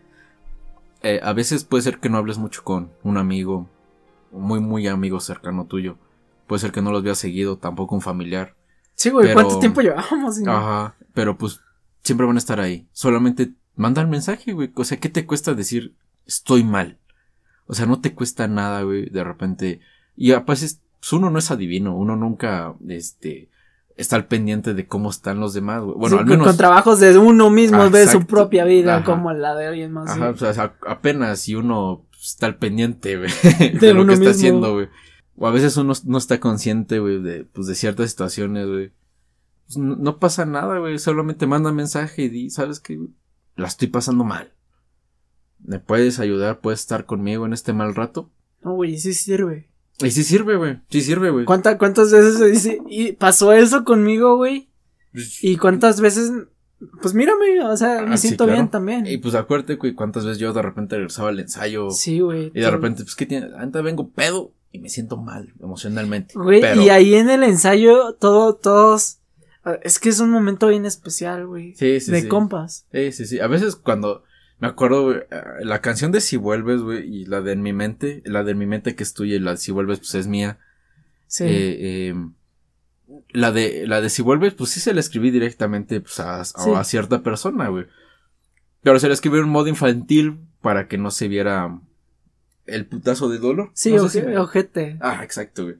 Eh, 1.02 1.20
a 1.22 1.34
veces 1.34 1.64
puede 1.64 1.82
ser 1.82 1.98
que 1.98 2.08
no 2.08 2.16
hables 2.16 2.38
mucho 2.38 2.64
con 2.64 2.90
un 3.02 3.18
amigo, 3.18 3.68
muy, 4.32 4.58
muy 4.58 4.86
amigo 4.88 5.20
cercano 5.20 5.66
tuyo. 5.66 5.98
Puede 6.46 6.60
ser 6.60 6.72
que 6.72 6.80
no 6.80 6.92
los 6.92 7.02
veas 7.02 7.18
seguido, 7.18 7.58
tampoco 7.58 7.94
un 7.94 8.00
familiar. 8.00 8.54
Sí, 8.94 9.10
güey, 9.10 9.26
Pero- 9.26 9.34
¿cuánto 9.42 9.58
tiempo 9.58 9.82
llevamos? 9.82 10.38
No- 10.38 10.52
Ajá, 10.52 10.94
pero 11.12 11.36
pues 11.36 11.60
siempre 12.02 12.26
van 12.26 12.36
a 12.36 12.38
estar 12.38 12.58
ahí. 12.58 12.88
Solamente 12.92 13.52
manda 13.76 14.00
el 14.00 14.08
mensaje, 14.08 14.52
güey. 14.54 14.72
O 14.76 14.84
sea, 14.84 14.98
¿qué 14.98 15.10
te 15.10 15.26
cuesta 15.26 15.52
decir 15.52 15.94
estoy 16.24 16.64
mal? 16.64 16.96
O 17.66 17.74
sea, 17.74 17.86
no 17.86 18.00
te 18.00 18.14
cuesta 18.14 18.46
nada, 18.48 18.82
güey, 18.82 19.08
de 19.08 19.24
repente. 19.24 19.80
Y 20.16 20.32
aparte, 20.32 20.66
pues, 21.00 21.12
uno 21.12 21.30
no 21.30 21.38
es 21.38 21.50
adivino, 21.50 21.96
uno 21.96 22.16
nunca, 22.16 22.74
este, 22.88 23.48
está 23.96 24.16
al 24.16 24.26
pendiente 24.26 24.74
de 24.74 24.86
cómo 24.86 25.10
están 25.10 25.40
los 25.40 25.54
demás, 25.54 25.82
güey. 25.82 25.96
Bueno, 25.96 26.16
Sí, 26.16 26.20
al 26.20 26.26
menos. 26.26 26.46
Con 26.46 26.56
trabajos 26.56 27.00
de 27.00 27.16
uno 27.18 27.50
mismo, 27.50 27.82
Ah, 27.82 27.88
ve 27.88 28.06
su 28.06 28.26
propia 28.26 28.64
vida 28.64 28.96
Ajá. 28.96 29.04
como 29.04 29.32
la 29.32 29.54
de 29.54 29.66
alguien 29.66 29.92
más. 29.92 30.10
Ajá, 30.10 30.30
o 30.30 30.36
sea, 30.36 30.74
apenas 30.86 31.40
si 31.40 31.54
uno 31.54 32.04
está 32.20 32.46
al 32.46 32.56
pendiente, 32.56 33.16
güey, 33.18 33.30
de, 33.58 33.78
De 33.78 33.94
lo 33.94 34.06
que 34.06 34.14
está 34.14 34.30
haciendo, 34.30 34.72
güey. 34.74 34.88
O 35.36 35.46
a 35.46 35.50
veces 35.50 35.76
uno 35.76 35.92
no 36.04 36.18
está 36.18 36.38
consciente, 36.40 36.98
güey, 37.00 37.20
de, 37.20 37.44
pues, 37.44 37.66
de 37.66 37.74
ciertas 37.74 38.10
situaciones, 38.10 38.66
güey. 38.66 38.92
Pues, 39.66 39.78
no, 39.78 39.96
no 39.96 40.18
pasa 40.18 40.44
nada, 40.46 40.78
güey. 40.78 40.98
Solamente 40.98 41.46
manda 41.46 41.72
mensaje 41.72 42.22
y 42.22 42.28
di, 42.28 42.50
¿sabes 42.50 42.80
qué? 42.80 42.96
güey? 42.96 43.10
La 43.56 43.68
estoy 43.68 43.88
pasando 43.88 44.24
mal. 44.24 44.53
¿Me 45.64 45.78
puedes 45.80 46.20
ayudar? 46.20 46.60
¿Puedes 46.60 46.80
estar 46.80 47.06
conmigo 47.06 47.46
en 47.46 47.52
este 47.52 47.72
mal 47.72 47.94
rato? 47.94 48.30
No, 48.62 48.74
güey, 48.74 48.98
sí 48.98 49.14
sirve. 49.14 49.68
Y 50.02 50.10
sí 50.10 50.22
sirve, 50.24 50.56
güey. 50.56 50.80
Sí 50.90 51.00
sirve, 51.00 51.30
güey. 51.30 51.44
¿Cuánta- 51.44 51.78
¿Cuántas 51.78 52.12
veces 52.12 52.38
se 52.38 52.46
dice, 52.46 52.78
y 52.88 53.12
pasó 53.12 53.52
eso 53.52 53.84
conmigo, 53.84 54.36
güey? 54.36 54.68
¿Y 55.42 55.56
cuántas 55.56 56.00
veces, 56.00 56.32
pues 57.00 57.14
mírame, 57.14 57.62
o 57.62 57.76
sea, 57.76 58.02
me 58.02 58.14
Ah, 58.14 58.16
sí, 58.16 58.28
siento 58.28 58.44
claro. 58.44 58.58
bien 58.58 58.70
también. 58.70 59.06
Y 59.06 59.18
pues 59.18 59.34
acuérdate, 59.36 59.76
güey, 59.76 59.94
cuántas 59.94 60.24
veces 60.24 60.38
yo 60.38 60.52
de 60.52 60.62
repente 60.62 60.96
regresaba 60.96 61.28
al 61.28 61.38
ensayo. 61.38 61.90
Sí, 61.90 62.20
güey. 62.20 62.50
Y 62.54 62.60
de 62.60 62.70
repente, 62.70 63.04
pues, 63.04 63.14
¿qué 63.14 63.24
tiene? 63.26 63.46
Ahorita 63.56 63.80
vengo 63.82 64.10
pedo 64.10 64.52
y 64.72 64.80
me 64.80 64.88
siento 64.88 65.16
mal 65.16 65.52
emocionalmente. 65.62 66.34
Güey, 66.36 66.60
pero, 66.60 66.82
y 66.82 66.88
ahí 66.88 67.14
en 67.14 67.30
el 67.30 67.44
ensayo, 67.44 68.14
todo, 68.14 68.56
todos, 68.56 69.18
ah, 69.64 69.78
es 69.82 70.00
que 70.00 70.08
es 70.08 70.18
un 70.18 70.30
momento 70.30 70.66
bien 70.66 70.84
especial, 70.84 71.46
güey. 71.46 71.74
Sí, 71.76 72.00
sí, 72.00 72.10
de 72.10 72.22
sí. 72.22 72.28
compas. 72.28 72.86
Sí, 72.92 73.12
sí, 73.12 73.26
sí. 73.26 73.38
A 73.38 73.46
veces 73.46 73.76
cuando 73.76 74.24
me 74.66 74.70
acuerdo, 74.70 75.14
eh, 75.14 75.26
la 75.62 75.80
canción 75.80 76.12
de 76.12 76.20
Si 76.20 76.36
Vuelves, 76.36 76.80
güey, 76.80 77.02
y 77.22 77.24
la 77.26 77.40
de 77.40 77.52
En 77.52 77.62
Mi 77.62 77.72
Mente, 77.72 78.22
la 78.24 78.44
de 78.44 78.52
En 78.52 78.58
Mi 78.58 78.66
Mente 78.66 78.94
que 78.94 79.02
es 79.02 79.14
tuya 79.14 79.36
y 79.36 79.40
la 79.40 79.52
de 79.52 79.56
Si 79.58 79.72
Vuelves, 79.72 79.98
pues 79.98 80.14
es 80.14 80.26
mía. 80.26 80.58
Sí. 81.26 81.44
Eh, 81.44 82.08
eh, 82.10 82.14
la 83.30 83.52
de, 83.52 83.86
la 83.86 84.00
de 84.00 84.10
Si 84.10 84.22
Vuelves, 84.22 84.54
pues 84.54 84.70
sí 84.70 84.80
se 84.80 84.94
la 84.94 85.00
escribí 85.00 85.30
directamente, 85.30 86.00
pues 86.00 86.18
a, 86.20 86.40
a- 86.40 86.44
Sí. 86.44 86.70
a 86.74 86.84
cierta 86.84 87.22
persona, 87.22 87.68
güey. 87.68 87.86
Pero 88.82 88.98
se 88.98 89.08
la 89.08 89.14
escribí 89.14 89.38
en 89.38 89.48
modo 89.48 89.68
infantil 89.68 90.38
para 90.60 90.88
que 90.88 90.98
no 90.98 91.10
se 91.10 91.28
viera 91.28 91.80
el 92.66 92.86
putazo 92.86 93.28
de 93.28 93.38
dolor. 93.38 93.70
sí, 93.74 93.92
No 93.92 94.08
si 94.08 94.22
me- 94.22 94.38
ojete. 94.38 94.96
Ah, 95.00 95.20
exacto, 95.22 95.64
güey. 95.64 95.76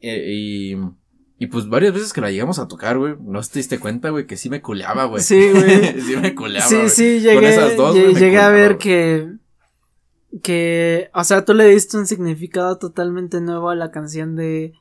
Eh, 0.00 0.24
y, 0.32 0.76
y 1.40 1.46
pues 1.48 1.68
varias 1.68 1.92
veces 1.94 2.12
que 2.12 2.20
la 2.20 2.30
llegamos 2.30 2.58
a 2.60 2.68
tocar, 2.68 2.98
güey, 2.98 3.16
no 3.20 3.40
te 3.40 3.58
diste 3.58 3.80
cuenta, 3.80 4.10
güey, 4.10 4.26
que 4.28 4.36
sí 4.36 4.48
me 4.50 4.60
culeaba, 4.62 5.06
güey. 5.06 5.22
Sí, 5.22 5.50
güey. 5.50 6.00
sí 6.06 6.16
me 6.16 6.34
culeaba, 6.36 6.68
Sí, 6.68 6.88
sí, 6.88 7.14
Con 7.24 7.34
llegué, 7.34 7.48
esas 7.50 7.76
dos, 7.76 7.96
me 7.96 8.14
llegué 8.14 8.38
a 8.38 8.50
ver 8.50 8.76
que, 8.78 9.32
que, 10.42 11.10
o 11.14 11.24
sea, 11.24 11.44
tú 11.44 11.54
le 11.54 11.64
diste 11.66 11.96
un 11.96 12.06
significado 12.06 12.78
totalmente 12.78 13.40
nuevo 13.40 13.70
a 13.70 13.74
la 13.74 13.90
canción 13.90 14.36
de, 14.36 14.74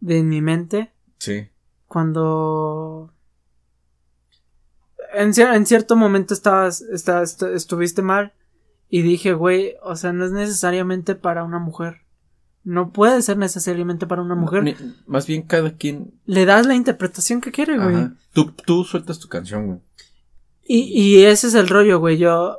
de 0.00 0.18
En 0.18 0.28
mi 0.28 0.40
mente, 0.40 0.92
Sí. 1.18 1.48
cuando 1.86 3.12
en, 5.12 5.32
cier- 5.32 5.54
en 5.54 5.66
cierto 5.66 5.96
momento 5.96 6.34
estabas, 6.34 6.82
estabas- 6.82 7.32
est- 7.32 7.54
estuviste 7.54 8.00
mal 8.02 8.32
y 8.88 9.02
dije, 9.02 9.32
güey, 9.32 9.74
o 9.82 9.96
sea, 9.96 10.12
no 10.12 10.24
es 10.24 10.30
necesariamente 10.32 11.14
para 11.14 11.42
una 11.44 11.58
mujer. 11.58 12.02
No 12.62 12.92
puede 12.92 13.22
ser 13.22 13.38
necesariamente 13.38 14.06
para 14.06 14.22
una 14.22 14.34
mujer. 14.34 14.62
Ni- 14.62 14.76
más 15.06 15.26
bien 15.26 15.42
cada 15.42 15.72
quien. 15.76 16.12
Le 16.26 16.44
das 16.44 16.66
la 16.66 16.74
interpretación 16.74 17.40
que 17.40 17.52
quiere, 17.52 17.78
güey. 17.78 18.08
Tú, 18.32 18.52
tú 18.66 18.84
sueltas 18.84 19.18
tu 19.18 19.28
canción, 19.28 19.66
güey. 19.66 19.78
Y, 20.62 20.78
y 21.18 21.24
ese 21.24 21.46
es 21.48 21.54
el 21.54 21.68
rollo, 21.68 21.98
güey. 21.98 22.18
Yo 22.18 22.56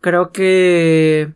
creo 0.00 0.30
que 0.30 1.34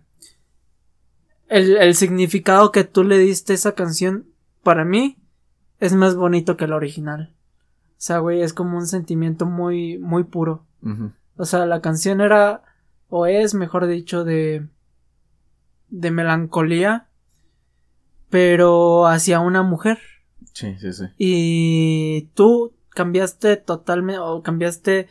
el, 1.49 1.77
el 1.77 1.95
significado 1.95 2.73
que 2.73 2.85
tú 2.85 3.05
le 3.05 3.19
diste 3.19 3.53
a 3.53 3.57
esa 3.57 3.73
canción, 3.75 4.27
para 4.63 4.85
mí, 4.85 5.19
es 5.81 5.95
más 5.95 6.15
bonito 6.15 6.57
que 6.57 6.65
el 6.67 6.73
original. 6.73 7.35
O 7.93 8.05
sea, 8.05 8.19
güey, 8.19 8.43
es 8.43 8.53
como 8.53 8.77
un 8.79 8.87
sentimiento 8.87 9.47
muy, 9.47 9.99
muy 9.99 10.25
puro. 10.25 10.67
O 11.37 11.45
sea, 11.45 11.67
la 11.67 11.81
canción 11.81 12.21
era, 12.21 12.63
o 13.09 13.27
es, 13.27 13.55
mejor 13.55 13.87
dicho, 13.87 14.25
de, 14.25 14.67
de 15.89 16.11
melancolía, 16.11 17.09
pero 18.33 19.07
hacia 19.07 19.41
una 19.41 19.63
mujer. 19.63 19.99
Sí, 20.55 20.75
sí, 20.81 20.91
sí. 20.95 21.05
Y 21.19 22.31
tú 22.35 22.73
cambiaste 22.89 23.59
totalmente, 23.59 24.21
o 24.21 24.43
cambiaste 24.43 25.09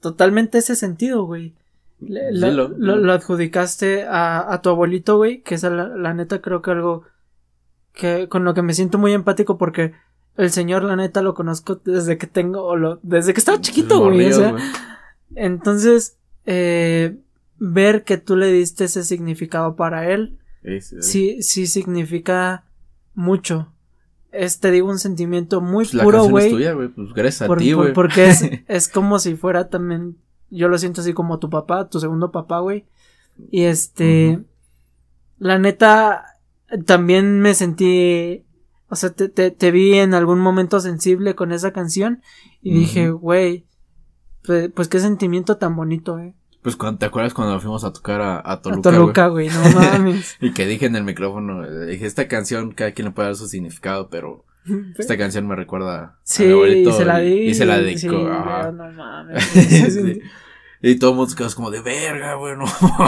totalmente 0.00 0.58
ese 0.58 0.76
sentido, 0.76 1.24
güey. 1.24 1.54
Le- 2.00 2.28
Sí, 2.32 2.38
la- 2.38 2.50
lo- 2.50 2.68
lo, 2.68 2.96
lo 2.96 3.12
adjudicaste 3.14 4.04
a, 4.04 4.52
a 4.52 4.60
tu 4.60 4.68
abuelito, 4.68 5.16
güey, 5.16 5.40
que 5.42 5.54
es 5.54 5.62
la, 5.62 5.70
la 5.88 6.12
neta 6.12 6.42
creo 6.42 6.60
que 6.60 6.70
algo 6.70 7.04
que 7.94 8.28
con 8.28 8.44
lo 8.44 8.52
que 8.52 8.60
me 8.62 8.74
siento 8.74 8.98
muy 8.98 9.12
empático 9.14 9.56
porque 9.56 9.92
el 10.36 10.50
señor 10.50 10.84
la 10.84 10.96
neta 10.96 11.22
lo 11.22 11.32
conozco 11.34 11.76
desde 11.82 12.18
que 12.18 12.26
tengo, 12.26 12.62
o 12.62 12.76
lo, 12.76 13.00
desde 13.02 13.32
que 13.32 13.40
estaba 13.40 13.60
chiquito, 13.60 13.98
güey. 14.00 14.08
o 14.08 14.12
Morrillos, 14.12 14.36
sea, 14.36 14.50
güey. 14.52 14.62
entonces, 15.34 16.18
eh, 16.44 17.16
ver 17.56 18.04
que 18.04 18.18
tú 18.18 18.36
le 18.36 18.52
diste 18.52 18.84
ese 18.84 19.02
significado 19.02 19.74
para 19.76 20.10
él, 20.12 20.38
Sí, 20.62 20.80
sí, 20.80 21.42
sí. 21.42 21.66
significa 21.66 22.64
mucho. 23.14 23.72
Es, 24.30 24.60
te 24.60 24.70
digo, 24.70 24.88
un 24.90 24.98
sentimiento 24.98 25.60
muy 25.60 25.86
Pues 25.86 26.02
puro, 26.02 26.24
es 26.24 26.30
güey. 26.30 26.50
Pues 26.94 27.12
gracias 27.14 27.42
a 27.42 27.46
por- 27.46 27.58
ti, 27.58 27.72
por- 27.74 27.82
güey. 27.84 27.92
porque 27.94 28.28
es, 28.28 28.42
es 28.68 28.88
como 28.88 29.18
si 29.18 29.36
fuera 29.36 29.68
también, 29.70 30.16
yo 30.50 30.68
lo 30.68 30.76
siento 30.78 31.00
así 31.00 31.12
como 31.14 31.38
tu 31.38 31.48
papá, 31.48 31.88
tu 31.88 31.98
segundo 32.00 32.30
papá, 32.30 32.60
güey. 32.60 32.84
Y 33.50 33.62
este, 33.64 34.40
la 35.38 35.58
neta, 35.58 36.24
también 36.84 37.40
me 37.40 37.54
sentí, 37.54 38.44
o 38.88 38.96
sea, 38.96 39.10
te, 39.10 39.28
te, 39.28 39.50
te 39.50 39.70
vi 39.70 39.94
en 39.94 40.12
algún 40.12 40.40
momento 40.40 40.80
sensible 40.80 41.34
con 41.34 41.52
esa 41.52 41.72
canción 41.72 42.20
y 42.60 42.74
dije, 42.74 43.10
güey, 43.10 43.64
pues, 44.44 44.70
pues 44.74 44.88
qué 44.88 44.98
sentimiento 45.00 45.56
tan 45.56 45.74
bonito, 45.76 46.18
eh. 46.18 46.34
Pues 46.62 46.76
cuando, 46.76 46.98
¿te 46.98 47.06
acuerdas 47.06 47.34
cuando 47.34 47.58
fuimos 47.60 47.84
a 47.84 47.92
tocar 47.92 48.20
a, 48.20 48.36
a 48.36 48.52
A 48.52 48.62
Toluca, 48.62 48.90
Toluca, 48.90 49.26
güey, 49.28 49.48
no 49.48 49.62
mames. 49.80 50.36
Y 50.40 50.52
que 50.52 50.66
dije 50.66 50.86
en 50.86 50.96
el 50.96 51.04
micrófono, 51.04 51.64
eh, 51.64 51.86
dije, 51.86 52.06
esta 52.06 52.26
canción, 52.28 52.72
cada 52.72 52.92
quien 52.92 53.06
le 53.06 53.12
puede 53.12 53.28
dar 53.28 53.36
su 53.36 53.46
significado, 53.46 54.08
pero 54.10 54.44
esta 54.98 55.16
canción 55.16 55.46
me 55.46 55.54
recuerda 55.56 56.00
a 56.02 56.18
Sí, 56.24 56.44
mi 56.46 56.52
abuelito. 56.52 56.90
y 56.90 56.92
se 56.92 57.04
la 57.04 57.18
di. 57.20 57.32
Y 57.48 57.54
se 57.54 57.64
la 57.64 57.78
dedicó. 57.78 58.12
no 58.72 58.90
mames. 58.92 59.44
Sí. 59.54 60.20
Y 60.80 60.96
todo 61.00 61.10
el 61.10 61.16
mundo 61.16 61.30
se 61.30 61.36
quedó 61.36 61.48
como 61.56 61.72
de 61.72 61.80
verga, 61.80 62.34
güey, 62.34 62.56
no. 62.56 62.64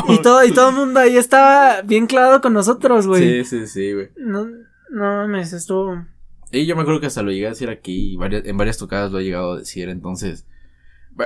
y 0.09 0.21
todo, 0.23 0.45
y 0.45 0.51
todo 0.53 0.71
el 0.71 0.75
mundo 0.75 0.99
ahí 0.99 1.17
estaba 1.17 1.83
bien 1.83 2.09
clavado 2.09 2.41
con 2.41 2.53
nosotros, 2.53 3.07
güey. 3.07 3.45
Sí, 3.45 3.61
sí, 3.61 3.67
sí, 3.69 3.93
güey. 3.93 4.09
No, 4.17 4.45
no 4.91 5.03
mames, 5.05 5.53
estuvo. 5.53 6.05
Y 6.51 6.67
yo 6.67 6.75
me 6.75 6.83
acuerdo 6.83 7.01
que 7.01 7.07
hasta 7.07 7.23
lo 7.23 7.31
llegué 7.31 7.47
a 7.47 7.51
decir 7.51 7.71
aquí, 7.71 8.15
y 8.15 8.17
varias, 8.17 8.45
en 8.45 8.57
varias 8.57 8.77
tocadas 8.77 9.13
lo 9.13 9.21
he 9.21 9.25
llegado 9.25 9.53
a 9.53 9.59
decir, 9.59 9.89
entonces. 9.89 10.47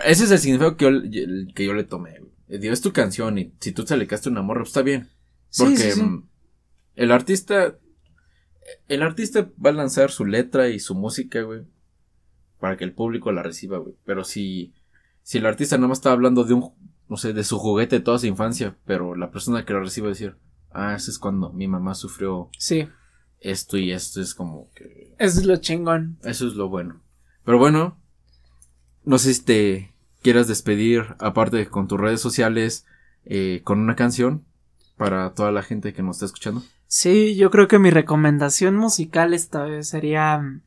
Ese 0.05 0.25
es 0.25 0.31
el 0.31 0.39
significado 0.39 0.77
que 0.77 0.85
yo, 1.11 1.21
que 1.55 1.65
yo 1.65 1.75
le 1.75 1.85
tomé, 1.85 2.19
güey. 2.19 2.33
Digo, 2.61 2.73
es 2.73 2.81
tu 2.81 2.93
canción 2.93 3.39
y 3.39 3.53
si 3.61 3.73
tú 3.73 3.85
te 3.85 3.97
le 3.97 4.07
caste 4.07 4.29
una 4.29 4.43
morra, 4.43 4.61
pues 4.61 4.71
está 4.71 4.83
bien. 4.83 5.11
Porque 5.57 5.77
sí, 5.77 5.93
sí. 5.93 6.03
mm, 6.03 6.29
el 6.97 7.12
artista. 7.12 7.77
El 8.89 9.03
artista 9.03 9.51
va 9.65 9.71
a 9.71 9.75
lanzar 9.75 10.11
su 10.11 10.25
letra 10.25 10.69
y 10.69 10.79
su 10.81 10.95
música, 10.95 11.43
güey. 11.43 11.62
Para 12.59 12.77
que 12.77 12.85
el 12.85 12.93
público 12.95 13.31
la 13.33 13.43
reciba, 13.43 13.79
güey. 13.79 13.95
Pero 14.05 14.25
si. 14.25 14.73
Si 15.23 15.39
el 15.39 15.47
artista 15.47 15.77
nada 15.77 15.89
más 15.89 15.99
está 15.99 16.12
hablando 16.12 16.45
de 16.45 16.55
un. 16.55 16.73
No 17.09 17.16
sé, 17.16 17.33
de 17.33 17.45
su 17.45 17.59
juguete 17.59 17.97
de 17.97 18.05
toda 18.05 18.19
su 18.19 18.27
infancia. 18.27 18.77
Pero 18.87 19.15
la 19.15 19.31
persona 19.31 19.65
que 19.65 19.73
lo 19.75 19.81
recibe 19.81 20.07
va 20.07 20.11
a 20.11 20.15
decir. 20.15 20.37
Ah, 20.71 20.95
ese 20.97 21.11
es 21.11 21.19
cuando 21.19 21.53
mi 21.53 21.69
mamá 21.69 21.95
sufrió 21.95 22.51
Sí. 22.59 22.89
esto 23.39 23.77
y 23.77 23.93
esto 23.93 24.21
es 24.21 24.35
como 24.35 24.71
que... 24.75 25.15
Eso 25.19 25.39
es 25.39 25.47
lo 25.47 25.57
chingón. 25.59 26.19
Eso 26.25 26.49
es 26.49 26.55
lo 26.55 26.69
bueno. 26.69 27.01
Pero 27.45 27.59
bueno, 27.59 28.01
no 29.05 29.18
sé 29.18 29.35
si 29.35 29.43
te 29.43 29.94
quieras 30.22 30.48
despedir, 30.48 31.16
aparte 31.18 31.66
con 31.66 31.89
tus 31.89 32.01
redes 32.01 32.20
sociales, 32.20 32.86
eh, 33.24 33.60
con 33.64 33.78
una 33.78 33.97
canción 33.97 34.44
para 34.97 35.35
toda 35.35 35.52
la 35.52 35.62
gente 35.62 35.93
que 35.93 36.02
nos 36.02 36.16
está 36.16 36.26
escuchando. 36.26 36.62
Sí, 36.86 37.35
yo 37.36 37.51
creo 37.51 37.68
que 37.68 37.78
mi 37.78 37.90
recomendación 37.90 38.76
musical 38.76 39.35
esta 39.35 39.64
vez 39.64 39.89
sería... 39.89 40.60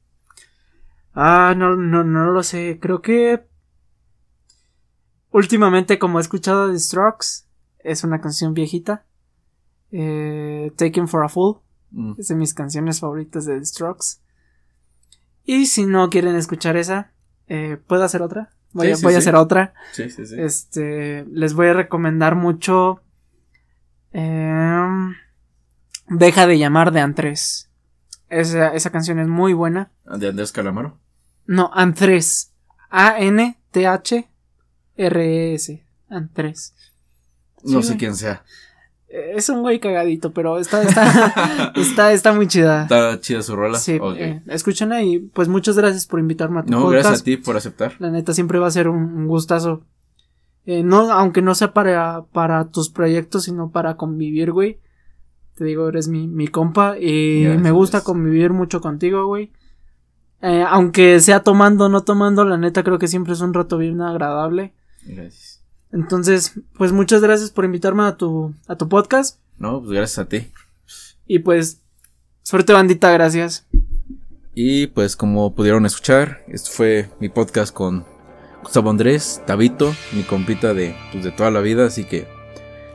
Ah, 1.13 1.55
no, 1.57 1.75
no, 1.75 2.03
no 2.03 2.31
lo 2.31 2.43
sé. 2.43 2.79
Creo 2.81 3.01
que... 3.01 3.45
Últimamente, 5.31 5.99
como 5.99 6.19
he 6.19 6.21
escuchado 6.21 6.71
The 6.71 6.79
Strokes, 6.79 7.45
es 7.79 8.03
una 8.03 8.21
canción 8.21 8.53
viejita. 8.53 9.05
Eh, 9.91 10.71
Taken 10.75 11.07
for 11.07 11.23
a 11.23 11.29
Fool. 11.29 11.59
Mm. 11.91 12.13
Es 12.17 12.27
de 12.27 12.35
mis 12.35 12.53
canciones 12.53 12.99
favoritas 12.99 13.45
de 13.45 13.57
The 13.59 13.65
Strokes. 13.65 14.19
Y 15.45 15.67
si 15.67 15.85
no 15.85 16.09
quieren 16.09 16.35
escuchar 16.35 16.75
esa, 16.75 17.13
eh, 17.47 17.77
¿puedo 17.87 18.03
hacer 18.03 18.21
otra? 18.21 18.49
Voy, 18.73 18.87
Sí, 18.87 18.93
a, 18.93 18.95
sí, 18.97 19.03
voy 19.03 19.13
a 19.15 19.17
hacer 19.19 19.35
otra. 19.35 19.73
Sí, 19.93 20.09
sí, 20.09 20.25
sí. 20.25 20.35
Este, 20.39 21.25
les 21.31 21.53
voy 21.53 21.67
a 21.67 21.73
recomendar 21.73 22.35
mucho. 22.35 23.01
em, 24.11 25.15
Deja 26.09 26.47
de 26.47 26.57
llamar 26.57 26.91
de 26.91 27.01
Antres. 27.01 27.69
Esa, 28.29 28.69
esa 28.73 28.89
canción 28.91 29.19
es 29.19 29.27
muy 29.27 29.53
buena. 29.53 29.91
De 30.05 30.27
Andrés 30.29 30.51
Calamaro. 30.51 30.99
No, 31.45 31.69
Antres. 31.73 32.53
A-N-T-H-R-E-S. 34.97 35.83
Antres. 36.09 36.73
No 37.63 37.81
Sí. 37.81 37.89
sé 37.89 37.97
quién 37.97 38.15
sea. 38.15 38.43
Eh, 39.09 39.33
Es 39.35 39.49
un 39.49 39.61
güey 39.61 39.79
cagadito, 39.79 40.31
pero 40.33 40.57
está, 40.59 40.83
está, 40.83 41.71
está, 41.75 42.11
está 42.13 42.33
muy 42.33 42.47
chida. 42.47 42.83
Está 42.83 43.19
chida 43.21 43.41
su 43.41 43.55
rola. 43.55 43.77
Sí, 43.77 43.97
Ok. 44.01 44.15
eh, 44.17 44.41
escúchenla 44.47 45.01
y 45.03 45.19
pues 45.19 45.47
muchas 45.47 45.77
gracias 45.77 46.05
por 46.05 46.19
invitarme 46.19 46.59
a 46.59 46.63
tu 46.63 46.71
no, 46.71 46.81
podcast. 46.83 46.93
gracias 47.03 47.21
a 47.21 47.23
ti 47.23 47.37
por 47.37 47.55
aceptar. 47.57 47.93
La 47.99 48.09
neta 48.09 48.33
siempre 48.33 48.59
va 48.59 48.67
a 48.67 48.71
ser 48.71 48.87
un, 48.89 48.97
un 49.03 49.27
gustazo. 49.27 49.83
Eh, 50.65 50.83
no, 50.83 51.09
aunque 51.11 51.41
no 51.41 51.55
sea 51.55 51.73
para, 51.73 52.25
para 52.33 52.69
tus 52.69 52.89
proyectos, 52.89 53.43
sino 53.45 53.71
para 53.71 53.95
convivir, 53.95 54.51
güey. 54.51 54.79
Te 55.55 55.63
digo, 55.63 55.87
eres 55.87 56.07
mi, 56.09 56.27
mi 56.27 56.47
compa 56.49 56.97
y 56.99 57.43
Gracias. 57.43 57.63
me 57.63 57.71
gusta 57.71 58.01
convivir 58.01 58.51
mucho 58.51 58.81
contigo, 58.81 59.25
güey. 59.25 59.51
Eh, 60.41 60.63
aunque 60.67 61.19
sea 61.21 61.39
tomando 61.41 61.85
o 61.85 61.89
no 61.89 62.01
tomando, 62.03 62.43
la 62.45 62.57
neta 62.57 62.83
creo 62.83 62.99
que 62.99 63.07
siempre 63.07 63.33
es 63.33 63.41
un 63.41 63.53
rato 63.53 63.77
bien 63.77 64.01
agradable. 64.01 64.73
Gracias. 65.05 65.46
Entonces, 65.91 66.53
pues 66.77 66.91
muchas 66.91 67.21
gracias 67.21 67.51
por 67.51 67.65
invitarme 67.65 68.03
a 68.03 68.17
tu, 68.17 68.53
a 68.67 68.75
tu 68.75 68.89
podcast. 68.89 69.39
No, 69.57 69.79
pues 69.79 69.91
gracias 69.91 70.19
a 70.19 70.29
ti. 70.29 70.51
Y 71.25 71.39
pues, 71.39 71.81
suerte 72.43 72.73
bandita, 72.73 73.11
gracias. 73.11 73.65
Y 74.53 74.87
pues 74.87 75.15
como 75.15 75.53
pudieron 75.53 75.85
escuchar, 75.85 76.43
esto 76.47 76.71
fue 76.71 77.09
mi 77.19 77.29
podcast 77.29 77.73
con 77.73 78.05
Gustavo 78.63 78.89
Andrés, 78.89 79.41
Tabito, 79.45 79.93
mi 80.13 80.23
compita 80.23 80.73
de, 80.73 80.95
pues, 81.11 81.23
de 81.23 81.31
toda 81.31 81.51
la 81.51 81.61
vida, 81.61 81.85
así 81.85 82.05
que 82.05 82.27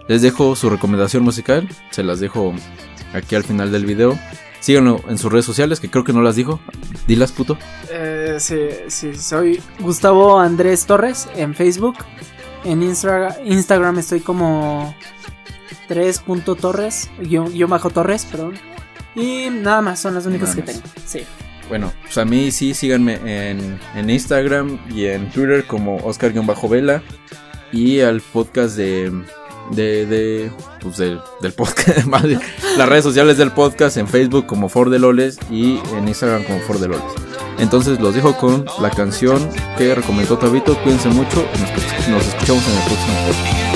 les 0.09 0.23
dejo 0.23 0.57
su 0.57 0.69
recomendación 0.69 1.23
musical, 1.23 1.69
se 1.91 2.03
las 2.03 2.21
dejo 2.21 2.53
aquí 3.15 3.37
al 3.37 3.45
final 3.45 3.71
del 3.71 3.87
video. 3.87 4.19
Síganlo 4.61 5.01
en 5.09 5.19
sus 5.19 5.33
redes 5.33 5.45
sociales, 5.45 5.81
que 5.81 5.91
creo 5.91 6.05
que 6.05 6.13
no 6.13 6.23
las 6.23 6.37
dijo. 6.37 6.61
Dilas, 7.09 7.33
puto. 7.33 7.59
Eh, 7.91 8.37
sí, 8.39 8.57
sí, 8.87 9.15
soy 9.17 9.61
Gustavo 9.81 10.39
Andrés 10.39 10.87
Torres 10.87 11.29
en 11.35 11.55
Facebook. 11.55 11.97
En 12.65 12.83
Instra- 12.83 13.37
Instagram 13.45 13.99
estoy 13.99 14.21
como 14.21 14.95
3.torres, 15.89 17.11
guion, 17.21 17.53
guion 17.53 17.71
bajo 17.71 17.91
Torres, 17.91 18.25
perdón. 18.25 18.55
Y 19.15 19.49
nada 19.51 19.83
más, 19.83 20.01
son 20.01 20.15
las 20.15 20.27
únicas 20.27 20.55
que 20.55 20.63
tengo. 20.63 20.81
Sí. 21.05 21.21
Bueno, 21.69 21.93
pues 22.03 22.19
a 22.19 22.25
mí 22.25 22.51
sí, 22.51 22.75
síganme 22.75 23.19
en, 23.25 23.79
en 23.95 24.11
Instagram 24.11 24.79
y 24.91 25.07
en 25.07 25.31
Twitter 25.31 25.65
como 25.67 25.97
Oscar-Vela. 25.99 27.03
Y 27.73 28.01
al 28.01 28.21
podcast 28.21 28.77
de. 28.77 29.11
De, 29.71 30.05
de, 30.07 30.51
pues 30.81 30.99
del, 30.99 31.21
podcast, 31.57 32.07
las 32.77 32.89
redes 32.89 33.05
sociales 33.05 33.39
del 33.39 33.53
podcast 33.53 33.97
en 33.97 34.07
Facebook 34.07 34.45
como 34.47 34.69
For 34.69 34.91
de 34.91 34.99
Loles 34.99 35.39
y 35.51 35.79
en 35.97 36.09
Instagram 36.09 36.45
como 36.45 36.61
For 36.61 36.79
de 36.79 36.89
Loles. 36.89 37.05
Entonces 37.59 38.01
los 38.01 38.15
dejo 38.15 38.37
con 38.37 38.67
la 38.81 38.91
canción 38.91 39.49
que 39.79 39.95
recomendó 39.95 40.37
Tabito. 40.37 40.77
Cuídense 40.83 41.09
mucho 41.09 41.47
y 41.55 41.61
nos, 41.61 42.09
nos 42.09 42.27
escuchamos 42.27 42.67
en 42.67 42.77
el 42.77 42.85
próximo 42.85 43.17
podcast. 43.27 43.72